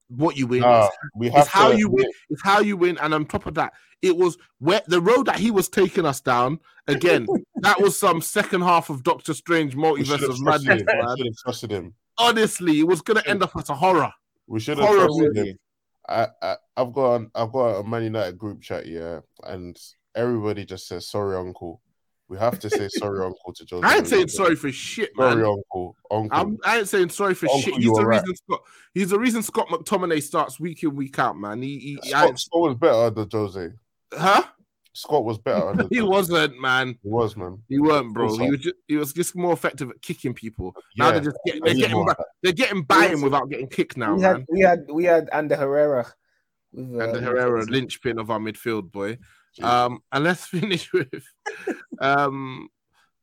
what 0.09 0.37
you 0.37 0.47
win. 0.47 0.61
Nah, 0.61 0.85
it's 0.85 0.97
we 1.15 1.27
It's 1.27 1.35
have 1.35 1.47
how 1.47 1.71
you 1.71 1.89
win. 1.89 2.05
It's 2.29 2.41
how 2.43 2.59
you 2.59 2.77
win, 2.77 2.97
and 2.99 3.13
on 3.13 3.25
top 3.25 3.45
of 3.45 3.53
that, 3.55 3.73
it 4.01 4.15
was 4.15 4.37
where 4.59 4.81
the 4.87 5.01
road 5.01 5.25
that 5.27 5.39
he 5.39 5.51
was 5.51 5.69
taking 5.69 6.05
us 6.05 6.19
down. 6.21 6.59
Again, 6.87 7.27
that 7.57 7.79
was 7.81 7.97
some 7.99 8.21
second 8.21 8.61
half 8.61 8.89
of 8.89 9.03
Doctor 9.03 9.33
Strange 9.33 9.75
multiverse 9.75 10.27
of 10.27 10.39
madness, 10.41 10.81
him. 10.81 10.85
Man. 10.87 11.15
should 11.17 11.35
trusted 11.43 11.71
him. 11.71 11.93
Honestly, 12.17 12.79
it 12.79 12.87
was 12.87 13.01
gonna 13.01 13.23
end 13.25 13.43
up 13.43 13.51
as 13.57 13.69
a 13.69 13.75
horror. 13.75 14.11
We 14.47 14.59
should 14.59 14.77
have 14.77 14.87
Horror 14.87 15.05
trusted 15.05 15.35
him. 15.37 15.59
I, 16.09 16.27
I 16.41 16.55
I've 16.75 16.91
got 16.91 17.15
an, 17.15 17.31
I've 17.35 17.51
got 17.51 17.79
a 17.79 17.83
Man 17.83 18.03
United 18.03 18.37
group 18.37 18.61
chat, 18.61 18.87
yeah, 18.87 19.19
and 19.43 19.79
everybody 20.15 20.65
just 20.65 20.87
says 20.87 21.07
sorry, 21.07 21.37
uncle. 21.37 21.81
We 22.27 22.37
have 22.37 22.59
to 22.59 22.69
say 22.69 22.87
sorry, 22.89 23.19
uncle 23.25 23.53
to 23.53 23.65
Jose. 23.69 23.87
I 23.87 23.97
ain't 23.97 24.07
saying 24.07 24.27
sorry 24.29 24.55
for 24.55 24.71
shit, 24.71 25.11
man. 25.15 25.33
Sorry, 25.33 25.45
uncle. 25.45 25.95
Uncle. 26.11 26.39
I'm, 26.39 26.57
I 26.65 26.79
ain't 26.79 26.89
saying 26.89 27.09
sorry 27.09 27.35
for 27.35 27.45
Uncle, 27.47 27.61
shit. 27.61 27.75
He's 27.75 27.93
the 27.93 28.05
right. 28.05 28.21
reason 28.21 28.35
Scott. 28.35 28.61
He's 28.93 29.09
the 29.09 29.19
reason 29.19 29.43
Scott 29.43 29.67
McTominay 29.69 30.21
starts 30.21 30.59
week 30.59 30.83
in 30.83 30.95
week 30.95 31.17
out, 31.19 31.37
man. 31.37 31.61
He, 31.61 31.79
he 31.79 32.13
I 32.13 32.25
Scott, 32.25 32.39
Scott 32.39 32.61
was 32.61 32.75
better 32.75 33.09
than 33.11 33.29
Jose. 33.31 33.69
huh? 34.13 34.43
Scott 34.93 35.23
was 35.23 35.37
better 35.37 35.73
He 35.89 35.97
Jose. 35.97 36.01
wasn't, 36.09 36.59
man. 36.61 36.97
He 37.03 37.09
was, 37.09 37.37
man. 37.37 37.61
He 37.69 37.79
weren't, 37.79 38.13
bro. 38.13 38.27
Also- 38.29 38.43
He 38.43 38.49
was 38.51 38.59
just, 38.59 38.75
he 38.87 38.95
was 38.97 39.13
just 39.13 39.35
more 39.35 39.53
effective 39.53 39.89
at 39.89 40.01
kicking 40.01 40.33
people. 40.33 40.75
Now 40.97 41.05
Yeah. 41.07 41.11
they're 41.13 41.21
just 41.21 41.37
getting, 41.45 41.61
they're 41.63 41.73
getting, 41.75 42.05
by, 42.05 42.15
they're 42.43 42.53
getting 42.53 42.81
by 42.83 43.07
him 43.07 43.21
without 43.21 43.49
getting 43.49 43.67
kicked 43.67 43.97
now, 43.97 44.15
we 44.15 44.21
man. 44.21 44.35
had, 44.35 44.45
we 44.49 44.59
had, 44.61 44.79
we 44.91 45.03
had 45.05 45.29
Ander 45.31 45.55
Herrera. 45.55 46.05
With, 46.71 46.85
uh, 47.01 47.03
and 47.03 47.15
the 47.15 47.19
with- 47.19 47.23
Herrera 47.23 47.63
linchpin 47.65 48.19
of 48.19 48.29
our 48.31 48.39
midfield 48.39 48.91
boy. 48.91 49.17
Jeez. 49.59 49.63
Um, 49.63 49.99
and 50.11 50.23
let's 50.23 50.45
finish 50.57 50.91
with 50.93 51.23
um, 51.99 52.69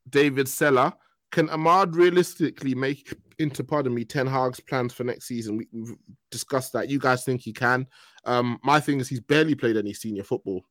David 0.09 0.49
Seller. 0.49 0.93
Can 1.33 1.49
Amad 1.49 1.95
realistically 1.95 2.75
make 2.75 3.13
into, 3.39 3.63
pardon 3.65 3.93
me, 3.95 4.05
Ten 4.05 4.27
Hag's 4.27 4.61
plans 4.61 4.93
for 4.95 5.05
next 5.05 5.27
season? 5.27 5.57
We, 5.57 5.69
we've 5.73 5.97
discussed 6.31 6.73
that. 6.73 6.89
You 6.89 6.99
guys 6.99 7.25
think 7.25 7.41
he 7.43 7.53
can? 7.53 7.87
Um, 8.25 8.59
my 8.63 8.81
thing 8.81 9.01
is 9.01 9.09
he's 9.09 9.21
barely 9.21 9.55
played 9.55 9.77
any 9.77 9.93
senior 9.93 10.23
football. 10.25 10.65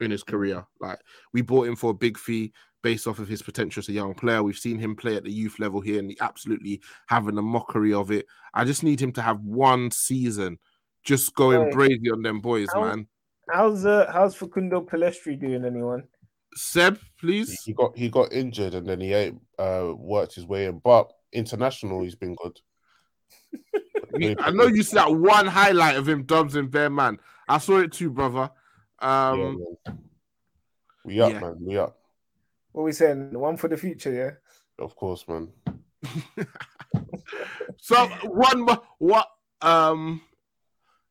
In 0.00 0.10
his 0.10 0.22
career. 0.22 0.66
Like 0.80 0.98
we 1.32 1.42
bought 1.42 1.68
him 1.68 1.76
for 1.76 1.90
a 1.90 1.94
big 1.94 2.18
fee 2.18 2.52
based 2.82 3.06
off 3.06 3.18
of 3.18 3.28
his 3.28 3.42
potential 3.42 3.80
as 3.80 3.88
a 3.88 3.92
young 3.92 4.14
player. 4.14 4.42
We've 4.42 4.56
seen 4.56 4.78
him 4.78 4.94
play 4.94 5.16
at 5.16 5.24
the 5.24 5.32
youth 5.32 5.58
level 5.58 5.80
here 5.80 5.98
and 5.98 6.10
he 6.10 6.16
absolutely 6.20 6.80
having 7.08 7.38
a 7.38 7.42
mockery 7.42 7.92
of 7.94 8.10
it. 8.10 8.26
I 8.54 8.64
just 8.64 8.82
need 8.82 9.00
him 9.00 9.12
to 9.12 9.22
have 9.22 9.40
one 9.40 9.90
season 9.90 10.58
just 11.02 11.34
going 11.34 11.60
Right. 11.60 11.72
crazy 11.72 12.10
on 12.12 12.22
them 12.22 12.40
boys, 12.40 12.68
How- 12.72 12.82
man. 12.84 13.06
How's 13.48 13.86
uh, 13.86 14.10
how's 14.12 14.34
Facundo 14.34 14.80
Pellistri 14.84 15.40
doing? 15.40 15.64
Anyone? 15.64 16.02
Seb, 16.56 16.98
please. 17.20 17.62
He 17.64 17.72
got 17.74 17.96
he 17.96 18.08
got 18.08 18.32
injured 18.32 18.74
and 18.74 18.86
then 18.86 19.00
he 19.00 19.14
ain't 19.14 19.40
uh, 19.58 19.92
worked 19.96 20.34
his 20.34 20.44
way 20.46 20.66
in. 20.66 20.78
But 20.80 21.12
international, 21.32 22.02
he's 22.02 22.16
been 22.16 22.34
good. 22.34 22.58
I 24.40 24.50
know 24.50 24.66
you 24.66 24.82
see 24.82 24.96
that 24.96 25.14
one 25.14 25.46
highlight 25.46 25.96
of 25.96 26.08
him 26.08 26.24
dubs 26.24 26.56
in 26.56 26.68
Bear 26.68 26.90
Man. 26.90 27.18
I 27.48 27.58
saw 27.58 27.78
it 27.78 27.92
too, 27.92 28.10
brother. 28.10 28.50
Um, 28.98 29.62
yeah. 29.86 29.92
We 31.04 31.20
up, 31.20 31.32
yeah. 31.32 31.40
man. 31.40 31.56
We 31.60 31.76
up. 31.78 31.98
What 32.72 32.82
we 32.84 32.92
saying? 32.92 33.32
One 33.38 33.56
for 33.56 33.68
the 33.68 33.76
future, 33.76 34.12
yeah. 34.12 34.30
Of 34.84 34.94
course, 34.96 35.24
man. 35.28 35.48
So 37.78 38.06
one, 38.24 38.62
mo- 38.64 38.82
what, 38.98 39.28
um, 39.60 40.20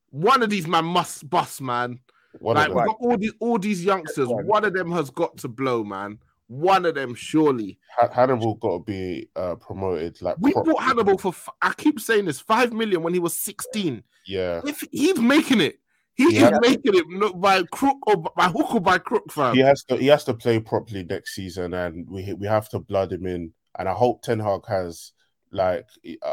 one 0.10 0.44
of 0.44 0.50
these 0.50 0.68
man 0.68 0.86
must 0.86 1.30
bust, 1.30 1.62
man. 1.62 2.00
One 2.40 2.56
like 2.56 2.70
we 2.70 2.76
got 2.76 2.98
all 3.00 3.18
these 3.18 3.34
all 3.40 3.58
these 3.60 3.84
youngsters. 3.84 4.28
one. 4.30 4.66
Of 4.66 4.74
them 4.74 4.92
has 4.92 5.10
got 5.10 5.38
to 5.38 5.48
blow, 5.48 5.84
man. 5.84 6.20
One 6.48 6.86
of 6.86 6.96
them 6.96 7.16
surely. 7.16 7.80
Ha- 7.98 8.10
Hannibal 8.12 8.56
got 8.56 8.80
to 8.80 8.84
be 8.84 9.30
uh, 9.36 9.56
promoted. 9.56 10.22
Like 10.22 10.36
We 10.40 10.52
properly. 10.54 10.74
bought 10.74 10.84
Hannibal 10.84 11.18
for. 11.18 11.30
f- 11.30 11.50
I 11.62 11.74
keep 11.74 12.00
saying 12.00 12.26
this 12.26 12.40
five 12.42 12.74
million 12.74 13.04
when 13.04 13.14
he 13.14 13.20
was 13.20 13.34
sixteen. 13.36 14.04
Yeah, 14.28 14.62
If 14.66 14.84
he's 14.92 15.20
making 15.20 15.62
it, 15.62 15.80
he 16.16 16.36
Yeah. 16.36 16.52
is 16.54 16.60
making 16.62 16.96
it 16.96 17.06
not 17.10 17.40
by 17.40 17.64
crook 17.72 17.98
or 18.08 18.18
by 18.18 18.48
hook 18.48 18.74
or 18.76 18.82
by 18.82 18.98
crook, 18.98 19.32
fam. 19.32 19.54
he 19.56 19.62
has 19.62 19.84
to. 19.86 19.98
He 19.98 20.08
has 20.08 20.24
to 20.26 20.34
play 20.34 20.60
properly 20.60 21.04
next 21.04 21.36
season, 21.36 21.74
and 21.74 22.08
we 22.10 22.34
we 22.34 22.48
have 22.48 22.70
to 22.70 22.80
blood 22.80 23.12
him 23.12 23.26
in. 23.26 23.54
And 23.78 23.90
I 23.90 23.94
hope 23.94 24.22
Ten 24.22 24.40
Hag 24.40 24.66
has 24.68 25.12
like 25.52 25.86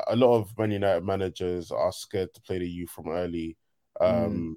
a- 0.09 0.17
lot 0.17 0.37
of 0.39 0.57
Man 0.59 0.71
United 0.71 1.05
managers 1.05 1.71
are 1.71 1.93
scared 1.93 2.33
to 2.35 2.41
play 2.43 2.59
the 2.59 2.69
youth 2.69 2.91
from 2.91 3.09
early. 3.09 3.57
Um, 4.01 4.57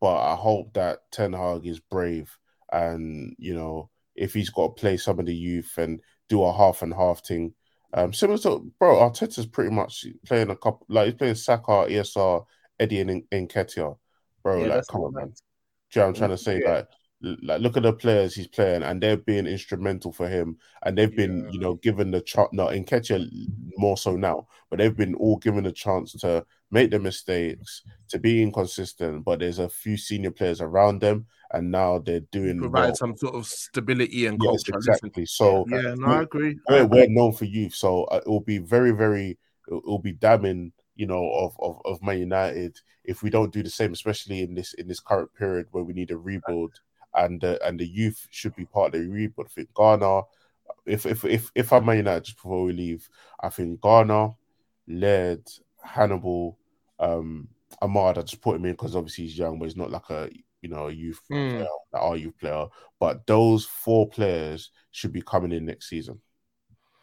But 0.00 0.16
I 0.16 0.34
hope 0.34 0.72
that 0.74 1.10
Ten 1.12 1.32
Hag 1.32 1.64
is 1.66 1.78
brave, 1.78 2.36
and 2.72 3.34
you 3.38 3.54
know 3.54 3.90
if 4.16 4.34
he's 4.34 4.50
got 4.50 4.76
to 4.76 4.80
play 4.80 4.96
some 4.96 5.18
of 5.20 5.26
the 5.26 5.34
youth 5.34 5.78
and 5.78 6.00
do 6.28 6.42
a 6.42 6.52
half 6.52 6.82
and 6.82 6.92
half 6.92 7.24
thing. 7.24 7.54
Um, 7.94 8.12
similar 8.12 8.38
to 8.38 8.72
bro, 8.78 8.96
Arteta's 8.96 9.46
pretty 9.46 9.70
much 9.70 10.04
playing 10.26 10.50
a 10.50 10.56
couple 10.56 10.86
like 10.88 11.06
he's 11.06 11.14
playing 11.14 11.34
Saka, 11.36 11.86
ESR, 11.88 12.44
Eddie, 12.80 13.00
and 13.00 13.22
Nketiah. 13.30 13.96
Bro, 14.42 14.64
Yeah, 14.64 14.74
like 14.76 14.86
come 14.90 15.02
on, 15.02 15.14
man. 15.14 15.28
Do 15.28 15.30
you 15.30 16.00
know 16.00 16.02
what 16.02 16.08
I'm 16.08 16.14
trying 16.14 16.30
to 16.30 16.38
say? 16.38 16.60
Yeah. 16.62 16.74
Like, 16.74 16.88
like 17.42 17.60
look 17.60 17.76
at 17.76 17.84
the 17.84 17.92
players 17.92 18.34
he's 18.34 18.48
playing, 18.48 18.82
and 18.82 19.00
they're 19.00 19.16
being 19.16 19.46
instrumental 19.46 20.12
for 20.12 20.28
him, 20.28 20.56
and 20.82 20.98
they've 20.98 21.14
been, 21.14 21.48
you 21.52 21.60
know, 21.60 21.74
given 21.74 22.10
the 22.10 22.20
chance. 22.20 22.48
Not 22.52 22.74
in 22.74 22.84
Nketiah 22.84 23.28
more 23.76 23.96
so 23.96 24.16
now, 24.16 24.48
but 24.70 24.78
they've 24.78 24.96
been 24.96 25.14
all 25.14 25.36
given 25.36 25.66
a 25.66 25.72
chance 25.72 26.12
to 26.14 26.44
make 26.72 26.90
the 26.90 26.98
mistakes, 26.98 27.82
to 28.08 28.18
be 28.18 28.42
inconsistent. 28.42 29.24
But 29.24 29.38
there's 29.38 29.60
a 29.60 29.68
few 29.68 29.96
senior 29.96 30.32
players 30.32 30.60
around 30.60 31.00
them, 31.00 31.26
and 31.52 31.70
now 31.70 31.98
they're 31.98 32.20
doing 32.32 32.58
Provide 32.58 32.86
well. 32.86 32.94
some 32.96 33.16
sort 33.16 33.36
of 33.36 33.46
stability 33.46 34.26
and 34.26 34.40
Yes, 34.42 34.64
culture. 34.64 34.78
Exactly. 34.78 35.26
So 35.26 35.64
yeah, 35.68 35.94
no, 35.96 36.06
I 36.06 36.22
agree. 36.22 36.58
We're, 36.68 36.86
we're 36.86 37.08
known 37.08 37.32
for 37.32 37.44
youth, 37.44 37.74
so 37.74 38.04
uh, 38.04 38.16
it 38.16 38.28
will 38.28 38.40
be 38.40 38.58
very, 38.58 38.90
very, 38.90 39.38
it 39.68 39.84
will 39.84 40.00
be 40.00 40.12
damning, 40.12 40.72
you 41.02 41.08
know, 41.08 41.28
of, 41.32 41.56
of 41.58 41.80
of 41.84 42.00
Man 42.00 42.20
United 42.20 42.78
if 43.02 43.24
we 43.24 43.28
don't 43.28 43.52
do 43.52 43.60
the 43.64 43.70
same, 43.70 43.92
especially 43.92 44.42
in 44.42 44.54
this 44.54 44.72
in 44.74 44.86
this 44.86 45.00
current 45.00 45.34
period 45.34 45.66
where 45.72 45.82
we 45.82 45.92
need 45.92 46.12
a 46.12 46.16
rebuild, 46.16 46.78
and 47.14 47.42
uh, 47.42 47.58
and 47.64 47.80
the 47.80 47.84
youth 47.84 48.24
should 48.30 48.54
be 48.54 48.64
part 48.64 48.94
of 48.94 49.00
the 49.00 49.08
rebuild. 49.08 49.48
I 49.50 49.52
think 49.52 49.74
Garner, 49.74 50.22
if 50.86 51.04
if 51.04 51.24
if 51.24 51.50
if 51.56 51.72
I'm 51.72 51.86
Man 51.86 51.96
United, 51.96 52.26
just 52.26 52.36
before 52.36 52.62
we 52.62 52.72
leave, 52.72 53.08
I 53.42 53.48
think 53.48 53.80
Garner, 53.80 54.28
led 54.86 55.40
Hannibal, 55.82 56.56
um, 57.00 57.48
Amad. 57.82 58.18
I 58.18 58.22
just 58.22 58.40
put 58.40 58.54
him 58.54 58.66
in 58.66 58.74
because 58.74 58.94
obviously 58.94 59.24
he's 59.24 59.36
young, 59.36 59.58
but 59.58 59.64
he's 59.64 59.76
not 59.76 59.90
like 59.90 60.08
a 60.10 60.30
you 60.60 60.68
know 60.68 60.86
a 60.86 60.92
youth 60.92 61.20
Mm. 61.32 61.50
player, 61.56 61.66
like 61.92 62.02
our 62.02 62.16
youth 62.16 62.38
player. 62.38 62.66
But 63.00 63.26
those 63.26 63.64
four 63.64 64.08
players 64.08 64.70
should 64.92 65.12
be 65.12 65.22
coming 65.22 65.50
in 65.50 65.64
next 65.64 65.88
season. 65.88 66.20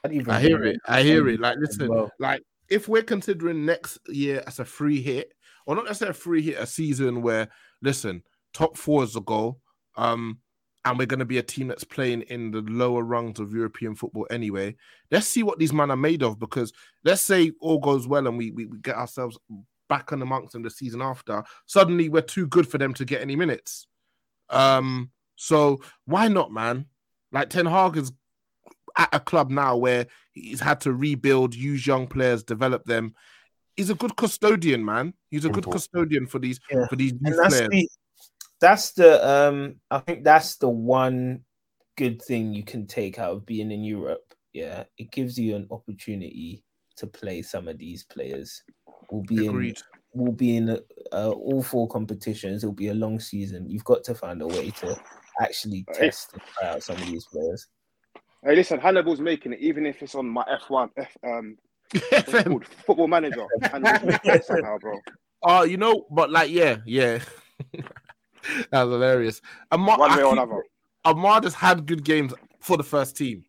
I'd 0.06 0.30
I 0.30 0.40
hear 0.40 0.64
it. 0.64 0.80
I 0.86 1.02
hear 1.04 1.28
it. 1.28 1.42
Like, 1.42 1.58
as 1.58 1.78
listen, 1.78 1.90
well. 1.90 2.10
like 2.18 2.42
if 2.70 2.88
we're 2.88 3.04
considering 3.04 3.66
next 3.66 4.00
year 4.08 4.44
as 4.48 4.60
a 4.60 4.66
free 4.66 5.02
hit, 5.02 5.34
or 5.66 5.76
not 5.76 5.86
necessarily 5.86 6.12
a 6.12 6.14
free 6.14 6.42
hit, 6.42 6.58
a 6.58 6.66
season 6.66 7.22
where, 7.22 7.50
listen, 7.82 8.24
top 8.54 8.78
four 8.78 9.04
is 9.04 9.14
the 9.14 9.22
goal. 9.22 9.60
Um, 9.96 10.40
and 10.86 10.98
we're 10.98 11.06
going 11.06 11.20
to 11.20 11.26
be 11.26 11.38
a 11.38 11.44
team 11.44 11.68
that's 11.68 11.84
playing 11.84 12.22
in 12.24 12.52
the 12.52 12.62
lower 12.62 13.04
rungs 13.04 13.40
of 13.40 13.54
European 13.54 13.96
football 13.96 14.26
anyway. 14.32 14.76
Let's 15.12 15.28
see 15.28 15.44
what 15.44 15.60
these 15.60 15.74
men 15.74 15.92
are 15.92 15.98
made 15.98 16.24
of 16.24 16.40
because 16.40 16.72
let's 17.04 17.22
say 17.22 17.52
all 17.60 17.80
goes 17.80 18.08
well 18.08 18.28
and 18.28 18.38
we, 18.38 18.52
we, 18.52 18.66
we 18.66 18.80
get 18.80 18.96
ourselves 18.96 19.38
back 19.90 20.14
on 20.14 20.22
amongst 20.22 20.54
them 20.54 20.64
the 20.64 20.70
season 20.70 21.02
after. 21.02 21.44
Suddenly 21.66 22.08
we're 22.08 22.22
too 22.22 22.48
good 22.48 22.68
for 22.68 22.78
them 22.78 22.94
to 22.94 23.06
get 23.06 23.22
any 23.22 23.36
minutes. 23.36 23.88
Um, 24.50 25.12
so 25.36 25.82
why 26.06 26.28
not, 26.30 26.52
man? 26.52 26.86
Like 27.32 27.50
Ten 27.50 27.66
Hag 27.66 27.98
is 27.98 28.12
at 29.00 29.10
a 29.14 29.20
club 29.20 29.50
now 29.50 29.76
where 29.78 30.06
he's 30.34 30.60
had 30.60 30.82
to 30.82 30.94
rebuild, 30.94 31.56
use 31.56 31.88
young 31.88 32.06
players, 32.06 32.44
develop 32.44 32.84
them. 32.86 33.16
He's 33.76 33.90
a 33.90 33.96
good 33.96 34.16
custodian, 34.16 34.84
man. 34.84 35.14
He's 35.32 35.46
a 35.46 35.50
good 35.50 35.64
custodian 35.66 36.28
for 36.28 36.38
these 36.38 36.60
Yeah. 36.70 36.86
for 36.88 36.98
these 36.98 37.14
and 37.14 37.22
youth 37.28 37.38
that's 37.38 37.56
players. 37.56 37.70
the 37.72 37.90
that's 38.60 38.92
the 38.92 39.28
um 39.30 39.76
I 39.90 40.00
think 40.00 40.24
that's 40.26 40.58
the 40.58 40.68
one 40.70 41.46
good 41.98 42.22
thing 42.22 42.54
you 42.54 42.64
can 42.64 42.88
take 42.88 43.18
out 43.20 43.32
of 43.32 43.46
being 43.46 43.72
in 43.72 43.84
Europe. 43.84 44.34
Yeah, 44.54 44.84
it 44.98 45.12
gives 45.12 45.38
you 45.40 45.56
an 45.56 45.68
opportunity 45.72 46.64
to 46.98 47.08
play 47.08 47.42
some 47.42 47.68
of 47.70 47.78
these 47.78 48.04
players. 48.04 48.64
Will 49.12 49.24
be 49.24 49.46
in. 49.46 49.76
Will 50.14 50.32
be 50.34 50.58
in 50.58 50.70
uh, 51.14 51.30
all 51.30 51.62
four 51.62 51.88
competitions. 51.88 52.64
It'll 52.64 52.74
be 52.74 52.88
a 52.88 52.94
long 52.96 53.20
season. 53.20 53.70
You've 53.70 53.84
got 53.86 54.04
to 54.06 54.16
find 54.16 54.42
a 54.42 54.48
way 54.48 54.72
to 54.72 55.00
actually 55.40 55.86
Right. 55.88 55.98
test 55.98 56.34
and 56.34 56.42
try 56.42 56.70
out 56.70 56.84
some 56.84 56.96
of 56.98 57.06
these 57.06 57.26
players. 57.32 57.68
Hey, 58.44 58.56
listen, 58.56 58.80
Hannibal's 58.80 59.20
making 59.20 59.54
it, 59.54 59.60
even 59.60 59.86
if 59.86 60.02
it's 60.02 60.16
on 60.16 60.28
my 60.30 60.44
F1, 60.46 60.90
F, 60.98 61.18
um, 61.26 61.58
what's 61.92 62.06
it 62.14 62.26
FM. 62.28 62.46
called? 62.48 62.66
Football 62.86 63.08
manager. 63.08 63.46
Somehow, 64.44 64.78
bro. 64.78 65.00
Oh, 65.44 65.64
you 65.64 65.78
know, 65.78 66.06
but 66.10 66.32
like, 66.32 66.50
yeah, 66.52 66.78
yeah. 66.86 67.20
That 68.72 68.84
was 68.84 68.94
hilarious. 68.94 69.42
Amad, 69.72 70.00
One 70.00 70.16
way 70.18 70.24
or 70.24 70.32
another. 70.34 70.64
Amad 71.06 71.44
has 71.44 71.54
had 71.54 71.86
good 71.86 72.06
games 72.06 72.34
for 72.62 72.78
the 72.78 72.84
first 72.84 73.18
team. 73.18 73.44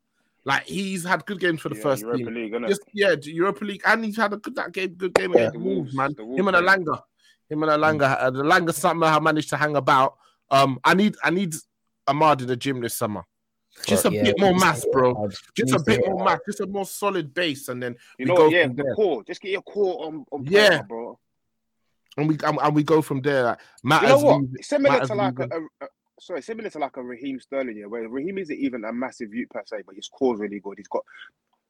Like 0.45 0.65
he's 0.65 1.05
had 1.05 1.25
good 1.27 1.39
games 1.39 1.61
for 1.61 1.69
the 1.69 1.77
Yeah, 1.77 1.83
first 1.83 2.03
Europa 2.03 2.25
team. 2.25 2.35
League. 2.35 2.69
Just 2.69 2.83
yeah, 2.93 3.15
Europa 3.23 3.65
League, 3.65 3.83
and 3.87 4.05
he's 4.05 4.17
had 4.17 4.33
a 4.33 4.37
good 4.39 4.57
that 4.57 4.73
game, 4.73 4.95
good 4.95 5.15
game 5.15 5.33
Yeah. 5.33 5.43
against 5.49 5.53
The 5.55 5.59
Wolves, 5.61 5.95
man. 5.95 6.13
the 6.17 6.25
Wolves 6.25 6.41
Him 6.41 6.49
and. 6.49 6.57
Elanga, 6.57 7.01
him 7.49 7.63
and 7.63 7.71
Elanga, 7.73 8.17
uh, 8.21 8.31
the 8.31 8.43
Elanga 8.43 8.75
somehow 8.75 9.21
managed 9.21 9.51
to 9.51 9.57
hang 9.57 9.77
about. 9.77 10.17
Um, 10.51 10.81
I 10.83 10.95
need, 10.95 11.15
I 11.23 11.31
need 11.31 11.55
Amad 12.09 12.41
in 12.41 12.49
the 12.49 12.57
gym 12.57 12.81
this 12.81 12.97
summer. 12.97 13.23
Just 13.87 14.05
a 14.05 14.11
Yeah, 14.13 14.25
bit 14.25 14.41
more 14.41 14.55
mass, 14.55 14.83
hit 14.85 14.93
bro. 14.93 15.15
hard. 15.15 15.35
Just 15.55 15.75
a 15.75 15.79
bit 15.81 16.01
more 16.07 16.25
mass, 16.25 16.41
just 16.47 16.61
a 16.61 16.67
more 16.67 16.85
solid 16.85 17.33
base, 17.33 17.69
and 17.69 17.83
then 17.83 17.97
You 18.19 18.27
we 18.27 18.31
know, 18.31 18.37
go 18.37 18.49
yeah, 18.49 18.67
from 18.67 18.77
the 18.77 18.83
there. 18.85 18.95
core. 18.95 19.25
Just 19.25 19.41
get 19.41 19.53
your 19.53 19.63
core 19.63 20.07
on, 20.07 20.25
on 20.33 20.45
Yeah. 20.45 20.71
paper, 20.71 20.85
bro. 20.89 21.19
and 22.17 22.29
we 22.29 22.37
and, 22.45 22.59
and 22.61 22.75
we 22.75 22.83
go 22.83 23.01
from 23.03 23.21
there. 23.23 23.57
Like, 23.85 24.03
You 24.03 24.09
know 24.09 24.19
what? 24.19 24.41
leaving- 24.43 24.63
Similar 24.63 24.93
matters 24.95 25.09
to 25.09 25.15
like 25.15 25.39
a, 25.39 25.43
a, 25.45 25.61
a 25.85 25.89
sorry, 26.21 26.43
similar 26.43 26.69
to 26.71 26.79
like 26.79 26.97
a 26.97 27.03
Raheem 27.03 27.41
Sterling, 27.41 27.77
yeah, 27.79 27.87
where 27.87 28.07
Raheem 28.09 28.39
isn't 28.39 28.59
even 28.59 28.85
a 28.85 28.93
massive 28.93 29.33
youth 29.33 29.49
per 29.51 29.63
se, 29.65 29.83
but 29.87 29.95
his 29.95 30.09
core's 30.09 30.41
really 30.41 30.61
good. 30.61 30.75
He's 30.79 30.89
got 30.89 31.05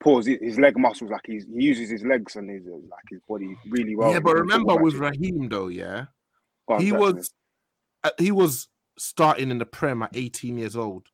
pause 0.00 0.26
his 0.26 0.58
leg 0.58 0.78
muscles, 0.78 1.10
like 1.10 1.20
he's, 1.26 1.44
he 1.44 1.62
uses 1.62 1.90
his 1.90 2.02
legs 2.04 2.34
and 2.36 2.48
his 2.50 2.66
uh, 2.66 2.70
like 2.70 3.04
his 3.10 3.20
body 3.28 3.54
really 3.68 3.94
well. 3.94 4.10
yeah, 4.12 4.18
but 4.20 4.34
remember 4.34 4.74
with 4.76 4.94
matches. 4.94 5.20
Raheem 5.20 5.48
though, 5.50 5.68
yeah, 5.68 6.06
on, 6.68 6.80
he 6.80 6.90
chat 6.90 6.98
was 6.98 7.30
uh, 8.02 8.10
he 8.18 8.32
was 8.32 8.68
starting 8.98 9.50
in 9.50 9.58
the 9.58 9.66
Prem 9.66 10.02
at 10.02 10.10
18 10.16 10.56
years 10.58 10.74
old. 10.74 11.06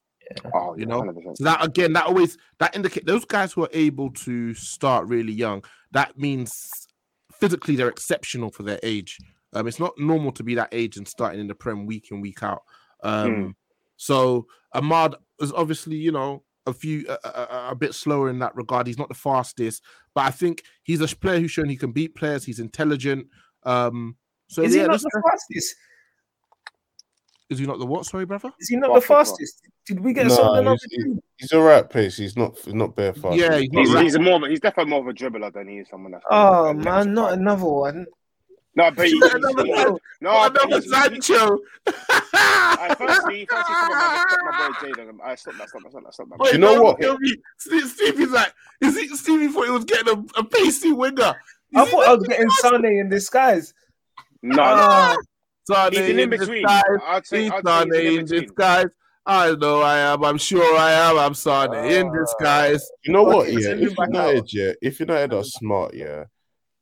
Oh, 0.54 0.74
you 0.74 0.80
yeah, 0.80 0.86
know, 0.86 1.02
100%. 1.02 1.36
So 1.36 1.44
that 1.44 1.64
again, 1.64 1.92
that 1.94 2.06
always 2.06 2.36
that 2.58 2.74
indicate 2.74 3.06
those 3.06 3.24
guys 3.24 3.52
who 3.52 3.64
are 3.64 3.70
able 3.72 4.10
to 4.10 4.54
start 4.54 5.06
really 5.06 5.32
young. 5.32 5.64
That 5.92 6.18
means 6.18 6.88
physically 7.32 7.76
they're 7.76 7.88
exceptional 7.88 8.50
for 8.50 8.62
their 8.62 8.80
age. 8.82 9.18
Um, 9.52 9.66
it's 9.68 9.80
not 9.80 9.92
normal 9.98 10.32
to 10.32 10.42
be 10.42 10.54
that 10.56 10.68
age 10.72 10.96
and 10.96 11.06
starting 11.06 11.40
in 11.40 11.46
the 11.46 11.54
Prem 11.54 11.86
week 11.86 12.08
in 12.10 12.20
week 12.20 12.42
out. 12.42 12.62
Um, 13.02 13.56
so 13.96 14.46
Amad 14.74 15.14
is 15.40 15.52
obviously 15.52 15.96
you 15.96 16.12
know 16.12 16.42
a 16.66 16.72
few 16.72 17.06
a, 17.08 17.28
a, 17.28 17.68
a 17.70 17.74
bit 17.74 17.94
slower 17.94 18.28
in 18.28 18.38
that 18.40 18.56
regard. 18.56 18.86
He's 18.86 18.98
not 18.98 19.08
the 19.08 19.14
fastest, 19.14 19.82
but 20.14 20.24
I 20.24 20.30
think 20.30 20.62
he's 20.82 21.00
a 21.00 21.16
player 21.16 21.40
who's 21.40 21.52
shown 21.52 21.68
he 21.68 21.76
can 21.76 21.92
beat 21.92 22.14
players. 22.14 22.44
He's 22.44 22.58
intelligent. 22.58 23.28
Um, 23.62 24.16
so 24.48 24.62
Is 24.62 24.74
yeah, 24.74 24.82
he 24.82 24.88
not 24.88 25.00
the 25.00 25.22
fastest? 25.30 25.74
Is 27.48 27.58
he 27.60 27.66
not 27.66 27.78
the 27.78 27.86
what? 27.86 28.04
Sorry, 28.06 28.24
brother. 28.26 28.50
Is 28.58 28.68
he 28.68 28.76
not 28.76 28.92
the 28.94 29.00
Fastest, 29.00 29.60
fastest? 29.60 29.62
Did 29.86 30.00
we 30.00 30.12
get 30.12 30.26
No, 30.26 30.34
something 30.34 30.62
he's, 30.64 30.66
else? 30.68 30.86
he- 30.90 31.18
he's 31.38 31.52
all 31.52 31.62
right 31.62 31.88
pace. 31.88 32.16
He's 32.16 32.36
not 32.36 32.58
he's 32.58 32.74
not 32.74 32.96
bare 32.96 33.12
fast. 33.12 33.36
Yeah, 33.36 33.56
he's 33.58 33.68
He's, 33.70 33.88
rapid. 33.90 34.02
he's 34.02 34.14
a 34.16 34.18
more, 34.20 34.48
he's 34.48 34.60
definitely 34.60 34.90
more 34.90 35.00
of 35.00 35.06
a 35.06 35.12
dribbler 35.12 35.52
than 35.52 35.68
he 35.68 35.76
is 35.78 35.88
someone 35.88 36.12
that's. 36.12 36.24
Oh 36.30 36.72
that's 36.74 36.84
man, 36.84 37.14
not 37.14 37.34
another 37.34 37.64
one. 37.66 38.06
No, 38.74 38.90
but 38.90 39.06
he, 39.06 39.12
another 39.32 39.64
he- 39.64 39.74
San- 39.74 39.96
no, 40.20 40.50
but 40.50 40.64
another 40.64 40.82
he's- 40.82 40.90
Sancho. 40.90 41.58
I 42.32 42.94
firstly, 42.98 43.46
firstly, 43.48 43.74
come 43.74 43.92
on, 43.92 43.98
man, 43.98 44.24
stop 44.28 44.40
my 44.44 44.68
boy 44.68 44.88
Jadon. 45.02 45.18
I 45.24 45.34
stop 45.36 45.54
that, 45.58 45.68
stop 45.68 45.82
that, 45.82 45.90
stop 45.92 46.02
that, 46.04 46.14
stop 46.14 46.28
that. 46.30 46.38
Wait, 46.40 46.52
you 46.52 46.58
know 46.58 46.74
don't 46.74 46.84
what? 46.84 47.00
kill 47.00 47.16
me. 47.18 47.36
Steve, 47.58 47.86
Stevie's 47.88 48.30
like, 48.30 48.52
is 48.82 48.98
he, 48.98 49.08
Stevie 49.16 49.48
thought 49.48 49.64
he 49.66 49.70
was 49.70 49.84
getting 49.84 50.08
a, 50.36 50.40
a 50.40 50.44
pacey 50.44 50.92
winger. 50.92 51.34
I 51.74 51.82
Is 51.82 51.88
he 51.88 51.90
thought 51.94 52.06
I 52.08 52.14
was 52.14 52.26
getting 52.26 52.50
Sane 52.50 52.84
in 52.84 53.08
disguise. 53.08 53.72
No, 54.42 54.56
Ah, 54.62 55.16
Sane 55.70 55.92
he's 55.92 56.00
in 56.10 56.18
in 56.20 56.30
between. 56.30 56.62
disguise. 56.62 56.82
I'd 57.06 57.26
say, 57.26 57.42
He's 57.44 57.52
I'd 57.52 57.66
say 57.66 57.80
Sane 57.80 57.86
he's 57.86 57.94
an 57.94 58.06
in 58.06 58.18
in-between. 58.18 58.42
disguise. 58.42 58.86
I 59.28 59.54
know 59.56 59.80
I 59.80 59.98
am. 59.98 60.24
I'm 60.24 60.38
sure 60.38 60.76
I 60.76 60.92
am. 60.92 61.18
I'm 61.18 61.34
Sane 61.34 61.74
in 61.74 62.12
disguise. 62.12 62.88
You 63.04 63.12
know 63.12 63.24
what? 63.24 63.52
Yeah, 63.52 63.60
send 63.60 63.80
him 63.80 63.88
if 63.90 63.96
back 63.96 64.08
United, 64.08 64.52
yeah, 64.52 64.72
if 64.80 65.00
United 65.00 65.32
are 65.34 65.42
smart, 65.44 65.94
yeah, 65.94 66.24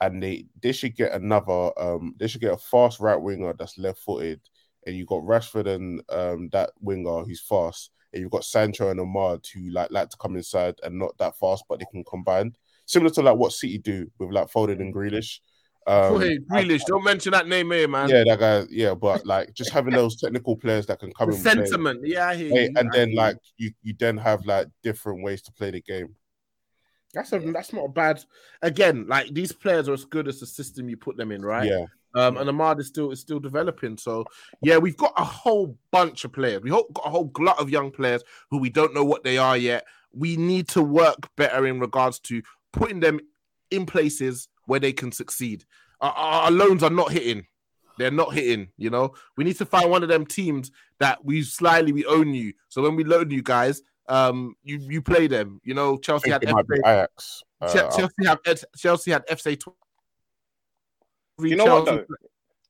and 0.01 0.23
they 0.23 0.45
they 0.63 0.73
should 0.73 0.95
get 0.95 1.13
another, 1.13 1.71
um, 1.81 2.15
they 2.19 2.27
should 2.29 2.43
get 2.43 2.53
a 2.53 2.59
fast 2.59 3.01
right 3.01 3.17
winger 3.21 3.55
that's 3.59 3.79
left 3.79 4.01
footed, 4.01 4.41
and 4.87 4.95
you 4.95 5.07
got 5.07 5.23
Rashford 5.23 5.67
and 5.67 6.03
um 6.11 6.51
that 6.53 6.71
winger 6.81 7.25
who's 7.25 7.41
fast, 7.41 7.91
and 8.13 8.21
you've 8.21 8.31
got 8.31 8.45
Sancho 8.45 8.91
and 8.91 9.01
Amad 9.01 9.47
who 9.55 9.71
like 9.71 9.91
like 9.91 10.11
to 10.11 10.17
come 10.19 10.37
inside 10.37 10.75
and 10.83 10.99
not 10.99 11.17
that 11.17 11.39
fast, 11.39 11.65
but 11.67 11.79
they 11.79 11.87
can 11.91 12.05
combine, 12.05 12.55
similar 12.85 13.11
to 13.15 13.23
like 13.23 13.37
what 13.39 13.53
City 13.53 13.79
do 13.79 14.11
with 14.19 14.31
like 14.33 14.49
Foden 14.51 14.81
and 14.83 14.95
Grealish. 14.95 15.39
Um, 15.87 16.19
Wait, 16.19 16.49
Grealish, 16.49 16.83
don't 16.87 17.05
mention 17.05 17.33
that 17.33 17.47
name 17.47 17.71
here, 17.71 17.87
man. 17.89 18.09
yeah, 18.09 18.25
that 18.27 18.39
guy, 18.39 18.65
yeah, 18.71 18.95
but 18.95 19.27
like 19.27 19.53
just 19.53 19.71
having 19.71 19.95
those 19.95 20.17
technical 20.17 20.57
players 20.57 20.87
that 20.87 20.99
can 20.99 21.13
come 21.13 21.29
the 21.29 21.35
and 21.35 21.45
play. 21.45 21.55
sentiment. 21.55 22.01
Yeah, 22.05 22.29
I 22.29 22.37
hear 22.37 22.49
Hey, 22.51 22.63
you. 22.65 22.73
and 22.77 22.89
I 22.91 22.97
then 22.97 23.09
hear 23.11 23.17
like 23.17 23.37
you. 23.57 23.67
you 23.69 23.75
you 23.83 23.95
then 23.99 24.17
have 24.17 24.47
like 24.47 24.69
different 24.83 25.23
ways 25.23 25.43
to 25.43 25.53
play 25.53 25.71
the 25.71 25.83
game. 25.83 26.15
that's 27.13 27.33
a, 27.33 27.39
that's 27.39 27.73
not 27.73 27.85
a 27.85 27.89
bad. 27.89 28.25
Again, 28.63 29.07
like 29.09 29.33
these 29.35 29.53
players 29.53 29.89
are 29.89 29.93
as 29.93 30.05
good 30.07 30.27
as 30.27 30.41
the 30.41 30.47
system 30.47 30.89
you 30.89 30.97
put 30.97 31.17
them 31.17 31.31
in, 31.31 31.43
right? 31.43 31.69
Yeah, 31.71 31.85
Um, 32.15 32.39
and 32.39 32.49
Amad 32.49 32.81
is 32.81 32.89
still 32.89 33.11
is 33.11 33.21
still 33.21 33.39
developing. 33.41 33.99
So 33.99 34.25
yeah, 34.63 34.79
we've 34.79 34.97
got 34.97 35.13
a 35.19 35.25
whole 35.25 35.77
bunch 35.91 36.25
of 36.25 36.33
players. 36.33 36.63
We 36.63 36.71
ho- 36.71 36.89
got 36.95 37.07
a 37.07 37.11
whole 37.11 37.25
glut 37.27 37.59
of 37.61 37.69
young 37.69 37.91
players 37.91 38.23
who 38.51 38.59
we 38.59 38.71
don't 38.71 38.95
know 38.95 39.05
what 39.05 39.23
they 39.23 39.37
are 39.37 39.57
yet. 39.59 39.85
We 40.13 40.37
need 40.37 40.67
to 40.69 40.83
work 40.83 41.29
better 41.37 41.67
in 41.67 41.79
regards 41.79 42.21
to 42.21 42.41
putting 42.73 43.01
them 43.01 43.21
in 43.71 43.85
places 43.85 44.49
where 44.67 44.81
they 44.81 44.93
can 44.93 45.13
succeed. 45.13 45.65
Our, 46.01 46.13
our 46.13 46.43
our 46.45 46.51
loans 46.51 46.83
are 46.83 46.91
not 46.91 47.13
hitting. 47.13 47.47
They're 47.99 48.11
not 48.11 48.35
hitting. 48.35 48.69
You 48.77 48.91
know, 48.91 49.15
we 49.37 49.45
need 49.45 49.57
to 49.59 49.67
find 49.67 49.91
one 49.91 50.03
of 50.03 50.09
them 50.09 50.27
teams 50.27 50.71
that 50.99 51.25
we 51.25 51.43
slyly 51.43 51.93
we 51.93 52.05
own 52.07 52.35
you. 52.35 52.53
So 52.69 52.83
when 52.83 52.97
we 52.97 53.05
loan 53.05 53.31
you 53.31 53.43
guys, 53.43 53.83
um, 54.09 54.57
you 54.65 54.79
you 54.81 55.01
play 55.01 55.27
them. 55.29 55.61
You 55.65 55.75
know, 55.75 55.97
Chelsea 55.99 56.31
had 56.31 56.43
it 56.43 56.49
FA, 56.51 56.65
Ajax. 56.85 57.43
Uh, 57.61 57.73
Che- 57.73 57.97
Chelsea 57.97 58.25
had 58.27 58.39
Chelsea 58.77 59.11
had 59.13 59.27
FC. 59.29 59.57
tw- 59.59 59.75
You 61.41 61.57
know 61.57 61.67
what, 61.67 61.85
though? 61.85 62.05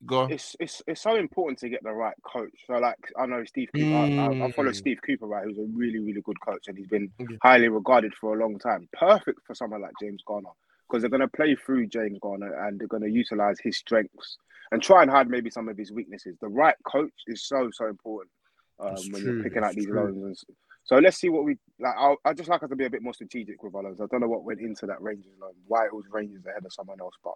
Go 0.05 0.27
it's 0.27 0.55
it's 0.59 0.83
it's 0.85 1.01
so 1.01 1.15
important 1.15 1.57
to 1.59 1.69
get 1.69 1.81
the 1.81 1.91
right 1.91 2.13
coach. 2.21 2.51
So 2.67 2.73
like 2.73 2.97
I 3.17 3.25
know 3.25 3.43
Steve 3.45 3.69
Cooper, 3.73 3.95
I, 3.95 4.17
I, 4.17 4.45
I 4.45 4.51
follow 4.51 4.69
Mm. 4.69 4.75
Steve 4.75 4.99
Cooper, 5.03 5.25
right? 5.25 5.43
Who's 5.45 5.57
a 5.57 5.65
really 5.73 5.99
really 5.99 6.21
good 6.21 6.39
coach, 6.41 6.67
and 6.67 6.77
he's 6.77 6.87
been 6.87 7.11
highly 7.41 7.69
regarded 7.69 8.13
for 8.13 8.35
a 8.37 8.39
long 8.39 8.59
time. 8.59 8.87
Perfect 8.93 9.39
for 9.47 9.55
someone 9.55 9.81
like 9.81 9.93
James 9.99 10.21
Garner 10.27 10.49
because 10.87 11.01
they're 11.01 11.09
going 11.09 11.21
to 11.21 11.27
play 11.27 11.55
through 11.55 11.87
James 11.87 12.19
Garner 12.21 12.65
and 12.65 12.79
they're 12.79 12.87
going 12.87 13.03
to 13.03 13.09
utilize 13.09 13.57
his 13.59 13.77
strengths 13.77 14.37
and 14.71 14.81
try 14.81 15.01
and 15.01 15.11
hide 15.11 15.29
maybe 15.29 15.49
some 15.49 15.69
of 15.69 15.77
his 15.77 15.91
weaknesses. 15.91 16.37
The 16.41 16.47
right 16.47 16.75
coach 16.85 17.13
is 17.27 17.47
so 17.47 17.69
so 17.71 17.87
important 17.87 18.31
um, 18.79 18.95
when 19.11 19.21
true, 19.21 19.33
you're 19.35 19.43
picking 19.43 19.63
out 19.63 19.73
these 19.73 19.85
true. 19.85 19.95
loans. 19.95 20.43
And 20.47 20.57
so 20.83 20.97
let's 20.97 21.17
see 21.17 21.29
what 21.29 21.45
we 21.45 21.57
like. 21.79 21.95
I'll, 21.97 22.17
I 22.25 22.33
just 22.33 22.49
like 22.49 22.63
us 22.63 22.69
to 22.69 22.75
be 22.75 22.85
a 22.85 22.89
bit 22.89 23.01
more 23.01 23.13
strategic 23.13 23.61
with 23.63 23.75
our 23.75 23.83
loans. 23.83 24.01
I 24.01 24.05
don't 24.09 24.21
know 24.21 24.27
what 24.27 24.43
went 24.43 24.59
into 24.59 24.85
that 24.87 25.01
Rangers 25.01 25.33
loan, 25.41 25.53
why 25.67 25.85
it 25.85 25.93
was 25.93 26.05
Rangers 26.11 26.45
ahead 26.45 26.65
of 26.65 26.73
someone 26.73 26.99
else, 26.99 27.15
but 27.23 27.33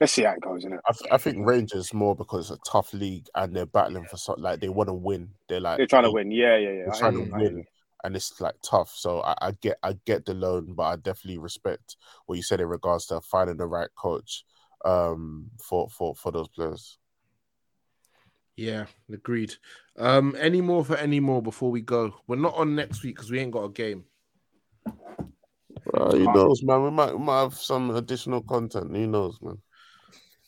let's 0.00 0.12
see 0.12 0.22
how 0.22 0.32
it 0.32 0.40
goes. 0.40 0.64
Innit? 0.64 0.78
I, 0.88 0.92
th- 0.92 1.12
I 1.12 1.18
think 1.18 1.46
Rangers 1.46 1.92
more 1.92 2.14
because 2.14 2.50
it's 2.50 2.60
a 2.60 2.70
tough 2.70 2.92
league 2.92 3.26
and 3.34 3.54
they're 3.54 3.66
battling 3.66 4.04
for 4.04 4.16
something 4.16 4.44
like 4.44 4.60
they 4.60 4.68
want 4.68 4.88
to 4.88 4.94
win. 4.94 5.30
They're 5.48 5.60
like 5.60 5.78
They're 5.78 5.86
trying 5.86 6.04
to 6.04 6.12
win. 6.12 6.30
Yeah, 6.30 6.56
yeah, 6.56 6.70
yeah. 6.70 6.84
They're 6.84 6.94
I 6.94 6.98
trying 6.98 7.14
to 7.14 7.36
win. 7.36 7.64
And 8.04 8.16
it's 8.16 8.40
like 8.40 8.54
tough. 8.62 8.92
So 8.94 9.22
I, 9.22 9.34
I 9.40 9.52
get 9.60 9.78
I 9.82 9.94
get 10.04 10.24
the 10.24 10.34
loan, 10.34 10.74
but 10.74 10.84
I 10.84 10.96
definitely 10.96 11.38
respect 11.38 11.96
what 12.26 12.36
you 12.36 12.42
said 12.42 12.60
in 12.60 12.68
regards 12.68 13.06
to 13.06 13.20
finding 13.20 13.56
the 13.56 13.66
right 13.66 13.90
coach 13.96 14.44
um 14.84 15.50
for 15.60 15.88
for 15.88 16.14
for 16.14 16.30
those 16.32 16.48
players. 16.48 16.98
Yeah, 18.56 18.86
agreed. 19.12 19.54
Um, 19.96 20.34
any 20.38 20.60
more 20.60 20.84
for 20.84 20.96
any 20.96 21.20
more 21.20 21.40
before 21.40 21.70
we 21.70 21.80
go? 21.80 22.14
We're 22.26 22.36
not 22.36 22.54
on 22.54 22.74
next 22.74 23.04
week 23.04 23.14
because 23.16 23.30
we 23.30 23.38
ain't 23.38 23.52
got 23.52 23.64
a 23.64 23.68
game. 23.68 24.04
Uh, 25.94 26.10
who 26.10 26.32
knows, 26.32 26.62
man? 26.62 26.82
We 26.82 26.90
might 26.90 27.12
we 27.12 27.24
might 27.24 27.40
have 27.40 27.54
some 27.54 27.90
additional 27.90 28.42
content. 28.42 28.94
Who 28.94 29.06
knows, 29.06 29.38
man? 29.40 29.58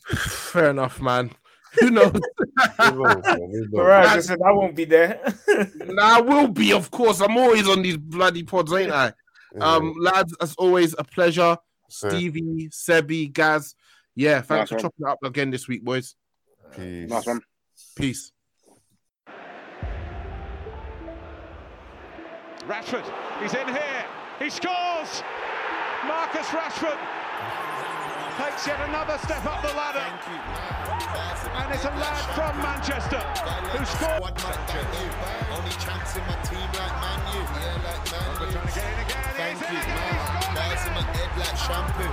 Fair 0.16 0.70
enough, 0.70 1.00
man. 1.00 1.30
Who 1.78 1.90
knows? 1.90 2.12
Who 2.12 2.92
knows, 3.04 3.22
man? 3.24 3.50
Who 3.52 3.66
knows? 3.70 3.86
Right, 3.86 4.06
I 4.06 4.20
said 4.20 4.38
I 4.44 4.50
won't 4.52 4.74
be 4.74 4.84
there. 4.84 5.20
nah, 5.76 6.16
I 6.16 6.20
will 6.20 6.48
be, 6.48 6.72
of 6.72 6.90
course. 6.90 7.20
I'm 7.20 7.36
always 7.36 7.68
on 7.68 7.82
these 7.82 7.96
bloody 7.96 8.42
pods, 8.42 8.72
ain't 8.72 8.90
I? 8.92 9.12
Yeah, 9.54 9.64
Um, 9.76 9.94
lads, 10.00 10.34
as 10.40 10.54
always, 10.56 10.94
a 10.98 11.04
pleasure. 11.04 11.56
so, 11.88 12.08
Stevie, 12.08 12.68
Sebi, 12.72 13.32
Gaz. 13.32 13.74
Yeah, 14.16 14.40
thanks 14.42 14.48
Nice 14.48 14.68
for 14.70 14.74
one. 14.76 14.82
chopping 14.82 15.06
it 15.06 15.10
up 15.10 15.18
again 15.24 15.50
this 15.50 15.68
week, 15.68 15.84
boys. 15.84 16.16
peace. 16.74 17.08
Nice 17.08 17.26
one. 17.26 17.40
Peace. 17.96 18.32
Rashford, 22.66 23.04
he's 23.42 23.54
in 23.54 23.66
here. 23.68 24.04
He 24.38 24.50
scores. 24.50 25.22
Marcus 26.06 26.46
Rashford 26.48 26.98
takes 28.40 28.66
yet 28.66 28.80
another 28.88 29.18
step 29.18 29.44
up 29.44 29.60
the 29.60 29.68
ladder. 29.76 30.00
And 30.00 31.74
it's 31.74 31.84
a 31.84 31.92
lad 32.00 32.24
from 32.32 32.56
Manchester 32.64 33.20
who 33.76 33.84
scored. 33.84 34.32
Only 35.52 35.74
chance 35.76 36.16
in 36.16 36.24
my 36.24 36.40
team 36.48 36.68
like 36.72 36.94
Man 37.04 37.20
U. 37.36 37.40
Yeah, 37.44 37.84
like 37.84 38.00
Man 38.08 38.32
U. 38.40 38.48
Trying 38.48 38.64
to 38.64 38.72
get 38.72 38.88
in 38.88 38.96
again. 39.04 39.28
Thank 39.36 39.60
you, 39.60 39.76
man. 39.92 40.16
He's 40.72 40.84
in 40.88 40.92
my 40.96 41.04
head 41.12 41.32
like 41.36 41.56
shampoo. 41.60 42.08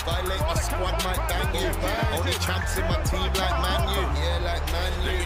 Violate 0.00 0.40
my 0.40 0.54
squad, 0.54 0.96
might 1.04 1.22
bang 1.28 1.52
you. 1.52 1.68
Only 2.16 2.32
chance 2.40 2.72
in 2.78 2.84
my 2.88 2.96
team 3.04 3.30
like 3.36 3.56
Man 3.60 3.82
U. 3.92 4.02
Yeah, 4.16 4.48
like 4.48 4.64
Man 4.72 4.92
U. 5.04 5.20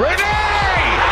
Ready! 0.00 1.09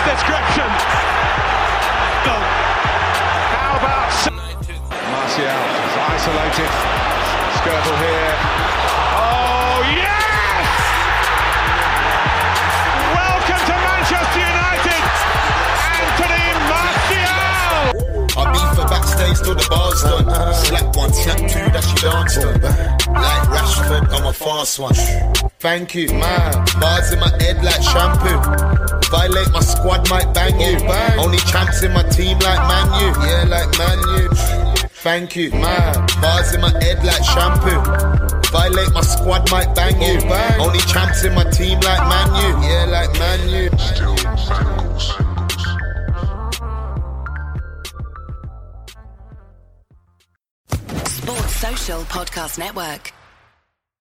Defies 0.00 0.16
description. 0.16 0.70
How 3.52 3.76
about 3.76 4.12
Martial 5.12 5.44
is 5.44 5.96
isolated. 6.08 6.70
Skrtel 7.56 7.96
here. 8.00 8.34
Oh 9.12 9.78
yes! 9.92 10.68
Welcome 13.14 13.62
to 13.68 13.76
Manchester 13.76 14.40
United, 14.40 15.04
Anthony 16.00 16.46
Martial. 16.70 17.40
I 18.36 18.42
beat 18.52 18.70
for 18.76 18.86
backstage 18.88 19.38
till 19.44 19.54
the 19.54 19.66
bar's 19.68 20.02
done. 20.02 20.26
Slap 20.54 20.96
one, 20.96 21.12
slap 21.12 21.38
two, 21.38 21.66
that 21.72 21.84
she 21.84 21.94
dance 22.00 22.36
done. 22.36 22.60
Like 23.12 23.48
Rashford, 23.48 24.04
I'm 24.12 24.24
a 24.26 24.32
fast 24.32 24.78
one. 24.78 24.94
Thank 25.58 25.94
you, 25.94 26.08
man. 26.08 26.52
Bars 26.80 27.12
in 27.12 27.20
my 27.20 27.28
head 27.42 27.62
like 27.62 27.82
shampoo. 27.82 28.99
Violate 29.10 29.50
my 29.50 29.60
squad, 29.60 30.08
might 30.08 30.32
bang 30.32 30.60
you. 30.60 30.78
Only 31.20 31.38
champs 31.38 31.82
in 31.82 31.92
my 31.92 32.02
team 32.04 32.38
like 32.38 32.60
Man 32.68 32.86
U. 33.02 33.08
Yeah, 33.26 33.44
like 33.48 33.76
Man 33.76 33.98
U. 34.22 34.28
Thank 35.02 35.34
you, 35.34 35.50
man. 35.50 36.06
Bars 36.20 36.54
in 36.54 36.60
my 36.60 36.70
head 36.82 37.02
like 37.04 37.24
shampoo. 37.24 37.80
Violate 38.50 38.92
my 38.92 39.00
squad, 39.00 39.50
might 39.50 39.74
bang 39.74 40.00
you. 40.00 40.20
Only 40.62 40.78
champs 40.80 41.24
in 41.24 41.34
my 41.34 41.44
team 41.50 41.80
like 41.80 42.02
Man 42.08 42.28
U. 42.36 42.68
Yeah, 42.68 42.84
like 42.86 43.12
Man 43.18 43.48
U. 43.48 43.70
Sports 51.06 51.56
Social 51.56 52.02
Podcast 52.04 52.58
Network. 52.58 53.12